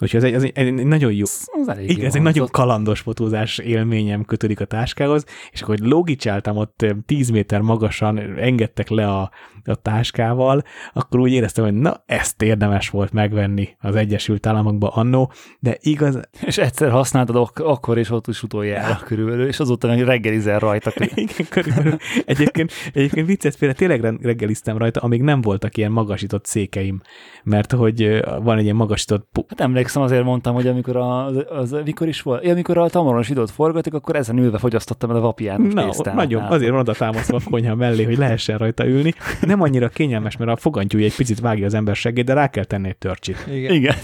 [0.00, 1.24] Úgyhogy ez egy, ez egy, egy nagyon jó,
[1.60, 5.78] Az elég igen, jó ez egy nagyon kalandos fotózás élményem kötődik a táskához, és akkor
[5.78, 9.30] hogy logicsáltam ott ö, 10 méter magasan, engedtek le a,
[9.68, 15.32] a táskával, akkor úgy éreztem, hogy na, ezt érdemes volt megvenni az Egyesült Államokba annó,
[15.60, 20.02] de igaz, És egyszer használtad ak- akkor, és ott is utoljára körülbelül, és azóta meg
[20.02, 20.92] reggelizel rajta.
[21.14, 21.96] igen, körülbelül.
[22.24, 27.00] Egyébként, egyébként viccet félre, tényleg reggeliztem rajta, amíg nem voltak ilyen magasított székeim,
[27.44, 32.08] mert hogy van egy ilyen magasított Hát emlékszem, azért mondtam, hogy amikor az, az mikor
[32.08, 35.74] is volt, ja, amikor a tamaros időt forgatok, akkor ezen ülve fogyasztottam el a vapiános
[35.74, 39.14] Na, nagyon, azért van oda támasztva a konyha mellé, hogy lehessen rajta ülni.
[39.40, 42.64] Nem annyira kényelmes, mert a fogantyúja egy picit vágja az ember segét, de rá kell
[42.64, 43.46] tenni egy törcsit.
[43.50, 43.74] Igen.
[43.74, 43.94] Igen.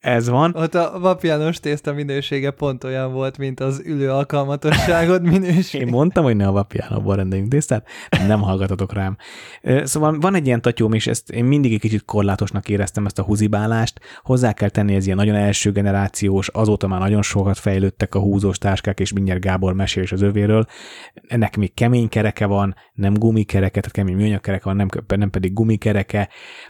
[0.00, 0.54] Ez van.
[0.56, 5.84] Ott a vapiános tészta minősége pont olyan volt, mint az ülő alkalmatosságod minősége.
[5.84, 7.86] Én mondtam, hogy ne a vapjánokból rendeljünk tésztát,
[8.26, 9.16] nem hallgatatok rám.
[9.82, 13.22] Szóval van egy ilyen tatyóm, és ezt én mindig egy kicsit korlátosnak éreztem ezt a
[13.22, 14.00] húzibálást.
[14.22, 18.58] Hozzá kell tenni, ez ilyen nagyon első generációs, azóta már nagyon sokat fejlődtek a húzós
[18.58, 20.66] táskák, és mindjárt Gábor mesél is az övéről.
[21.28, 25.52] Ennek még kemény kereke van, nem gumikereke, tehát kemény műanyag kereke van, nem, nem pedig
[25.52, 26.28] gumikereke,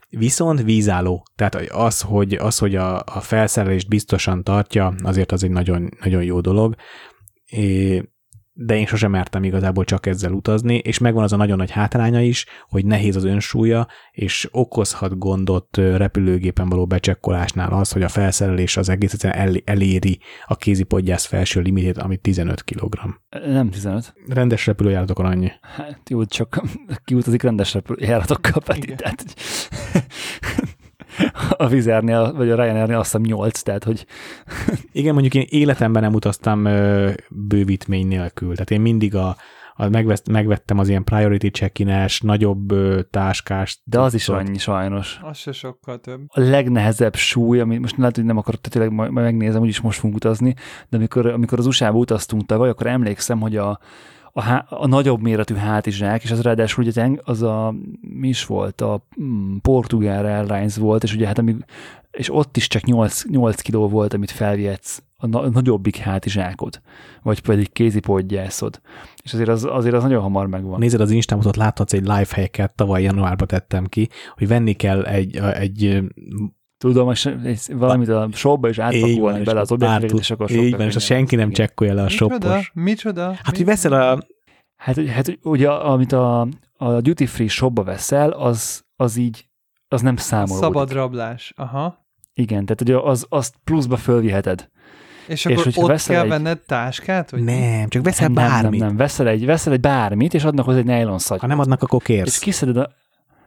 [0.09, 1.27] viszont vízálló.
[1.37, 6.23] Tehát az, hogy, az, hogy a, a felszerelést biztosan tartja, azért az egy nagyon, nagyon
[6.23, 6.75] jó dolog.
[8.53, 12.21] De én sosem mertem igazából csak ezzel utazni, és megvan az a nagyon nagy hátránya
[12.21, 18.77] is, hogy nehéz az önsúlya, és okozhat gondot repülőgépen való becsekkolásnál az, hogy a felszerelés
[18.77, 22.99] az egész egyszerűen el, eléri a kézipodgyász felső limitét, ami 15 kg.
[23.47, 24.15] Nem 15.
[24.29, 25.51] Rendes repülőjáratokon annyi.
[25.61, 26.63] Hát jó, csak
[27.05, 29.25] kiutazik rendes repülőjáratokkal, Peti, tehát
[31.57, 34.07] a Vizernél, vagy a Ryanairnél azt hiszem 8, tehát hogy
[34.93, 39.37] Igen, mondjuk én életemben nem utaztam ö, bővítmény nélkül, tehát én mindig a,
[39.75, 41.85] a megvett, megvettem az ilyen priority check
[42.23, 43.81] nagyobb ö, táskás.
[43.85, 45.21] de az is annyi sajnos.
[45.23, 46.21] Az se sokkal több.
[46.27, 49.81] A legnehezebb súly, ami most lehet, hogy nem akarok, tehát tényleg majd, majd megnézem, úgyis
[49.81, 50.55] most fogunk utazni,
[50.89, 53.81] de amikor, amikor az USA-ba utaztunk tavaly, akkor emlékszem, hogy a,
[54.33, 58.81] a, há, a nagyobb méretű hátizsák, és az ráadásul ugye az a, mi is volt,
[58.81, 61.65] a mm, Portugál Airlines volt, és ugye hát amíg,
[62.11, 66.81] és ott is csak 8, 8 kiló volt, amit felvihetsz a, na- a nagyobbik hátizsákod,
[67.23, 68.81] vagy pedig kézipodgyászod.
[69.23, 70.79] És azért az, azért az nagyon hamar megvan.
[70.79, 75.37] Nézed az Instámot, ott láthatsz egy lifehacket, tavaly januárban tettem ki, hogy venni kell egy,
[75.37, 76.03] egy
[76.81, 80.77] Tudom, és egy- valamit a shopba is átpakolni és bele az tud- és akkor Így
[80.77, 82.35] van, és senki nem csekkolja le a Micsoda?
[82.41, 82.71] shoppos.
[82.75, 83.27] Micsoda?
[83.43, 84.19] Hát, hogy veszel a...
[84.77, 89.49] Hát, hogy- hát hogy ugye, amit a, a duty free shopba veszel, az, az így,
[89.89, 90.63] az nem számolódik.
[90.63, 91.53] Szabad rablás.
[91.57, 92.07] Aha.
[92.35, 94.69] Igen, tehát ugye az, azt pluszba fölviheted.
[95.27, 97.31] És És akkor ott veszel kell egy- venned táskát?
[97.31, 98.81] Vagy Nem, csak veszel nem, bármit.
[98.81, 101.41] Nem, nem, veszel egy, veszel egy bármit, és adnak hozzá egy nylon szatyot.
[101.41, 102.39] Ha nem adnak, akkor és kérsz.
[102.39, 102.91] kiszeded a,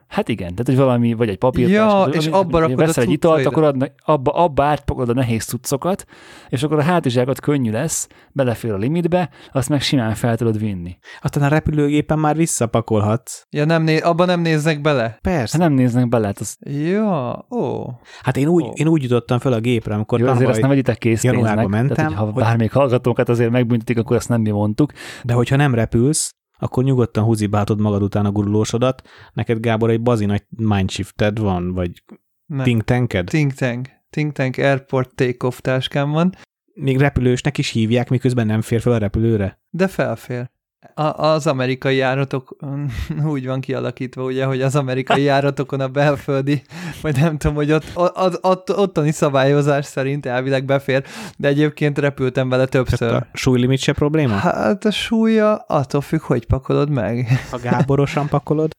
[0.07, 1.69] Hát igen, tehát hogy valami, vagy egy papír.
[1.69, 5.45] Ja, és abba rakod a veszel egy italt, akkor adnak, abba, abba átpakolod a nehéz
[5.45, 6.05] cuccokat,
[6.49, 10.97] és akkor a hátizsákat könnyű lesz, belefér a limitbe, azt meg simán fel tudod vinni.
[11.21, 13.43] Aztán a repülőgépen már visszapakolhatsz.
[13.49, 15.17] Ja, nem né- abba nem néznek bele?
[15.21, 15.57] Persze.
[15.57, 17.85] Hát nem néznek bele, hát az, Ja, ó.
[18.21, 18.71] Hát én úgy, Ó.
[18.73, 22.11] én úgy jutottam fel a gépre, amikor jó, azért azt nem vegyitek januárban mentem, tehát,
[22.11, 24.91] hogyha hogy- bármelyik hallgatókat azért megbüntetik, akkor ezt nem mi mondtuk.
[25.23, 29.01] de hogyha nem repülsz, akkor nyugodtan húzibáltod magad után a gurulósodat.
[29.33, 32.03] Neked, Gábor, egy bazi nagy mindshifted van, vagy
[32.45, 32.63] Nem.
[32.63, 33.25] think tanked?
[33.25, 33.89] Think Tank.
[34.09, 36.33] Think Tank Airport Takeoff táskám van,
[36.73, 39.61] Még repülősnek is hívják, miközben nem fér fel a repülőre?
[39.69, 40.51] de felfér.
[40.93, 42.55] A, az amerikai járatok
[43.33, 46.61] úgy van kialakítva, ugye, hogy az amerikai járatokon a belföldi,
[47.01, 51.03] vagy nem tudom, hogy ott, az, ott, ottani szabályozás szerint elvileg befér,
[51.37, 52.97] de egyébként repültem vele többször.
[52.97, 54.35] Tehát a súlylimit se probléma?
[54.35, 57.27] Hát a súlya attól függ, hogy pakolod meg.
[57.51, 58.71] Ha gáborosan pakolod?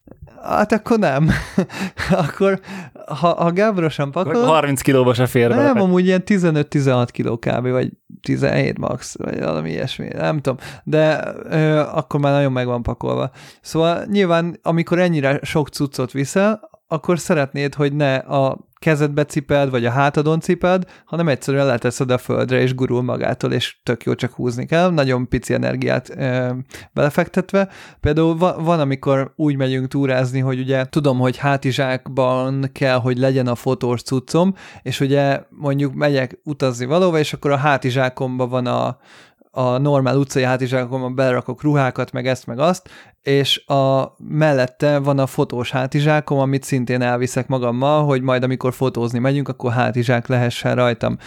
[0.45, 1.31] Hát akkor nem.
[2.25, 2.61] akkor,
[3.07, 4.45] ha, ha Gáborosan pakol...
[4.45, 7.69] 30 kilóba se fér Nem, amúgy ilyen 15-16 kiló kb.
[7.69, 7.93] vagy
[8.23, 13.31] 17 max, vagy valami ilyesmi, nem tudom, de ö, akkor már nagyon meg van pakolva.
[13.61, 19.87] Szóval nyilván, amikor ennyire sok cuccot viszel, akkor szeretnéd, hogy ne a kezedbe cipeld, vagy
[19.87, 24.33] a hátadon cipeld, hanem egyszerűen leteszed a földre, és gurul magától, és tök jó, csak
[24.33, 26.51] húzni kell, nagyon pici energiát ö,
[26.93, 27.69] belefektetve.
[28.01, 33.47] Például va, van, amikor úgy megyünk túrázni, hogy ugye tudom, hogy hátizsákban kell, hogy legyen
[33.47, 38.99] a fotós cuccom, és ugye mondjuk megyek utazni valóva, és akkor a hátizsákomban van a,
[39.55, 42.89] a normál utcai hátizsákomban belerakok ruhákat, meg ezt, meg azt,
[43.23, 49.19] és a mellette van a fotós hátizsákom, amit szintén elviszek magammal, hogy majd amikor fotózni
[49.19, 51.19] megyünk, akkor hátizsák lehessen rajtam.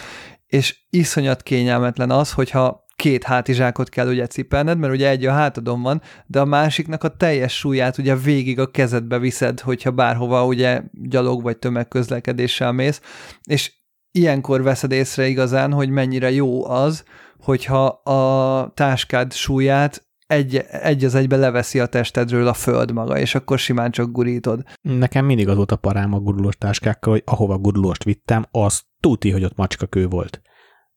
[0.48, 5.82] És iszonyat kényelmetlen az, hogyha két hátizsákot kell ugye cipelned, mert ugye egy a hátadon
[5.82, 10.82] van, de a másiknak a teljes súlyát ugye végig a kezedbe viszed, hogyha bárhova ugye
[10.92, 13.02] gyalog vagy tömegközlekedéssel mész,
[13.44, 13.74] és
[14.12, 17.04] ilyenkor veszed észre igazán, hogy mennyire jó az,
[17.40, 23.36] hogyha a táskád súlyát egy, egy az egybe leveszi a testedről a föld maga, és
[23.36, 24.64] akkor simán csak gurítod.
[24.82, 29.32] Nekem mindig az volt a parám a gurulós táskákkal, hogy ahova gurulóst vittem, az tuti,
[29.32, 30.42] hogy ott macskakő volt.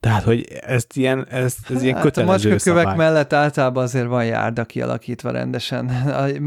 [0.00, 4.64] Tehát, hogy ezt ilyen, ez, ez ilyen Hát a macskakövek mellett általában azért van járda
[4.64, 5.88] kialakítva rendesen.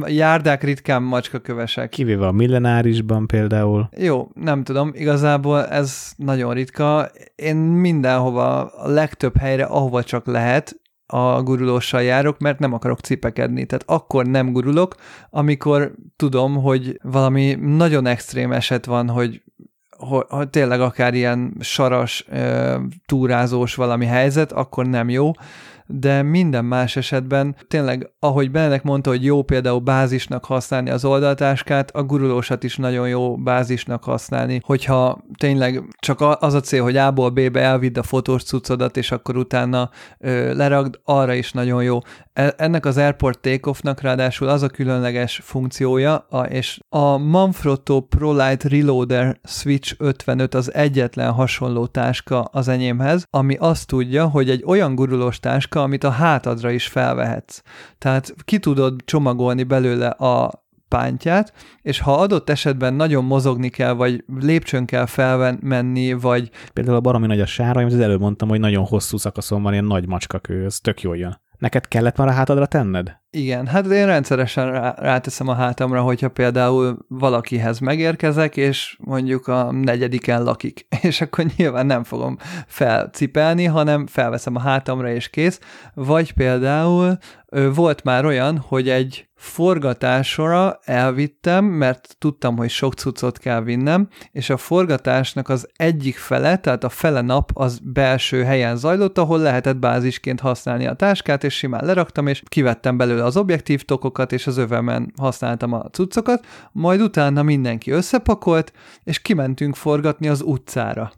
[0.01, 1.90] A járdák ritkán macskakövesek.
[1.90, 3.90] Kivéve a millenárisban például.
[3.98, 7.11] Jó, nem tudom, igazából ez nagyon ritka.
[7.35, 13.65] Én mindenhova, a legtöbb helyre, ahova csak lehet, a gurulóssal járok, mert nem akarok cipekedni.
[13.65, 14.95] Tehát akkor nem gurulok,
[15.30, 19.41] amikor tudom, hogy valami nagyon extrém eset van, hogy
[20.30, 22.25] hogy tényleg akár ilyen saras,
[23.06, 25.32] túrázós valami helyzet, akkor nem jó,
[25.85, 31.91] de minden más esetben tényleg, ahogy Benedek mondta, hogy jó például bázisnak használni az oldaltáskát,
[31.91, 37.29] a gurulósat is nagyon jó bázisnak használni, hogyha tényleg csak az a cél, hogy A-ból
[37.29, 39.89] B-be elvidd a fotós cuccodat, és akkor utána
[40.19, 41.99] ö, leragd, arra is nagyon jó.
[42.33, 49.39] Ennek az Airport Takeoffnak ráadásul az a különleges funkciója, a, és a Manfrotto ProLite Reloader
[49.43, 55.39] Switch 55 az egyetlen hasonló táska az enyémhez, ami azt tudja, hogy egy olyan gurulós
[55.39, 57.61] táska, amit a hátadra is felvehetsz.
[57.98, 64.24] Tehát ki tudod csomagolni belőle a pántját, és ha adott esetben nagyon mozogni kell, vagy
[64.40, 66.50] lépcsőn kell felmenni, vagy...
[66.74, 69.72] Például a baromi nagy a sára, amit az előbb mondtam, hogy nagyon hosszú szakaszon van
[69.72, 71.42] ilyen nagy macskakő, ez tök jól jön.
[71.64, 73.19] Neked kellett már a hátadra tenned?
[73.30, 79.72] Igen, hát én rendszeresen rá, ráteszem a hátamra, hogyha például valakihez megérkezek, és mondjuk a
[79.72, 85.59] negyediken lakik, és akkor nyilván nem fogom felcipelni, hanem felveszem a hátamra, és kész.
[85.93, 87.17] Vagy például
[87.74, 94.49] volt már olyan, hogy egy forgatásra elvittem, mert tudtam, hogy sok cuccot kell vinnem, és
[94.49, 99.77] a forgatásnak az egyik fele, tehát a fele nap az belső helyen zajlott, ahol lehetett
[99.77, 104.57] bázisként használni a táskát, és simán leraktam, és kivettem belőle az objektív tokokat, és az
[104.57, 108.73] övemen használtam a cuccokat, majd utána mindenki összepakolt,
[109.03, 111.11] és kimentünk forgatni az utcára.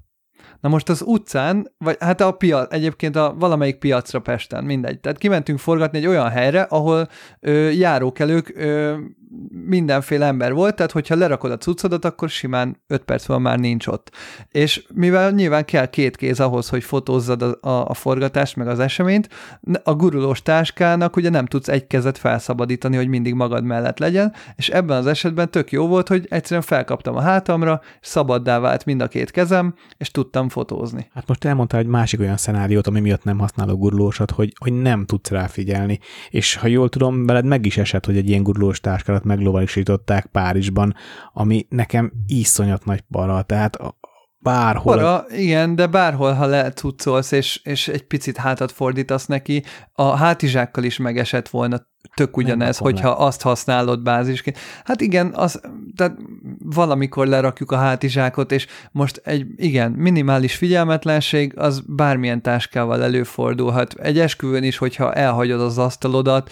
[0.60, 5.00] Na most az utcán, vagy hát a piac, egyébként a valamelyik piacra Pesten, mindegy.
[5.00, 7.08] Tehát kimentünk forgatni egy olyan helyre, ahol
[7.40, 8.96] ö, járókelők ö,
[9.66, 13.88] mindenféle ember volt, tehát hogyha lerakod a cuccodat, akkor simán 5 perc van már nincs
[13.88, 14.12] ott.
[14.52, 18.80] És mivel nyilván kell két kéz ahhoz, hogy fotózzad a, a, a forgatást, meg az
[18.80, 19.30] eseményt,
[19.84, 24.70] a gurulós táskának ugye nem tudsz egy kezet felszabadítani, hogy mindig magad mellett legyen, és
[24.70, 29.08] ebben az esetben tök jó volt, hogy egyszerűen felkaptam a hátamra, szabaddá vált mind a
[29.08, 31.10] két kezem, és tudtam fotózni.
[31.14, 35.06] Hát most elmondtál egy másik olyan szenáriót, ami miatt nem használok gurulósat, hogy, hogy nem
[35.06, 36.00] tudsz rá figyelni.
[36.30, 40.96] És ha jól tudom, veled meg is esett, hogy egy ilyen gurulós táskádat meglovalisították Párizsban,
[41.34, 43.78] ami nekem iszonyat nagy para, tehát
[44.46, 44.96] bárhol.
[44.96, 49.64] Para, igen, de bárhol, ha lecucolsz, és, és egy picit hátat fordítasz neki,
[49.94, 53.26] a hátizsákkal is megesett volna tök ugyanez, hogyha le.
[53.26, 54.58] azt használod bázisként.
[54.84, 55.62] Hát igen, az,
[55.96, 56.18] tehát
[56.60, 63.94] valamikor lerakjuk a hátizsákot, és most egy, igen, minimális figyelmetlenség, az bármilyen táskával előfordulhat.
[63.94, 66.52] Egy esküvőn is, hogyha elhagyod az asztalodat,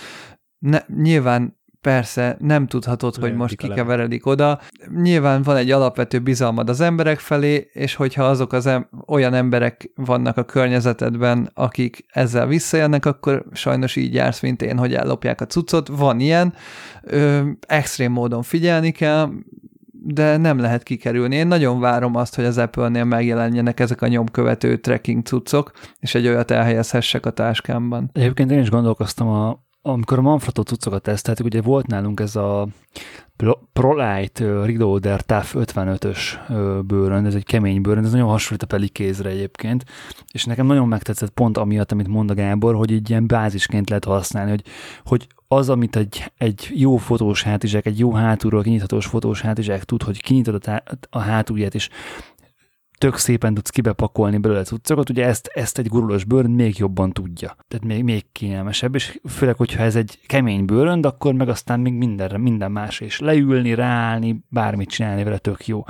[0.60, 4.60] ne, nyilván persze nem tudhatod, hogy most kikeveredik oda.
[5.02, 9.92] Nyilván van egy alapvető bizalmad az emberek felé, és hogyha azok az em- olyan emberek
[9.96, 15.46] vannak a környezetedben, akik ezzel visszajönnek, akkor sajnos így jársz, mint én, hogy ellopják a
[15.46, 15.88] cuccot.
[15.88, 16.54] Van ilyen,
[17.02, 19.30] ö, extrém módon figyelni kell,
[20.06, 21.36] de nem lehet kikerülni.
[21.36, 26.28] Én nagyon várom azt, hogy az Apple-nél megjelenjenek ezek a nyomkövető tracking cuccok, és egy
[26.28, 28.10] olyat elhelyezhessek a táskámban.
[28.14, 32.68] Egyébként én is gondolkoztam a amikor a Manfrotto cuccokat teszteltük, ugye volt nálunk ez a
[33.74, 36.20] ProLite Reloader TAF 55-ös
[36.86, 39.84] bőrön, ez egy kemény bőrön, ez nagyon hasonlít a pelikézre egyébként,
[40.32, 44.06] és nekem nagyon megtetszett pont amiatt, amit mond a Gábor, hogy így ilyen bázisként lehet
[44.06, 44.64] használni, hogy,
[45.06, 50.04] hogy az, amit egy, egy jó fotós hátizsák, egy jó hátulról kinyithatós fotós hátizsák tud,
[50.04, 51.90] hogy kinyitod a, tá- a hátulját, és
[53.04, 57.56] tök szépen tudsz kibepakolni belőle cuccokat, ugye ezt, ezt egy gurulós bőrön még jobban tudja.
[57.68, 61.94] Tehát még, még kényelmesebb, és főleg, hogyha ez egy kemény bőrönd, akkor meg aztán még
[61.94, 65.84] mindenre, minden más, és leülni, ráállni, bármit csinálni vele tök jó.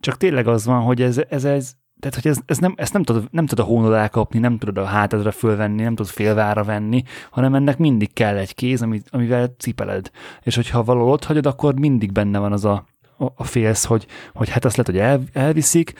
[0.00, 3.02] Csak tényleg az van, hogy ez, ez, ez tehát, hogy ez, ez nem, ezt nem
[3.02, 7.02] tudod, nem tudod a hónod elkapni, nem tudod a hátadra fölvenni, nem tudod félvára venni,
[7.30, 10.10] hanem ennek mindig kell egy kéz, amit, amivel cipeled.
[10.42, 12.88] És hogyha valahol ott hagyod, akkor mindig benne van az a,
[13.34, 15.92] a félsz, hogy, hogy hát azt lehet, hogy el, elviszik,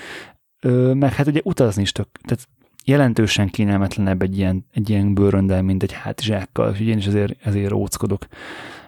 [0.60, 2.48] ö, meg hát ugye utazni is tök, tehát
[2.84, 7.72] jelentősen kényelmetlenebb egy ilyen, egy ilyen bőröndel, mint egy hátizsákkal, és én is ezért, ezért
[7.72, 8.26] óckodok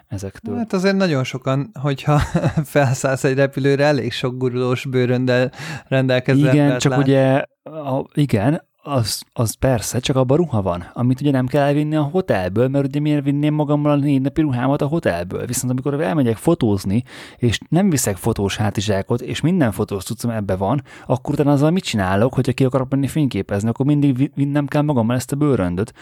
[0.07, 0.57] ezektől.
[0.57, 2.17] Hát azért nagyon sokan, hogyha
[2.73, 5.51] felszállsz egy repülőre, elég sok gurulós bőröndel
[5.87, 7.01] rendelkező Igen, csak lát.
[7.01, 11.95] ugye, a, igen, az, az persze, csak abban ruha van, amit ugye nem kell elvinni
[11.95, 15.45] a hotelből, mert ugye miért vinném magammal a négy napi ruhámat a hotelből.
[15.45, 17.03] Viszont amikor elmegyek fotózni,
[17.37, 21.83] és nem viszek fotós hátizsákot, és minden fotós cuccom ebbe van, akkor utána azzal mit
[21.83, 25.93] csinálok, hogyha ki akarok menni fényképezni, akkor mindig vinnem kell magammal ezt a bőröndöt,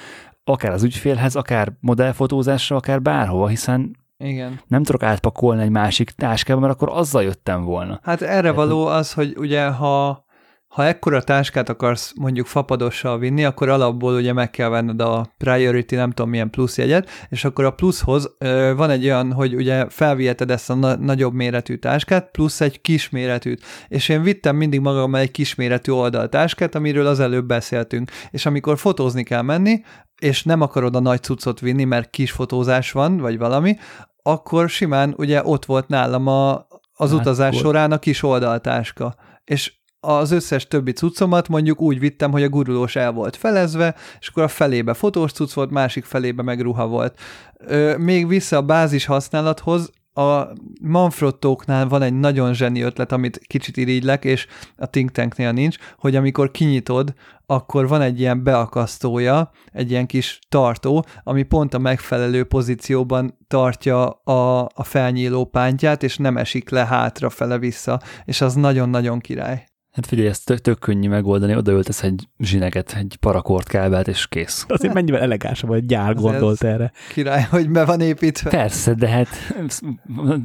[0.43, 4.60] akár az ügyfélhez, akár modellfotózásra, akár bárhova, hiszen igen.
[4.68, 8.00] Nem tudok átpakolni egy másik táskába, mert akkor azzal jöttem volna.
[8.03, 10.24] Hát erre való az, hogy ugye ha
[10.72, 15.95] ha ekkora táskát akarsz mondjuk fapadossal vinni, akkor alapból ugye meg kell venned a priority,
[15.95, 19.90] nem tudom milyen plusz jegyet, és akkor a pluszhoz ö, van egy olyan, hogy ugye
[19.90, 23.64] felviheted ezt a na- nagyobb méretű táskát, plusz egy kis méretűt.
[23.88, 28.11] És én vittem mindig magammal egy kisméretű oldaltáskát, amiről az előbb beszéltünk.
[28.30, 29.82] És amikor fotózni kell menni,
[30.22, 33.77] és nem akarod a nagy cuccot vinni, mert kis fotózás van, vagy valami,
[34.24, 39.16] akkor simán ugye ott volt nálam a, az hát, utazás során a kis oldaltáska.
[39.43, 44.28] És az összes többi cuccomat mondjuk úgy vittem, hogy a gurulós el volt felezve, és
[44.28, 47.20] akkor a felébe fotós cucc volt, másik felébe meg ruha volt.
[47.58, 50.48] Ö, még vissza a bázis használathoz, a
[50.82, 54.48] Manfrottóknál van egy nagyon zseni ötlet, amit kicsit irigylek, és
[54.78, 57.14] a think tanknél nincs, hogy amikor kinyitod,
[57.46, 64.10] akkor van egy ilyen beakasztója, egy ilyen kis tartó, ami pont a megfelelő pozícióban tartja
[64.10, 69.70] a, a felnyíló pántját, és nem esik le hátra fele vissza, és az nagyon-nagyon király.
[69.92, 74.66] Hát figyelj, ezt tök, tök könnyű megoldani, odaöltesz egy zsineget, egy parakort kábelt, és kész.
[74.68, 76.92] Azért mennyivel elegánsabb, hogy gyár gondolt erre.
[77.14, 78.50] Király, hogy be van építve.
[78.50, 79.28] Persze, de hát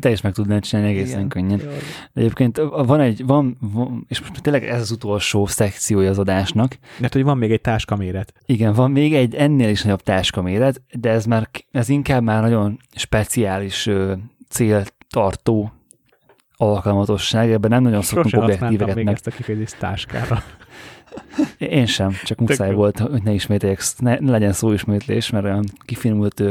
[0.01, 1.29] te is meg tudnád csinálni egészen Igen.
[1.29, 1.59] könnyen.
[2.13, 6.79] De egyébként van egy, van, van, és most tényleg ez az utolsó szekciója az adásnak.
[6.99, 8.33] Mert hogy van még egy táskaméret.
[8.47, 12.79] Igen, van még egy ennél is nagyobb táskaméret, de ez már, ez inkább már nagyon
[12.95, 13.91] speciális
[14.49, 15.73] céltartó
[16.57, 19.15] alkalmatosság, ebben nem nagyon szoktunk Sose objektíveket meg.
[19.15, 20.43] ezt a kifejezést táskára.
[21.59, 26.43] Én sem, csak muszáj volt, hogy ne ismételjek, ne, ne legyen szóismétlés, mert olyan kifinomult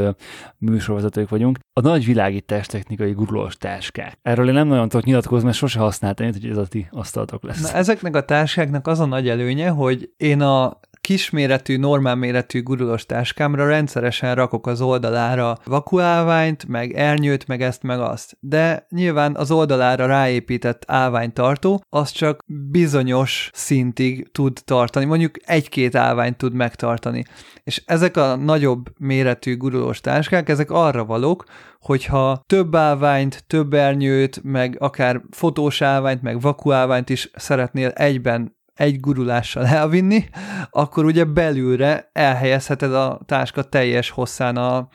[0.57, 1.59] műsorvezetők vagyunk.
[1.73, 4.17] A nagy világítás technikai gurulós táskák.
[4.21, 7.61] Erről én nem nagyon tudok nyilatkozni, mert sose használtam, hogy ez a ti asztalatok lesz.
[7.61, 13.05] Na, ezeknek a táskáknak az a nagy előnye, hogy én a kisméretű, normál méretű gurulós
[13.05, 18.37] táskámra rendszeresen rakok az oldalára vakuálványt, meg ernyőt, meg ezt, meg azt.
[18.39, 22.39] De nyilván az oldalára ráépített állványtartó, az csak
[22.71, 27.23] bizonyos szintig tud tartani, mondjuk egy-két állványt tud megtartani.
[27.63, 31.43] És ezek a nagyobb méretű gurulós táskák, ezek arra valók,
[31.79, 38.99] hogyha több állványt, több ernyőt, meg akár fotós állványt, meg vakuálványt is szeretnél egyben egy
[38.99, 40.25] gurulással elvinni,
[40.69, 44.87] akkor ugye belülre elhelyezheted a táska teljes hosszán a,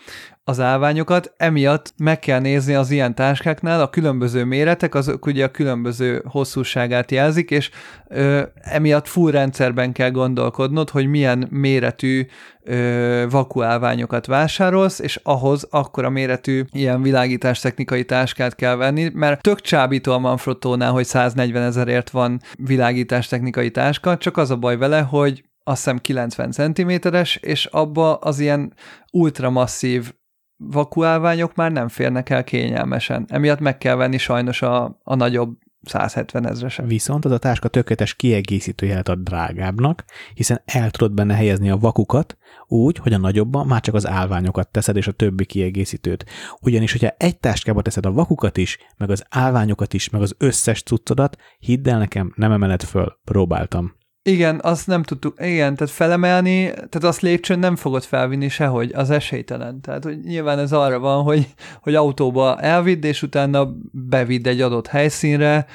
[0.51, 5.51] az állványokat, emiatt meg kell nézni az ilyen táskáknál, a különböző méretek, azok ugye a
[5.51, 7.71] különböző hosszúságát jelzik, és
[8.09, 12.27] ö, emiatt full rendszerben kell gondolkodnod, hogy milyen méretű
[12.63, 19.61] ö, vakuálványokat vásárolsz, és ahhoz akkora méretű ilyen világítás technikai táskát kell venni, mert tök
[19.61, 25.01] csábító a Manfrottónál, hogy 140 ezerért van világítás technikai táska, csak az a baj vele,
[25.01, 28.73] hogy azt hiszem 90 cm-es, és abba az ilyen
[29.13, 30.13] ultramasszív
[30.63, 33.25] vakuálványok már nem férnek el kényelmesen.
[33.29, 36.87] Emiatt meg kell venni sajnos a, a nagyobb 170 ezresen.
[36.87, 42.37] Viszont az a táska tökéletes kiegészítőjelet ad drágábbnak, hiszen el tudod benne helyezni a vakukat
[42.67, 46.25] úgy, hogy a nagyobban már csak az állványokat teszed és a többi kiegészítőt.
[46.61, 50.83] Ugyanis, hogyha egy táskába teszed a vakukat is, meg az állványokat is, meg az összes
[50.83, 53.99] cuccodat, hidd el nekem, nem emeled föl, próbáltam.
[54.31, 59.11] Igen, azt nem tudtuk, igen, tehát felemelni, tehát azt lépcsőn nem fogod felvinni sehogy, az
[59.11, 59.81] esélytelen.
[59.81, 61.47] Tehát hogy nyilván ez arra van, hogy,
[61.83, 65.67] hogy autóba elvidd, és utána bevidd egy adott helyszínre,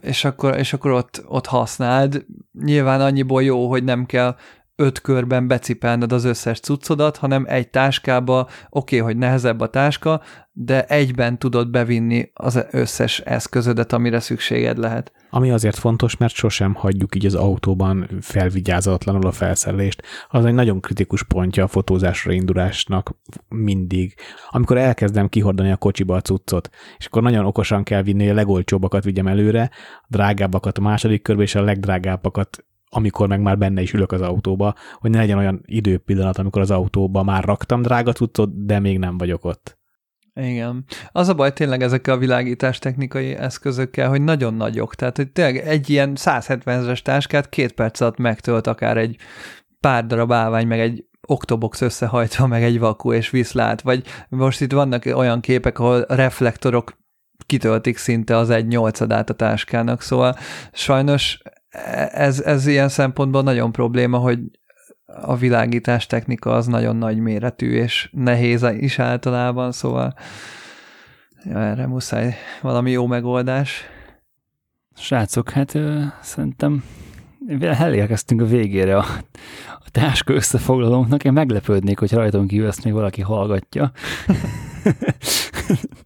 [0.00, 2.24] és akkor, és akkor ott, ott használd.
[2.64, 4.36] Nyilván annyiból jó, hogy nem kell
[4.76, 10.22] öt körben becipelned az összes cuccodat, hanem egy táskába, oké, okay, hogy nehezebb a táska,
[10.52, 15.12] de egyben tudod bevinni az összes eszközödet, amire szükséged lehet.
[15.36, 20.02] Ami azért fontos, mert sosem hagyjuk így az autóban felvigyázatlanul a felszerelést.
[20.28, 23.14] Az egy nagyon kritikus pontja a fotózásra indulásnak
[23.48, 24.14] mindig.
[24.48, 28.34] Amikor elkezdem kihordani a kocsiba a cuccot, és akkor nagyon okosan kell vinni, hogy a
[28.34, 33.82] legolcsóbbakat vigyem előre, a drágábbakat a második körbe, és a legdrágábbakat amikor meg már benne
[33.82, 38.12] is ülök az autóba, hogy ne legyen olyan időpillanat, amikor az autóba már raktam drága
[38.12, 39.78] cuccot, de még nem vagyok ott.
[40.40, 40.84] Igen.
[41.12, 44.94] Az a baj tényleg ezekkel a világítás technikai eszközökkel, hogy nagyon nagyok.
[44.94, 49.16] Tehát, hogy tényleg egy ilyen 170 ezeres táskát két perc alatt megtölt akár egy
[49.80, 54.72] pár darab állvány, meg egy oktobox összehajtva, meg egy vakú és viszlát, vagy most itt
[54.72, 56.98] vannak olyan képek, ahol reflektorok
[57.46, 60.36] kitöltik szinte az egy nyolcadát a táskának, szóval
[60.72, 61.42] sajnos
[62.10, 64.38] ez, ez ilyen szempontból nagyon probléma, hogy
[65.20, 70.14] a világítás technika az nagyon nagy méretű, és nehéz is általában, szóval
[71.44, 73.84] ja, erre muszáj valami jó megoldás.
[74.96, 76.84] Srácok, hát ö, szerintem
[77.60, 79.04] elérkeztünk a végére a,
[79.68, 81.24] a táska összefoglalónknak.
[81.24, 83.92] Én meglepődnék, hogy rajtam kívül ezt még valaki hallgatja.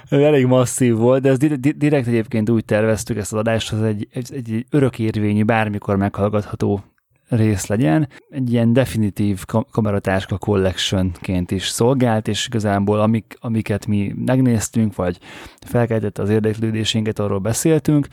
[0.09, 1.39] Elég masszív volt, de ez
[1.77, 6.85] direkt egyébként úgy terveztük ezt az adást, hogy egy, egy, egy örökérvényű, bármikor meghallgatható
[7.31, 8.09] rész legyen.
[8.31, 15.19] Egy ilyen definitív kameratáska collectionként is szolgált, és igazából amik, amiket mi megnéztünk, vagy
[15.67, 18.09] felkeltette az érdeklődésünket, arról beszéltünk,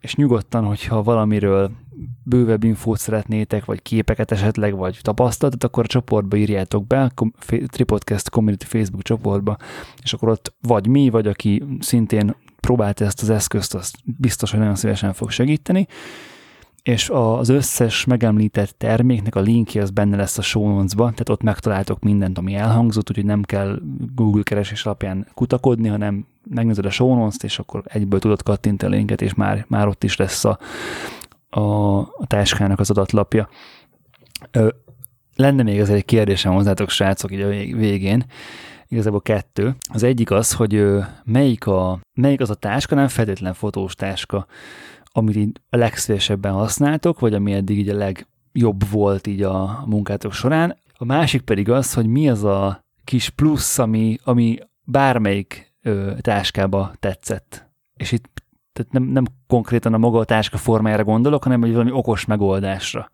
[0.00, 1.70] és nyugodtan, hogyha valamiről
[2.22, 7.12] bővebb infót szeretnétek, vagy képeket esetleg, vagy tapasztalatot, akkor a csoportba írjátok be, a
[7.66, 9.56] Tripodcast Community Facebook csoportba,
[10.02, 14.60] és akkor ott vagy mi, vagy aki szintén próbálta ezt az eszközt, azt biztos, hogy
[14.60, 15.86] nagyon szívesen fog segíteni,
[16.82, 21.42] és az összes megemlített terméknek a linkje az benne lesz a show notes-ba, tehát ott
[21.42, 23.80] megtaláltok mindent, ami elhangzott, úgyhogy nem kell
[24.14, 28.96] Google keresés alapján kutakodni, hanem megnézed a show notes és akkor egyből tudod kattintani a
[28.96, 30.58] linket, és már, már ott is lesz a,
[31.50, 31.60] a,
[31.98, 33.48] a táskának az adatlapja.
[34.50, 34.68] Ö,
[35.36, 38.24] lenne még azért egy kérdésem hozzátok, srácok, így a végén,
[38.88, 39.74] igazából kettő.
[39.92, 40.86] Az egyik az, hogy
[41.24, 44.46] melyik, a, melyik az a táska, nem feltétlen fotós táska,
[45.12, 50.32] amit így a legszívesebben használtok, vagy ami eddig így a legjobb volt így a munkátok
[50.32, 50.76] során.
[50.96, 56.92] A másik pedig az, hogy mi az a kis plusz, ami, ami bármelyik ö, táskába
[56.98, 57.68] tetszett.
[57.94, 58.40] És itt
[58.72, 63.10] tehát nem, nem konkrétan a maga a táska formájára gondolok, hanem egy valami okos megoldásra.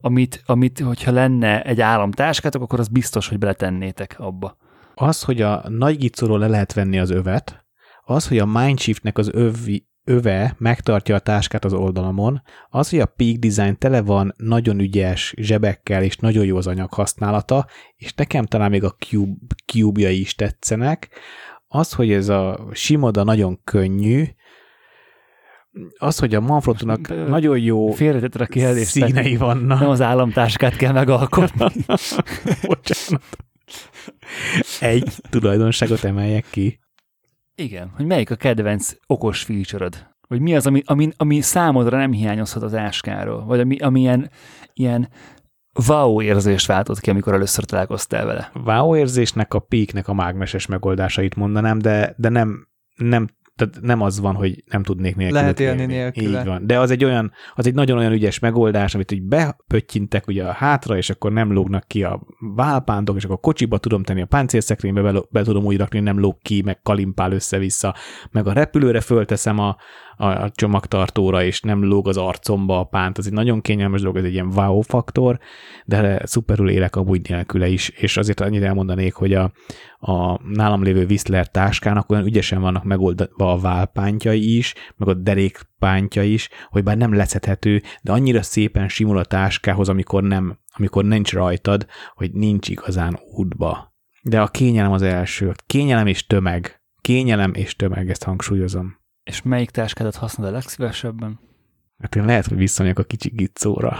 [0.00, 4.56] Amit, amit, hogyha lenne egy államtáskátok, akkor az biztos, hogy beletennétek abba.
[4.94, 7.64] Az, hogy a nagy gicóról le lehet venni az övet,
[8.04, 13.06] az, hogy a Mindshiftnek az övi, öve megtartja a táskát az oldalamon, az, hogy a
[13.06, 17.66] Peak Design tele van nagyon ügyes zsebekkel, és nagyon jó az anyag használata,
[17.96, 21.08] és nekem talán még a cube, cube is tetszenek,
[21.68, 24.24] az, hogy ez a simoda nagyon könnyű,
[25.98, 28.74] az, hogy a Manfrottonak nagyon jó Félretetted a.
[28.84, 29.80] Színei vannak.
[29.80, 31.66] Nem az államtáskát kell megalkotni.
[32.66, 33.36] Bocsánat.
[34.80, 36.83] Egy tulajdonságot emeljek ki.
[37.56, 39.88] Igen, hogy melyik a kedvenc okos feature
[40.28, 43.44] Vagy mi az, ami, ami, ami számodra nem hiányozhat az áskáról?
[43.44, 44.30] Vagy ami, ami ilyen,
[44.72, 45.08] ilyen
[45.88, 48.50] wow érzést váltott ki, amikor először találkoztál vele?
[48.64, 54.20] Wow érzésnek a peaknek a mágneses megoldásait mondanám, de, de nem, nem tehát nem az
[54.20, 55.38] van, hogy nem tudnék nélkül.
[55.38, 56.22] Lehet élni nélkül.
[56.22, 56.66] Így van.
[56.66, 60.52] De az egy olyan, az egy nagyon olyan ügyes megoldás, amit így bepöttyintek ugye a
[60.52, 65.02] hátra, és akkor nem lógnak ki a válpántok, és akkor kocsiba tudom tenni a páncélszekrénybe,
[65.02, 67.94] be, be tudom úgy rakni, nem lóg ki, meg kalimpál össze-vissza,
[68.30, 69.76] meg a repülőre fölteszem a,
[70.16, 73.18] a csomagtartóra, és nem lóg az arcomba a pánt.
[73.18, 75.38] Ez egy nagyon kényelmes dolog, ez egy ilyen wow faktor,
[75.84, 79.52] de szuperül élek amúgy nélküle is, és azért annyit elmondanék, hogy a,
[80.06, 86.22] a nálam lévő Whistler táskának olyan ügyesen vannak megoldva a válpántjai is, meg a derékpántja
[86.22, 91.32] is, hogy bár nem leszedhető, de annyira szépen simul a táskához, amikor nem, amikor nincs
[91.32, 93.94] rajtad, hogy nincs igazán útba.
[94.22, 95.52] De a kényelem az első.
[95.66, 96.82] Kényelem és tömeg.
[97.00, 98.96] Kényelem és tömeg, ezt hangsúlyozom.
[99.22, 101.40] És melyik táskádat használod a legszívesebben?
[101.98, 103.96] Hát én lehet, hogy visszamegyek a kicsi gicóra.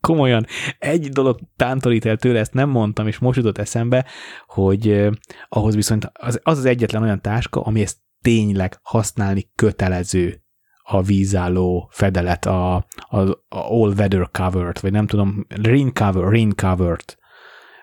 [0.00, 0.46] Komolyan,
[0.78, 4.06] egy dolog tántorít el tőle, ezt nem mondtam, és most jutott eszembe,
[4.46, 5.08] hogy
[5.48, 10.40] ahhoz viszont az, az az egyetlen olyan táska, ami ezt tényleg használni kötelező
[10.82, 16.54] a vízálló fedelet, a, a, a all weather covered, vagy nem tudom, rain cover, rain
[16.54, 17.16] covered,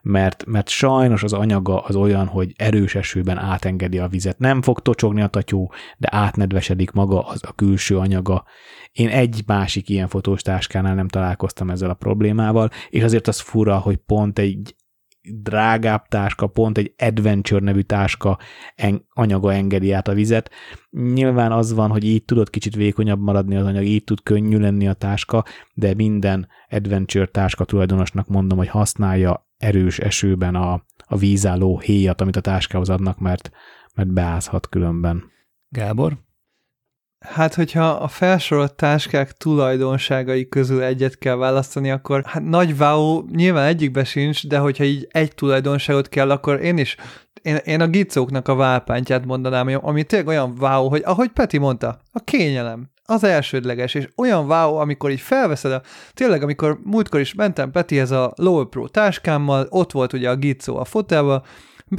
[0.04, 4.40] mert, mert sajnos az anyaga az olyan, hogy erős esőben átengedi a vizet.
[4.40, 5.68] Nem fog tocsogni a tatyú,
[5.98, 8.46] de átnedvesedik maga az a külső anyaga.
[8.92, 13.78] Én egy másik ilyen fotós táskánál nem találkoztam ezzel a problémával, és azért az fura,
[13.78, 14.76] hogy pont egy
[15.22, 18.40] drágább táska, pont egy Adventure nevű táska
[18.76, 20.52] en, anyaga engedi át a vizet.
[20.90, 24.88] Nyilván az van, hogy így tudod kicsit vékonyabb maradni az anyag, így tud könnyű lenni
[24.88, 31.80] a táska, de minden Adventure táska tulajdonosnak mondom, hogy használja erős esőben a, a vízálló
[31.80, 33.50] héjat, amit a táskához adnak, mert,
[33.96, 35.24] mert beázhat különben.
[35.70, 36.18] Gábor?
[37.20, 43.68] Hát, hogyha a felsorolt táskák tulajdonságai közül egyet kell választani, akkor hát nagy wow, nyilván
[43.68, 46.96] egyikbe sincs, de hogyha így egy tulajdonságot kell, akkor én is,
[47.42, 52.00] én, én a gicóknak a válpántját mondanám, ami tényleg olyan wow, hogy ahogy Peti mondta,
[52.12, 55.82] a kényelem, az elsődleges, és olyan wow, amikor így felveszed a,
[56.14, 60.78] tényleg, amikor múltkor is mentem Petihez a Low Pro táskámmal, ott volt ugye a gicó
[60.78, 61.44] a fotelba,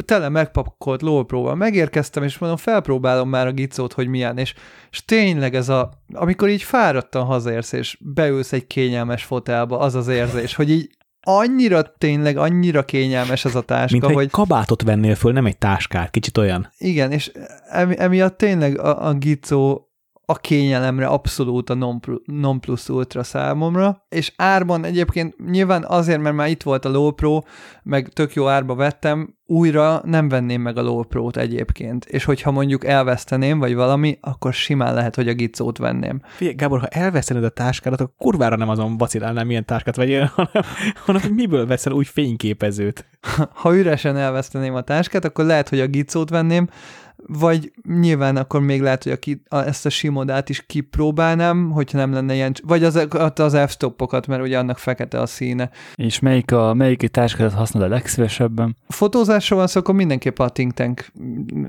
[0.05, 4.55] tele megpakolt lópróval megérkeztem, és mondom, felpróbálom már a gicót, hogy milyen, és,
[4.91, 10.08] és tényleg ez a, amikor így fáradtan hazaérsz, és beülsz egy kényelmes fotelba, az az
[10.08, 14.24] érzés, hogy így annyira tényleg, annyira kényelmes ez a táska, Mint hogy...
[14.24, 16.73] egy kabátot vennél föl, nem egy táskát, kicsit olyan.
[16.78, 17.33] Igen, és
[17.68, 19.89] emi, emiatt tényleg a, a gicó
[20.27, 26.36] a kényelemre abszolút a non, non plus ultra számomra, és árban egyébként nyilván azért, mert
[26.36, 27.39] már itt volt a Low Pro,
[27.83, 32.51] meg tök jó árba vettem, újra nem venném meg a Low Pro-t egyébként, és hogyha
[32.51, 36.20] mondjuk elveszteném, vagy valami, akkor simán lehet, hogy a gicót venném.
[36.25, 40.62] Figyelj, Gábor, ha elvesztened a táskádat, akkor kurvára nem azon vacilálnál, milyen táskát vegyél, hanem,
[41.05, 43.07] hanem miből veszel új fényképezőt.
[43.53, 46.69] Ha üresen elveszteném a táskát, akkor lehet, hogy a gicót venném,
[47.17, 51.99] vagy nyilván akkor még lehet, hogy a ki, a, ezt a simodát is kipróbálnám, hogyha
[51.99, 55.70] nem lenne ilyen, vagy az, az f-stoppokat, mert ugye annak fekete a színe.
[55.94, 58.76] És melyik a melyik táskát használod a legszívesebben?
[58.86, 61.12] A fotózásról van szó, akkor mindenképp a think tank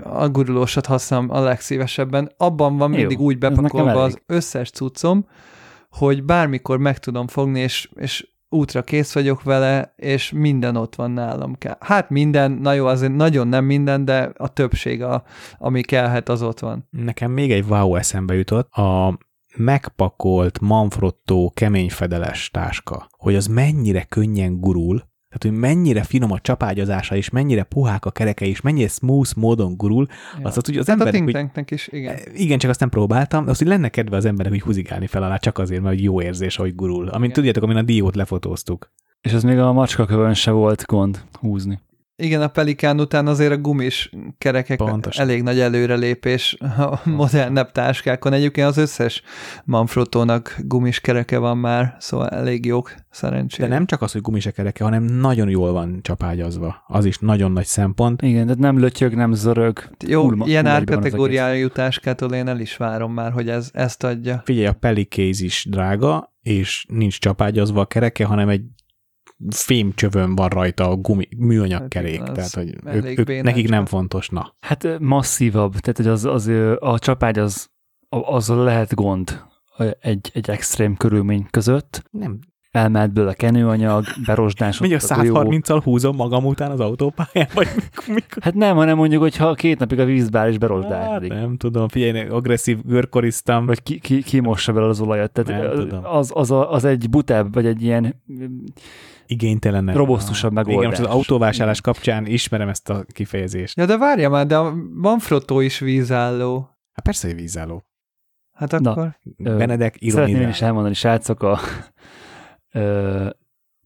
[0.03, 2.31] a gurulósat használom a legszívesebben.
[2.37, 5.25] Abban van mindig Jó, úgy bepakolva az összes cuccom,
[5.89, 11.11] hogy bármikor meg tudom fogni, és, és útra kész vagyok vele, és minden ott van
[11.11, 11.57] nálam.
[11.79, 15.23] Hát minden, na jó, azért nagyon nem minden, de a többség, a,
[15.57, 16.87] ami kellhet, az ott van.
[16.89, 19.19] Nekem még egy wow eszembe jutott, a
[19.57, 25.03] megpakolt Manfrotto keményfedeles táska, hogy az mennyire könnyen gurul,
[25.37, 29.77] tehát, hogy mennyire finom a csapágyozása, és mennyire puhák a kereke, és mennyire smooth módon
[29.77, 30.07] gurul,
[30.39, 30.45] ja.
[30.47, 31.13] azt, hogy az emberek...
[31.13, 32.17] A think hogy, is, igen.
[32.33, 35.37] Igen, csak azt nem próbáltam, azt, hogy lenne kedve az emberek, hogy húzigálni fel alá,
[35.37, 37.07] csak azért, mert jó érzés, hogy gurul.
[37.07, 37.33] Amint igen.
[37.33, 38.91] tudjátok, amin a diót lefotóztuk.
[39.21, 41.79] És az még a macskakövön se volt gond húzni.
[42.17, 45.23] Igen, a Pelikán után azért a gumis kerekek Pontosan.
[45.23, 48.33] elég nagy előrelépés a modernebb táskákon.
[48.33, 49.21] Egyébként az összes
[49.65, 53.67] Manfrottónak gumis kereke van már, szóval elég jók szerencsére.
[53.67, 56.83] De nem csak az, hogy gumis kereke, hanem nagyon jól van csapágyazva.
[56.87, 58.21] Az is nagyon nagy szempont.
[58.21, 59.89] Igen, de nem lötyög, nem zörög.
[60.07, 64.41] Jó, Ulma, ilyen árkategóriájú táskától én el is várom már, hogy ez, ezt adja.
[64.45, 68.61] Figyelj, a Pelikéz is drága, és nincs csapágyazva a kereke, hanem egy
[69.49, 73.85] fémcsövön van rajta a gumi, műanyag hát kerék, hát tehát hogy ők, ők, nekik nem
[73.85, 74.55] fontos, na.
[74.59, 77.69] Hát masszívabb, tehát hogy az, az, a csapágy az,
[78.09, 79.41] az lehet gond
[79.99, 82.03] egy, egy extrém körülmény között.
[82.11, 82.39] Nem,
[82.75, 84.79] elmehet belőle kenőanyag, berosdás.
[84.79, 87.67] Mondjuk a 130-al húzom magam után az autópályán, vagy
[88.07, 88.43] mikor?
[88.43, 91.31] Hát nem, hanem mondjuk, hogy ha két napig a vízbe áll és berosdásodik.
[91.31, 93.65] Hát, nem tudom, figyelj, agresszív görkoriztam.
[93.65, 95.31] Vagy ki, ki, ki mossa bele az olajat.
[95.31, 96.05] Tehát nem az, tudom.
[96.05, 98.23] Az, az, a, az egy butább, vagy egy ilyen
[99.27, 99.93] igénytelen.
[99.93, 100.83] Robosztusabb megoldás.
[100.83, 103.77] Igen, most az autóvásárlás kapcsán ismerem ezt a kifejezést.
[103.77, 104.57] Ja, de várja már, de
[104.93, 106.69] van Frotto is vízálló.
[106.93, 107.83] Hát persze, hogy vízálló.
[108.51, 109.17] Hát akkor...
[109.37, 110.25] Na, Benedek ironizál.
[110.25, 111.59] Szeretném is elmondani, srácok, a,
[112.71, 113.29] ö,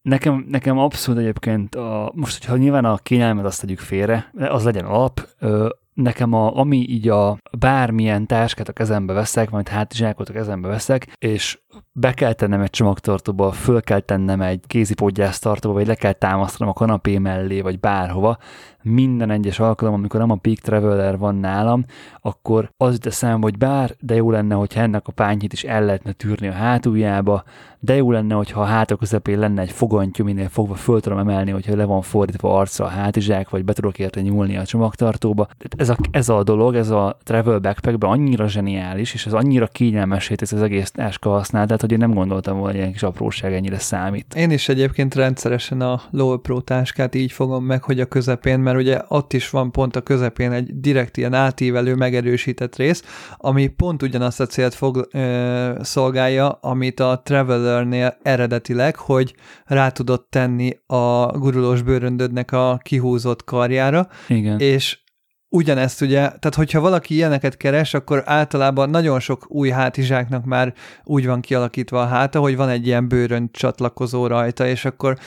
[0.02, 4.86] nekem, nekem abszolút egyébként, a, most, hogyha nyilván a kényelmet azt tegyük félre, az legyen
[4.86, 5.70] alap, ö,
[6.02, 11.16] nekem a, ami így a bármilyen táskát a kezembe veszek, majd hátizsákot a kezembe veszek,
[11.18, 11.60] és
[11.92, 16.78] be kell tennem egy csomagtartóba, föl kell tennem egy kézipodgyásztartóba, vagy le kell támasztanom a
[16.78, 18.38] kanapé mellé, vagy bárhova,
[18.90, 21.86] minden egyes alkalom, amikor nem a Peak Traveler van nálam,
[22.22, 25.86] akkor az jut eszembe, hogy bár, de jó lenne, hogyha ennek a pányhit is el
[25.86, 27.44] lehetne tűrni a hátuljába,
[27.80, 31.52] de jó lenne, hogyha a háta közepén lenne egy fogantyú, minél fogva föl tudom emelni,
[31.52, 35.48] hogyha le van fordítva arca a hátizsák, vagy be tudok érte nyúlni a csomagtartóba.
[35.78, 40.36] Ez a, ez a dolog, ez a travel backpackben annyira zseniális, és ez annyira kényelmesé
[40.36, 43.80] teszi az egész táska tehát hogy én nem gondoltam volna, hogy ilyen kis apróság ennyire
[43.80, 44.36] számít.
[44.36, 48.78] Én is egyébként rendszeresen a Lowell Pro táskát így fogom meg, hogy a közepén, mert
[48.80, 53.04] ugye ott is van pont a közepén egy direkt ilyen átívelő, megerősített rész,
[53.38, 59.36] ami pont ugyanazt a célt fog, ö, szolgálja, amit a Travelernél eredetileg, hogy
[59.66, 64.60] rá tudod tenni a gurulós bőröndödnek a kihúzott karjára, Igen.
[64.60, 64.98] és
[65.50, 71.26] ugyanezt ugye, tehát hogyha valaki ilyeneket keres, akkor általában nagyon sok új hátizsáknak már úgy
[71.26, 75.18] van kialakítva a háta, hogy van egy ilyen bőrön csatlakozó rajta, és akkor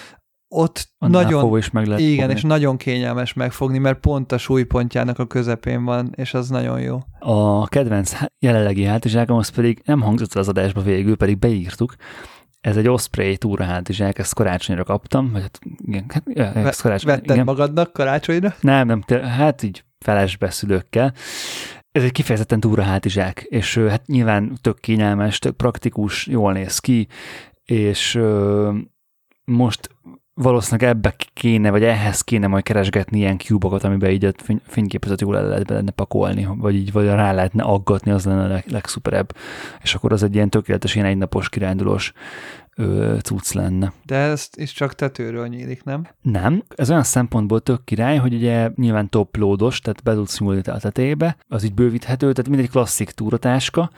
[0.53, 2.35] ott Annál nagyon, is meg lehet igen, fogni.
[2.35, 6.99] és nagyon kényelmes megfogni, mert pont a súlypontjának a közepén van, és az nagyon jó.
[7.19, 11.95] A kedvenc jelenlegi hátizsákom az pedig nem hangzott el az adásba végül, pedig beírtuk.
[12.61, 17.35] Ez egy Osprey túra hátizsák, ezt karácsonyra kaptam, vagy hát igen, hát, ezt karácsonyra, Vetted
[17.35, 17.45] igen.
[17.45, 18.55] magadnak karácsonyra?
[18.61, 21.15] Nem, nem, te- hát így felesbe szülőkkel.
[21.93, 27.07] Ez egy kifejezetten túra hátizsák, és hát nyilván tök kényelmes, tök praktikus, jól néz ki,
[27.65, 28.71] és ö,
[29.45, 29.91] most
[30.35, 35.21] valószínűleg ebbe kéne, vagy ehhez kéne majd keresgetni ilyen cubokat, amiben így a fény- fényképezet
[35.21, 38.65] jól el lehet benne pakolni, vagy így vagy rá lehetne aggatni, az lenne a leg,
[38.71, 39.37] legszuperebb.
[39.83, 42.13] És akkor az egy ilyen tökéletes, ilyen egynapos kirándulós
[42.77, 43.93] ö, cucc lenne.
[44.05, 46.07] De ezt is csak tetőről nyílik, nem?
[46.23, 50.61] Nem, ez olyan szempontból tök király, hogy ugye nyilván top loados, tehát be tudsz nyúlni
[50.65, 53.91] a tetejébe, az így bővíthető, tehát mindegy klasszik túratáska,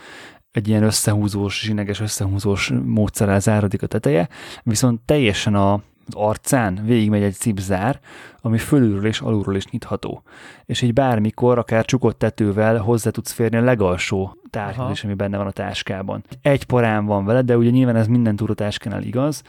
[0.53, 4.29] egy ilyen összehúzós, zsineges összehúzós módszerrel zárodik a teteje,
[4.63, 8.01] viszont teljesen a az arcán végigmegy egy cipzár,
[8.41, 10.23] ami fölülről és alulról is nyitható.
[10.65, 15.37] És így bármikor, akár csukott tetővel hozzá tudsz férni a legalsó tárgyhoz is, ami benne
[15.37, 16.25] van a táskában.
[16.43, 19.43] Egy parán van vele, de ugye nyilván ez minden túratáskánál igaz,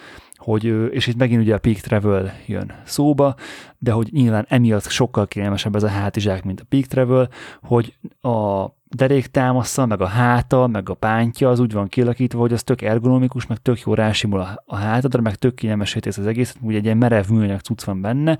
[0.46, 3.36] hogy, és itt megint ugye a Peak Travel jön szóba,
[3.78, 7.30] de hogy nyilván emiatt sokkal kényelmesebb ez a hátizsák, mint a Peak Travel,
[7.62, 12.64] hogy a deréktámasza, meg a háta, meg a pántja az úgy van kialakítva, hogy az
[12.64, 16.78] tök ergonomikus, meg tök jó rásimul a, hátadra, meg tök kényelmesé tesz az egészet, ugye
[16.78, 18.38] egy ilyen merev műanyag cucc van benne,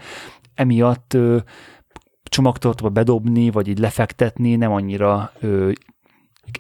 [0.54, 1.38] emiatt ö,
[2.24, 5.72] csomagtartóba bedobni, vagy így lefektetni nem annyira ö,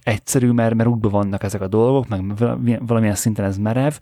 [0.04, 2.38] egyszerű, mert, mert útban vannak ezek a dolgok, meg
[2.86, 3.94] valamilyen- szinten ez merev,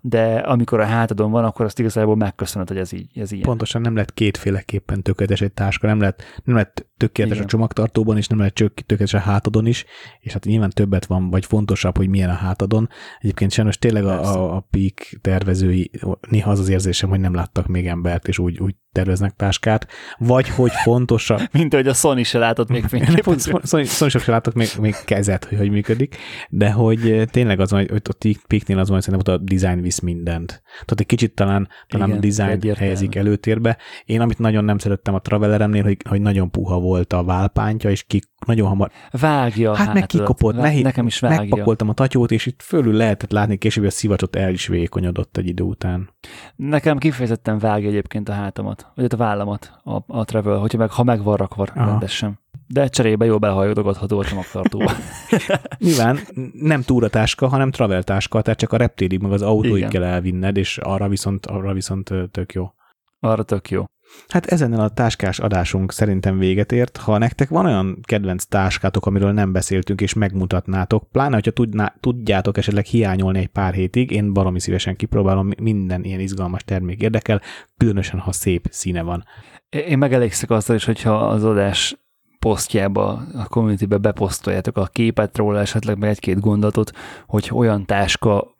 [0.00, 3.44] de amikor a hátadon van, akkor azt igazából megköszönöd, hogy ez így ez ilyen.
[3.44, 7.48] Pontosan nem lehet kétféleképpen tökéletes egy táska, nem lehet, nem lehet tökéletes Igen.
[7.48, 9.84] a csomagtartóban is, nem lehet csök- tökéletes a hátadon is,
[10.20, 12.88] és hát nyilván többet van, vagy fontosabb, hogy milyen a hátadon.
[13.20, 14.30] Egyébként sajnos tényleg Persze.
[14.30, 15.90] a, a, Peak tervezői
[16.30, 19.86] néha az az érzésem, hogy nem láttak még embert, és úgy, úgy terveznek táskát,
[20.18, 23.84] vagy hogy fontosabb, Mint ahogy a Sony se látott még Pont fényképező.
[23.84, 24.94] Szonyosok se látok még, még
[25.26, 26.16] kezet, hogy hogy működik,
[26.48, 28.14] de hogy eh, tényleg az hogy ott a
[28.46, 30.46] Piknél az van, hogy szerintem ott a design visz mindent.
[30.72, 32.78] Tehát egy kicsit talán, talán Igen, a design egyértelmű.
[32.78, 33.76] helyezik előtérbe.
[34.04, 38.02] Én amit nagyon nem szerettem a Traveleremnél, hogy, hogy nagyon puha volt a válpántja, és
[38.02, 40.08] ki, nagyon hamar, Vágja hát meg hátadat.
[40.10, 41.38] kikopott, nehéz, Nekem is vágja.
[41.40, 45.36] megpakoltam a tatyót, és itt fölül lehetett látni később, hogy a szivacsot el is vékonyodott
[45.36, 46.10] egy idő után.
[46.56, 50.90] Nekem kifejezetten vágja egyébként a hátamat, vagy hát a vállamat a, a travel, hogyha meg,
[50.90, 52.38] ha meg van rakva rendesen.
[52.66, 54.92] De cserébe jó belehajoldogatható a csomagtartóba.
[55.78, 56.18] Nyilván
[56.52, 59.90] nem túratáska, hanem traveltáska, tehát csak a reptérig, meg az autóig Igen.
[59.90, 62.72] kell elvinned, és arra viszont, arra viszont tök jó.
[63.20, 63.84] Arra tök jó.
[64.28, 66.96] Hát ezen a táskás adásunk szerintem véget ért.
[66.96, 72.56] Ha nektek van olyan kedvenc táskátok, amiről nem beszéltünk, és megmutatnátok, pláne, hogyha tudná, tudjátok
[72.56, 77.40] esetleg hiányolni egy pár hétig, én baromi szívesen kipróbálom, minden ilyen izgalmas termék érdekel,
[77.76, 79.24] különösen, ha szép színe van.
[79.68, 81.96] Én megelégszek azzal is, hogyha az adás
[82.38, 86.90] posztjába, a communitybe beposztoljátok a képet róla, esetleg meg egy-két gondolatot,
[87.26, 88.54] hogy olyan táska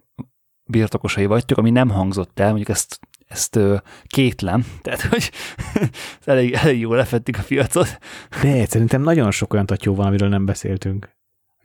[0.64, 3.58] birtokosai vagytok, ami nem hangzott el, mondjuk ezt, ezt
[4.06, 5.30] kétlem, tehát hogy
[6.24, 7.98] elég, elég jól lefettük a piacot.
[8.42, 11.15] De szerintem nagyon sok olyan tatyó van, amiről nem beszéltünk.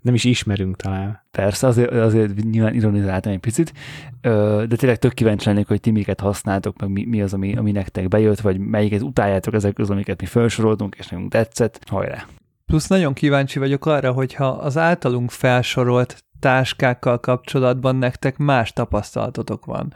[0.02, 1.26] Nem is ismerünk talán.
[1.32, 3.74] Persze, azért, azért nyilván ironizáltam egy picit,
[4.22, 7.72] de tényleg tök kíváncsi lennék, hogy ti miket használtok, meg mi, mi az, ami, ami
[7.72, 11.80] nektek bejött, vagy melyiket utáljátok ezek közül, amiket mi felsoroltunk, és nekünk tetszett.
[11.90, 12.26] Hajrá!
[12.66, 19.94] Plusz nagyon kíváncsi vagyok arra, hogyha az általunk felsorolt táskákkal kapcsolatban nektek más tapasztalatotok van.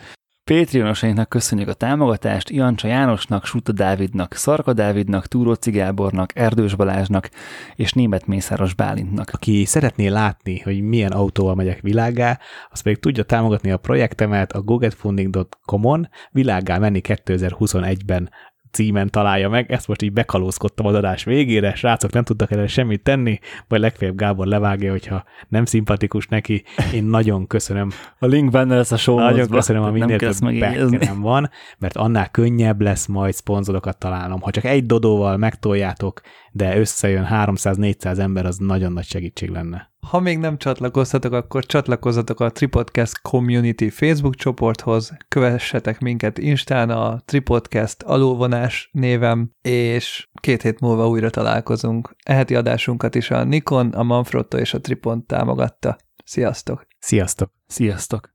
[0.52, 7.30] Patreonosainknak köszönjük a támogatást, Jancsa Jánosnak, Suta Dávidnak, Szarka Dávidnak, Túróci Gábornak, Erdős Balázsnak
[7.76, 9.30] és Német Mészáros Bálintnak.
[9.34, 14.62] Aki szeretné látni, hogy milyen autóval megyek világá, az pedig tudja támogatni a projektemet a
[14.62, 18.30] gogetfunding.com-on világá menni 2021-ben
[18.76, 19.72] címen találja meg.
[19.72, 24.18] Ezt most így bekalózkodtam az adás végére, srácok nem tudtak erre semmit tenni, vagy legfeljebb
[24.18, 26.64] Gábor levágja, hogyha nem szimpatikus neki.
[26.94, 27.90] Én nagyon köszönöm
[28.20, 32.30] A link benne lesz a show Nagyon köszönöm, nem minél több background van, mert annál
[32.30, 34.42] könnyebb lesz majd szponzorokat találnom.
[34.42, 36.22] Ha csak egy dodóval megtoljátok
[36.56, 39.94] de összejön 300-400 ember, az nagyon nagy segítség lenne.
[40.08, 47.22] Ha még nem csatlakoztatok, akkor csatlakozzatok a Tripodcast Community Facebook csoporthoz, kövessetek minket Instán a
[47.26, 52.16] Tripodcast alulvonás névem, és két hét múlva újra találkozunk.
[52.24, 55.98] Eheti adásunkat is a Nikon, a Manfrotto és a Tripont támogatta.
[56.24, 56.88] Sziasztok!
[57.00, 57.52] Sziasztok!
[57.68, 58.35] Sziasztok!